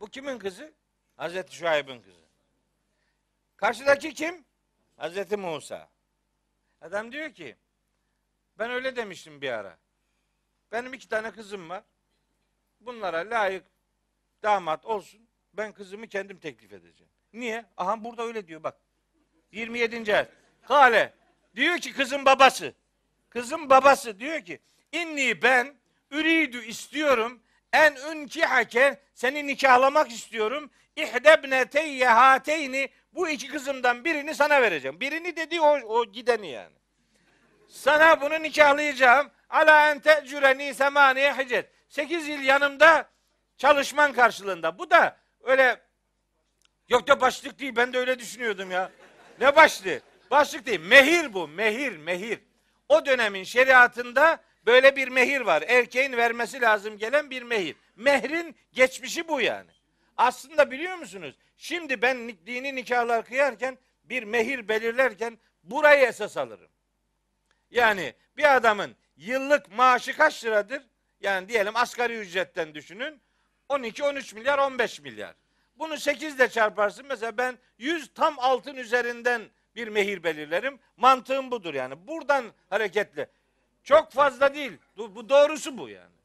Bu 0.00 0.06
kimin 0.06 0.38
kızı? 0.38 0.72
Hazreti 1.16 1.56
Şuayb'ın 1.56 2.00
kızı. 2.00 2.28
Karşıdaki 3.56 4.14
kim? 4.14 4.44
Hazreti 4.96 5.36
Musa. 5.36 5.90
Adam 6.80 7.12
diyor 7.12 7.34
ki 7.34 7.56
ben 8.58 8.70
öyle 8.70 8.96
demiştim 8.96 9.40
bir 9.40 9.52
ara. 9.52 9.78
Benim 10.72 10.92
iki 10.92 11.08
tane 11.08 11.30
kızım 11.30 11.68
var. 11.68 11.82
Bunlara 12.80 13.18
layık 13.18 13.64
damat 14.42 14.86
olsun. 14.86 15.28
Ben 15.54 15.72
kızımı 15.72 16.08
kendim 16.08 16.38
teklif 16.38 16.72
edeceğim. 16.72 17.12
Niye? 17.32 17.64
Aha 17.76 18.04
burada 18.04 18.22
öyle 18.22 18.46
diyor 18.48 18.62
bak. 18.62 18.76
27. 19.52 20.14
ayet. 20.14 20.28
Kale. 20.62 21.14
Diyor 21.56 21.78
ki 21.78 21.92
kızın 21.92 22.24
babası. 22.24 22.74
Kızın 23.30 23.70
babası 23.70 24.20
diyor 24.20 24.40
ki 24.40 24.60
inni 24.92 25.42
ben 25.42 25.74
üridü 26.10 26.64
istiyorum 26.64 27.42
en 27.72 27.96
ünkihake 28.12 29.00
seni 29.14 29.46
nikahlamak 29.46 30.10
istiyorum. 30.10 30.70
İhdebneteyye 30.96 32.08
hateyni 32.08 32.88
bu 33.12 33.28
iki 33.28 33.48
kızımdan 33.48 34.04
birini 34.04 34.34
sana 34.34 34.62
vereceğim. 34.62 35.00
Birini 35.00 35.36
dedi 35.36 35.60
o, 35.60 35.80
o 35.80 36.04
gideni 36.04 36.50
yani. 36.50 36.74
Sana 37.68 38.20
bunu 38.20 38.42
nikahlayacağım. 38.42 39.30
Ala 39.48 39.90
en 39.90 40.00
te'cüreni 40.00 40.74
semaniye 40.74 41.34
hicet. 41.34 41.70
Sekiz 41.88 42.28
yıl 42.28 42.40
yanımda 42.40 43.10
çalışman 43.56 44.12
karşılığında. 44.12 44.78
Bu 44.78 44.90
da 44.90 45.16
öyle 45.42 45.80
yok 46.88 47.08
da 47.08 47.20
başlık 47.20 47.58
değil. 47.58 47.76
Ben 47.76 47.92
de 47.92 47.98
öyle 47.98 48.18
düşünüyordum 48.18 48.70
ya. 48.70 48.90
Ne 49.40 49.56
başlığı? 49.56 50.00
Başlık 50.30 50.66
değil. 50.66 50.80
Mehir 50.80 51.32
bu. 51.32 51.48
Mehir, 51.48 51.96
mehir. 51.96 52.40
O 52.88 53.06
dönemin 53.06 53.44
şeriatında 53.44 54.40
böyle 54.66 54.96
bir 54.96 55.08
mehir 55.08 55.40
var. 55.40 55.64
Erkeğin 55.68 56.16
vermesi 56.16 56.60
lazım 56.60 56.98
gelen 56.98 57.30
bir 57.30 57.42
mehir. 57.42 57.76
Mehrin 57.96 58.56
geçmişi 58.72 59.28
bu 59.28 59.40
yani. 59.40 59.70
Aslında 60.16 60.70
biliyor 60.70 60.96
musunuz? 60.96 61.34
Şimdi 61.56 62.02
ben 62.02 62.28
dini 62.46 62.74
nikahlar 62.74 63.24
kıyarken 63.24 63.78
bir 64.04 64.22
mehir 64.22 64.68
belirlerken 64.68 65.38
burayı 65.62 66.06
esas 66.06 66.36
alırım. 66.36 66.70
Yani 67.70 68.14
bir 68.36 68.56
adamın 68.56 68.96
yıllık 69.18 69.72
maaşı 69.72 70.16
kaç 70.16 70.44
liradır? 70.44 70.82
Yani 71.20 71.48
diyelim 71.48 71.76
asgari 71.76 72.18
ücretten 72.18 72.74
düşünün. 72.74 73.20
12, 73.68 74.04
13 74.04 74.34
milyar, 74.34 74.58
15 74.58 75.00
milyar. 75.00 75.34
Bunu 75.78 75.96
8 75.96 76.36
ile 76.36 76.48
çarparsın. 76.48 77.06
Mesela 77.08 77.36
ben 77.36 77.58
100 77.78 78.14
tam 78.14 78.38
altın 78.38 78.76
üzerinden 78.76 79.42
bir 79.76 79.88
mehir 79.88 80.22
belirlerim. 80.22 80.78
Mantığım 80.96 81.50
budur 81.50 81.74
yani. 81.74 82.06
Buradan 82.06 82.44
hareketle. 82.70 83.30
Çok 83.84 84.12
fazla 84.12 84.54
değil. 84.54 84.72
Bu, 84.96 85.28
doğrusu 85.28 85.78
bu 85.78 85.88
yani. 85.88 86.18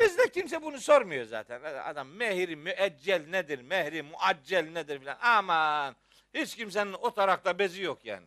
Bizde 0.00 0.28
kimse 0.28 0.62
bunu 0.62 0.80
sormuyor 0.80 1.24
zaten. 1.24 1.60
Adam 1.62 2.08
mehri 2.08 2.56
müeccel 2.56 3.26
nedir, 3.28 3.60
mehri 3.60 4.02
muaccel 4.02 4.68
nedir 4.68 4.98
filan. 4.98 5.18
Aman 5.22 5.96
hiç 6.34 6.56
kimsenin 6.56 6.92
o 6.92 7.14
tarakta 7.14 7.58
bezi 7.58 7.82
yok 7.82 8.04
yani. 8.04 8.26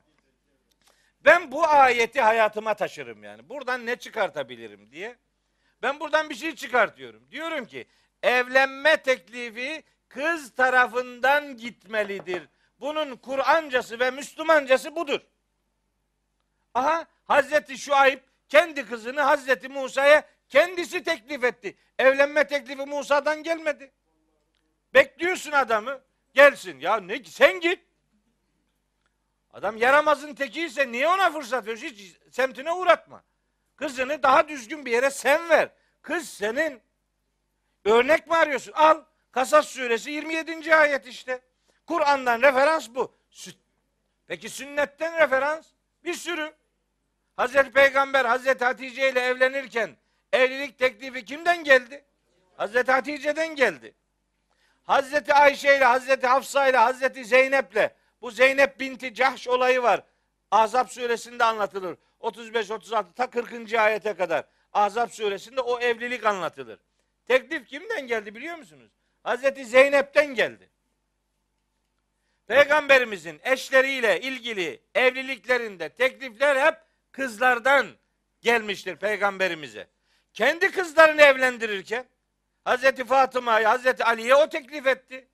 Ben 1.22 1.52
bu 1.52 1.68
ayeti 1.68 2.22
hayatıma 2.22 2.74
taşırım 2.74 3.24
yani. 3.24 3.50
Buradan 3.50 3.86
ne 3.86 3.96
çıkartabilirim 3.96 4.92
diye. 4.92 5.18
Ben 5.82 6.00
buradan 6.00 6.30
bir 6.30 6.36
şey 6.36 6.56
çıkartıyorum. 6.56 7.32
Diyorum 7.32 7.66
ki 7.66 7.88
evlenme 8.24 8.98
teklifi 8.98 9.84
kız 10.10 10.56
tarafından 10.56 11.58
gitmelidir. 11.58 12.44
Bunun 12.80 13.16
Kur'ancası 13.16 14.00
ve 14.00 14.12
Müslümancası 14.12 14.96
budur. 14.96 15.20
Aha 16.74 17.06
Hazreti 17.26 17.78
Şuayb 17.78 18.20
kendi 18.50 18.86
kızını 18.86 19.22
Hazreti 19.22 19.70
Musa'ya 19.70 20.24
kendisi 20.50 21.04
teklif 21.04 21.44
etti. 21.44 21.78
Evlenme 22.00 22.48
teklifi 22.48 22.86
Musa'dan 22.86 23.44
gelmedi. 23.44 23.92
Bekliyorsun 24.94 25.52
adamı. 25.52 26.02
Gelsin. 26.34 26.80
Ya 26.80 27.00
ne 27.00 27.24
sen 27.24 27.60
git. 27.60 27.87
Adam 29.58 29.78
yaramazın 29.78 30.34
tekiyse 30.34 30.92
niye 30.92 31.08
ona 31.08 31.32
fırsat 31.32 31.66
veriyorsun? 31.66 31.88
Hiç 31.88 32.18
semtine 32.32 32.72
uğratma. 32.72 33.24
Kızını 33.76 34.24
daha 34.24 34.48
düzgün 34.48 34.86
bir 34.86 34.92
yere 34.92 35.10
sen 35.10 35.50
ver. 35.50 35.70
Kız 36.02 36.30
senin. 36.30 36.82
Örnek 37.86 38.28
mi 38.28 38.36
arıyorsun? 38.36 38.72
Al. 38.72 39.04
Kasas 39.32 39.68
suresi 39.68 40.12
27. 40.12 40.76
ayet 40.76 41.08
işte. 41.08 41.42
Kur'an'dan 41.88 42.42
referans 42.42 42.90
bu. 42.90 43.18
Peki 44.28 44.50
sünnetten 44.50 45.20
referans? 45.20 45.68
Bir 46.04 46.14
sürü. 46.14 46.54
Hazreti 47.38 47.72
Peygamber 47.72 48.26
Hazreti 48.26 48.66
Hatice 48.66 49.12
ile 49.12 49.20
evlenirken 49.20 49.98
evlilik 50.34 50.80
teklifi 50.80 51.26
kimden 51.26 51.64
geldi? 51.64 52.06
Hazreti 52.58 52.92
Hatice'den 52.92 53.56
geldi. 53.56 53.96
Hazreti 54.84 55.34
Ayşe 55.34 55.78
ile 55.78 55.86
Hazreti 55.86 56.28
Hafsa 56.28 56.68
ile 56.68 56.78
Hazreti 56.78 57.26
Zeynep 57.26 57.72
ile 57.72 57.97
bu 58.22 58.32
Zeynep 58.32 58.80
binti 58.80 59.14
Cahş 59.14 59.48
olayı 59.48 59.84
var. 59.84 60.04
Azap 60.52 60.92
suresinde 60.92 61.44
anlatılır. 61.44 61.98
35-36 62.22 63.14
ta 63.14 63.30
40. 63.30 63.74
ayete 63.74 64.14
kadar. 64.14 64.46
Azap 64.74 65.14
suresinde 65.14 65.62
o 65.62 65.80
evlilik 65.80 66.26
anlatılır. 66.26 66.80
Teklif 67.26 67.68
kimden 67.68 68.08
geldi 68.08 68.36
biliyor 68.36 68.56
musunuz? 68.56 68.92
Hazreti 69.24 69.66
Zeynep'ten 69.66 70.36
geldi. 70.36 70.70
Peygamberimizin 72.48 73.40
eşleriyle 73.44 74.22
ilgili 74.22 74.82
evliliklerinde 74.96 75.90
teklifler 75.90 76.66
hep 76.66 76.76
kızlardan 77.12 77.88
gelmiştir 78.42 78.96
peygamberimize. 78.96 79.88
Kendi 80.34 80.72
kızlarını 80.72 81.22
evlendirirken 81.22 82.06
Hazreti 82.66 83.06
Fatıma'ya, 83.06 83.70
Hazreti 83.70 84.04
Ali'ye 84.04 84.36
o 84.36 84.50
teklif 84.50 84.88
etti. 84.88 85.28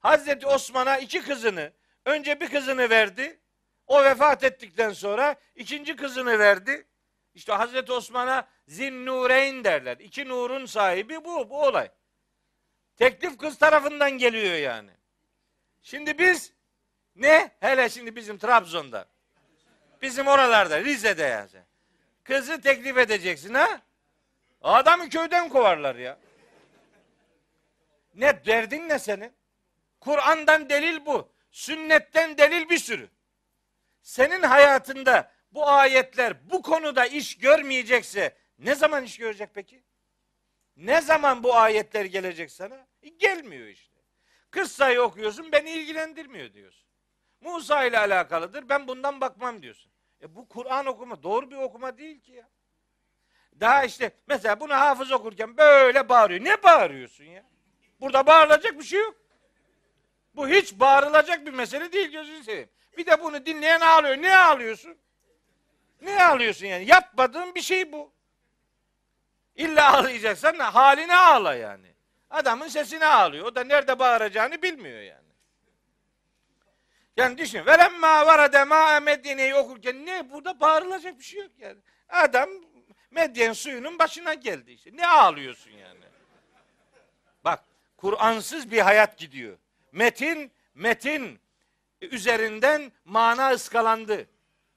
Hazreti 0.00 0.46
Osman'a 0.46 0.98
iki 0.98 1.22
kızını, 1.22 1.72
önce 2.04 2.40
bir 2.40 2.48
kızını 2.48 2.90
verdi. 2.90 3.40
O 3.86 4.04
vefat 4.04 4.44
ettikten 4.44 4.92
sonra 4.92 5.36
ikinci 5.54 5.96
kızını 5.96 6.38
verdi. 6.38 6.86
İşte 7.34 7.52
Hazreti 7.52 7.92
Osman'a 7.92 8.48
Zinnureyn 8.68 9.64
derler. 9.64 9.96
İki 9.98 10.28
nurun 10.28 10.66
sahibi 10.66 11.24
bu, 11.24 11.50
bu 11.50 11.62
olay. 11.62 11.90
Teklif 12.96 13.38
kız 13.38 13.58
tarafından 13.58 14.10
geliyor 14.10 14.54
yani. 14.54 14.90
Şimdi 15.82 16.18
biz 16.18 16.52
ne? 17.16 17.50
Hele 17.60 17.88
şimdi 17.88 18.16
bizim 18.16 18.38
Trabzon'da. 18.38 19.06
Bizim 20.02 20.26
oralarda, 20.26 20.80
Rize'de 20.84 21.22
yani. 21.22 21.64
Kızı 22.24 22.60
teklif 22.60 22.98
edeceksin 22.98 23.54
ha? 23.54 23.80
Adamı 24.62 25.08
köyden 25.08 25.48
kovarlar 25.48 25.94
ya. 25.94 26.18
Ne 28.14 28.44
derdin 28.44 28.88
ne 28.88 28.98
senin? 28.98 29.32
Kur'an'dan 30.00 30.68
delil 30.70 31.06
bu. 31.06 31.31
Sünnetten 31.52 32.38
delil 32.38 32.68
bir 32.68 32.78
sürü. 32.78 33.08
Senin 34.02 34.42
hayatında 34.42 35.32
bu 35.50 35.68
ayetler 35.68 36.50
bu 36.50 36.62
konuda 36.62 37.06
iş 37.06 37.38
görmeyecekse 37.38 38.36
ne 38.58 38.74
zaman 38.74 39.04
iş 39.04 39.18
görecek 39.18 39.50
peki? 39.54 39.82
Ne 40.76 41.00
zaman 41.00 41.42
bu 41.42 41.56
ayetler 41.56 42.04
gelecek 42.04 42.50
sana? 42.50 42.86
E, 43.02 43.08
gelmiyor 43.08 43.66
işte. 43.66 43.96
Kıssayı 44.50 45.02
okuyorsun 45.02 45.52
beni 45.52 45.70
ilgilendirmiyor 45.70 46.52
diyorsun. 46.52 46.88
Musa 47.40 47.84
ile 47.84 47.98
alakalıdır 47.98 48.68
ben 48.68 48.88
bundan 48.88 49.20
bakmam 49.20 49.62
diyorsun. 49.62 49.92
E 50.22 50.34
bu 50.34 50.48
Kur'an 50.48 50.86
okuma 50.86 51.22
doğru 51.22 51.50
bir 51.50 51.56
okuma 51.56 51.98
değil 51.98 52.20
ki 52.20 52.32
ya. 52.32 52.48
Daha 53.60 53.84
işte 53.84 54.12
mesela 54.26 54.60
bunu 54.60 54.74
hafız 54.74 55.12
okurken 55.12 55.56
böyle 55.56 56.08
bağırıyor. 56.08 56.44
Ne 56.44 56.62
bağırıyorsun 56.62 57.24
ya? 57.24 57.44
Burada 58.00 58.26
bağırılacak 58.26 58.78
bir 58.78 58.84
şey 58.84 59.00
yok. 59.00 59.21
Bu 60.34 60.48
hiç 60.48 60.72
bağırılacak 60.80 61.46
bir 61.46 61.52
mesele 61.52 61.92
değil 61.92 62.10
gözünü 62.10 62.44
seveyim. 62.44 62.70
Bir 62.98 63.06
de 63.06 63.22
bunu 63.22 63.46
dinleyen 63.46 63.80
ağlıyor. 63.80 64.16
Ne 64.16 64.36
ağlıyorsun? 64.36 64.98
Ne 66.00 66.24
ağlıyorsun 66.24 66.66
yani? 66.66 66.86
Yapmadığın 66.86 67.54
bir 67.54 67.62
şey 67.62 67.92
bu. 67.92 68.12
İlla 69.56 69.94
ağlayacaksan 69.98 70.58
haline 70.58 71.16
ağla 71.16 71.54
yani. 71.54 71.94
Adamın 72.30 72.68
sesine 72.68 73.06
ağlıyor. 73.06 73.46
O 73.46 73.54
da 73.54 73.64
nerede 73.64 73.98
bağıracağını 73.98 74.62
bilmiyor 74.62 75.00
yani. 75.00 75.22
Yani 77.16 77.38
düşün. 77.38 77.66
Velemma 77.66 78.26
varade 78.26 78.64
ma 78.64 79.00
Medine'yi 79.00 79.54
okurken 79.54 80.06
ne 80.06 80.30
burada 80.30 80.60
bağırılacak 80.60 81.18
bir 81.18 81.24
şey 81.24 81.40
yok 81.40 81.50
yani. 81.58 81.78
Adam 82.08 82.48
Medyen 83.10 83.52
suyunun 83.52 83.98
başına 83.98 84.34
geldi 84.34 84.72
işte. 84.72 84.90
Ne 84.94 85.06
ağlıyorsun 85.06 85.70
yani? 85.70 86.00
Bak 87.44 87.64
Kur'ansız 87.96 88.70
bir 88.70 88.78
hayat 88.78 89.18
gidiyor. 89.18 89.58
Metin, 89.92 90.52
metin 90.74 91.40
üzerinden 92.00 92.92
mana 93.04 93.50
ıskalandı. 93.50 94.28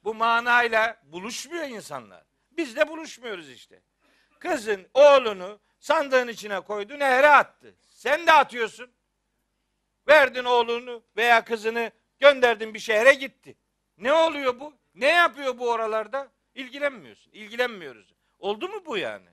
Bu 0.04 0.14
manayla 0.14 1.02
buluşmuyor 1.04 1.64
insanlar. 1.64 2.24
Biz 2.52 2.76
de 2.76 2.88
buluşmuyoruz 2.88 3.50
işte. 3.50 3.82
Kızın 4.40 4.88
oğlunu 4.94 5.60
sandığın 5.80 6.28
içine 6.28 6.60
koydu, 6.60 7.00
nehre 7.00 7.30
attı. 7.30 7.76
Sen 7.90 8.28
de 8.28 8.32
atıyorsun. 8.32 8.92
Verdin 10.08 10.44
oğlunu 10.44 11.04
veya 11.18 11.44
kızını 11.44 11.92
gönderdin 12.20 12.74
bir 12.74 12.80
şehre 12.80 13.14
gitti. 13.14 13.56
Ne 13.98 14.14
oluyor 14.14 14.60
bu? 14.60 14.74
Ne 14.96 15.08
yapıyor 15.08 15.58
bu 15.58 15.70
oralarda? 15.72 16.32
İlgilenmiyorsun. 16.56 17.32
İlgilenmiyoruz. 17.32 18.14
Oldu 18.40 18.70
mu 18.70 18.86
bu 18.86 18.98
yani? 18.98 19.30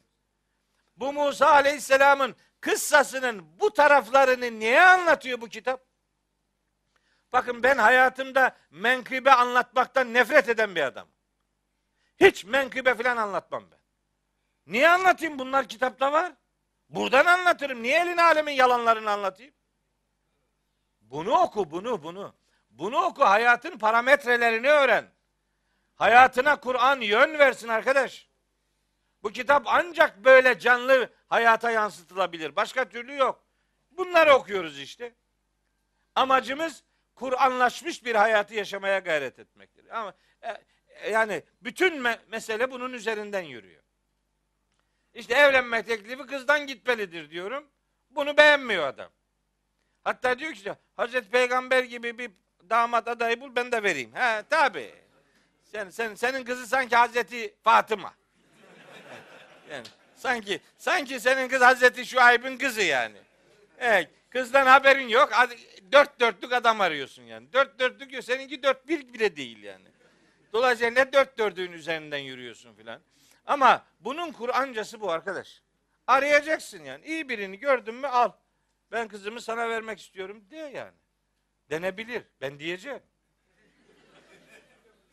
Bu 0.97 1.13
Musa 1.13 1.51
Aleyhisselam'ın 1.51 2.37
kıssasının 2.63 3.61
bu 3.61 3.73
taraflarını 3.73 4.59
niye 4.59 4.83
anlatıyor 4.83 5.41
bu 5.41 5.49
kitap? 5.49 5.85
Bakın 7.33 7.63
ben 7.63 7.79
hayatımda 7.79 8.57
menkıbe 8.71 9.33
anlatmaktan 9.33 10.15
nefret 10.15 10.49
eden 10.49 10.75
bir 10.75 10.83
adam. 10.83 11.09
Hiç 12.21 12.45
menkıbe 12.45 12.95
falan 12.95 13.17
anlatmam 13.17 13.65
ben. 13.71 13.79
Niye 14.67 14.89
anlatayım? 14.89 15.39
Bunlar 15.39 15.69
kitapta 15.69 16.13
var. 16.13 16.33
Buradan 16.89 17.27
anlatırım. 17.27 17.83
Niye 17.83 18.01
elin 18.01 18.17
alemin 18.17 18.53
yalanlarını 18.53 19.11
anlatayım? 19.11 19.55
Bunu 21.01 21.39
oku, 21.39 21.71
bunu, 21.71 22.03
bunu. 22.03 22.35
Bunu 22.71 23.03
oku, 23.03 23.25
hayatın 23.25 23.79
parametrelerini 23.79 24.69
öğren. 24.69 25.05
Hayatına 25.95 26.61
Kur'an 26.61 27.01
yön 27.01 27.39
versin 27.39 27.69
arkadaş. 27.69 28.32
Bu 29.23 29.33
kitap 29.33 29.63
ancak 29.67 30.25
böyle 30.25 30.59
canlı 30.59 31.11
hayata 31.29 31.71
yansıtılabilir. 31.71 32.57
Başka 32.57 32.89
türlü 32.89 33.17
yok. 33.17 33.43
Bunları 33.91 34.35
okuyoruz 34.35 34.79
işte. 34.79 35.15
Amacımız 36.15 36.83
Kur'anlaşmış 37.15 38.05
bir 38.05 38.15
hayatı 38.15 38.55
yaşamaya 38.55 38.99
gayret 38.99 39.39
etmektir. 39.39 39.99
Ama 39.99 40.15
e, 40.43 41.11
yani 41.11 41.43
bütün 41.63 42.05
me- 42.05 42.19
mesele 42.29 42.71
bunun 42.71 42.93
üzerinden 42.93 43.43
yürüyor. 43.43 43.83
İşte 45.15 45.35
evlenme 45.35 45.83
teklifi 45.83 46.27
kızdan 46.27 46.67
gitmelidir 46.67 47.31
diyorum. 47.31 47.67
Bunu 48.11 48.37
beğenmiyor 48.37 48.87
adam. 48.87 49.11
Hatta 50.05 50.39
diyor 50.39 50.53
ki 50.53 50.73
Hazreti 50.97 51.31
Peygamber 51.31 51.83
gibi 51.83 52.19
bir 52.19 52.31
damat 52.71 53.09
adayı 53.09 53.41
bul 53.41 53.57
ben 53.57 53.73
de 53.73 53.83
vereyim. 53.83 54.15
He 54.15 54.43
tabi. 54.51 54.95
Sen, 55.65 55.91
sen, 55.91 56.15
senin 56.15 56.45
kızı 56.45 56.67
sanki 56.67 56.97
Hazreti 56.97 57.55
Fatıma. 57.65 58.15
Yani 59.73 59.87
sanki 60.17 60.61
sanki 60.79 61.21
senin 61.21 61.49
kız 61.49 61.63
Hazreti 61.63 62.07
Şuayb'in 62.07 62.59
kızı 62.59 62.83
yani. 62.83 63.17
Evet, 63.79 64.11
kızdan 64.31 64.67
haberin 64.67 65.09
yok. 65.09 65.33
Dört 65.93 66.21
dörtlük 66.21 66.53
adam 66.53 66.81
arıyorsun 66.81 67.23
yani. 67.23 67.53
Dört 67.53 67.79
dörtlük 67.79 68.13
yok. 68.13 68.25
Seninki 68.25 68.63
dört 68.63 68.89
bir 68.89 69.13
bile 69.13 69.37
değil 69.37 69.63
yani. 69.63 69.85
Dolayısıyla 70.53 70.91
ne 70.93 71.13
dört 71.13 71.39
dördüğün 71.39 71.73
üzerinden 71.73 72.19
yürüyorsun 72.19 72.75
filan. 72.75 73.01
Ama 73.47 73.85
bunun 74.01 74.33
Kur'ancası 74.33 75.01
bu 75.01 75.11
arkadaş. 75.11 75.63
Arayacaksın 76.07 76.85
yani. 76.85 77.07
İyi 77.07 77.29
birini 77.29 77.59
gördün 77.59 77.95
mü 77.95 78.07
al. 78.07 78.33
Ben 78.93 79.09
kızımı 79.09 79.41
sana 79.41 79.69
vermek 79.69 80.01
istiyorum 80.01 80.45
diye 80.51 80.69
yani. 80.69 80.97
Denebilir. 81.71 82.23
Ben 82.41 82.59
diyeceğim. 82.59 83.03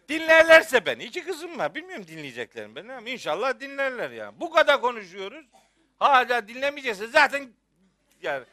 Dinlerlerse 0.09 0.85
ben. 0.85 0.99
iki 0.99 1.23
kızım 1.23 1.59
var. 1.59 1.75
Bilmiyorum 1.75 2.07
dinleyeceklerim 2.07 2.75
beni 2.75 2.93
ama 2.93 3.09
inşallah 3.09 3.59
dinlerler 3.59 4.11
yani. 4.11 4.39
Bu 4.39 4.51
kadar 4.51 4.81
konuşuyoruz. 4.81 5.45
Hala 5.99 6.47
dinlemeyecekse 6.47 7.07
zaten 7.07 7.49
yani 8.21 8.45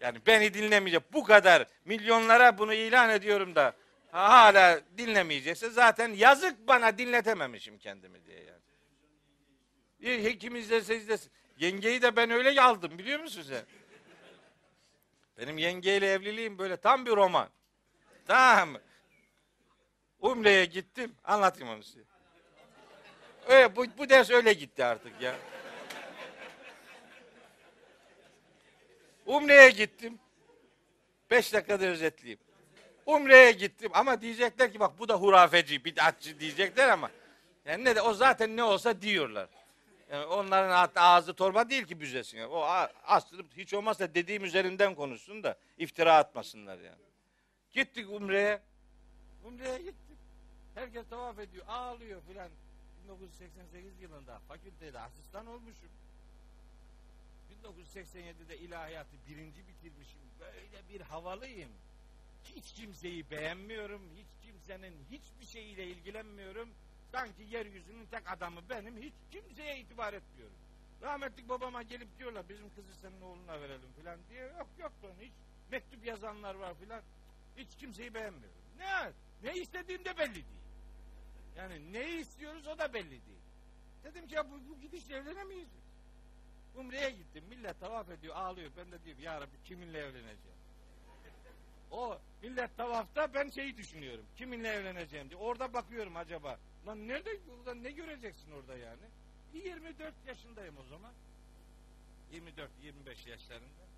yani 0.00 0.18
beni 0.26 0.54
dinlemeyecek 0.54 1.12
bu 1.12 1.24
kadar 1.24 1.66
milyonlara 1.84 2.58
bunu 2.58 2.74
ilan 2.74 3.10
ediyorum 3.10 3.54
da 3.54 3.74
hala 4.10 4.80
dinlemeyecekse 4.98 5.70
zaten 5.70 6.12
yazık 6.12 6.68
bana 6.68 6.98
dinletememişim 6.98 7.78
kendimi 7.78 8.24
diye 8.24 8.38
yani. 8.38 8.58
İyi, 10.00 10.38
Kim 10.38 10.56
izlerse 10.56 10.96
izlesin. 10.96 11.32
Yengeyi 11.58 12.02
de 12.02 12.16
ben 12.16 12.30
öyle 12.30 12.60
aldım 12.60 12.98
biliyor 12.98 13.20
musun 13.20 13.42
sen? 13.48 13.62
Benim 15.38 15.58
yengeyle 15.58 16.12
evliliğim 16.12 16.58
böyle 16.58 16.76
tam 16.76 17.06
bir 17.06 17.10
roman. 17.10 17.48
Tamam? 18.26 18.80
Umre'ye 20.20 20.64
gittim. 20.64 21.14
Anlatayım 21.24 21.74
onu 21.74 21.82
size. 21.82 22.00
Öyle, 23.48 23.76
bu, 23.76 23.86
bu 23.98 24.08
ders 24.08 24.30
öyle 24.30 24.52
gitti 24.52 24.84
artık 24.84 25.20
ya. 25.20 25.34
Umre'ye 29.26 29.70
gittim. 29.70 30.18
Beş 31.30 31.52
dakikada 31.52 31.84
özetleyeyim. 31.86 32.40
Umre'ye 33.06 33.52
gittim 33.52 33.90
ama 33.94 34.20
diyecekler 34.20 34.72
ki 34.72 34.80
bak 34.80 34.98
bu 34.98 35.08
da 35.08 35.14
hurafeci, 35.14 35.84
bid'atçı 35.84 36.40
diyecekler 36.40 36.88
ama 36.88 37.10
yani 37.64 37.84
ne 37.84 37.96
de 37.96 38.02
o 38.02 38.14
zaten 38.14 38.56
ne 38.56 38.62
olsa 38.62 39.02
diyorlar. 39.02 39.48
Yani 40.12 40.24
onların 40.24 40.90
ağzı 40.96 41.34
torba 41.34 41.70
değil 41.70 41.84
ki 41.84 42.00
büzesin. 42.00 42.38
Yani. 42.38 42.48
O 42.48 42.66
aslında 43.04 43.42
hiç 43.56 43.74
olmazsa 43.74 44.14
dediğim 44.14 44.44
üzerinden 44.44 44.94
konuşsun 44.94 45.42
da 45.42 45.58
iftira 45.78 46.16
atmasınlar 46.16 46.78
yani. 46.78 47.02
Gittik 47.72 48.10
Umre'ye. 48.10 48.60
Umre'ye 49.44 49.78
gittik. 49.78 50.07
Herkes 50.78 51.08
tavaf 51.08 51.38
ediyor, 51.38 51.64
ağlıyor 51.68 52.22
filan. 52.22 52.50
1988 53.04 54.00
yılında 54.00 54.38
fakültede 54.38 55.00
asistan 55.00 55.46
olmuşum. 55.46 55.88
1987'de 57.64 58.58
ilahiyatı 58.58 59.16
birinci 59.28 59.68
bitirmişim. 59.68 60.20
Böyle 60.40 60.88
bir 60.88 61.00
havalıyım. 61.00 61.70
Hiç 62.44 62.72
kimseyi 62.72 63.30
beğenmiyorum. 63.30 64.02
Hiç 64.16 64.26
kimsenin 64.46 64.94
hiçbir 65.10 65.46
şeyiyle 65.46 65.86
ilgilenmiyorum. 65.86 66.68
Sanki 67.12 67.42
yeryüzünün 67.42 68.06
tek 68.06 68.30
adamı 68.30 68.60
benim. 68.70 68.96
Hiç 68.96 69.14
kimseye 69.30 69.78
itibar 69.78 70.12
etmiyorum. 70.12 70.56
Rahmetlik 71.02 71.48
babama 71.48 71.82
gelip 71.82 72.18
diyorlar 72.18 72.48
bizim 72.48 72.74
kızı 72.74 72.94
senin 72.94 73.20
oğluna 73.20 73.60
verelim 73.60 73.92
filan 73.96 74.18
diye. 74.30 74.42
Yok 74.42 74.68
yok 74.78 74.92
onun 75.04 75.20
hiç. 75.20 75.32
Mektup 75.70 76.06
yazanlar 76.06 76.54
var 76.54 76.74
filan. 76.74 77.02
Hiç 77.56 77.76
kimseyi 77.76 78.14
beğenmiyorum. 78.14 78.58
Ne? 78.78 79.12
Ne 79.42 79.54
istediğim 79.54 80.04
de 80.04 80.18
belli 80.18 80.34
değil. 80.34 80.58
Yani 81.58 81.92
neyi 81.92 82.20
istiyoruz 82.20 82.66
o 82.66 82.78
da 82.78 82.94
belli 82.94 83.10
değil. 83.10 83.42
Dedim 84.04 84.26
ki 84.26 84.34
ya 84.34 84.50
bu, 84.50 84.68
bu 84.68 84.80
gidişle 84.80 85.16
evlenemeyiz. 85.16 85.68
Umre'ye 86.76 87.10
gittim. 87.10 87.44
Millet 87.48 87.80
tavaf 87.80 88.10
ediyor, 88.10 88.36
ağlıyor. 88.36 88.70
Ben 88.76 88.92
de 88.92 89.04
diyorum 89.04 89.22
ya 89.22 89.40
Rabbi 89.40 89.62
kiminle 89.64 89.98
evleneceğim? 89.98 90.58
O 91.90 92.18
millet 92.42 92.76
tavafta 92.76 93.34
ben 93.34 93.50
şeyi 93.50 93.76
düşünüyorum. 93.76 94.24
Kiminle 94.36 94.68
evleneceğim 94.68 95.30
diye. 95.30 95.40
Orada 95.40 95.72
bakıyorum 95.72 96.16
acaba. 96.16 96.58
Lan 96.86 97.08
nerede 97.08 97.30
orada 97.58 97.74
ne 97.74 97.90
göreceksin 97.90 98.50
orada 98.50 98.76
yani? 98.76 99.02
24 99.52 100.14
yaşındayım 100.26 100.78
o 100.78 100.84
zaman. 100.84 101.12
24-25 102.32 103.28
yaşlarında. 103.28 103.88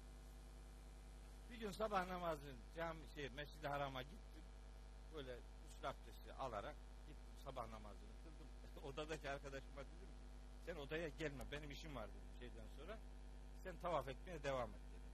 Bir 1.50 1.58
gün 1.58 1.70
sabah 1.70 2.06
namazı 2.06 2.54
cami 2.76 3.00
şey 3.14 3.28
Mescid-i 3.28 3.68
Haram'a 3.68 4.02
gittim. 4.02 4.42
Böyle 5.14 5.38
üst 5.68 5.84
abdesti 5.84 6.32
alarak 6.32 6.76
sabah 7.50 7.68
namazını 7.68 8.10
kıldım. 8.22 8.48
Odadaki 8.88 9.30
arkadaşıma 9.30 9.80
dedim 9.80 10.08
ki 10.08 10.26
sen 10.66 10.76
odaya 10.76 11.08
gelme 11.08 11.44
benim 11.52 11.70
işim 11.70 11.94
var 11.94 12.08
dedim 12.08 12.38
şeyden 12.38 12.66
sonra. 12.78 12.98
Sen 13.64 13.74
tavaf 13.82 14.08
etmeye 14.08 14.42
devam 14.42 14.70
et 14.70 14.80
dedim. 14.90 15.12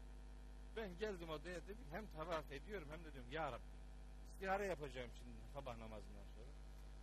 Ben 0.77 0.99
geldim 0.99 1.31
odaya 1.31 1.63
dedim 1.63 1.87
hem 1.91 2.07
tavaf 2.07 2.53
ediyorum 2.53 2.89
hem 2.91 3.05
de 3.05 3.13
diyorum 3.13 3.33
ya 3.33 3.53
Rabbi 3.53 3.63
istihare 4.33 4.67
yapacağım 4.67 5.11
şimdi 5.19 5.37
sabah 5.55 5.77
namazından 5.77 6.27
sonra. 6.37 6.51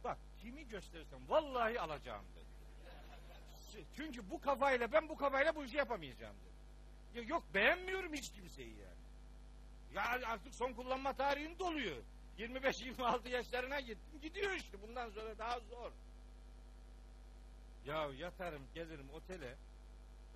Bak 0.04 0.18
kimi 0.42 0.68
gösterirsem 0.68 1.30
vallahi 1.30 1.82
alacağım 1.82 2.26
dedi. 2.36 3.86
Çünkü 3.96 4.30
bu 4.30 4.42
kafayla 4.42 4.92
ben 4.92 5.10
bu 5.10 5.18
kafayla 5.18 5.56
bu 5.56 5.66
işi 5.66 5.78
yapamayacağım 5.78 6.36
dedi. 6.36 7.20
Ya 7.20 7.36
yok 7.36 7.44
beğenmiyorum 7.54 8.14
hiç 8.14 8.32
kimseyi 8.32 8.76
yani. 8.78 9.04
Ya 9.94 10.28
artık 10.28 10.56
son 10.56 10.74
kullanma 10.74 11.14
tarihim 11.14 11.60
doluyor. 11.60 11.98
25-26 12.40 13.30
yaşlarına 13.30 13.80
gittim. 13.80 14.22
Gidiyor 14.22 14.52
işte 14.52 14.82
bundan 14.82 15.10
sonra 15.10 15.38
daha 15.38 15.60
zor. 15.60 15.92
Ya 17.86 18.08
yatarım 18.18 18.62
gelirim 18.76 19.10
otele 19.14 19.56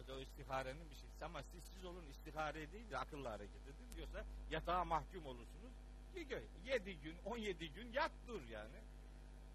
o 0.04 0.08
da 0.08 0.14
o 0.14 0.20
istiharenin 0.20 0.90
bir 0.90 0.96
şeysi 0.96 1.26
ama 1.26 1.44
siz, 1.44 1.64
siz 1.64 1.86
olun 1.86 2.06
istihare 2.12 2.72
değil 2.72 2.90
de 2.92 2.98
akıllı 2.98 3.28
hareket 3.28 3.62
edin 3.68 3.96
diyorsa 3.96 4.26
yatağa 4.52 4.86
mahkum 4.86 5.26
olursunuz. 5.26 5.72
Yedi 6.66 7.00
gün, 7.00 7.16
on 7.26 7.38
yedi 7.38 7.70
gün 7.74 7.94
yat 7.94 8.12
dur 8.28 8.42
yani. 8.52 8.78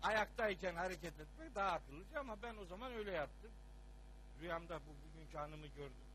Ayaktayken 0.03 0.74
hareket 0.74 1.20
etmek 1.20 1.55
daha 1.55 1.70
akıllıca 1.72 2.20
ama 2.20 2.43
ben 2.43 2.57
o 2.57 2.64
zaman 2.64 2.93
öyle 2.93 3.12
yaptım. 3.12 3.51
Rüyamda 4.40 4.80
bu 4.80 4.90
bugünkü 5.09 5.36
hanımı 5.38 5.66
gördüm. 5.66 6.07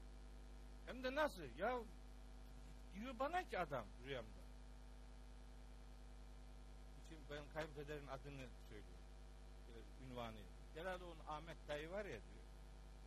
Hem 0.86 1.04
de 1.04 1.16
nasıl? 1.16 1.42
Ya 1.58 1.80
diyor 2.96 3.20
bana 3.20 3.50
ki 3.50 3.60
adam 3.60 3.86
rüyamda. 4.06 4.47
Şimdi 7.10 7.22
ben 7.30 7.44
kayınpederin 7.54 8.08
adını 8.08 8.48
söylüyorum. 8.70 9.08
Böyle 9.68 9.86
ünvanı. 10.06 10.38
Onun 10.78 11.28
Ahmet 11.28 11.58
dayı 11.68 11.92
var 11.92 12.06
ya 12.06 12.12
diyor. 12.12 12.46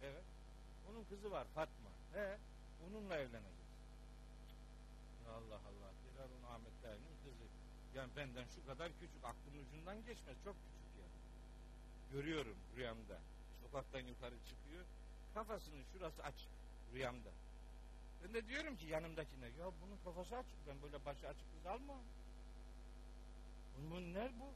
Evet. 0.03 0.25
Onun 0.91 1.05
kızı 1.05 1.31
var 1.31 1.47
Fatma. 1.55 1.91
He. 2.13 2.39
Onunla 2.87 3.17
evlenecek. 3.17 3.71
Allah 5.29 5.61
Allah. 5.69 5.91
Onun 6.27 6.55
Ahmet 6.55 6.83
dayının 6.83 7.17
kızı. 7.25 7.45
Yani 7.95 8.11
benden 8.17 8.45
şu 8.55 8.67
kadar 8.67 8.93
küçük. 8.93 9.25
Aklımın 9.25 9.67
ucundan 9.67 9.97
geçmez. 10.05 10.37
Çok 10.45 10.57
küçük 10.57 10.93
yani. 11.01 11.19
Görüyorum 12.13 12.57
rüyamda. 12.77 13.19
Sokaktan 13.63 14.01
yukarı 14.01 14.35
çıkıyor. 14.49 14.85
Kafasının 15.35 15.85
şurası 15.93 16.23
açık. 16.23 16.49
Rüyamda. 16.93 17.31
Ben 18.23 18.35
de 18.35 18.49
diyorum 18.49 18.77
ki 18.77 18.87
yanımdakine 18.87 19.47
ya 19.47 19.71
bunun 19.83 19.99
kafası 20.05 20.37
açık. 20.37 20.67
Ben 20.69 20.83
böyle 20.83 21.05
başı 21.05 21.29
açık 21.29 21.53
kız 21.55 21.67
almam. 21.67 22.01
Ne 24.15 24.31
bu? 24.41 24.55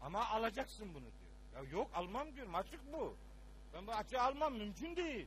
Ama 0.00 0.28
alacaksın 0.28 0.94
bunu 0.94 1.04
diyor. 1.04 1.64
Ya 1.64 1.70
yok 1.70 1.90
almam 1.94 2.34
diyorum 2.34 2.54
açık 2.54 2.92
bu. 2.92 3.16
Ben 3.74 3.86
bu 3.86 3.92
açığı 3.92 4.22
almam 4.22 4.54
mümkün 4.54 4.96
değil. 4.96 5.26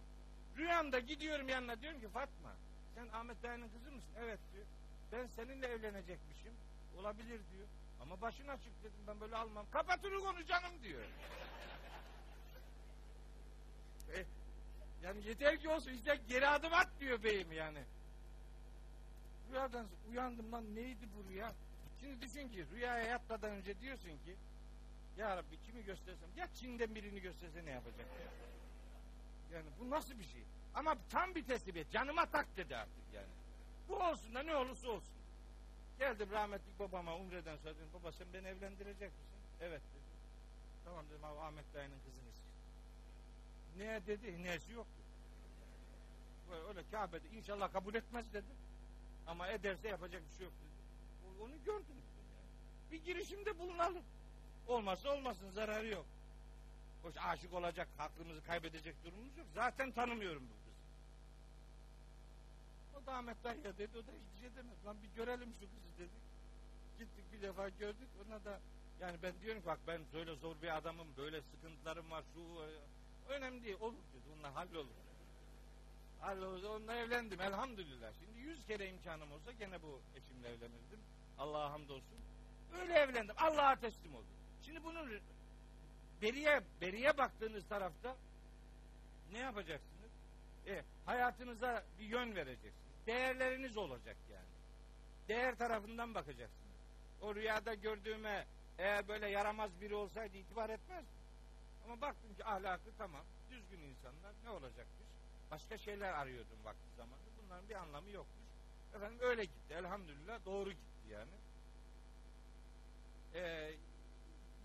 Rüyamda 0.58 1.00
gidiyorum 1.00 1.50
yanına 1.50 1.82
diyorum 1.82 2.00
ki 2.00 2.08
Fatma 2.08 2.56
sen 2.96 3.08
Ahmet 3.08 3.44
Dayı'nın 3.44 3.70
kızı 3.70 3.92
mısın? 3.92 4.12
Evet 4.20 4.40
diyor. 4.54 4.66
Ben 5.12 5.28
seninle 5.28 5.68
evlenecekmişim. 5.68 6.54
Olabilir 6.98 7.42
diyor. 7.52 7.68
Ama 8.02 8.22
başın 8.22 8.48
açık 8.48 8.84
dedim 8.84 9.00
ben 9.08 9.20
böyle 9.20 9.36
almam. 9.36 9.66
Kapat 9.72 10.06
onu 10.06 10.46
canım 10.46 10.84
diyor. 10.84 11.02
e, 14.16 14.26
yani 15.04 15.28
yeter 15.28 15.60
ki 15.60 15.70
olsun 15.70 15.92
işte 15.92 16.20
geri 16.30 16.48
adım 16.48 16.74
at 16.74 16.90
diyor 17.00 17.24
beyim 17.24 17.52
yani. 17.52 17.84
Rüyadan 19.52 19.88
uyandım 20.10 20.52
lan 20.52 20.76
neydi 20.76 21.08
bu 21.18 21.30
rüya? 21.30 21.54
Şimdi 22.00 22.22
düşün 22.22 22.50
ki 22.50 22.66
rüyaya 22.72 23.04
yatmadan 23.04 23.52
önce 23.52 23.80
diyorsun 23.80 24.10
ki 24.10 24.36
ya 25.18 25.38
Rabbi 25.38 25.58
kimi 25.66 25.86
göstersem 25.86 26.30
ya 26.38 26.48
Çin'den 26.54 26.96
birini 26.96 27.22
gösterse 27.22 27.66
ne 27.66 27.72
yapacak 27.72 28.08
ya? 28.08 28.32
Yani 29.58 29.66
bu 29.80 29.90
nasıl 29.90 30.20
bir 30.20 30.24
şey? 30.24 30.44
Ama 30.76 30.96
tam 31.10 31.36
bir 31.36 31.46
teslimiyet. 31.46 31.92
Canıma 31.92 32.26
tak 32.26 32.58
dedi 32.58 32.76
artık 32.76 33.14
yani. 33.14 33.28
Bu 33.90 33.96
olsun 33.96 34.36
da 34.36 34.44
ne 34.44 34.56
olursa 34.56 34.90
olsun. 34.90 35.18
Geldim 36.00 36.32
rahmetli 36.32 36.80
babama 36.80 37.16
Umre'den 37.16 37.58
sonra 37.58 37.76
dedim 37.76 37.90
baba 37.94 38.12
sen 38.12 38.28
beni 38.34 38.48
evlendirecek 38.48 39.12
misin? 39.12 39.38
Evet 39.62 39.82
dedi. 39.82 40.08
Tamam 40.86 41.06
dedim 41.10 41.24
abi 41.24 41.40
Ahmet 41.40 41.74
Dayı'nın 41.74 42.00
kızını. 42.00 42.28
Ne 43.78 44.08
dedi? 44.08 44.44
Nesi 44.44 44.74
yoktu. 44.74 45.02
Böyle 46.50 46.68
öyle 46.68 46.84
Kabe'de 46.92 47.28
inşallah 47.38 47.74
kabul 47.74 47.96
etmez 47.96 48.34
dedi. 48.34 48.48
Ama 49.28 49.48
ederse 49.48 49.88
yapacak 49.88 50.22
bir 50.32 50.38
şey 50.38 50.46
yok. 50.46 50.54
Onu 51.42 51.64
gördüm. 51.66 51.96
Bir 52.92 53.04
girişimde 53.04 53.60
bulunalım. 53.60 54.04
Olmazsa 54.68 55.14
olmasın 55.14 55.50
zararı 55.50 55.88
yok. 55.88 56.06
Hoş 57.04 57.16
aşık 57.18 57.54
olacak, 57.54 57.88
aklımızı 58.00 58.44
kaybedecek 58.44 59.04
durumumuz 59.04 59.38
yok. 59.38 59.48
Zaten 59.56 59.92
tanımıyorum 59.92 60.44
bu 60.44 60.54
kızı. 60.54 60.68
O 63.04 63.06
da 63.06 63.14
Ahmet 63.16 63.44
Dayı'ya 63.44 63.78
dedi, 63.78 63.98
o 63.98 64.08
da 64.08 64.12
hiçbir 64.12 64.40
şey 64.40 64.56
demedi. 64.56 64.86
Lan 64.86 64.98
bir 65.04 65.10
görelim 65.10 65.54
şu 65.54 65.60
kızı 65.60 65.98
dedi. 65.98 66.18
Gittik 67.00 67.34
bir 67.34 67.42
defa 67.42 67.70
gördük, 67.70 68.10
ona 68.28 68.46
da 68.46 68.60
Yani 69.00 69.18
ben 69.24 69.34
diyorum 69.42 69.62
ki 69.62 69.68
bak 69.68 69.80
ben 69.88 70.02
böyle 70.14 70.36
zor 70.36 70.62
bir 70.62 70.78
adamım, 70.78 71.08
böyle 71.18 71.42
sıkıntılarım 71.42 72.12
var, 72.12 72.24
şu 72.34 72.62
önemli 73.30 73.64
değil, 73.64 73.78
olur 73.80 73.94
dedi, 74.14 74.24
bunlar 74.38 74.54
hallolur. 74.54 74.96
Hallolur, 76.20 76.64
onunla 76.64 76.96
evlendim 76.96 77.42
elhamdülillah. 77.42 78.12
Şimdi 78.20 78.40
yüz 78.40 78.66
kere 78.66 78.90
imkanım 78.90 79.32
olsa 79.32 79.52
gene 79.52 79.82
bu 79.82 80.02
eşimle 80.16 80.48
evlenirdim. 80.48 81.00
Allah'a 81.38 81.72
hamdolsun. 81.72 82.18
Öyle 82.82 82.94
evlendim, 82.94 83.36
Allah'a 83.38 83.76
teslim 83.76 84.16
oldum. 84.16 84.28
Şimdi 84.62 84.84
bunun 84.84 85.22
beriye, 86.22 86.62
beriye 86.82 87.18
baktığınız 87.18 87.68
tarafta 87.68 88.16
ne 89.32 89.38
yapacaksınız? 89.38 90.12
E, 90.68 90.84
hayatınıza 91.06 91.84
bir 92.00 92.06
yön 92.06 92.36
vereceksiniz. 92.36 93.06
Değerleriniz 93.08 93.78
olacak 93.78 94.18
yani. 94.32 94.48
Değer 95.28 95.58
tarafından 95.58 96.16
bakacaksınız. 96.16 96.78
O 97.22 97.36
rüyada 97.36 97.74
gördüğüme 97.74 98.48
eğer 98.78 99.08
böyle 99.08 99.30
yaramaz 99.30 99.82
biri 99.82 99.96
olsaydı 99.96 100.38
itibar 100.38 100.70
etmez. 100.70 101.06
Ama 101.86 102.02
baktım 102.02 102.36
ki 102.36 102.46
ahlakı 102.46 102.92
tamam, 102.98 103.26
düzgün 103.50 103.80
insanlar 103.80 104.34
ne 104.44 104.50
olacakmış? 104.50 105.08
Başka 105.52 105.78
şeyler 105.78 106.14
arıyordum 106.14 106.58
vakti 106.64 106.96
zamanında. 106.98 107.30
Bunların 107.44 107.70
bir 107.70 107.76
anlamı 107.76 108.10
yokmuş. 108.10 108.48
Efendim 108.96 109.18
öyle 109.22 109.44
gitti. 109.46 109.74
Elhamdülillah 109.74 110.46
doğru 110.46 110.72
gitti 110.72 110.97
yani. 111.12 111.32
Ee, 113.36 113.76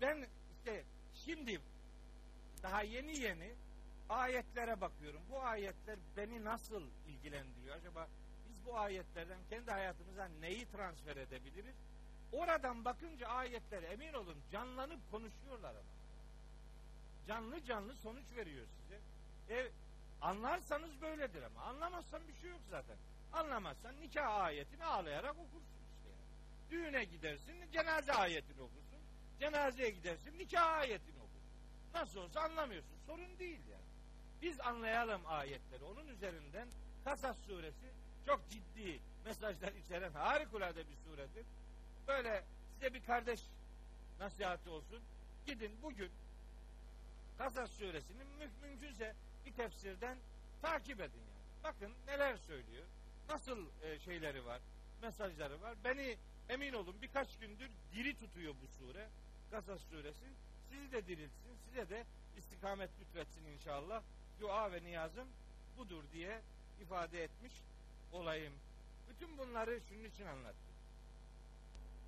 ben 0.01 0.27
işte 0.57 0.83
şimdi 1.13 1.61
daha 2.63 2.81
yeni 2.81 3.19
yeni 3.19 3.55
ayetlere 4.09 4.81
bakıyorum. 4.81 5.21
Bu 5.31 5.41
ayetler 5.41 5.99
beni 6.17 6.43
nasıl 6.43 6.83
ilgilendiriyor? 7.07 7.75
Acaba 7.75 8.07
biz 8.47 8.65
bu 8.65 8.77
ayetlerden 8.77 9.39
kendi 9.49 9.71
hayatımıza 9.71 10.27
neyi 10.39 10.65
transfer 10.65 11.15
edebiliriz? 11.17 11.75
Oradan 12.31 12.85
bakınca 12.85 13.27
ayetler 13.27 13.83
emin 13.83 14.13
olun 14.13 14.37
canlanıp 14.51 15.11
konuşuyorlar 15.11 15.69
ama. 15.69 15.93
Canlı 17.27 17.63
canlı 17.63 17.95
sonuç 17.95 18.35
veriyor 18.35 18.65
size. 18.81 18.99
E, 19.55 19.71
anlarsanız 20.21 21.01
böyledir 21.01 21.43
ama. 21.43 21.61
Anlamazsan 21.61 22.27
bir 22.27 22.33
şey 22.33 22.49
yok 22.49 22.61
zaten. 22.69 22.97
Anlamazsan 23.33 24.01
nikah 24.01 24.35
ayetini 24.35 24.85
ağlayarak 24.85 25.31
okursun. 25.31 25.82
Düğüne 26.73 27.03
gidersin 27.03 27.55
cenaze 27.73 28.13
ayetini 28.13 28.61
okursun. 28.61 28.99
Cenazeye 29.39 29.89
gidersin 29.89 30.39
nikah 30.39 30.73
ayetini 30.73 31.17
okursun. 31.17 31.51
Nasıl 31.93 32.19
olsa 32.19 32.41
anlamıyorsun. 32.41 32.97
Sorun 33.05 33.39
değil 33.39 33.59
yani. 33.71 33.83
Biz 34.41 34.59
anlayalım 34.59 35.21
ayetleri. 35.25 35.83
Onun 35.83 36.07
üzerinden 36.07 36.67
Kasas 37.03 37.37
suresi 37.37 37.91
çok 38.25 38.49
ciddi 38.49 38.99
mesajlar 39.25 39.73
içeren 39.73 40.13
harikulade 40.13 40.87
bir 40.87 40.95
suredir. 40.95 41.45
Böyle 42.07 42.43
size 42.73 42.93
bir 42.93 43.03
kardeş 43.03 43.41
nasihatı 44.19 44.71
olsun. 44.71 45.01
Gidin 45.45 45.71
bugün 45.83 46.11
Kasas 47.37 47.71
suresinin 47.71 48.27
mü- 48.27 48.51
mümkünse 48.61 49.15
bir 49.45 49.53
tefsirden 49.53 50.17
takip 50.61 51.01
edin 51.01 51.19
yani. 51.19 51.63
Bakın 51.63 51.93
neler 52.07 52.37
söylüyor. 52.37 52.85
Nasıl 53.29 53.67
e, 53.81 53.99
şeyleri 53.99 54.45
var, 54.45 54.61
mesajları 55.01 55.61
var. 55.61 55.75
Beni 55.83 56.17
emin 56.49 56.73
olun 56.73 57.01
birkaç 57.01 57.37
gündür 57.37 57.69
diri 57.93 58.17
tutuyor 58.19 58.55
bu 58.61 58.67
sure. 58.67 59.09
Kasas 59.51 59.81
suresi. 59.81 60.25
Sizi 60.69 60.91
de 60.91 61.07
diriltsin, 61.07 61.57
size 61.65 61.89
de 61.89 62.05
istikamet 62.37 62.89
lütfetsin 62.99 63.45
inşallah. 63.45 64.03
Dua 64.39 64.71
ve 64.71 64.83
niyazım 64.83 65.27
budur 65.77 66.03
diye 66.13 66.41
ifade 66.81 67.23
etmiş 67.23 67.53
olayım. 68.11 68.53
Bütün 69.09 69.37
bunları 69.37 69.81
şunun 69.89 70.03
için 70.03 70.25
anlattım. 70.25 70.73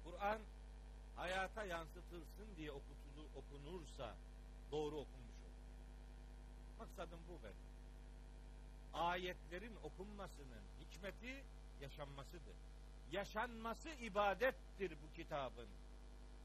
Kur'an 0.03 0.39
hayata 1.15 1.65
yansıtılsın 1.65 2.55
diye 2.57 2.71
okutulu, 2.71 3.27
okunursa 3.35 4.15
doğru 4.71 4.95
okunmuş 4.95 5.39
olur. 5.45 5.65
Maksadım 6.79 7.19
bu 7.29 7.43
benim. 7.43 7.65
Ayetlerin 8.93 9.75
okunmasının 9.83 10.63
hikmeti 10.79 11.43
yaşanmasıdır. 11.81 12.55
Yaşanması 13.11 13.89
ibadettir 13.89 14.91
bu 14.91 15.15
kitabın. 15.15 15.67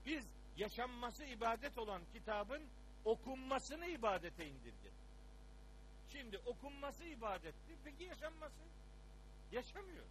Biz 0.07 0.25
yaşanması 0.57 1.25
ibadet 1.25 1.79
olan 1.79 2.03
kitabın 2.13 2.63
okunmasını 3.05 3.87
ibadete 3.87 4.47
indirdik. 4.47 4.93
Şimdi 6.13 6.39
okunması 6.39 7.05
ibadettir. 7.05 7.77
Peki 7.85 8.05
yaşanması? 8.05 8.61
Yaşamıyor. 9.53 10.07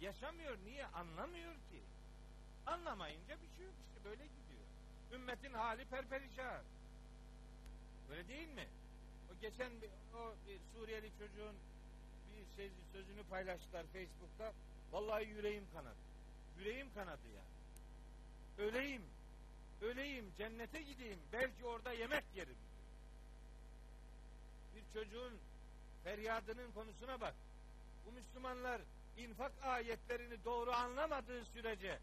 Yaşamıyor. 0.00 0.58
Niye? 0.64 0.86
Anlamıyor 0.86 1.54
ki. 1.54 1.82
Anlamayınca 2.66 3.36
bir 3.42 3.56
şey 3.56 3.66
yok 3.66 3.74
işte 3.88 4.04
böyle 4.04 4.24
gidiyor. 4.24 4.66
Ümmetin 5.12 5.54
hali 5.54 5.84
perperişan. 5.84 6.62
Öyle 8.10 8.28
değil 8.28 8.48
mi? 8.48 8.68
O 9.30 9.40
geçen 9.40 9.82
bir, 9.82 9.90
o 10.16 10.34
bir 10.46 10.58
Suriyeli 10.74 11.10
çocuğun 11.18 11.56
bir 12.58 12.70
sözünü 12.92 13.24
paylaştılar 13.24 13.84
Facebook'ta. 13.92 14.52
Vallahi 14.92 15.28
yüreğim 15.28 15.64
kanadı. 15.72 15.96
Yüreğim 16.58 16.94
kanadı 16.94 17.28
ya. 17.36 17.42
Öleyim. 18.64 19.02
Öleyim. 19.82 20.32
Cennete 20.38 20.82
gideyim. 20.82 21.18
Belki 21.32 21.66
orada 21.66 21.92
yemek 21.92 22.24
yerim. 22.34 22.56
Bir 24.74 25.00
çocuğun 25.00 25.38
feryadının 26.04 26.72
konusuna 26.72 27.20
bak. 27.20 27.34
Bu 28.06 28.12
Müslümanlar 28.12 28.80
infak 29.16 29.52
ayetlerini 29.62 30.44
doğru 30.44 30.72
anlamadığı 30.72 31.44
sürece 31.44 31.98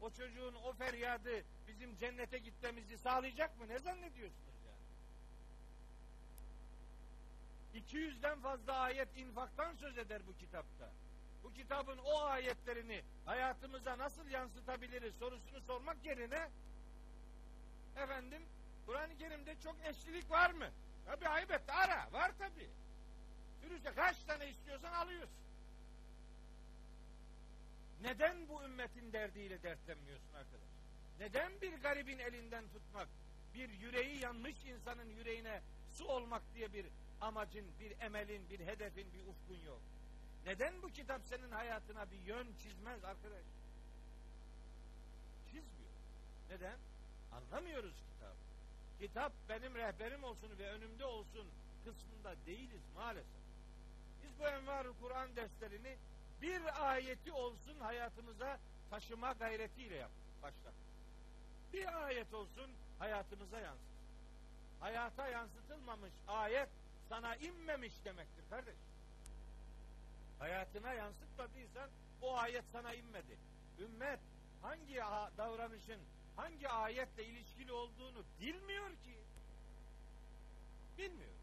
o 0.00 0.10
çocuğun 0.10 0.54
o 0.54 0.72
feryadı 0.72 1.44
bizim 1.68 1.96
cennete 1.96 2.38
gitmemizi 2.38 2.98
sağlayacak 2.98 3.60
mı? 3.60 3.68
Ne 3.68 3.78
zannediyorsunuz 3.78 4.54
yani? 4.66 4.82
200'den 7.84 8.40
fazla 8.40 8.72
ayet 8.72 9.16
infaktan 9.16 9.74
söz 9.74 9.98
eder 9.98 10.22
bu 10.26 10.36
kitapta. 10.36 10.90
Bu 11.44 11.52
kitabın 11.52 11.98
o 11.98 12.24
ayetlerini 12.24 13.02
hayatımıza 13.24 13.98
nasıl 13.98 14.28
yansıtabiliriz 14.28 15.14
sorusunu 15.14 15.60
sormak 15.60 16.04
yerine 16.04 16.48
efendim 17.96 18.42
Kur'an-ı 18.86 19.16
Kerim'de 19.18 19.56
çok 19.60 19.76
eşlilik 19.84 20.30
var 20.30 20.50
mı? 20.50 20.70
Tabi 21.06 21.28
ayıp 21.28 21.50
ara 21.68 22.12
var 22.12 22.32
tabi. 22.38 22.70
Sürüse 23.60 23.94
kaç 23.94 24.16
tane 24.24 24.50
istiyorsan 24.50 24.92
alıyorsun. 24.92 25.42
Neden 28.02 28.48
bu 28.48 28.64
ümmetin 28.64 29.12
derdiyle 29.12 29.62
dertlenmiyorsun 29.62 30.34
arkadaş? 30.34 30.68
Neden 31.18 31.60
bir 31.60 31.72
garibin 31.72 32.18
elinden 32.18 32.64
tutmak, 32.68 33.08
bir 33.54 33.68
yüreği 33.68 34.18
yanmış 34.18 34.64
insanın 34.64 35.10
yüreğine 35.10 35.62
su 35.90 36.04
olmak 36.04 36.42
diye 36.54 36.72
bir 36.72 36.86
amacın, 37.20 37.66
bir 37.80 38.00
emelin, 38.00 38.50
bir 38.50 38.60
hedefin, 38.60 39.12
bir 39.12 39.20
ufkun 39.20 39.66
yok? 39.66 39.80
Neden 40.46 40.82
bu 40.82 40.88
kitap 40.88 41.20
senin 41.24 41.50
hayatına 41.50 42.10
bir 42.10 42.18
yön 42.18 42.46
çizmez 42.62 43.04
arkadaş? 43.04 43.44
Çizmiyor. 45.46 45.92
Neden? 46.50 46.78
Anlamıyoruz 47.32 47.94
kitabı. 47.94 48.36
Kitap 49.00 49.32
benim 49.48 49.74
rehberim 49.74 50.24
olsun 50.24 50.58
ve 50.58 50.70
önümde 50.70 51.04
olsun 51.04 51.46
kısmında 51.84 52.36
değiliz 52.46 52.82
maalesef. 52.94 53.42
Biz 54.22 54.38
bu 54.38 54.48
envar 54.48 54.86
Kur'an 55.00 55.36
derslerini 55.36 55.96
bir 56.42 56.90
ayeti 56.90 57.32
olsun 57.32 57.80
hayatımıza 57.80 58.58
taşıma 58.90 59.32
gayretiyle 59.32 59.96
yaptık. 59.96 60.22
Başla. 60.42 60.72
Bir 61.72 62.04
ayet 62.04 62.34
olsun 62.34 62.70
hayatımıza 62.98 63.60
yansıtsın. 63.60 63.92
Hayata 64.80 65.28
yansıtılmamış 65.28 66.12
ayet 66.28 66.68
sana 67.08 67.36
inmemiş 67.36 68.04
demektir 68.04 68.44
kardeş. 68.50 68.74
Hayatına 70.42 70.92
yansıtmadıysan 70.92 71.90
o 72.22 72.36
ayet 72.36 72.64
sana 72.72 72.94
inmedi. 72.94 73.38
Ümmet 73.78 74.20
hangi 74.62 74.96
davranışın 75.36 76.00
hangi 76.36 76.68
ayetle 76.68 77.24
ilişkili 77.24 77.72
olduğunu 77.72 78.24
bilmiyor 78.40 78.90
ki. 78.90 79.16
Bilmiyor. 80.98 81.34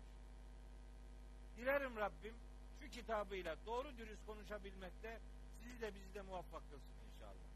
Dilerim 1.58 1.96
Rabbim 1.96 2.36
şu 2.80 2.90
kitabıyla 2.90 3.56
doğru 3.66 3.98
dürüst 3.98 4.26
konuşabilmekte 4.26 5.20
sizi 5.64 5.82
de 5.82 5.96
bizi 5.96 6.14
de 6.14 6.22
muvaffak 6.22 6.70
kılsın 6.70 6.96
inşallah. 7.14 7.50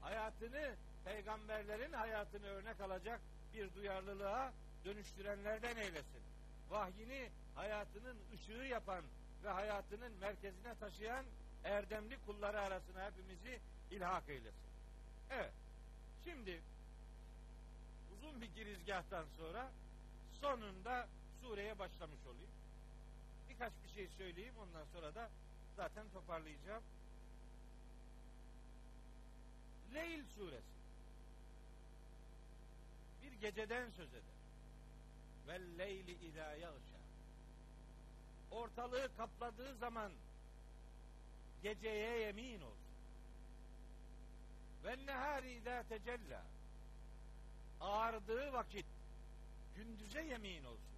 Hayatını 0.00 0.76
peygamberlerin 1.04 1.92
hayatını 1.92 2.46
örnek 2.46 2.80
alacak 2.80 3.20
bir 3.54 3.74
duyarlılığa 3.74 4.52
dönüştürenlerden 4.84 5.76
eylesin. 5.76 6.22
Vahyini 6.70 7.30
hayatının 7.54 8.16
ışığı 8.34 8.52
yapan 8.52 9.04
ve 9.44 9.48
hayatının 9.48 10.12
merkezine 10.20 10.74
taşıyan 10.80 11.24
erdemli 11.64 12.18
kulları 12.26 12.60
arasına 12.60 13.04
hepimizi 13.04 13.60
ilhak 13.90 14.28
eylesin. 14.28 14.70
Evet. 15.30 15.52
Şimdi 16.24 16.62
uzun 18.12 18.40
bir 18.40 18.54
girizgahtan 18.54 19.24
sonra 19.36 19.70
sonunda 20.40 21.08
sureye 21.40 21.78
başlamış 21.78 22.26
olayım. 22.26 22.50
Birkaç 23.50 23.72
bir 23.84 23.90
şey 23.94 24.08
söyleyeyim 24.08 24.54
ondan 24.58 24.84
sonra 24.92 25.14
da 25.14 25.30
zaten 25.76 26.08
toparlayacağım. 26.12 26.82
Leyl 29.94 30.24
suresi. 30.36 30.82
geceden 33.42 33.90
söz 33.90 34.08
eder. 34.08 34.38
Ve 35.46 35.78
leyli 35.78 36.12
idâ 36.12 36.54
yağşa. 36.54 37.01
Ortalığı 38.52 39.16
kapladığı 39.16 39.74
zaman 39.74 40.12
geceye 41.62 42.18
yemin 42.18 42.60
olsun. 42.60 42.92
Ve 44.84 45.06
nehâri 45.06 45.52
idâ 45.52 45.82
tecella. 45.82 46.42
Ağardığı 47.80 48.52
vakit 48.52 48.86
gündüze 49.76 50.22
yemin 50.22 50.64
olsun. 50.64 50.92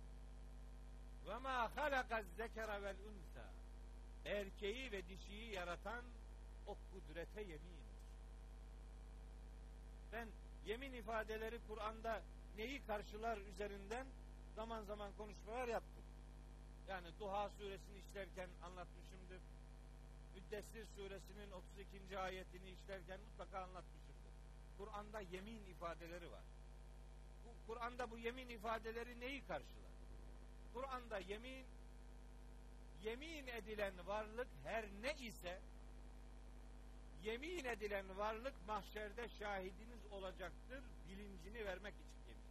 Ve 1.29 1.39
ma 1.39 1.77
halakaz 1.77 2.25
zekere 2.37 2.83
vel 2.83 2.97
unsa. 2.97 3.45
Erkeği 4.25 4.93
ve 4.93 5.09
dişiyi 5.09 5.51
yaratan 5.55 6.05
o 6.67 6.77
kudrete 6.93 7.41
yemin. 7.41 7.85
Ben 10.13 10.29
yemin 10.67 10.93
ifadeleri 10.93 11.59
Kur'an'da 11.69 12.23
neyi 12.57 12.87
karşılar 12.87 13.39
üzerinden 13.39 14.07
zaman 14.57 14.85
zaman 14.85 15.13
konuşmalar 15.19 15.69
yaptık. 15.69 15.94
Yani 16.89 17.09
Duha 17.21 17.51
suresini 17.51 17.99
işlerken 17.99 18.49
anlatmışımdır. 18.63 19.41
Müddessir 20.35 20.87
suresinin 20.97 21.51
32. 21.51 22.19
ayetini 22.19 22.71
işlerken 22.71 23.21
mutlaka 23.21 23.59
anlatmışımdır. 23.59 24.33
Kur'an'da 24.79 25.21
yemin 25.21 25.65
ifadeleri 25.67 26.31
var. 26.31 26.43
Kur'an'da 27.67 28.11
bu 28.11 28.19
yemin 28.19 28.49
ifadeleri 28.49 29.21
neyi 29.21 29.47
karşılar? 29.47 29.93
Kur'an'da 30.75 31.19
yemin 31.19 31.67
yemin 33.05 33.47
edilen 33.47 34.07
varlık 34.07 34.49
her 34.65 34.85
ne 35.03 35.15
ise 35.15 35.61
yemin 37.23 37.65
edilen 37.65 38.17
varlık 38.17 38.55
mahşerde 38.67 39.29
şahidiniz 39.29 40.07
olacaktır 40.13 40.83
bilincini 41.09 41.65
vermek 41.65 41.95
için 41.95 42.29
yemin. 42.29 42.43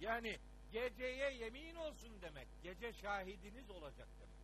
Yani 0.00 0.38
geceye 0.72 1.32
yemin 1.32 1.74
olsun 1.74 2.22
demek, 2.22 2.48
gece 2.62 2.92
şahidiniz 2.92 3.70
olacak 3.70 4.08
demek. 4.20 4.40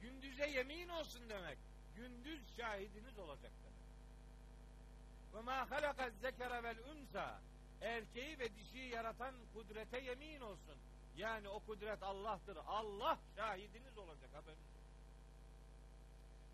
Gündüze 0.00 0.50
yemin 0.50 0.88
olsun 0.88 1.28
demek, 1.28 1.58
gündüz 1.96 2.56
şahidiniz 2.56 3.18
olacak 3.18 3.52
demek. 3.64 3.76
Ve 5.34 5.40
ma 5.40 5.70
halakaz 5.70 6.12
zekere 6.20 6.62
vel 6.62 6.78
unsa 6.78 7.40
erkeği 7.80 8.38
ve 8.38 8.56
dişiyi 8.56 8.88
yaratan 8.88 9.34
kudrete 9.54 10.00
yemin 10.00 10.40
olsun. 10.40 10.76
Yani 11.16 11.48
o 11.48 11.60
kudret 11.60 12.02
Allah'tır. 12.02 12.58
Allah 12.66 13.18
şahidiniz 13.36 13.98
olacak 13.98 14.30
haberiniz. 14.34 14.76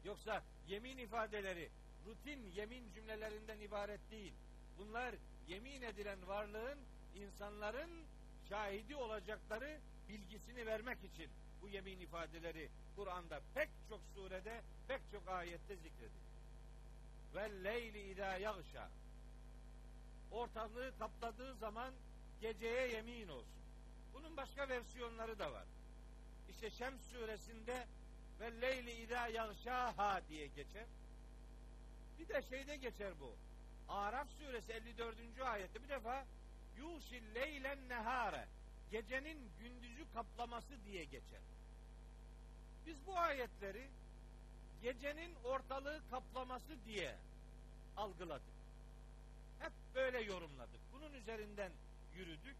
Yoksa 0.04 0.42
yemin 0.68 0.98
ifadeleri 0.98 1.70
rutin 2.06 2.46
yemin 2.46 2.92
cümlelerinden 2.94 3.60
ibaret 3.60 4.10
değil. 4.10 4.34
Bunlar 4.78 5.14
yemin 5.48 5.82
edilen 5.82 6.28
varlığın 6.28 6.78
insanların 7.14 7.90
şahidi 8.52 8.96
olacakları 8.96 9.80
bilgisini 10.08 10.66
vermek 10.66 10.98
için 11.04 11.30
bu 11.62 11.68
yemin 11.68 12.00
ifadeleri 12.00 12.68
Kur'an'da 12.96 13.40
pek 13.54 13.68
çok 13.88 14.00
surede 14.14 14.62
pek 14.88 15.00
çok 15.12 15.28
ayette 15.28 15.76
zikredilir. 15.76 16.32
Ve 17.34 17.64
leyli 17.64 18.12
idâ 18.12 18.36
yağşa 18.36 18.90
ortalığı 20.30 20.98
kapladığı 20.98 21.54
zaman 21.54 21.94
geceye 22.40 22.88
yemin 22.88 23.28
olsun. 23.28 23.62
Bunun 24.14 24.36
başka 24.36 24.68
versiyonları 24.68 25.38
da 25.38 25.52
var. 25.52 25.64
İşte 26.50 26.70
Şems 26.70 27.02
suresinde 27.12 27.86
ve 28.40 28.60
leyli 28.60 28.92
idâ 28.92 29.28
yağşâhâ 29.28 30.20
diye 30.28 30.46
geçer. 30.46 30.86
Bir 32.18 32.28
de 32.28 32.42
şeyde 32.42 32.76
geçer 32.76 33.12
bu. 33.20 33.34
Araf 33.88 34.28
suresi 34.38 34.72
54. 34.72 35.16
ayette 35.40 35.82
bir 35.82 35.88
defa 35.88 36.24
yuşil 36.78 37.34
leylen 37.34 37.88
nehare 37.88 38.48
gecenin 38.90 39.50
gündüzü 39.60 40.12
kaplaması 40.14 40.84
diye 40.84 41.04
geçer. 41.04 41.40
Biz 42.86 42.96
bu 43.06 43.18
ayetleri 43.18 43.88
gecenin 44.82 45.34
ortalığı 45.44 46.00
kaplaması 46.10 46.84
diye 46.86 47.16
algıladık. 47.96 48.52
Hep 49.58 49.72
böyle 49.94 50.20
yorumladık. 50.20 50.80
Bunun 50.92 51.12
üzerinden 51.12 51.72
yürüdük. 52.14 52.56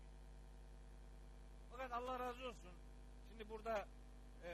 Fakat 1.70 1.92
Allah 1.92 2.18
razı 2.18 2.48
olsun. 2.48 2.72
Şimdi 3.28 3.50
burada 3.50 3.86
e, 4.44 4.50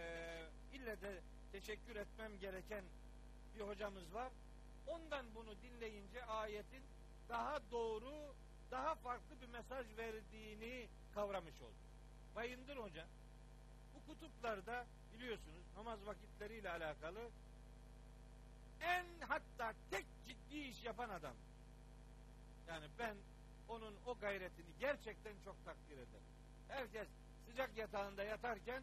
ille 0.72 1.01
de 1.01 1.20
teşekkür 1.52 1.97
etmem 1.97 2.39
gereken 2.40 2.85
bir 3.55 3.60
hocamız 3.60 4.14
var. 4.14 4.32
Ondan 4.86 5.26
bunu 5.35 5.55
dinleyince 5.62 6.24
ayetin 6.24 6.82
daha 7.28 7.59
doğru, 7.70 8.35
daha 8.70 8.95
farklı 8.95 9.40
bir 9.40 9.49
mesaj 9.49 9.97
verdiğini 9.97 10.89
kavramış 11.15 11.61
olduk. 11.61 11.89
Bayındır 12.36 12.77
Hoca 12.77 13.07
bu 13.95 14.12
kutuplarda 14.12 14.86
biliyorsunuz 15.12 15.65
namaz 15.77 16.07
vakitleriyle 16.07 16.70
alakalı 16.70 17.31
en 18.81 19.05
hatta 19.28 19.74
tek 19.90 20.07
ciddi 20.27 20.59
iş 20.59 20.85
yapan 20.85 21.09
adam. 21.09 21.35
Yani 22.69 22.86
ben 22.99 23.16
onun 23.69 23.95
o 24.07 24.19
gayretini 24.19 24.78
gerçekten 24.81 25.35
çok 25.45 25.65
takdir 25.65 25.95
ederim. 25.95 26.28
Herkes 26.69 27.09
sıcak 27.47 27.77
yatağında 27.77 28.24
yatarken 28.24 28.82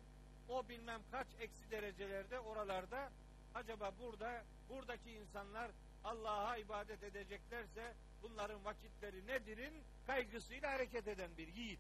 o 0.49 0.69
bilmem 0.69 1.01
kaç 1.11 1.27
eksi 1.39 1.71
derecelerde 1.71 2.39
oralarda 2.39 3.11
acaba 3.55 3.91
burada 3.99 4.43
buradaki 4.69 5.11
insanlar 5.11 5.71
Allah'a 6.03 6.57
ibadet 6.57 7.03
edeceklerse 7.03 7.93
bunların 8.29 8.65
vakitleri 8.65 9.27
nedirin 9.27 9.83
kaygısıyla 10.07 10.71
hareket 10.71 11.07
eden 11.07 11.37
bir 11.37 11.47
yiğit. 11.47 11.79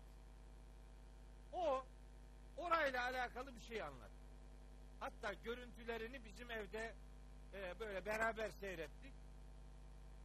O 1.53 1.85
orayla 2.57 3.03
alakalı 3.03 3.55
bir 3.55 3.61
şey 3.61 3.81
anlat. 3.81 4.11
Hatta 4.99 5.33
görüntülerini 5.33 6.25
bizim 6.25 6.51
evde 6.51 6.95
e, 7.53 7.79
böyle 7.79 8.05
beraber 8.05 8.49
seyrettik. 8.49 9.13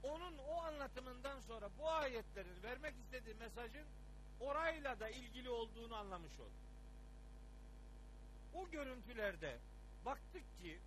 Onun 0.03 0.39
o 0.39 0.55
anlatımından 0.55 1.41
sonra 1.41 1.69
bu 1.79 1.91
ayetlerin 1.91 2.63
vermek 2.63 2.95
istediği 2.97 3.35
mesajın 3.35 3.87
orayla 4.41 5.01
da 5.01 5.09
ilgili 5.09 5.51
olduğunu 5.51 5.97
anlamış 5.97 6.41
olduk. 6.41 6.71
O 8.55 8.71
görüntülerde 8.71 9.59
baktık 10.05 10.59
ki 10.63 10.79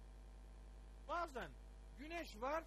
bazen 1.07 1.49
güneş 1.99 2.41
var 2.41 2.63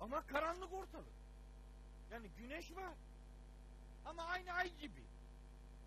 ama 0.00 0.26
karanlık 0.26 0.72
ortalık. 0.72 1.16
Yani 2.10 2.28
güneş 2.38 2.76
var 2.76 2.94
ama 4.04 4.22
aynı 4.22 4.52
ay 4.52 4.76
gibi. 4.78 5.04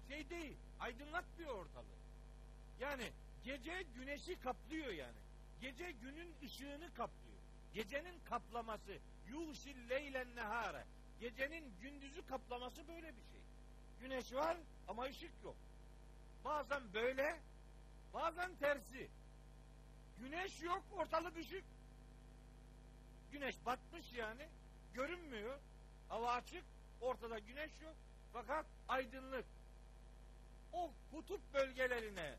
Şey 0.07 0.29
değil, 0.29 0.57
aydınlatmıyor 0.79 1.55
ortalığı. 1.55 1.99
Yani 2.79 3.11
gece 3.43 3.85
güneşi 3.95 4.39
kaplıyor 4.39 4.91
yani. 4.91 5.17
Gece 5.61 5.91
günün 5.91 6.35
ışığını 6.45 6.93
kaplıyor. 6.93 7.39
Gecenin 7.73 8.19
kaplaması 8.25 8.97
yuhsil 9.27 9.89
leylen 9.89 10.35
nehare. 10.35 10.85
Gecenin 11.19 11.73
gündüzü 11.81 12.25
kaplaması 12.25 12.87
böyle 12.87 13.07
bir 13.07 13.21
şey. 13.31 13.41
Güneş 14.01 14.33
var 14.33 14.57
ama 14.87 15.03
ışık 15.03 15.31
yok. 15.43 15.55
Bazen 16.45 16.93
böyle, 16.93 17.39
bazen 18.13 18.55
tersi. 18.55 19.09
Güneş 20.19 20.61
yok, 20.61 20.83
ortalık 20.91 21.37
ışık. 21.37 21.63
Güneş 23.31 23.55
batmış 23.65 24.13
yani, 24.13 24.47
görünmüyor. 24.93 25.59
Hava 26.09 26.31
açık, 26.31 26.63
ortada 27.01 27.39
güneş 27.39 27.71
yok. 27.81 27.95
Fakat 28.33 28.65
aydınlık. 28.87 29.45
O 30.73 30.91
kutup 31.11 31.53
bölgelerine 31.53 32.35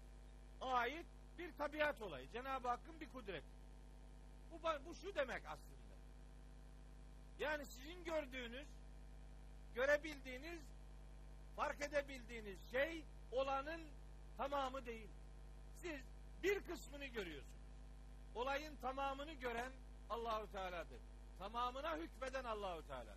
ait 0.60 1.06
bir 1.38 1.52
tabiat 1.52 2.02
olayı. 2.02 2.30
Cenab-ı 2.30 2.68
Hakk'ın 2.68 3.00
bir 3.00 3.08
kudret. 3.08 3.44
Bu, 4.52 4.60
bu 4.86 4.94
şu 4.94 5.14
demek 5.14 5.42
aslında. 5.46 5.80
Yani 7.38 7.66
sizin 7.66 8.04
gördüğünüz, 8.04 8.68
görebildiğiniz, 9.74 10.60
fark 11.56 11.80
edebildiğiniz 11.80 12.70
şey 12.70 13.04
olanın 13.32 13.80
tamamı 14.36 14.86
değil. 14.86 15.08
Siz 15.82 16.00
bir 16.42 16.60
kısmını 16.60 17.06
görüyorsunuz. 17.06 17.60
Olayın 18.34 18.76
tamamını 18.76 19.32
gören 19.32 19.72
Allahu 20.10 20.52
Teala'dır. 20.52 21.00
Tamamına 21.38 21.96
hükmeden 21.96 22.44
Allahu 22.44 22.86
Teala. 22.86 23.16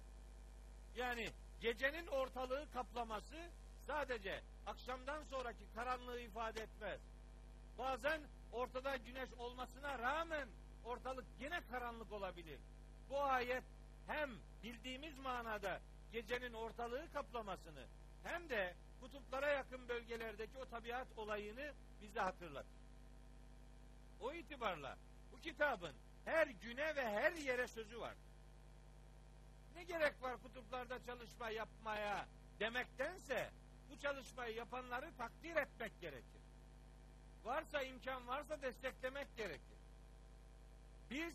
Yani 0.95 1.27
gecenin 1.61 2.07
ortalığı 2.07 2.71
kaplaması 2.73 3.49
sadece 3.87 4.41
akşamdan 4.65 5.23
sonraki 5.23 5.73
karanlığı 5.75 6.19
ifade 6.19 6.61
etmez. 6.61 6.99
Bazen 7.77 8.21
ortada 8.51 8.95
güneş 8.95 9.33
olmasına 9.33 9.99
rağmen 9.99 10.47
ortalık 10.85 11.25
yine 11.39 11.61
karanlık 11.71 12.11
olabilir. 12.11 12.59
Bu 13.09 13.23
ayet 13.23 13.63
hem 14.07 14.29
bildiğimiz 14.63 15.17
manada 15.17 15.79
gecenin 16.11 16.53
ortalığı 16.53 17.11
kaplamasını 17.13 17.85
hem 18.23 18.49
de 18.49 18.75
kutuplara 19.01 19.47
yakın 19.47 19.87
bölgelerdeki 19.87 20.57
o 20.57 20.65
tabiat 20.65 21.07
olayını 21.17 21.73
bize 22.01 22.19
hatırlatır. 22.19 22.83
O 24.21 24.33
itibarla 24.33 24.97
bu 25.31 25.41
kitabın 25.41 25.95
her 26.25 26.47
güne 26.47 26.95
ve 26.95 27.09
her 27.09 27.31
yere 27.31 27.67
sözü 27.67 27.99
var. 27.99 28.15
Ne 29.75 29.83
gerek 29.83 30.21
var 30.21 30.41
kutuplarda 30.41 31.05
çalışma 31.05 31.49
yapmaya 31.49 32.27
demektense 32.59 33.49
bu 33.89 33.99
çalışmayı 33.99 34.55
yapanları 34.55 35.17
takdir 35.17 35.55
etmek 35.55 36.01
gerekir. 36.01 36.41
Varsa 37.43 37.81
imkan 37.81 38.27
varsa 38.27 38.61
desteklemek 38.61 39.37
gerekir. 39.37 39.77
Biz 41.09 41.33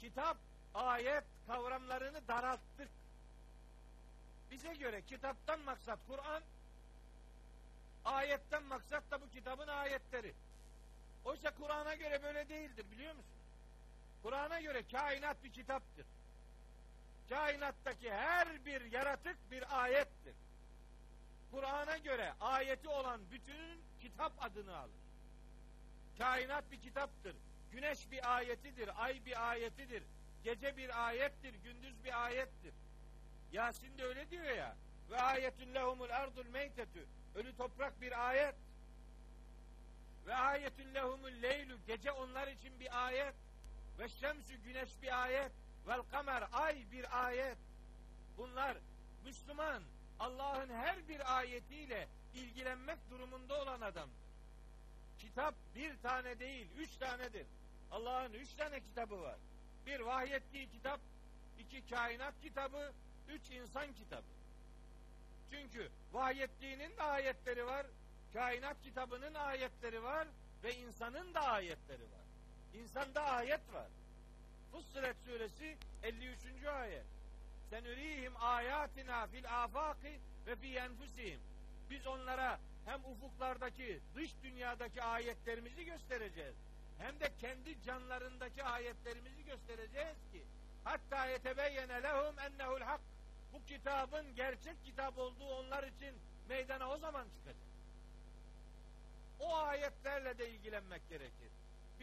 kitap, 0.00 0.36
ayet 0.74 1.24
kavramlarını 1.46 2.28
daralttık. 2.28 2.90
Bize 4.50 4.74
göre 4.74 5.02
kitaptan 5.02 5.60
maksat 5.60 5.98
Kur'an, 6.08 6.42
ayetten 8.04 8.62
maksat 8.62 9.10
da 9.10 9.20
bu 9.20 9.30
kitabın 9.30 9.68
ayetleri. 9.68 10.34
Oysa 11.24 11.54
Kur'an'a 11.54 11.94
göre 11.94 12.22
böyle 12.22 12.48
değildir 12.48 12.90
biliyor 12.90 13.14
musun? 13.14 13.33
Kur'an'a 14.24 14.60
göre 14.60 14.82
kainat 14.92 15.44
bir 15.44 15.52
kitaptır. 15.52 16.06
Kainattaki 17.28 18.12
her 18.12 18.64
bir 18.64 18.92
yaratık 18.92 19.50
bir 19.50 19.82
ayettir. 19.82 20.34
Kur'an'a 21.50 21.96
göre 21.96 22.32
ayeti 22.40 22.88
olan 22.88 23.20
bütün 23.30 23.82
kitap 24.00 24.32
adını 24.44 24.76
alır. 24.76 25.04
Kainat 26.18 26.70
bir 26.70 26.80
kitaptır. 26.80 27.36
Güneş 27.72 28.10
bir 28.10 28.36
ayetidir, 28.36 29.04
ay 29.04 29.24
bir 29.26 29.50
ayetidir, 29.50 30.02
gece 30.44 30.76
bir 30.76 31.06
ayettir, 31.06 31.54
gündüz 31.54 32.04
bir 32.04 32.24
ayettir. 32.24 32.74
Yasin 33.52 33.98
de 33.98 34.04
öyle 34.04 34.30
diyor 34.30 34.56
ya. 34.56 34.76
Ve 35.10 35.20
ayetün 35.20 35.74
lehumul 35.74 36.10
ardul 36.10 36.46
meytetü. 36.46 37.06
Ölü 37.34 37.56
toprak 37.56 38.00
bir 38.00 38.28
ayet. 38.28 38.54
Ve 40.26 40.34
ayetün 40.34 40.94
lehumul 40.94 41.42
leylu. 41.42 41.78
Gece 41.86 42.12
onlar 42.12 42.48
için 42.48 42.80
bir 42.80 43.06
ayet. 43.06 43.34
Ve 43.98 44.08
şemsü 44.08 44.54
güneş 44.54 45.02
bir 45.02 45.22
ayet. 45.22 45.52
Vel 45.86 46.02
kamer 46.02 46.44
ay 46.52 46.84
bir 46.92 47.26
ayet. 47.26 47.58
Bunlar 48.36 48.76
Müslüman 49.24 49.82
Allah'ın 50.20 50.68
her 50.68 51.08
bir 51.08 51.36
ayetiyle 51.36 52.08
ilgilenmek 52.34 52.98
durumunda 53.10 53.62
olan 53.62 53.80
adamdır. 53.80 54.24
Kitap 55.18 55.54
bir 55.74 55.96
tane 56.02 56.38
değil, 56.38 56.66
üç 56.76 56.96
tanedir. 56.96 57.46
Allah'ın 57.90 58.32
üç 58.32 58.54
tane 58.54 58.80
kitabı 58.80 59.20
var. 59.20 59.36
Bir 59.86 60.00
vahyettiği 60.00 60.70
kitap, 60.70 61.00
iki 61.58 61.86
kainat 61.90 62.34
kitabı, 62.42 62.92
üç 63.28 63.50
insan 63.50 63.92
kitabı. 63.92 64.34
Çünkü 65.50 65.90
vahyettiğinin 66.12 66.96
de 66.96 67.02
ayetleri 67.02 67.66
var, 67.66 67.86
kainat 68.32 68.82
kitabının 68.82 69.34
ayetleri 69.34 70.02
var 70.02 70.28
ve 70.64 70.74
insanın 70.74 71.34
da 71.34 71.40
ayetleri 71.40 72.02
var. 72.02 72.23
İnsanda 72.74 73.22
ayet 73.22 73.72
var. 73.72 73.88
Fussilet 74.72 75.16
suresi 75.26 75.76
53. 76.02 76.64
ayet. 76.66 77.04
Senürihim 77.70 78.32
ayatina 78.36 79.26
fil 79.26 79.64
afaki 79.64 80.20
ve 80.46 80.56
fi 80.56 80.76
enfusihim. 80.76 81.40
Biz 81.90 82.06
onlara 82.06 82.58
hem 82.84 83.04
ufuklardaki, 83.04 84.00
dış 84.14 84.30
dünyadaki 84.42 85.02
ayetlerimizi 85.02 85.84
göstereceğiz. 85.84 86.54
Hem 86.98 87.20
de 87.20 87.32
kendi 87.40 87.82
canlarındaki 87.82 88.64
ayetlerimizi 88.64 89.44
göstereceğiz 89.44 90.16
ki 90.32 90.42
hatta 90.84 91.26
yetebeyyene 91.26 92.02
lehum 92.02 92.38
ennehul 92.38 92.80
hak 92.80 93.00
bu 93.52 93.64
kitabın 93.64 94.34
gerçek 94.36 94.84
kitap 94.84 95.18
olduğu 95.18 95.48
onlar 95.48 95.82
için 95.82 96.14
meydana 96.48 96.90
o 96.90 96.98
zaman 96.98 97.24
çıkacak. 97.38 97.64
O 99.40 99.56
ayetlerle 99.56 100.38
de 100.38 100.50
ilgilenmek 100.50 101.08
gerekir. 101.08 101.53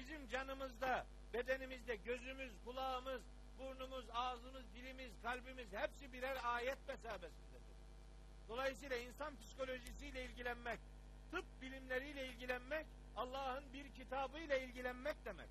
Bizim 0.02 0.30
canımızda, 0.30 1.06
bedenimizde 1.34 1.96
gözümüz, 1.96 2.52
kulağımız, 2.66 3.22
burnumuz, 3.60 4.06
ağzımız, 4.14 4.64
dilimiz, 4.76 5.12
kalbimiz 5.24 5.68
hepsi 5.74 6.14
birer 6.14 6.38
ayet 6.44 6.78
mesabesindedir. 6.88 7.78
Dolayısıyla 8.50 8.98
insan 8.98 9.36
psikolojisiyle 9.38 10.26
ilgilenmek, 10.26 10.80
tıp 11.32 11.46
bilimleriyle 11.62 12.28
ilgilenmek, 12.28 12.86
Allah'ın 13.18 13.74
bir 13.74 13.92
kitabıyla 13.92 14.58
ilgilenmek 14.58 15.26
demek. 15.26 15.50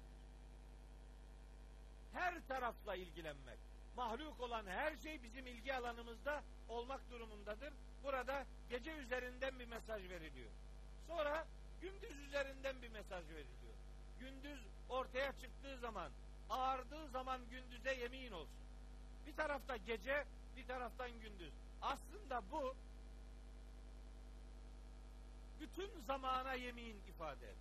Her 2.12 2.47
tarafla 2.48 2.94
ilgilenmek. 2.94 3.59
Mahluk 3.97 4.40
olan 4.40 4.66
her 4.66 4.97
şey 4.97 5.22
bizim 5.22 5.47
ilgi 5.47 5.74
alanımızda 5.74 6.43
olmak 6.68 7.10
durumundadır. 7.10 7.72
Burada 8.05 8.47
gece 8.70 8.93
üzerinden 8.93 9.59
bir 9.59 9.66
mesaj 9.66 10.09
veriliyor. 10.09 10.51
Sonra 11.06 11.47
gündüz 11.81 12.16
üzerinden 12.16 12.82
bir 12.82 12.89
mesaj 12.89 13.24
veriliyor. 13.28 13.69
Gündüz 14.20 14.60
ortaya 14.88 15.32
çıktığı 15.32 15.78
zaman, 15.78 16.12
ağardığı 16.51 17.09
zaman 17.09 17.40
gündüze 17.51 17.94
yemin 17.94 18.32
olsun. 18.32 18.66
Bir 19.26 19.36
tarafta 19.36 19.76
gece, 19.76 20.24
bir 20.56 20.66
taraftan 20.66 21.10
gündüz. 21.20 21.52
Aslında 21.82 22.42
bu 22.52 22.74
bütün 25.60 25.90
zamana 26.06 26.55
yemin 26.55 26.97
ifade 27.09 27.47
eder. 27.47 27.55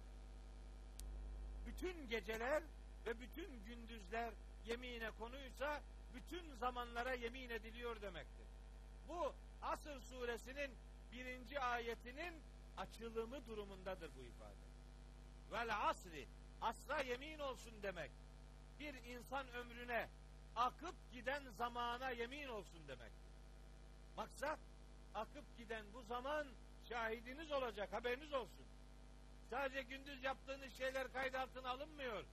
Bütün 1.68 2.10
geceler 2.10 2.64
ve 3.06 3.20
bütün 3.20 3.64
gündüzler 3.66 4.34
yemine 4.66 5.12
konuysa 5.12 5.82
bütün 6.16 6.56
zamanlara 6.56 7.14
yemin 7.14 7.50
ediliyor 7.50 8.02
demektir. 8.02 8.48
Bu 9.08 9.34
Asır 9.62 10.02
suresinin 10.02 10.72
birinci 11.12 11.60
ayetinin 11.60 12.34
açılımı 12.78 13.48
durumundadır 13.48 14.12
bu 14.18 14.22
ifade. 14.22 14.70
Vel 15.52 15.90
asri 15.90 16.28
asra 16.62 17.02
yemin 17.02 17.40
olsun 17.40 17.74
demek. 17.84 18.12
Bir 18.80 18.94
insan 18.94 19.48
ömrüne 19.48 20.10
akıp 20.56 20.96
giden 21.12 21.44
zamana 21.58 22.10
yemin 22.10 22.48
olsun 22.48 22.88
demektir. 22.88 23.34
Maksat 24.18 24.60
akıp 25.16 25.58
giden 25.58 25.86
bu 25.94 26.02
zaman 26.02 26.48
şahidiniz 26.90 27.52
olacak 27.52 27.94
haberiniz 27.94 28.34
olsun. 28.34 28.66
Sadece 29.50 29.82
gündüz 29.82 30.24
yaptığınız 30.24 30.74
şeyler 30.74 31.14
kayıt 31.14 31.36
altına 31.36 31.70
alınmıyor. 31.70 32.24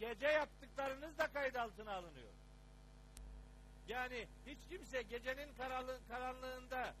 Gece 0.00 0.26
yaptıklarınız 0.26 1.18
da 1.18 1.32
kayıt 1.32 1.56
altına 1.56 1.92
alınıyor. 1.92 2.32
Yani 3.88 4.28
hiç 4.46 4.58
kimse 4.68 5.02
gecenin 5.02 5.54
karanlığında 6.08 6.94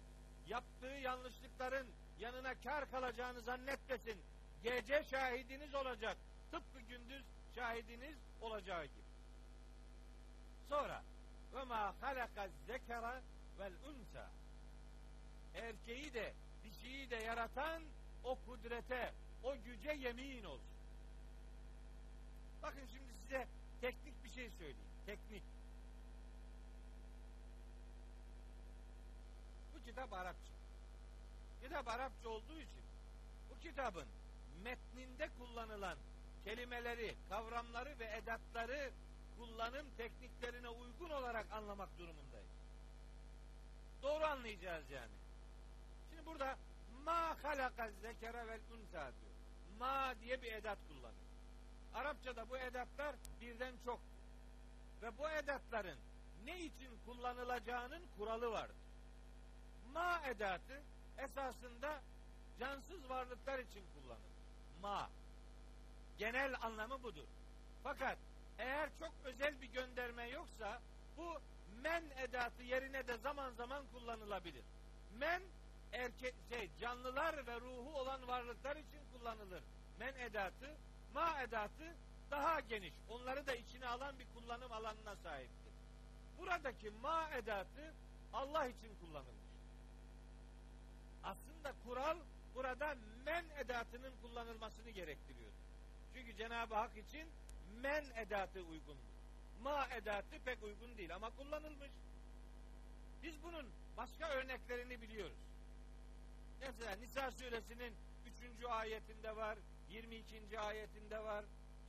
yaptığı 0.48 0.86
yanlışlıkların 0.86 1.86
yanına 2.20 2.54
kar 2.60 2.90
kalacağını 2.90 3.40
zannetmesin. 3.40 4.18
Gece 4.62 5.04
şahidiniz 5.10 5.74
olacak. 5.74 6.16
Tıpkı 6.52 6.80
gündüz 6.80 7.24
şahidiniz 7.54 8.16
olacağı 8.40 8.84
gibi. 8.84 9.02
Sonra 10.68 11.02
ve 11.54 11.64
ma 11.64 11.94
halaka 12.00 12.48
zekera 12.66 13.22
vel 13.58 13.72
unsa 13.72 14.30
erkeği 15.54 16.14
de 16.14 16.34
dişiyi 16.64 17.10
de 17.10 17.16
yaratan 17.16 17.82
o 18.24 18.38
kudrete, 18.46 19.12
o 19.42 19.54
güce 19.64 19.92
yemin 19.92 20.44
olsun. 20.44 20.72
Bakın 22.62 22.86
şimdi 22.92 23.12
size 23.22 23.46
teknik 23.80 24.24
bir 24.24 24.30
şey 24.30 24.50
söyleyeyim. 24.50 24.78
Teknik. 25.06 25.42
Bu 29.74 29.84
kitap 29.84 30.12
Arapça. 30.12 30.52
Kitap 31.62 31.88
Arapça 31.88 32.28
olduğu 32.28 32.60
için 32.60 32.82
bu 33.50 33.60
kitabın 33.60 34.06
metninde 34.64 35.28
kullanılan 35.38 35.98
kelimeleri, 36.44 37.14
kavramları 37.28 37.98
ve 37.98 38.04
edatları 38.04 38.90
kullanım 39.38 39.86
tekniklerine 39.96 40.68
uygun 40.68 41.10
olarak 41.10 41.46
anlamak 41.52 41.88
durumundayız. 41.98 42.50
Doğru 44.02 44.24
anlayacağız 44.24 44.90
yani. 44.90 45.12
Şimdi 46.10 46.26
burada 46.26 46.56
ma 47.04 47.36
halaka 47.42 47.90
zekere 48.02 48.46
vel 48.46 48.60
unsa 48.72 49.12
diyor. 49.20 49.32
Ma 49.78 50.14
diye 50.20 50.42
bir 50.42 50.52
edat 50.52 50.78
kullanıyor. 50.88 51.32
Arapçada 51.94 52.50
bu 52.50 52.56
edatlar 52.56 53.16
birden 53.40 53.74
çok. 53.84 54.00
Ve 55.02 55.18
bu 55.18 55.30
edatların 55.30 55.98
ne 56.44 56.60
için 56.60 56.90
kullanılacağının 57.06 58.02
kuralı 58.18 58.50
vardır. 58.50 58.76
Ma 59.92 60.20
edatı 60.26 60.82
esasında 61.18 62.00
cansız 62.60 63.08
varlıklar 63.08 63.58
için 63.58 63.84
kullanılır. 63.94 64.32
Ma. 64.82 65.10
Genel 66.18 66.54
anlamı 66.62 67.02
budur. 67.02 67.28
Fakat 67.82 68.18
eğer 68.58 68.90
çok 68.98 69.12
özel 69.24 69.62
bir 69.62 69.66
gönderme 69.66 70.28
yoksa 70.28 70.80
bu 71.16 71.40
men 71.82 72.04
edatı 72.16 72.62
yerine 72.62 73.08
de 73.08 73.16
zaman 73.16 73.52
zaman 73.52 73.84
kullanılabilir. 73.92 74.64
Men 75.18 75.42
erkek 75.92 76.34
şey 76.50 76.70
canlılar 76.80 77.46
ve 77.46 77.60
ruhu 77.60 77.98
olan 77.98 78.28
varlıklar 78.28 78.76
için 78.76 79.00
kullanılır. 79.12 79.62
Men 79.98 80.14
edatı, 80.14 80.76
ma 81.14 81.42
edatı 81.42 81.94
daha 82.30 82.60
geniş. 82.60 82.94
Onları 83.08 83.46
da 83.46 83.54
içine 83.54 83.86
alan 83.86 84.18
bir 84.18 84.26
kullanım 84.34 84.72
alanına 84.72 85.16
sahiptir. 85.16 85.72
Buradaki 86.38 86.90
ma 86.90 87.30
edatı 87.30 87.94
Allah 88.32 88.66
için 88.66 88.96
kullanılmış. 89.00 89.52
Aslında 91.24 91.74
kural 91.86 92.16
burada 92.54 92.96
men 93.24 93.44
edatının 93.58 94.12
kullanılmasını 94.22 94.90
gerektiriyor. 94.90 95.52
Çünkü 96.14 96.36
Cenab-ı 96.36 96.74
Hak 96.74 96.96
için 96.96 97.28
men 97.82 98.04
edatı 98.16 98.60
uygundur. 98.60 99.12
Ma 99.62 99.88
edatı 99.88 100.38
pek 100.44 100.62
uygun 100.62 100.98
değil 100.98 101.14
ama 101.14 101.30
kullanılmış. 101.30 101.90
Biz 103.22 103.42
bunun 103.42 103.66
başka 103.96 104.28
örneklerini 104.28 105.02
biliyoruz. 105.02 105.38
Mesela 106.60 106.96
Nisa 106.96 107.30
suresinin 107.30 107.94
3. 108.60 108.64
ayetinde 108.64 109.36
var, 109.36 109.58
22. 109.90 110.60
ayetinde 110.60 111.18
var. 111.24 111.44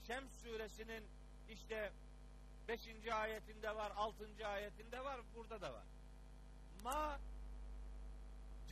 Şems 0.07 0.31
suresinin 0.43 1.03
işte 1.49 1.91
5. 2.67 3.07
ayetinde 3.11 3.75
var, 3.75 3.91
6. 3.95 4.47
ayetinde 4.47 5.03
var, 5.03 5.19
burada 5.35 5.61
da 5.61 5.73
var. 5.73 5.83
Ma 6.83 7.19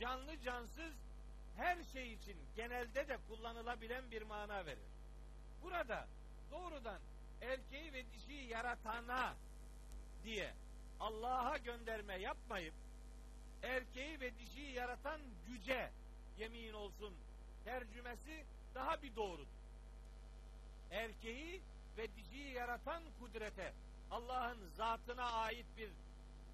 canlı 0.00 0.40
cansız 0.40 0.94
her 1.56 1.84
şey 1.92 2.12
için 2.12 2.36
genelde 2.56 3.08
de 3.08 3.18
kullanılabilen 3.28 4.10
bir 4.10 4.22
mana 4.22 4.66
verir. 4.66 4.91
Burada 5.62 6.08
doğrudan 6.50 7.00
erkeği 7.40 7.92
ve 7.92 8.04
dişiyi 8.12 8.48
yaratana 8.48 9.34
diye 10.24 10.54
Allah'a 11.00 11.56
gönderme 11.56 12.16
yapmayıp 12.16 12.74
erkeği 13.62 14.20
ve 14.20 14.38
dişiyi 14.38 14.72
yaratan 14.72 15.20
güce 15.46 15.90
yemin 16.38 16.72
olsun 16.72 17.14
tercümesi 17.64 18.44
daha 18.74 19.02
bir 19.02 19.16
doğrudur. 19.16 19.46
Erkeği 20.90 21.62
ve 21.96 22.16
dişiyi 22.16 22.52
yaratan 22.52 23.02
kudrete 23.20 23.72
Allah'ın 24.10 24.70
zatına 24.76 25.32
ait 25.32 25.66
bir 25.76 25.90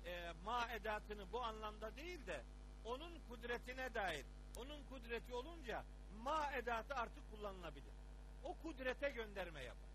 e, 0.05 0.33
ma 0.45 0.69
edatını 0.73 1.33
bu 1.33 1.43
anlamda 1.43 1.97
değil 1.97 2.27
de 2.27 2.43
onun 2.85 3.13
kudretine 3.29 3.95
dair 3.95 4.25
onun 4.57 4.83
kudreti 4.85 5.35
olunca 5.35 5.85
ma 6.23 6.53
edatı 6.53 6.95
artık 6.95 7.31
kullanılabilir. 7.31 7.98
O 8.49 8.55
kudrete 8.63 9.11
gönderme 9.11 9.63
yapar. 9.63 9.91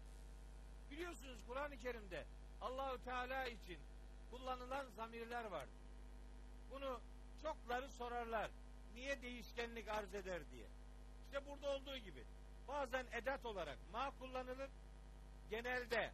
Biliyorsunuz 0.92 1.38
Kur'an-ı 1.48 1.78
Kerim'de 1.78 2.26
Allahü 2.62 3.04
Teala 3.04 3.46
için 3.46 3.80
kullanılan 4.32 4.86
zamirler 4.96 5.46
var. 5.46 5.66
Bunu 6.72 7.02
çokları 7.42 7.90
sorarlar. 7.90 8.52
Niye 8.96 9.22
değişkenlik 9.22 9.88
arz 9.88 10.16
eder 10.16 10.42
diye. 10.52 10.68
İşte 11.26 11.46
burada 11.46 11.70
olduğu 11.70 11.98
gibi 11.98 12.24
bazen 12.68 13.06
edat 13.12 13.46
olarak 13.46 13.78
ma 13.92 14.12
kullanılır. 14.20 14.70
Genelde 15.50 16.12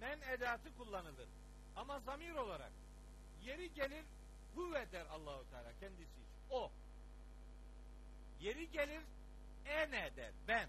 men 0.00 0.20
edatı 0.20 0.76
kullanılır. 0.76 1.28
Ama 1.76 2.00
zamir 2.00 2.34
olarak 2.34 2.72
yeri 3.42 3.74
gelir 3.74 4.04
huve 4.54 4.92
der 4.92 5.06
Allahu 5.06 5.50
Teala 5.50 5.72
kendisi 5.80 6.02
için. 6.02 6.24
O. 6.50 6.70
Yeri 8.40 8.70
gelir 8.70 9.02
ene 9.66 10.16
der 10.16 10.32
ben. 10.48 10.68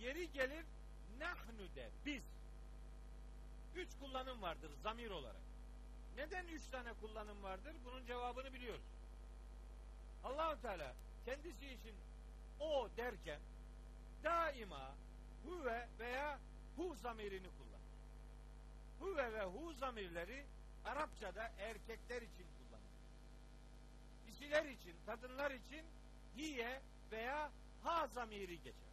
Yeri 0.00 0.32
gelir 0.32 0.64
nahnu 1.18 1.74
der 1.76 1.90
biz. 2.06 2.22
Üç 3.76 3.88
kullanım 4.00 4.42
vardır 4.42 4.70
zamir 4.82 5.10
olarak. 5.10 5.42
Neden 6.16 6.46
üç 6.46 6.66
tane 6.66 6.92
kullanım 6.92 7.42
vardır? 7.42 7.74
Bunun 7.84 8.06
cevabını 8.06 8.52
biliyoruz. 8.52 8.84
Allahu 10.24 10.62
Teala 10.62 10.94
kendisi 11.24 11.66
için 11.66 11.94
o 12.60 12.88
derken 12.96 13.40
daima 14.24 14.94
huve 15.44 15.88
veya 15.98 16.38
hu 16.76 16.94
zamirini 16.94 17.48
kullanır. 17.58 17.88
Huve 19.00 19.32
ve 19.32 19.44
hu 19.44 19.72
zamirleri 19.72 20.46
Arapçada 20.84 21.52
erkekler 21.58 22.22
için 22.22 22.46
kullanılır. 22.58 22.98
Dişiler 24.26 24.64
için, 24.64 24.94
kadınlar 25.06 25.50
için 25.50 25.84
hiye 26.36 26.80
veya 27.12 27.50
ha 27.82 28.06
zamiri 28.06 28.56
geçer. 28.62 28.87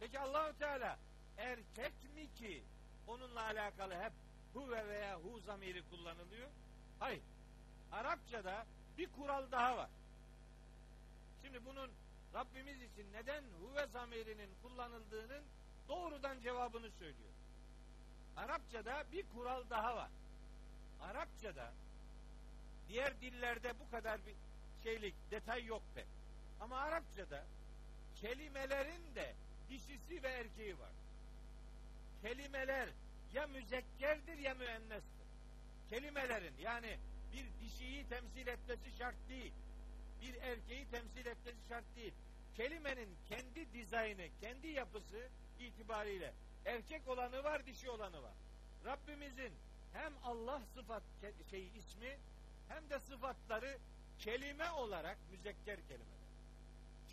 Peki 0.00 0.18
Allahu 0.18 0.58
Teala 0.58 0.98
erkek 1.38 1.92
mi 2.14 2.34
ki 2.34 2.62
onunla 3.06 3.42
alakalı 3.42 3.94
hep 3.94 4.12
huve 4.54 4.88
veya 4.88 5.16
hu 5.16 5.40
zamiri 5.40 5.82
kullanılıyor? 5.90 6.48
Hayır. 6.98 7.22
Arapçada 7.92 8.66
bir 8.98 9.12
kural 9.12 9.50
daha 9.50 9.76
var. 9.76 9.90
Şimdi 11.42 11.66
bunun 11.66 11.90
Rabbimiz 12.34 12.82
için 12.82 13.12
neden 13.12 13.44
huve 13.60 13.86
zamirinin 13.86 14.50
kullanıldığının 14.62 15.44
doğrudan 15.88 16.40
cevabını 16.40 16.90
söylüyor. 16.90 17.30
Arapçada 18.36 19.04
bir 19.12 19.24
kural 19.34 19.70
daha 19.70 19.96
var. 19.96 20.10
Arapçada 21.00 21.72
diğer 22.88 23.20
dillerde 23.20 23.72
bu 23.80 23.90
kadar 23.90 24.26
bir 24.26 24.34
şeylik, 24.82 25.14
detay 25.30 25.64
yok 25.64 25.82
pek. 25.94 26.06
Ama 26.60 26.78
Arapçada 26.78 27.44
kelimelerin 28.20 29.14
de 29.14 29.34
dişisi 29.70 30.22
ve 30.22 30.28
erkeği 30.28 30.78
var. 30.78 30.92
Kelimeler 32.22 32.88
ya 33.34 33.46
müzekkerdir 33.46 34.38
ya 34.38 34.54
müennestir. 34.54 35.26
Kelimelerin 35.90 36.54
yani 36.58 36.98
bir 37.32 37.46
dişiyi 37.60 38.08
temsil 38.08 38.46
etmesi 38.46 38.96
şart 38.98 39.28
değil. 39.28 39.52
Bir 40.22 40.34
erkeği 40.34 40.90
temsil 40.90 41.26
etmesi 41.26 41.68
şart 41.68 41.84
değil. 41.96 42.12
Kelimenin 42.56 43.08
kendi 43.28 43.72
dizaynı, 43.72 44.28
kendi 44.40 44.68
yapısı 44.68 45.28
itibariyle 45.60 46.32
erkek 46.64 47.08
olanı 47.08 47.44
var, 47.44 47.66
dişi 47.66 47.90
olanı 47.90 48.22
var. 48.22 48.34
Rabbimizin 48.84 49.52
hem 49.92 50.12
Allah 50.24 50.62
sıfat 50.74 51.02
şey 51.50 51.68
ismi 51.76 52.18
hem 52.68 52.90
de 52.90 52.98
sıfatları 52.98 53.78
kelime 54.18 54.70
olarak 54.70 55.18
müzekker 55.30 55.78
kelimeler. 55.88 56.18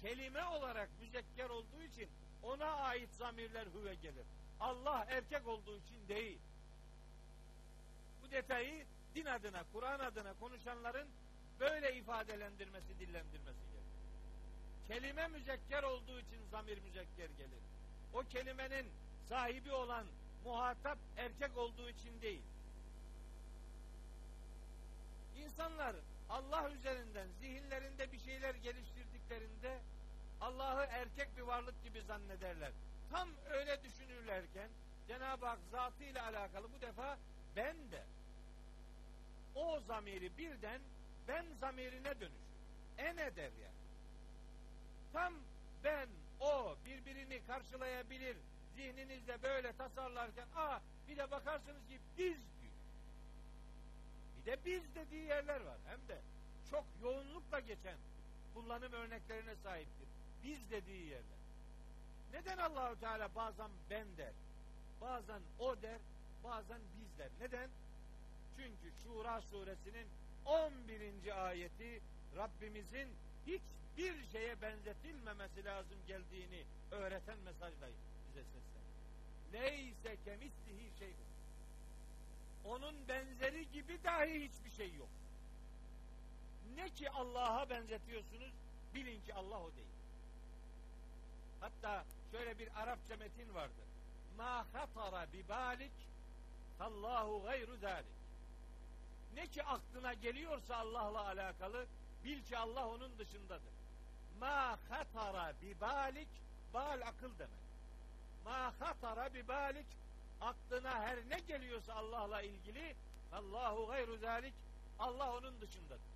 Kelime 0.01 0.43
olarak 0.43 0.89
müzekker 1.01 1.49
olduğu 1.49 1.83
için 1.83 2.09
ona 2.45 2.65
ait 2.65 3.09
zamirler 3.13 3.67
hüve 3.67 3.95
gelir. 3.95 4.25
Allah 4.59 5.05
erkek 5.09 5.47
olduğu 5.47 5.77
için 5.77 6.07
değil. 6.07 6.39
Bu 8.23 8.31
detayı 8.31 8.85
din 9.15 9.25
adına, 9.25 9.63
Kur'an 9.73 9.99
adına 9.99 10.33
konuşanların 10.33 11.07
böyle 11.59 11.95
ifadelendirmesi, 11.95 12.99
dillendirmesi 12.99 13.59
gerekir. 13.71 13.85
Kelime 14.87 15.27
müzekker 15.27 15.83
olduğu 15.83 16.19
için 16.19 16.45
zamir 16.51 16.77
müzekker 16.81 17.29
gelir. 17.29 17.63
O 18.13 18.19
kelimenin 18.19 18.85
sahibi 19.29 19.71
olan 19.71 20.05
muhatap 20.43 20.97
erkek 21.17 21.57
olduğu 21.57 21.89
için 21.89 22.21
değil. 22.21 22.41
İnsanlar 25.37 25.95
Allah 26.29 26.71
üzerinden 26.71 27.27
zihinlerinde 27.39 28.11
bir 28.11 28.19
şeyler 28.19 28.55
geliştirdiklerinde 28.55 29.79
Allah'ı 30.45 30.85
erkek 30.89 31.37
bir 31.37 31.41
varlık 31.41 31.83
gibi 31.83 32.01
zannederler. 32.01 32.71
Tam 33.11 33.29
öyle 33.49 33.83
düşünürlerken 33.83 34.69
Cenab-ı 35.07 35.45
Hak 35.45 35.59
zatıyla 35.71 36.23
alakalı 36.23 36.67
bu 36.77 36.81
defa 36.81 37.17
ben 37.55 37.75
de 37.91 38.03
o 39.55 39.79
zamiri 39.79 40.37
birden 40.37 40.81
ben 41.27 41.45
zamirine 41.59 42.19
dönüşür. 42.19 42.45
Ene 42.97 43.35
der 43.35 43.51
yani. 43.63 43.81
Tam 45.13 45.33
ben 45.83 46.09
o 46.39 46.75
birbirini 46.85 47.45
karşılayabilir 47.47 48.37
zihninizde 48.75 49.43
böyle 49.43 49.73
tasarlarken 49.73 50.47
aa 50.55 50.79
bir 51.07 51.17
de 51.17 51.31
bakarsınız 51.31 51.87
ki 51.87 51.99
biz 52.17 52.37
diyor. 52.37 52.75
Bir 54.37 54.51
de 54.51 54.57
biz 54.65 54.95
dediği 54.95 55.25
yerler 55.25 55.61
var. 55.61 55.77
Hem 55.87 56.07
de 56.07 56.21
çok 56.71 56.85
yoğunlukla 57.03 57.59
geçen 57.59 57.97
kullanım 58.53 58.93
örneklerine 58.93 59.55
sahiptir. 59.63 60.14
Biz 60.45 60.71
dediği 60.71 61.05
yerler. 61.05 61.39
Neden 62.33 62.57
Allahu 62.57 62.99
Teala 62.99 63.35
bazen 63.35 63.69
ben 63.89 64.17
der, 64.17 64.33
bazen 65.01 65.41
o 65.59 65.81
der, 65.81 65.99
bazen 66.43 66.79
biz 66.97 67.17
der. 67.17 67.29
Neden? 67.39 67.69
Çünkü 68.57 68.95
Şura 69.03 69.41
suresinin 69.41 70.07
11. 70.45 71.45
ayeti 71.45 72.01
Rabbimizin 72.35 73.09
hiçbir 73.47 74.25
şeye 74.31 74.61
benzetilmemesi 74.61 75.65
lazım 75.65 75.97
geldiğini 76.07 76.63
öğreten 76.91 77.37
mesajla 77.37 77.87
bize 78.27 78.43
seslenir. 78.43 78.95
Leyse 79.53 80.17
kemislihi 80.25 80.99
şey 80.99 81.13
onun 82.65 83.07
benzeri 83.07 83.71
gibi 83.71 84.03
dahi 84.03 84.49
hiçbir 84.49 84.71
şey 84.77 84.93
yok. 84.93 85.09
Ne 86.75 86.89
ki 86.89 87.09
Allah'a 87.09 87.69
benzetiyorsunuz 87.69 88.51
bilin 88.95 89.21
ki 89.21 89.33
Allah 89.33 89.59
o 89.59 89.71
değil. 89.75 89.94
Hatta 91.65 92.05
şöyle 92.31 92.59
bir 92.59 92.69
Arapça 92.81 93.17
metin 93.17 93.53
vardır. 93.53 93.85
Ma 94.37 94.65
hatara 94.73 95.33
bi 95.33 95.49
balik 95.49 95.91
Allahu 96.79 97.43
gayru 97.43 97.77
zalik. 97.77 98.15
Ne 99.35 99.47
ki 99.47 99.63
aklına 99.63 100.13
geliyorsa 100.13 100.75
Allah'la 100.75 101.25
alakalı 101.25 101.85
bil 102.23 102.43
ki 102.43 102.57
Allah 102.57 102.87
onun 102.87 103.19
dışındadır. 103.19 103.73
Ma 104.39 104.77
hatara 104.89 105.53
bi 105.61 105.81
balik 105.81 106.27
bal 106.73 107.01
akıl 107.01 107.39
demek. 107.39 107.65
Ma 108.45 108.73
hatara 108.79 109.33
bi 109.33 109.47
balik 109.47 109.87
aklına 110.41 111.01
her 111.01 111.17
ne 111.29 111.39
geliyorsa 111.39 111.93
Allah'la 111.93 112.41
ilgili 112.41 112.95
Allahu 113.33 113.87
gayru 113.87 114.17
zalik 114.17 114.53
Allah 114.99 115.37
onun 115.37 115.61
dışındadır. 115.61 116.15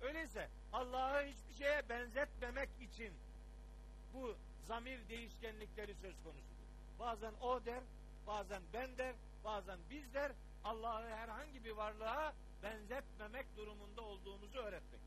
Öyleyse 0.00 0.48
Allah'ı 0.72 1.26
hiçbir 1.26 1.64
şeye 1.64 1.88
benzetmemek 1.88 2.68
için 2.80 3.12
bu 4.14 4.36
zamir 4.68 5.08
değişkenlikleri 5.08 5.94
söz 5.94 6.14
konusudur. 6.24 6.66
Bazen 6.98 7.32
o 7.40 7.64
der, 7.64 7.82
bazen 8.26 8.62
ben 8.72 8.98
der, 8.98 9.14
bazen 9.44 9.78
biz 9.90 10.14
der. 10.14 10.32
Allah'ı 10.64 11.08
herhangi 11.08 11.64
bir 11.64 11.70
varlığa 11.70 12.34
benzetmemek 12.62 13.56
durumunda 13.56 14.02
olduğumuzu 14.02 14.58
öğretmek. 14.58 15.00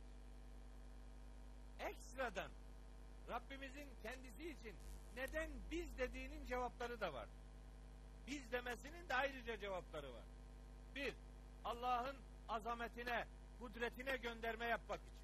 Ekstradan 1.79 2.51
Rabbimizin 3.29 3.87
kendisi 4.03 4.49
için 4.49 4.75
neden 5.15 5.49
biz 5.71 5.97
dediğinin 5.97 6.45
cevapları 6.45 7.01
da 7.01 7.13
var. 7.13 7.27
Biz 8.27 8.51
demesinin 8.51 9.09
de 9.09 9.13
ayrıca 9.13 9.59
cevapları 9.59 10.13
var. 10.13 10.23
Bir, 10.95 11.13
Allah'ın 11.65 12.15
azametine, 12.49 13.25
kudretine 13.59 14.17
gönderme 14.17 14.65
yapmak 14.65 14.99
için. 14.99 15.15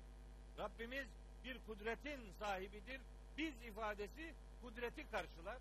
Rabbimiz 0.58 1.08
bir 1.44 1.58
kudretin 1.68 2.20
sahibidir. 2.40 3.02
Biz 3.38 3.54
ifadesi 3.64 4.34
kudreti 4.62 5.12
karşılar. 5.12 5.58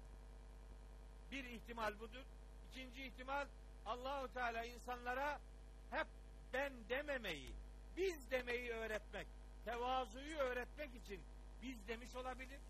Bir 1.31 1.45
ihtimal 1.45 2.01
budur. 2.01 2.25
İkinci 2.71 3.05
ihtimal 3.05 3.47
Allahu 3.87 4.33
Teala 4.35 4.65
insanlara 4.65 5.41
hep 5.91 6.07
ben 6.53 6.73
dememeyi, 6.89 7.53
biz 7.97 8.31
demeyi 8.31 8.71
öğretmek, 8.71 9.27
tevazuyu 9.65 10.37
öğretmek 10.37 10.91
için 10.95 11.21
biz 11.63 11.89
demiş 11.89 12.15
olabilir. 12.15 12.61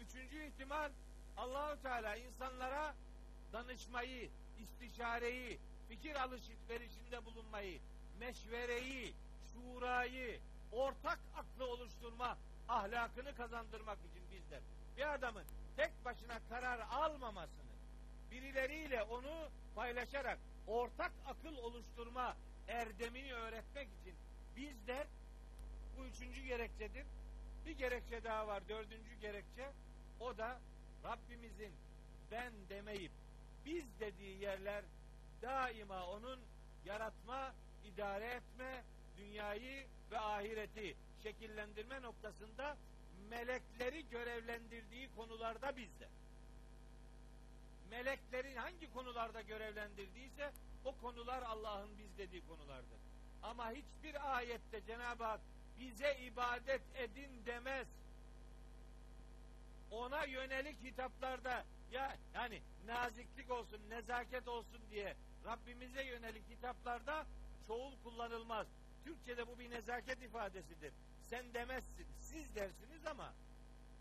Üçüncü 0.00 0.44
ihtimal 0.44 0.90
Allahu 1.36 1.82
Teala 1.82 2.16
insanlara 2.16 2.94
danışmayı, 3.52 4.30
istişareyi, 4.58 5.58
fikir 5.88 6.14
alışverişinde 6.14 7.24
bulunmayı, 7.24 7.80
meşvereyi, 8.20 9.14
şurayı, 9.52 10.40
ortak 10.72 11.18
aklı 11.36 11.66
oluşturma 11.66 12.38
ahlakını 12.68 13.34
kazandırmak 13.34 13.98
için 13.98 14.22
bizler. 14.30 14.60
Bir 14.96 15.14
adamın 15.14 15.44
tek 15.76 16.04
başına 16.04 16.40
karar 16.48 16.80
almamasını, 16.90 17.72
birileriyle 18.30 19.02
onu 19.02 19.48
paylaşarak 19.74 20.38
ortak 20.66 21.12
akıl 21.26 21.56
oluşturma 21.56 22.36
erdemini 22.68 23.34
öğretmek 23.34 23.88
için 24.00 24.14
bizler 24.56 25.06
bu 25.98 26.06
üçüncü 26.06 26.42
gerekçedir. 26.42 27.06
Bir 27.66 27.78
gerekçe 27.78 28.24
daha 28.24 28.46
var, 28.46 28.68
dördüncü 28.68 29.14
gerekçe. 29.20 29.72
O 30.20 30.38
da 30.38 30.60
Rabbimizin 31.04 31.72
ben 32.30 32.52
demeyip 32.68 33.12
biz 33.66 33.84
dediği 34.00 34.42
yerler 34.42 34.84
daima 35.42 36.06
onun 36.06 36.40
yaratma, 36.84 37.54
idare 37.84 38.26
etme, 38.26 38.84
dünyayı 39.18 39.86
ve 40.10 40.18
ahireti 40.18 40.96
şekillendirme 41.22 42.02
noktasında 42.02 42.76
melekleri 43.30 44.08
görevlendirdiği 44.08 45.08
konularda 45.16 45.76
bizde. 45.76 46.08
Meleklerin 47.90 48.56
hangi 48.56 48.92
konularda 48.92 49.40
görevlendirdiyse 49.40 50.52
o 50.84 50.96
konular 50.96 51.42
Allah'ın 51.42 51.98
biz 51.98 52.18
dediği 52.18 52.46
konulardır. 52.46 52.98
Ama 53.42 53.70
hiçbir 53.70 54.36
ayette 54.36 54.84
Cenab-ı 54.86 55.24
Hak 55.24 55.40
bize 55.78 56.18
ibadet 56.22 56.82
edin 56.94 57.46
demez. 57.46 57.86
Ona 59.90 60.24
yönelik 60.24 60.82
hitaplarda 60.84 61.64
ya 61.92 62.16
yani 62.34 62.62
naziklik 62.86 63.50
olsun, 63.50 63.80
nezaket 63.88 64.48
olsun 64.48 64.80
diye 64.90 65.16
Rabbimize 65.44 66.04
yönelik 66.04 66.50
hitaplarda 66.50 67.26
çoğul 67.66 67.92
kullanılmaz. 68.04 68.66
Türkçe'de 69.08 69.46
bu 69.46 69.58
bir 69.58 69.70
nezaket 69.70 70.22
ifadesidir. 70.22 70.92
Sen 71.22 71.54
demezsin, 71.54 72.06
siz 72.18 72.54
dersiniz 72.54 73.06
ama 73.06 73.34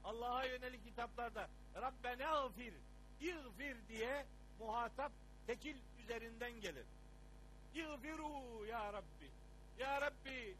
Allah'a 0.03 0.45
yönelik 0.45 0.85
hitaplarda 0.85 1.49
Rabbena 1.75 2.47
gfir, 2.47 2.73
İğfir 3.21 3.87
diye 3.87 4.25
muhatap 4.59 5.11
tekil 5.47 5.77
üzerinden 5.99 6.51
gelir. 6.51 6.85
İğfiru 7.73 8.65
ya 8.65 8.93
Rabbi. 8.93 9.29
Ya 9.79 10.01
Rabbi 10.01 10.55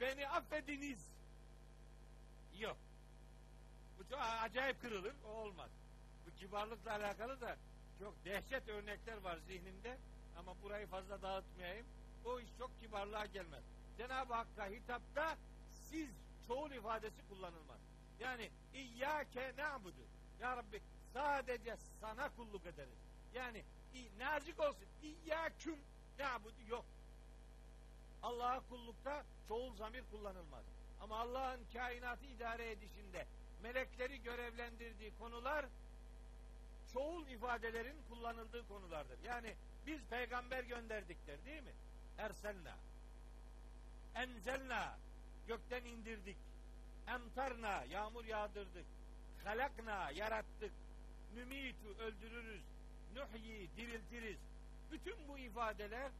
beni 0.00 0.28
affediniz. 0.28 1.10
Yok. 2.58 2.76
Bu 3.98 4.08
çok 4.08 4.20
acayip 4.20 4.82
kırılır. 4.82 5.14
O 5.26 5.28
olmaz. 5.28 5.70
Bu 6.26 6.36
kibarlıkla 6.36 6.92
alakalı 6.92 7.40
da 7.40 7.56
çok 7.98 8.24
dehşet 8.24 8.68
örnekler 8.68 9.16
var 9.16 9.38
zihnimde. 9.46 9.98
Ama 10.38 10.62
burayı 10.62 10.86
fazla 10.86 11.22
dağıtmayayım. 11.22 11.86
O 12.24 12.40
iş 12.40 12.48
çok 12.58 12.80
kibarlığa 12.80 13.26
gelmez. 13.26 13.64
Cenab-ı 13.98 14.34
Hakk'a 14.34 14.66
hitapta 14.66 15.36
siz 15.70 16.08
çoğul 16.48 16.70
ifadesi 16.70 17.28
kullanılmaz. 17.28 17.80
Yani 18.20 18.50
İyyâke 18.74 19.52
na'budu. 19.56 20.06
Ya 20.40 20.56
Rabbi 20.56 20.82
sadece 21.12 21.76
sana 22.00 22.28
kulluk 22.28 22.66
ederiz. 22.66 22.98
Yani 23.34 23.64
nazik 24.18 24.60
olsun. 24.60 24.86
İyyâküm 25.02 25.78
na'budu 26.18 26.62
yok. 26.68 26.84
Allah'a 28.22 28.60
kullukta 28.60 29.24
çoğul 29.48 29.76
zamir 29.76 30.04
kullanılmaz. 30.10 30.64
Ama 31.00 31.18
Allah'ın 31.18 31.60
kainatı 31.72 32.26
idare 32.26 32.70
edişinde 32.70 33.26
melekleri 33.62 34.22
görevlendirdiği 34.22 35.12
konular 35.18 35.66
çoğul 36.92 37.26
ifadelerin 37.26 37.96
kullanıldığı 38.08 38.68
konulardır. 38.68 39.18
Yani 39.24 39.54
biz 39.86 40.00
peygamber 40.10 40.64
gönderdik 40.64 41.18
değil 41.46 41.62
mi? 41.62 41.72
Erselna. 42.20 42.76
Enzelna. 44.14 44.98
Gökten 45.46 45.84
indirdik. 45.84 46.36
Emtarna. 47.06 47.84
Yağmur 47.84 48.24
yağdırdık. 48.24 48.86
Halakna. 49.44 50.10
Yarattık. 50.10 50.72
Nümitu. 51.34 51.88
Öldürürüz. 51.88 52.62
Nuhyi. 53.14 53.70
Diriltiriz. 53.76 54.38
Bütün 54.90 55.28
bu 55.28 55.38
ifadeler 55.38 56.10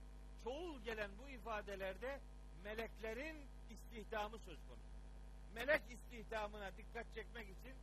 çoğul 0.45 0.81
gelen 0.81 1.11
bu 1.23 1.29
ifadelerde 1.29 2.21
meleklerin 2.65 3.37
istihdamı 3.71 4.39
söz 4.39 4.59
konusu. 4.69 4.91
Melek 5.55 5.83
istihdamına 5.91 6.71
dikkat 6.77 7.15
çekmek 7.15 7.45
için 7.45 7.75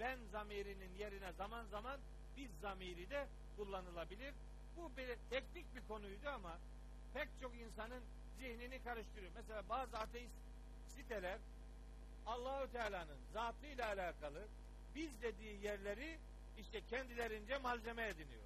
ben 0.00 0.18
zamirinin 0.32 0.94
yerine 0.98 1.32
zaman 1.32 1.66
zaman 1.66 2.00
biz 2.36 2.50
zamiri 2.62 3.10
de 3.10 3.26
kullanılabilir. 3.56 4.34
Bu 4.76 4.96
bir 4.96 5.16
teknik 5.30 5.74
bir 5.74 5.88
konuydu 5.88 6.28
ama 6.28 6.58
pek 7.14 7.28
çok 7.40 7.54
insanın 7.56 8.02
zihnini 8.38 8.82
karıştırıyor. 8.82 9.32
Mesela 9.34 9.68
bazı 9.68 9.98
ateist 9.98 10.34
siteler 10.88 11.38
Allahu 12.26 12.72
Teala'nın 12.72 13.18
zatıyla 13.32 13.86
alakalı 13.86 14.48
biz 14.94 15.22
dediği 15.22 15.64
yerleri 15.64 16.18
işte 16.58 16.80
kendilerince 16.90 17.58
malzeme 17.58 18.08
ediniyor. 18.08 18.44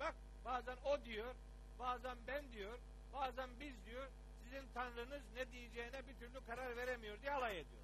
Bak 0.00 0.14
bazen 0.44 0.76
o 0.84 1.04
diyor, 1.04 1.34
bazen 1.78 2.16
ben 2.26 2.52
diyor, 2.52 2.78
bazen 3.12 3.50
biz 3.60 3.74
diyor. 3.86 4.08
Sizin 4.44 4.68
tanrınız 4.74 5.22
ne 5.34 5.52
diyeceğine 5.52 6.06
bir 6.08 6.14
türlü 6.14 6.46
karar 6.46 6.76
veremiyor 6.76 7.22
diye 7.22 7.32
alay 7.32 7.60
ediyor. 7.60 7.82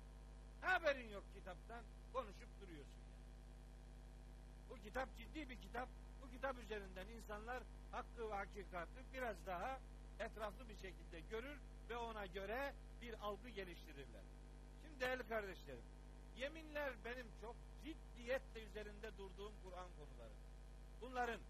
Haberin 0.60 1.08
yok 1.08 1.24
kitaptan 1.34 1.84
konuşup 2.12 2.60
duruyorsun. 2.60 3.02
Bu 4.70 4.74
kitap 4.74 5.08
ciddi 5.18 5.50
bir 5.50 5.56
kitap. 5.56 5.88
Bu 6.22 6.30
kitap 6.30 6.58
üzerinden 6.58 7.06
insanlar 7.06 7.62
hakkı 7.96 8.30
ve 8.30 8.34
hakikatı 8.34 9.00
biraz 9.12 9.36
daha 9.46 9.80
etraflı 10.20 10.68
bir 10.68 10.76
şekilde 10.76 11.20
görür 11.30 11.58
ve 11.88 11.96
ona 11.96 12.26
göre 12.26 12.74
bir 13.02 13.14
algı 13.20 13.48
geliştirirler. 13.48 14.22
Şimdi 14.82 15.00
değerli 15.00 15.28
kardeşlerim, 15.28 15.84
yeminler 16.36 16.92
benim 17.04 17.26
çok 17.40 17.56
ciddiyetle 17.84 18.64
üzerinde 18.64 19.18
durduğum 19.18 19.52
Kur'an 19.64 19.88
konuları. 19.98 20.34
Bunların 21.00 21.40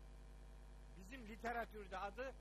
bizim 0.98 1.28
literatürde 1.28 1.98
adı 1.98 2.32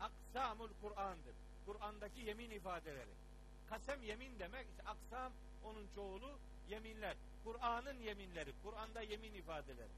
aksamul 0.00 0.70
Kur'an'dır. 0.82 1.34
Kur'an'daki 1.66 2.20
yemin 2.20 2.50
ifadeleri. 2.50 3.14
Kasem 3.68 4.02
yemin 4.02 4.38
demek, 4.38 4.66
işte 4.70 4.82
aksam 4.82 5.32
onun 5.64 5.86
çoğulu 5.94 6.38
yeminler. 6.68 7.16
Kur'an'ın 7.44 7.98
yeminleri, 7.98 8.52
Kur'an'da 8.64 9.02
yemin 9.02 9.34
ifadeleri. 9.34 9.92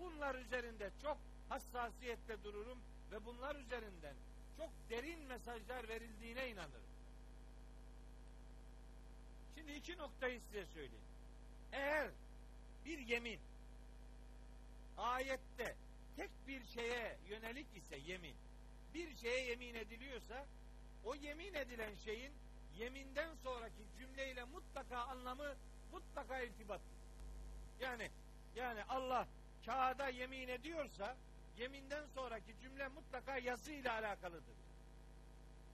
Bunlar 0.00 0.34
üzerinde 0.34 0.90
çok 1.02 1.18
hassasiyetle 1.48 2.44
dururum 2.44 2.78
ve 3.12 3.24
bunlar 3.26 3.56
üzerinden 3.56 4.14
çok 4.56 4.70
derin 4.90 5.20
mesajlar 5.20 5.88
verildiğine 5.88 6.50
inanırım. 6.50 6.94
Şimdi 9.54 9.72
iki 9.72 9.98
noktayı 9.98 10.40
size 10.40 10.66
söyleyeyim. 10.66 11.04
Eğer 11.72 12.10
bir 12.84 12.98
yemin 12.98 13.40
ayette 14.98 15.76
tek 16.16 16.30
bir 16.48 16.64
şeye 16.64 17.18
yönelik 17.28 17.66
ise 17.76 17.96
yemin, 17.96 18.34
bir 18.94 19.16
şeye 19.16 19.44
yemin 19.44 19.74
ediliyorsa 19.74 20.46
o 21.04 21.14
yemin 21.14 21.54
edilen 21.54 21.94
şeyin 22.04 22.32
yeminden 22.78 23.34
sonraki 23.42 23.82
cümleyle 23.98 24.44
mutlaka 24.44 24.98
anlamı 24.98 25.54
mutlaka 25.92 26.40
irtibatlı. 26.40 26.94
Yani 27.80 28.10
yani 28.56 28.84
Allah 28.84 29.28
kağıda 29.66 30.08
yemin 30.08 30.48
ediyorsa 30.48 31.16
yeminden 31.58 32.06
sonraki 32.14 32.58
cümle 32.62 32.88
mutlaka 32.88 33.38
yazıyla 33.38 33.92
alakalıdır. 33.92 34.54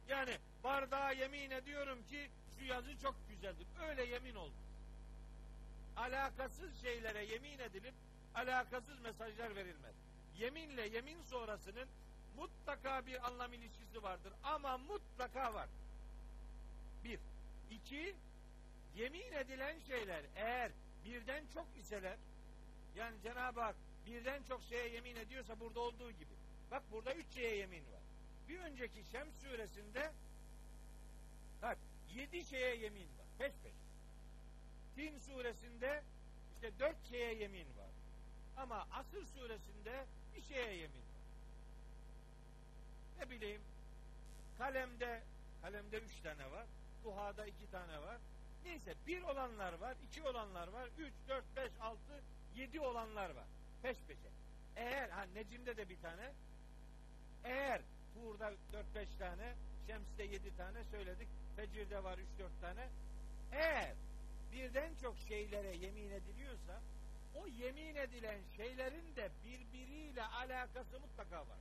Yani 0.09 0.39
bardağa 0.65 1.13
yemin 1.13 1.51
ediyorum 1.51 1.99
ki 2.07 2.31
şu 2.59 2.65
yazı 2.65 2.99
çok 2.99 3.15
güzeldir. 3.29 3.67
Öyle 3.89 4.05
yemin 4.05 4.35
oldu. 4.35 4.55
Alakasız 5.97 6.83
şeylere 6.83 7.25
yemin 7.25 7.59
edilip 7.59 7.95
alakasız 8.35 9.01
mesajlar 9.01 9.57
verilmez. 9.57 9.95
Yeminle 10.39 10.89
yemin 10.89 11.23
sonrasının 11.23 11.89
mutlaka 12.37 13.07
bir 13.07 13.27
anlam 13.27 13.53
ilişkisi 13.53 14.03
vardır 14.03 14.33
ama 14.43 14.79
mutlaka 14.79 15.55
var. 15.55 15.69
Bir. 17.05 17.19
İki, 17.71 18.15
yemin 18.97 19.33
edilen 19.33 19.79
şeyler 19.79 20.25
eğer 20.37 20.73
birden 21.05 21.45
çok 21.55 21.67
iseler 21.79 22.17
yani 22.97 23.23
Cenab-ı 23.23 23.61
Hak 23.61 23.77
birden 24.07 24.43
çok 24.43 24.63
şeye 24.63 24.89
yemin 24.89 25.17
ediyorsa 25.17 25.61
burada 25.61 25.81
olduğu 25.81 26.11
gibi. 26.11 26.35
Bak 26.71 26.83
burada 26.93 27.15
üç 27.15 27.35
şeye 27.35 27.57
yemin 27.57 27.93
var. 27.93 28.03
Bir 28.49 28.59
önceki 28.59 29.05
Şems 29.13 29.35
suresinde 29.43 30.13
bak 31.63 31.79
yedi 32.15 32.45
şeye 32.45 32.77
yemin 32.77 33.09
var. 33.19 33.27
Peş 33.39 33.53
peş. 33.63 33.73
Tin 34.95 35.19
suresinde 35.19 36.03
işte 36.55 36.79
dört 36.79 37.09
şeye 37.11 37.35
yemin 37.35 37.67
var. 37.77 37.91
Ama 38.57 38.87
Asır 38.93 39.27
suresinde 39.27 40.07
bir 40.37 40.43
şeye 40.43 40.75
yemin 40.75 41.01
var. 41.01 41.21
Ne 43.19 43.31
bileyim 43.31 43.63
kalemde 44.59 45.23
kalemde 45.63 45.99
üç 45.99 46.21
tane 46.23 46.51
var. 46.51 46.67
Duhada 47.05 47.47
iki 47.47 47.71
tane 47.71 48.03
var. 48.03 48.19
Neyse 48.65 48.95
bir 49.07 49.23
olanlar 49.23 49.73
var, 49.73 49.97
iki 50.09 50.23
olanlar 50.23 50.69
var, 50.69 50.89
üç, 50.99 51.13
dört, 51.29 51.45
beş, 51.57 51.73
altı, 51.81 52.23
yedi 52.55 52.81
olanlar 52.81 53.31
var. 53.31 53.47
Peş 53.83 53.97
peşe. 54.09 54.31
Eğer, 54.77 55.09
ha 55.09 55.23
Necim'de 55.35 55.77
de 55.77 55.89
bir 55.89 56.01
tane, 56.01 56.33
eğer 57.45 57.83
Tuğr'da 58.15 58.53
dört 58.73 58.95
beş 58.95 59.09
tane, 59.19 59.55
Şems'te 59.87 60.23
yedi 60.23 60.57
tane 60.57 60.85
söyledik, 60.85 61.29
Fecir'de 61.57 62.05
var 62.05 62.19
üç 62.19 62.39
dört 62.39 62.61
tane. 62.61 62.89
Eğer 63.53 63.95
birden 64.53 64.95
çok 65.03 65.17
şeylere 65.29 65.77
yemin 65.77 66.11
ediliyorsa, 66.11 66.81
o 67.35 67.47
yemin 67.47 67.95
edilen 67.95 68.39
şeylerin 68.57 69.17
de 69.17 69.31
birbiriyle 69.45 70.25
alakası 70.25 71.01
mutlaka 71.01 71.39
var. 71.39 71.59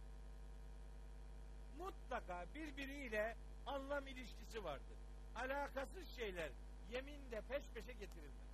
Mutlaka 1.78 2.46
birbiriyle 2.56 3.36
anlam 3.66 4.08
ilişkisi 4.08 4.64
vardır. 4.64 4.98
Alakasız 5.36 6.08
şeyler 6.16 6.50
yeminde 6.92 7.42
peş 7.42 7.64
peşe 7.74 7.94
getirilmez. 7.94 8.50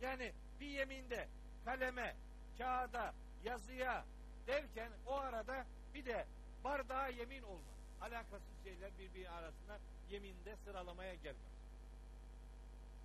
Yani 0.00 0.32
bir 0.60 0.66
yeminde 0.66 1.28
kaleme, 1.64 2.16
kağıda, 2.60 3.14
yazıya 3.44 4.04
derken 4.46 4.92
o 5.06 5.14
arada 5.14 5.66
bir 5.94 6.04
de 6.06 6.26
bardağa 6.64 7.08
yemin 7.08 7.42
olmaz. 7.42 7.80
Alakasız 8.00 8.64
şeyler 8.64 8.90
birbiri 8.98 9.30
arasında 9.30 9.78
yeminde 10.10 10.56
sıralamaya 10.64 11.14
gelmez. 11.14 11.50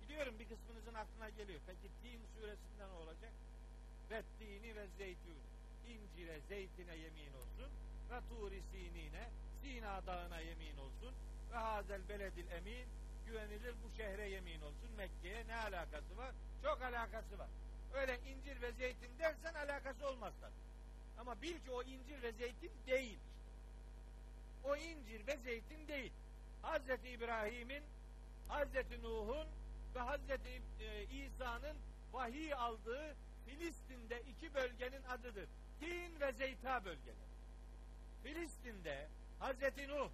Biliyorum 0.02 0.34
bir 0.38 0.48
kısmınızın 0.48 0.94
aklına 0.94 1.28
geliyor. 1.30 1.60
Peki 1.66 1.90
Tin 2.02 2.20
suresinden 2.34 2.88
olacak? 2.88 3.32
Ve 4.10 4.22
ve 4.76 4.86
zeytun. 4.98 5.38
İncire, 5.86 6.40
zeytine 6.48 6.96
yemin 6.96 7.32
olsun. 7.32 7.70
Ve 8.10 8.20
turi 8.28 8.62
sinine, 8.72 9.30
Sina 9.62 10.06
dağına 10.06 10.40
yemin 10.40 10.76
olsun. 10.76 11.14
Ve 11.52 11.56
hazel 11.56 12.08
beledil 12.08 12.50
emin. 12.50 12.88
Güvenilir 13.26 13.74
bu 13.84 13.96
şehre 13.96 14.28
yemin 14.28 14.60
olsun. 14.60 14.90
Mekke'ye 14.96 15.46
ne 15.46 15.56
alakası 15.56 16.16
var? 16.16 16.32
Çok 16.62 16.82
alakası 16.82 17.38
var. 17.38 17.48
Öyle 17.94 18.20
incir 18.20 18.62
ve 18.62 18.72
zeytin 18.72 19.18
dersen 19.18 19.54
alakası 19.54 20.08
olmaz 20.08 20.32
tabii. 20.40 20.66
Ama 21.18 21.42
bil 21.42 21.58
ki 21.60 21.70
o 21.70 21.82
incir 21.82 22.22
ve 22.22 22.32
zeytin 22.32 22.72
değil. 22.86 23.18
O 24.64 24.76
incir 24.76 25.26
ve 25.26 25.36
zeytin 25.36 25.88
değil. 25.88 26.12
Hazreti 26.62 27.08
İbrahim'in, 27.08 27.82
Hazreti 28.48 29.02
Nuh'un 29.02 29.46
ve 29.94 30.00
Hazreti 30.00 30.62
e, 30.80 31.04
İsa'nın 31.04 31.76
vahiy 32.12 32.54
aldığı 32.54 33.16
Filistin'de 33.46 34.22
iki 34.22 34.54
bölgenin 34.54 35.02
adıdır. 35.02 35.48
Tin 35.80 36.20
ve 36.20 36.32
Zeyta 36.32 36.84
bölgeleri. 36.84 37.26
Filistin'de 38.22 39.08
Hazreti 39.38 39.88
Nuh, 39.88 40.10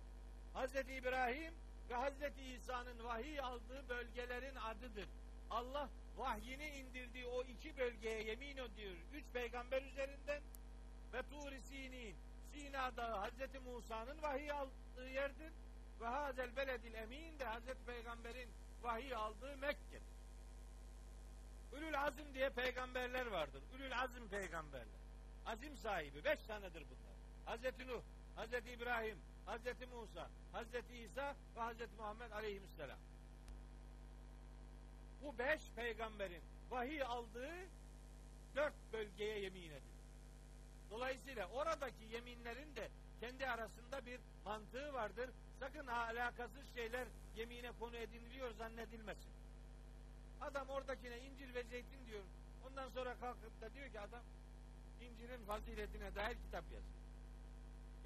Hazreti 0.54 0.94
İbrahim 0.94 1.54
ve 1.90 1.94
Hazreti 1.94 2.42
İsa'nın 2.42 3.04
vahiy 3.04 3.40
aldığı 3.40 3.88
bölgelerin 3.88 4.56
adıdır. 4.56 5.08
Allah 5.50 5.88
vahyini 6.16 6.68
indirdiği 6.68 7.26
o 7.26 7.42
iki 7.42 7.76
bölgeye 7.76 8.22
yemin 8.22 8.56
ediyor. 8.56 8.96
Üç 9.12 9.24
peygamber 9.32 9.82
üzerinden 9.82 10.42
ve 11.12 11.22
Tur-i 11.22 11.62
Sinin, 11.62 12.16
Sina 12.52 12.96
Dağı 12.96 13.16
Hazreti 13.16 13.58
Musa'nın 13.58 14.22
vahiy 14.22 14.52
aldığı 14.52 15.10
yerdir. 15.10 15.52
Ve 16.00 16.06
hazel 16.06 16.56
beledil 16.56 16.94
emin 16.94 17.38
de 17.38 17.44
Hazreti 17.44 17.84
Peygamber'in 17.86 18.50
vahiy 18.82 19.14
aldığı 19.14 19.56
Mekke'dir. 19.56 20.02
Ülül 21.72 22.00
azim 22.00 22.34
diye 22.34 22.50
peygamberler 22.50 23.26
vardır. 23.26 23.62
Ülül 23.74 24.00
azim 24.00 24.28
peygamberler. 24.28 25.00
Azim 25.46 25.76
sahibi. 25.76 26.24
Beş 26.24 26.42
tanedir 26.42 26.84
bunlar. 26.84 27.16
Hazreti 27.44 27.86
Nuh, 27.86 28.02
Hazreti 28.36 28.70
İbrahim, 28.70 29.18
Hazreti 29.46 29.86
Musa, 29.86 30.30
Hazreti 30.52 30.96
İsa 30.96 31.36
ve 31.56 31.60
Hazreti 31.60 31.96
Muhammed 31.96 32.30
Aleyhisselam. 32.30 32.98
Bu 35.22 35.38
beş 35.38 35.60
peygamberin 35.76 36.42
vahiy 36.70 37.02
aldığı 37.02 37.54
dört 38.56 38.74
bölgeye 38.92 39.38
yemin 39.38 39.62
edilir. 39.62 39.82
Dolayısıyla 40.90 41.48
oradaki 41.48 42.04
yeminlerin 42.04 42.76
de 42.76 42.88
kendi 43.20 43.46
arasında 43.46 44.06
bir 44.06 44.20
mantığı 44.44 44.92
vardır. 44.92 45.30
Sakın 45.60 45.86
alakasız 45.86 46.74
şeyler 46.74 47.06
yemine 47.36 47.72
konu 47.80 47.96
ediniliyor 47.96 48.54
zannedilmesin. 48.54 49.32
Adam 50.40 50.68
oradakine 50.68 51.18
incir 51.18 51.54
ve 51.54 51.62
zeytin 51.62 52.06
diyor. 52.06 52.22
Ondan 52.66 52.88
sonra 52.88 53.14
kalkıp 53.20 53.60
da 53.60 53.74
diyor 53.74 53.92
ki 53.92 54.00
adam 54.00 54.22
incirin 55.00 55.44
faziletine 55.44 56.14
dair 56.14 56.36
kitap 56.46 56.64
yazıyor. 56.64 57.02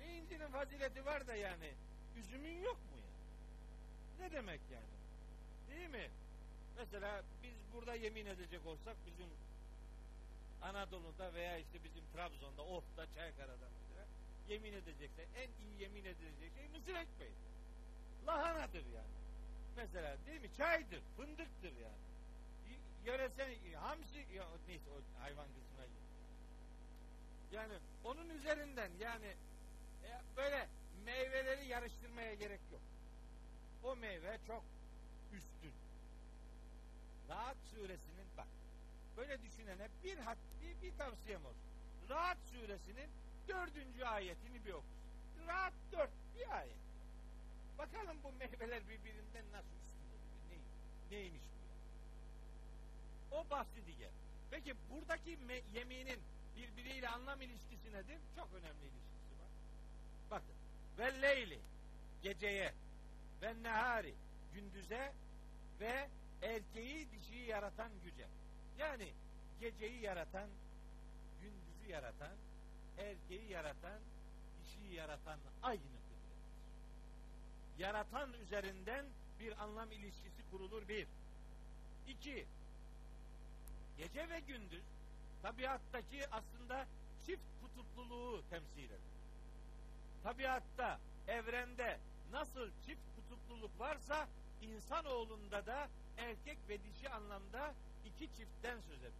E 0.02 0.16
incirin 0.16 0.48
fazileti 0.48 1.06
var 1.06 1.26
da 1.26 1.34
yani 1.34 1.72
üzümün 2.16 2.60
yok 2.60 2.76
mu 2.76 2.96
ya? 2.96 3.12
Ne 4.24 4.32
demek 4.32 4.60
yani? 4.72 4.96
Değil 5.70 5.90
mi? 5.90 6.10
Mesela 6.76 7.22
biz 7.42 7.54
burada 7.72 7.94
yemin 7.94 8.26
edecek 8.26 8.66
olsak 8.66 8.96
bizim 9.06 9.26
Anadolu'da 10.62 11.34
veya 11.34 11.58
işte 11.58 11.84
bizim 11.84 12.02
Trabzon'da, 12.14 12.62
Of'ta, 12.62 13.06
Çaykara'da 13.14 13.68
mesela 13.78 14.06
yemin 14.48 14.72
edecekse 14.72 15.26
en 15.36 15.48
iyi 15.66 15.80
yemin 15.80 16.04
edilecek 16.04 16.52
şey 16.54 16.68
mısır 16.68 16.94
ekmeği. 16.94 17.32
Lahanadır 18.26 18.84
yani. 18.94 19.16
Mesela 19.76 20.16
değil 20.26 20.40
mi? 20.40 20.50
Çaydır, 20.56 21.02
fındıktır 21.16 21.72
yani. 21.82 22.06
Yöresel 23.04 23.74
hamsi 23.74 24.18
ya, 24.34 24.44
neyse 24.68 24.90
o 24.90 25.22
hayvan 25.22 25.46
kısmına 25.46 25.86
gidiyor. 25.86 26.06
Yani 27.52 27.72
onun 28.04 28.30
üzerinden 28.30 28.90
yani 29.00 29.34
e, 30.04 30.10
böyle 30.36 30.68
meyveleri 31.04 31.66
yarıştırmaya 31.66 32.34
gerek 32.34 32.60
yok. 32.72 32.80
O 33.84 33.96
meyve 33.96 34.38
çok 34.46 34.62
üstün. 35.32 35.72
Rahat 37.28 37.56
suresinin 37.74 38.26
bak 38.36 38.48
böyle 39.16 39.42
düşünene 39.42 39.88
bir, 40.04 40.18
hat, 40.18 40.38
bir, 40.62 40.82
bir 40.82 40.98
tavsiyem 40.98 41.44
olsun. 41.44 41.62
Rahat 42.08 42.38
suresinin 42.52 43.10
dördüncü 43.48 44.04
ayetini 44.04 44.64
bir 44.64 44.72
oku. 44.72 44.86
Rahat 45.46 45.72
dört 45.92 46.10
bir 46.36 46.56
ayet. 46.56 46.76
Bakalım 47.78 48.16
bu 48.24 48.32
meyveler 48.32 48.88
birbirinden 48.88 49.44
nasıl 49.52 49.76
üstün 49.76 50.20
ne, 50.50 51.16
neymiş 51.16 51.42
bu? 53.30 53.36
O 53.36 53.50
bahsi 53.50 53.86
diğer. 53.86 54.10
Peki 54.50 54.74
buradaki 54.90 55.38
yeminin 55.74 56.20
birbiriyle 56.56 57.08
anlam 57.08 57.40
ilişkisi 57.40 57.92
nedir? 57.92 58.18
Çok 58.36 58.48
önemli 58.54 58.82
ilişkisi 58.82 59.38
var. 59.40 59.50
Bakın. 60.30 60.54
Ve 60.98 61.22
leyli 61.22 61.60
geceye 62.22 62.74
ve 63.42 63.62
nehari 63.62 64.14
gündüze 64.54 65.12
ve 65.80 66.08
erkeği 66.42 67.10
dişiyi 67.12 67.46
yaratan 67.46 67.90
güce. 68.04 68.26
Yani 68.78 69.12
geceyi 69.60 70.00
yaratan, 70.00 70.48
gündüzü 71.42 71.92
yaratan, 71.92 72.36
erkeği 72.98 73.50
yaratan, 73.50 74.00
dişiyi 74.62 74.94
yaratan 74.94 75.38
aynı 75.62 75.80
kudrettir. 75.80 76.38
Yaratan 77.78 78.32
üzerinden 78.32 79.06
bir 79.40 79.62
anlam 79.62 79.92
ilişkisi 79.92 80.50
kurulur 80.50 80.88
bir. 80.88 81.06
İki, 82.08 82.46
gece 83.98 84.28
ve 84.28 84.40
gündüz 84.40 84.84
tabiattaki 85.42 86.28
aslında 86.30 86.86
çift 87.26 87.42
kutupluluğu 87.62 88.42
temsil 88.50 88.84
eder. 88.84 88.98
Tabiatta, 90.22 91.00
evrende 91.28 91.98
nasıl 92.32 92.70
çift 92.86 93.02
kutupluluk 93.16 93.80
varsa 93.80 94.28
insanoğlunda 94.62 95.66
da 95.66 95.88
erkek 96.18 96.58
ve 96.68 96.78
dişi 96.84 97.08
anlamda 97.08 97.74
iki 98.04 98.36
çiftten 98.36 98.80
söz 98.80 98.98
edilir. 98.98 99.12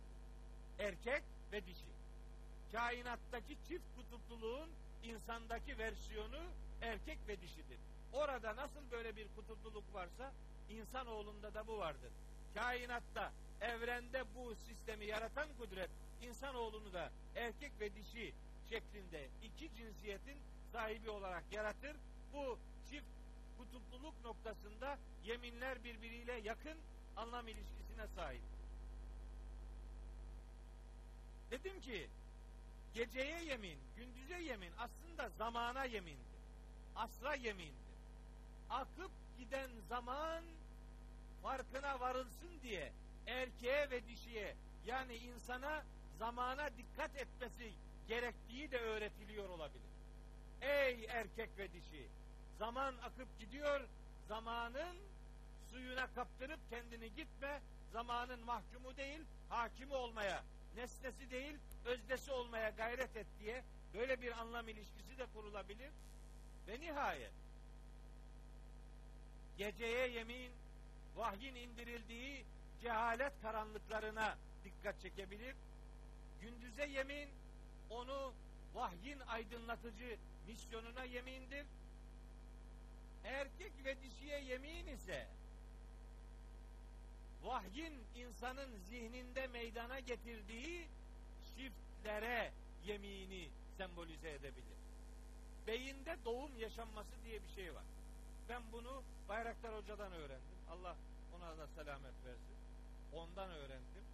Erkek 0.79 1.23
ve 1.53 1.67
dişi. 1.67 1.97
Kainattaki 2.73 3.57
çift 3.69 3.85
kutupluluğun 3.97 4.71
insandaki 5.03 5.79
versiyonu 5.79 6.41
erkek 6.83 7.19
ve 7.29 7.41
dişidir. 7.41 7.79
Orada 8.13 8.57
nasıl 8.57 8.91
böyle 8.91 9.17
bir 9.17 9.27
kutupluluk 9.37 9.95
varsa 9.95 10.33
insanoğlunda 10.71 11.55
da 11.55 11.67
bu 11.67 11.79
vardır. 11.79 12.13
Kainatta, 12.55 13.33
evrende 13.61 14.25
bu 14.35 14.55
sistemi 14.55 15.05
yaratan 15.05 15.49
kudret 15.59 15.91
insanoğlunu 16.23 16.93
da 16.93 17.11
erkek 17.37 17.73
ve 17.81 17.95
dişi 17.95 18.35
şeklinde 18.71 19.29
iki 19.43 19.75
cinsiyetin 19.75 20.39
sahibi 20.73 21.11
olarak 21.11 21.45
yaratır. 21.53 21.97
Bu 22.33 22.59
kutupluluk 23.59 24.25
noktasında 24.25 24.99
yeminler 25.25 25.85
birbiriyle 25.85 26.33
yakın 26.33 26.79
anlam 27.17 27.49
ilişkisine 27.49 28.07
sahip. 28.17 28.43
Dedim 31.51 31.81
ki 31.81 32.09
geceye 32.95 33.45
yemin, 33.45 33.79
gündüze 33.97 34.43
yemin 34.43 34.73
aslında 34.79 35.29
zamana 35.39 35.85
yemindir. 35.85 36.37
Asra 36.97 37.35
yemindir. 37.35 37.87
Akıp 38.71 39.11
giden 39.39 39.71
zaman 39.89 40.45
farkına 41.43 42.01
varılsın 42.01 42.61
diye 42.63 42.93
erkeğe 43.27 43.91
ve 43.91 44.07
dişiye 44.07 44.57
yani 44.87 45.15
insana 45.17 45.85
zamana 46.19 46.71
dikkat 46.77 47.17
etmesi 47.17 47.73
gerektiği 48.09 48.71
de 48.71 48.79
öğretiliyor 48.79 49.49
olabilir. 49.49 49.83
Ey 50.61 51.07
erkek 51.09 51.51
ve 51.59 51.73
dişi 51.73 52.09
zaman 52.59 52.95
akıp 52.97 53.39
gidiyor 53.39 53.81
zamanın 54.29 54.97
suyuna 55.71 56.07
kaptırıp 56.15 56.61
kendini 56.71 57.15
gitme 57.15 57.61
zamanın 57.93 58.45
mahkumu 58.45 58.97
değil 58.97 59.21
hakimi 59.49 59.95
olmaya 59.95 60.45
nesnesi 60.77 61.31
değil 61.31 61.57
özdesi 61.85 62.33
olmaya 62.33 62.71
gayret 62.71 63.17
et 63.17 63.27
diye 63.41 63.65
böyle 63.95 64.23
bir 64.23 64.41
anlam 64.41 64.69
ilişkisi 64.69 65.19
de 65.19 65.27
kurulabilir 65.35 65.91
ve 66.69 66.81
nihayet 66.81 67.33
geceye 69.59 70.09
yemin 70.09 70.53
vahyin 71.17 71.55
indirildiği 71.55 72.45
cehalet 72.83 73.33
karanlıklarına 73.43 74.37
dikkat 74.65 75.01
çekebilir. 75.01 75.57
Gündüze 76.41 76.87
yemin 76.87 77.29
onu 77.91 78.33
vahyin 78.75 79.21
aydınlatıcı 79.21 80.17
misyonuna 80.47 81.05
yemindir. 81.05 81.67
Erkek 83.27 83.73
ve 83.85 83.97
dişiye 84.03 84.41
yemin 84.41 84.87
ise 84.87 85.27
vahyin 87.43 87.95
insanın 88.17 88.77
zihninde 88.89 89.47
meydana 89.47 90.01
getirdiği 90.01 90.89
çiftlere 91.45 92.53
yemini 92.85 93.49
sembolize 93.77 94.31
edebilir. 94.31 94.77
Beyinde 95.67 96.17
doğum 96.25 96.59
yaşanması 96.59 97.11
diye 97.25 97.43
bir 97.43 97.49
şey 97.55 97.75
var. 97.75 97.85
Ben 98.49 98.63
bunu 98.73 99.03
Bayraktar 99.29 99.77
Hoca'dan 99.77 100.13
öğrendim. 100.13 100.59
Allah 100.71 100.97
ona 101.37 101.59
da 101.59 101.67
selamet 101.67 102.15
versin. 102.25 102.57
Ondan 103.13 103.51
öğrendim. 103.51 104.05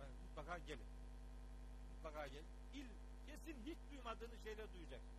Ben 0.00 0.08
mutlaka 0.28 0.58
gelin. 0.58 0.86
Mutlaka 1.94 2.26
gelin. 2.26 2.55
Kesin 3.46 3.60
hiç 3.66 3.78
duymadığınız 3.90 4.44
şeyler 4.44 4.66
duyacaksın. 4.74 5.10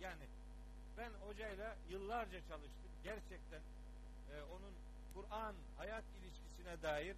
Yani 0.00 0.24
ben 0.98 1.10
hocayla 1.28 1.76
yıllarca 1.90 2.40
çalıştım. 2.48 2.90
Gerçekten 3.04 3.60
e, 4.30 4.42
onun 4.42 4.74
Kur'an 5.14 5.54
hayat 5.76 6.04
ilişkisine 6.20 6.82
dair, 6.82 7.16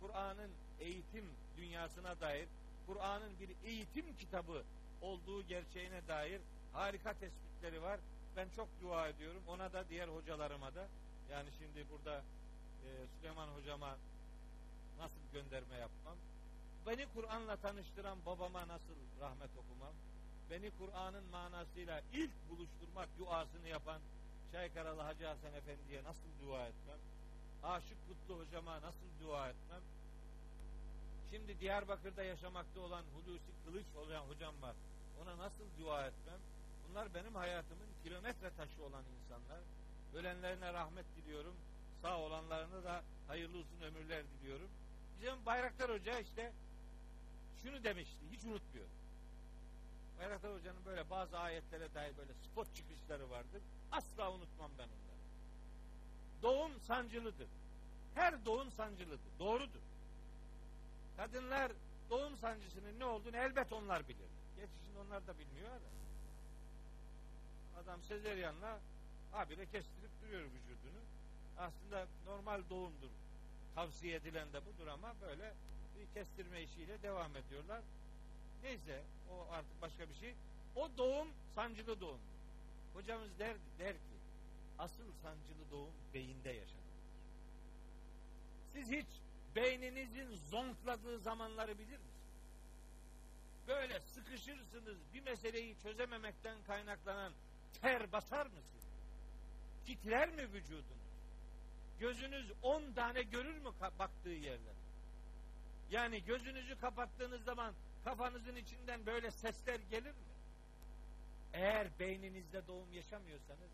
Kur'an'ın 0.00 0.50
eğitim 0.80 1.24
dünyasına 1.56 2.20
dair, 2.20 2.48
Kur'an'ın 2.86 3.32
bir 3.40 3.68
eğitim 3.68 4.16
kitabı 4.16 4.64
olduğu 5.02 5.46
gerçeğine 5.46 6.08
dair 6.08 6.40
harika 6.72 7.14
tespitleri 7.14 7.82
var. 7.82 8.00
Ben 8.36 8.48
çok 8.56 8.68
dua 8.82 9.08
ediyorum. 9.08 9.42
Ona 9.48 9.72
da 9.72 9.88
diğer 9.88 10.08
hocalarıma 10.08 10.74
da. 10.74 10.88
Yani 11.30 11.48
şimdi 11.58 11.86
burada 11.90 12.22
e, 12.86 12.88
Süleyman 13.16 13.48
hocama 13.48 13.96
nasıl 14.98 15.20
gönderme 15.32 15.76
yapmam. 15.76 16.16
Beni 16.86 17.06
Kur'an'la 17.14 17.56
tanıştıran 17.56 18.18
babama 18.26 18.68
nasıl 18.68 18.94
rahmet 19.20 19.50
okumam. 19.56 19.94
Beni 20.50 20.70
Kur'an'ın 20.78 21.24
manasıyla 21.24 22.02
ilk 22.12 22.30
buluşturmak 22.50 23.08
duasını 23.18 23.68
yapan 23.68 24.00
Çaykaralı 24.52 25.02
Hacı 25.02 25.26
Hasan 25.26 25.54
Efendi'ye 25.54 26.04
nasıl 26.04 26.28
dua 26.42 26.66
etmem. 26.66 26.98
Aşık 27.62 27.98
Kutlu 28.08 28.38
hocama 28.38 28.82
nasıl 28.82 29.06
dua 29.22 29.48
etmem. 29.48 29.82
Şimdi 31.30 31.60
Diyarbakır'da 31.60 32.22
yaşamakta 32.22 32.80
olan 32.80 33.04
Hulusi 33.14 33.52
Kılıç 33.64 33.86
olan 33.96 34.20
hocam 34.20 34.62
var. 34.62 34.76
Ona 35.22 35.38
nasıl 35.38 35.64
dua 35.78 36.06
etmem? 36.06 36.40
Bunlar 36.88 37.14
benim 37.14 37.34
hayatımın 37.34 37.88
kilometre 38.02 38.50
taşı 38.56 38.82
olan 38.84 39.04
insanlar. 39.18 39.60
Ölenlerine 40.14 40.72
rahmet 40.72 41.04
diliyorum. 41.16 41.54
Sağ 42.02 42.18
olanlarına 42.18 42.84
da 42.84 43.02
hayırlı 43.28 43.58
uzun 43.58 43.80
ömürler 43.80 44.24
diliyorum. 44.24 44.68
Bizim 45.20 45.46
Bayraktar 45.46 45.90
Hoca 45.90 46.18
işte 46.18 46.52
şunu 47.62 47.84
demişti. 47.84 48.20
Hiç 48.32 48.44
unutmuyorum. 48.44 48.92
Bayraktar 50.18 50.54
Hoca'nın 50.54 50.84
böyle 50.84 51.10
bazı 51.10 51.38
ayetlere 51.38 51.94
dair 51.94 52.16
böyle 52.16 52.34
spot 52.34 52.74
çıkışları 52.74 53.30
vardır. 53.30 53.62
Asla 53.92 54.32
unutmam 54.32 54.70
ben 54.78 54.84
onları. 54.84 55.20
Doğum 56.42 56.80
sancılıdır. 56.80 57.48
Her 58.14 58.46
doğum 58.46 58.70
sancılıdır. 58.70 59.38
Doğrudur. 59.38 59.80
Kadınlar 61.16 61.72
doğum 62.10 62.36
sancısının 62.36 62.98
ne 62.98 63.04
olduğunu 63.04 63.36
elbet 63.36 63.72
onlar 63.72 64.08
bilir. 64.08 64.30
Şimdi 64.56 64.98
onlar 64.98 65.26
da 65.26 65.38
bilmiyor 65.38 65.70
da. 65.70 65.90
Adam 67.80 68.02
sezeryanla 68.02 68.80
habire 69.32 69.66
kestirip 69.66 70.10
duruyor 70.22 70.42
vücudunu. 70.42 71.00
Aslında 71.58 72.06
normal 72.26 72.62
doğumdur. 72.70 73.10
Tavsiye 73.74 74.16
edilen 74.16 74.52
de 74.52 74.66
budur 74.66 74.86
ama 74.86 75.14
böyle 75.20 75.54
kestirme 76.14 76.62
işiyle 76.62 77.02
devam 77.02 77.36
ediyorlar. 77.36 77.82
Neyse 78.62 79.02
o 79.30 79.52
artık 79.52 79.82
başka 79.82 80.08
bir 80.08 80.14
şey. 80.14 80.34
O 80.76 80.90
doğum 80.98 81.28
sancılı 81.54 82.00
doğum. 82.00 82.20
Hocamız 82.94 83.38
der, 83.38 83.56
der 83.78 83.92
ki 83.92 84.16
asıl 84.78 85.12
sancılı 85.22 85.70
doğum 85.70 85.92
beyinde 86.14 86.50
yaşanır. 86.50 86.80
Siz 88.72 88.90
hiç 88.90 89.06
beyninizin 89.56 90.36
zonkladığı 90.50 91.18
zamanları 91.18 91.78
bilir 91.78 91.98
misiniz? 91.98 92.10
Böyle 93.68 94.00
sıkışırsınız 94.00 94.98
bir 95.14 95.20
meseleyi 95.20 95.76
çözememekten 95.82 96.62
kaynaklanan 96.66 97.32
ter 97.80 98.12
basar 98.12 98.46
mısınız? 98.46 98.84
Titrer 99.86 100.28
mi 100.28 100.52
vücudunuz? 100.52 101.00
Gözünüz 102.00 102.52
on 102.62 102.92
tane 102.92 103.22
görür 103.22 103.58
mü 103.58 103.70
baktığı 103.98 104.28
yerler? 104.28 104.79
Yani 105.90 106.24
gözünüzü 106.24 106.78
kapattığınız 106.78 107.44
zaman 107.44 107.74
kafanızın 108.04 108.56
içinden 108.56 109.06
böyle 109.06 109.30
sesler 109.30 109.80
gelir 109.90 110.10
mi? 110.10 110.30
Eğer 111.52 111.98
beyninizde 111.98 112.66
doğum 112.66 112.92
yaşamıyorsanız 112.92 113.70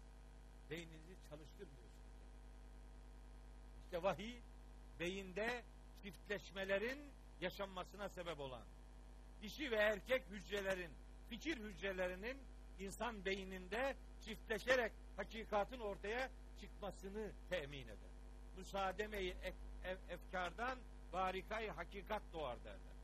beyninizi 0.70 1.16
çalıştırmıyorsunuz. 1.30 1.86
İşte 3.84 4.02
vahiy 4.02 4.40
beyinde 5.00 5.64
çiftleşmelerin 6.02 6.98
yaşanmasına 7.40 8.08
sebep 8.08 8.40
olan 8.40 8.64
dişi 9.42 9.70
ve 9.70 9.76
erkek 9.76 10.22
hücrelerin 10.30 10.90
fikir 11.28 11.56
hücrelerinin 11.56 12.38
insan 12.78 13.24
beyninde 13.24 13.96
çiftleşerek 14.24 14.92
hakikatın 15.16 15.80
ortaya 15.80 16.30
çıkmasını 16.60 17.32
temin 17.50 17.86
eder. 17.86 18.10
Müsaademeyi 18.56 19.36
efkardan 20.08 20.78
barikayı 21.12 21.70
hakikat 21.70 22.22
doğar 22.32 22.64
derler. 22.64 22.96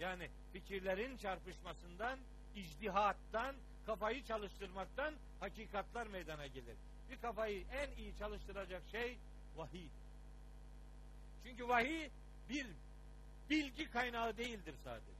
Yani 0.00 0.30
fikirlerin 0.52 1.16
çarpışmasından, 1.16 2.18
icdihattan, 2.54 3.56
kafayı 3.86 4.24
çalıştırmaktan 4.24 5.14
hakikatlar 5.40 6.06
meydana 6.06 6.46
gelir. 6.46 6.76
Bir 7.10 7.20
kafayı 7.20 7.64
en 7.72 7.96
iyi 7.96 8.16
çalıştıracak 8.16 8.82
şey 8.92 9.18
vahiy. 9.56 9.88
Çünkü 11.44 11.68
vahiy 11.68 12.10
bir 12.48 12.66
bilgi 13.50 13.90
kaynağı 13.90 14.36
değildir 14.36 14.74
sadece. 14.84 15.12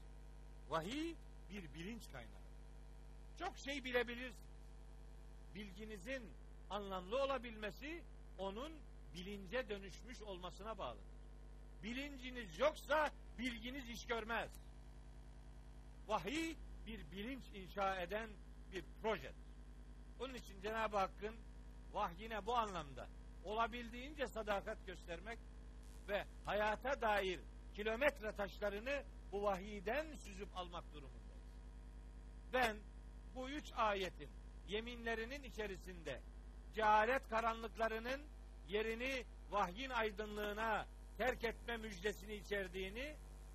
Vahiy 0.69 1.15
bir 1.51 1.75
bilinç 1.75 2.03
kaynağı. 2.13 2.41
Çok 3.39 3.59
şey 3.59 3.85
bilebilirsiniz. 3.85 4.35
Bilginizin 5.55 6.23
anlamlı 6.71 7.23
olabilmesi 7.23 8.03
onun 8.39 8.73
bilince 9.15 9.69
dönüşmüş 9.69 10.23
olmasına 10.23 10.79
bağlıdır. 10.79 11.10
Bilinciniz 11.83 12.59
yoksa 12.59 13.11
bilginiz 13.39 13.91
iş 13.91 14.07
görmez. 14.07 14.51
Vahiy 16.09 16.57
bir 16.87 17.11
bilinç 17.13 17.45
inşa 17.55 18.01
eden 18.01 18.31
bir 18.73 18.85
projedir. 19.03 19.51
Onun 20.21 20.35
için 20.35 20.61
Cenab-ı 20.61 20.97
Hakk'ın 20.97 21.37
vahyine 21.93 22.47
bu 22.47 22.57
anlamda 22.57 23.09
olabildiğince 23.45 24.27
sadakat 24.27 24.87
göstermek 24.87 25.39
ve 26.09 26.25
hayata 26.45 27.01
dair 27.01 27.41
kilometre 27.75 28.33
taşlarını 28.33 29.03
bu 29.33 29.43
vahiyden 29.43 30.17
süzüp 30.17 30.57
almak 30.57 30.93
durumundayız. 30.93 31.21
Ben 32.53 32.77
bu 33.35 33.51
üç 33.51 33.73
ayetin 33.73 34.31
yeminlerinin 34.69 35.43
içerisinde 35.43 36.21
cehalet 36.75 37.29
karanlıklarının 37.29 38.21
yerini 38.69 39.25
vahyin 39.51 39.91
aydınlığına 39.91 40.87
terk 41.21 41.45
etme 41.45 41.77
müjdesini 41.77 42.35
içerdiğini 42.35 43.15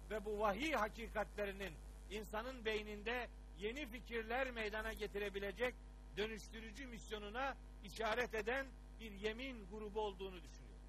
ve 0.09 0.25
bu 0.25 0.39
vahiy 0.39 0.71
hakikatlerinin 0.73 1.73
insanın 2.11 2.65
beyninde 2.65 3.27
yeni 3.59 3.85
fikirler 3.85 4.51
meydana 4.51 4.93
getirebilecek 4.93 5.75
dönüştürücü 6.17 6.87
misyonuna 6.87 7.55
işaret 7.83 8.33
eden 8.33 8.65
bir 8.99 9.11
yemin 9.11 9.67
grubu 9.71 10.01
olduğunu 10.01 10.35
düşünüyorum. 10.43 10.85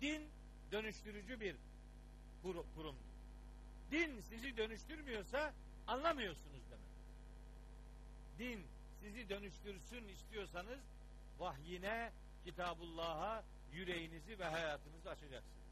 Din 0.00 0.22
dönüştürücü 0.72 1.40
bir 1.40 1.56
kuru- 2.42 2.66
kurumdur. 2.74 3.00
Din 3.90 4.20
sizi 4.20 4.56
dönüştürmüyorsa 4.56 5.52
anlamıyorsunuz 5.86 6.62
demek. 6.70 6.86
Din 8.38 8.66
sizi 9.02 9.28
dönüştürsün 9.28 10.08
istiyorsanız 10.08 10.80
vahyine, 11.38 12.12
kitabullah'a 12.44 13.44
yüreğinizi 13.76 14.38
ve 14.38 14.44
hayatınızı 14.44 15.10
açacaksınız. 15.10 15.66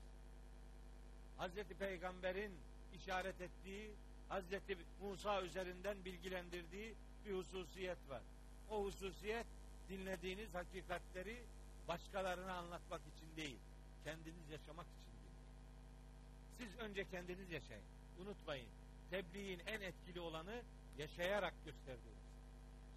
Hazreti 1.36 1.74
Peygamber'in 1.74 2.52
işaret 2.94 3.40
ettiği, 3.40 3.90
Hazreti 4.28 4.78
Musa 5.01 5.43
üzerinden 5.43 6.05
bilgilendirdiği 6.05 6.94
bir 7.26 7.32
hususiyet 7.35 7.98
var. 8.09 8.22
O 8.70 8.85
hususiyet 8.85 9.47
dinlediğiniz 9.89 10.55
hakikatleri 10.55 11.43
başkalarına 11.89 12.52
anlatmak 12.52 13.01
için 13.16 13.36
değil, 13.36 13.59
kendiniz 14.05 14.51
yaşamak 14.51 14.86
için 14.86 15.12
değil. 15.22 15.35
Siz 16.59 16.78
önce 16.78 17.10
kendiniz 17.10 17.51
yaşayın. 17.51 17.85
Unutmayın. 18.20 18.68
Tebliğin 19.10 19.60
en 19.66 19.81
etkili 19.81 20.20
olanı 20.20 20.62
yaşayarak 20.98 21.55
gösterdiğiniz. 21.64 22.24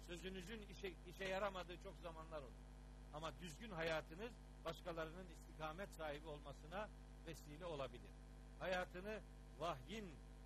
Sözünüzün 0.06 0.62
işe, 0.70 0.92
işe 1.08 1.24
yaramadığı 1.24 1.82
çok 1.82 1.94
zamanlar 2.02 2.38
olur. 2.38 2.68
Ama 3.14 3.32
düzgün 3.40 3.70
hayatınız 3.70 4.32
başkalarının 4.68 5.26
istikamet 5.30 5.88
sahibi 5.90 6.28
olmasına 6.28 6.88
vesile 7.26 7.66
olabilir. 7.66 8.10
Hayatını 8.58 9.20
vahyin 9.58 10.04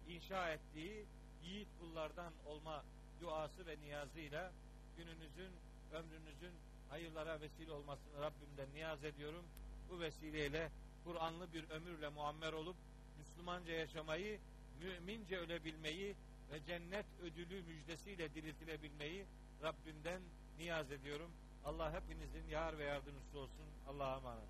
inşa 0.08 0.52
ettiği 0.52 1.06
yiğit 1.44 1.68
kullardan 1.80 2.32
olma 2.46 2.84
duası 3.20 3.66
ve 3.66 3.80
niyazıyla 3.80 4.52
gününüzün, 4.96 5.52
ömrünüzün 5.92 6.52
hayırlara 6.88 7.40
vesile 7.40 7.72
olmasını 7.72 8.20
Rabbimden 8.20 8.74
niyaz 8.74 9.04
ediyorum. 9.04 9.44
Bu 9.90 10.00
vesileyle 10.00 10.70
Kur'anlı 11.04 11.52
bir 11.52 11.70
ömürle 11.70 12.08
muammer 12.08 12.52
olup 12.52 12.76
Müslümanca 13.18 13.72
yaşamayı, 13.72 14.40
mümince 14.80 15.38
ölebilmeyi 15.38 16.16
ve 16.52 16.64
cennet 16.64 17.06
ödülü 17.22 17.62
müjdesiyle 17.62 18.34
diriltilebilmeyi 18.34 19.26
Rabbimden 19.62 20.22
niyaz 20.58 20.92
ediyorum. 20.92 21.30
Allah 21.64 21.93
hepinizin 21.93 22.48
yar 22.51 22.78
ve 22.78 22.84
yardımcısı 22.84 23.39
olsun. 23.39 23.66
Allah'a 23.89 24.16
emanet 24.16 24.48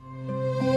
olun. 0.00 0.67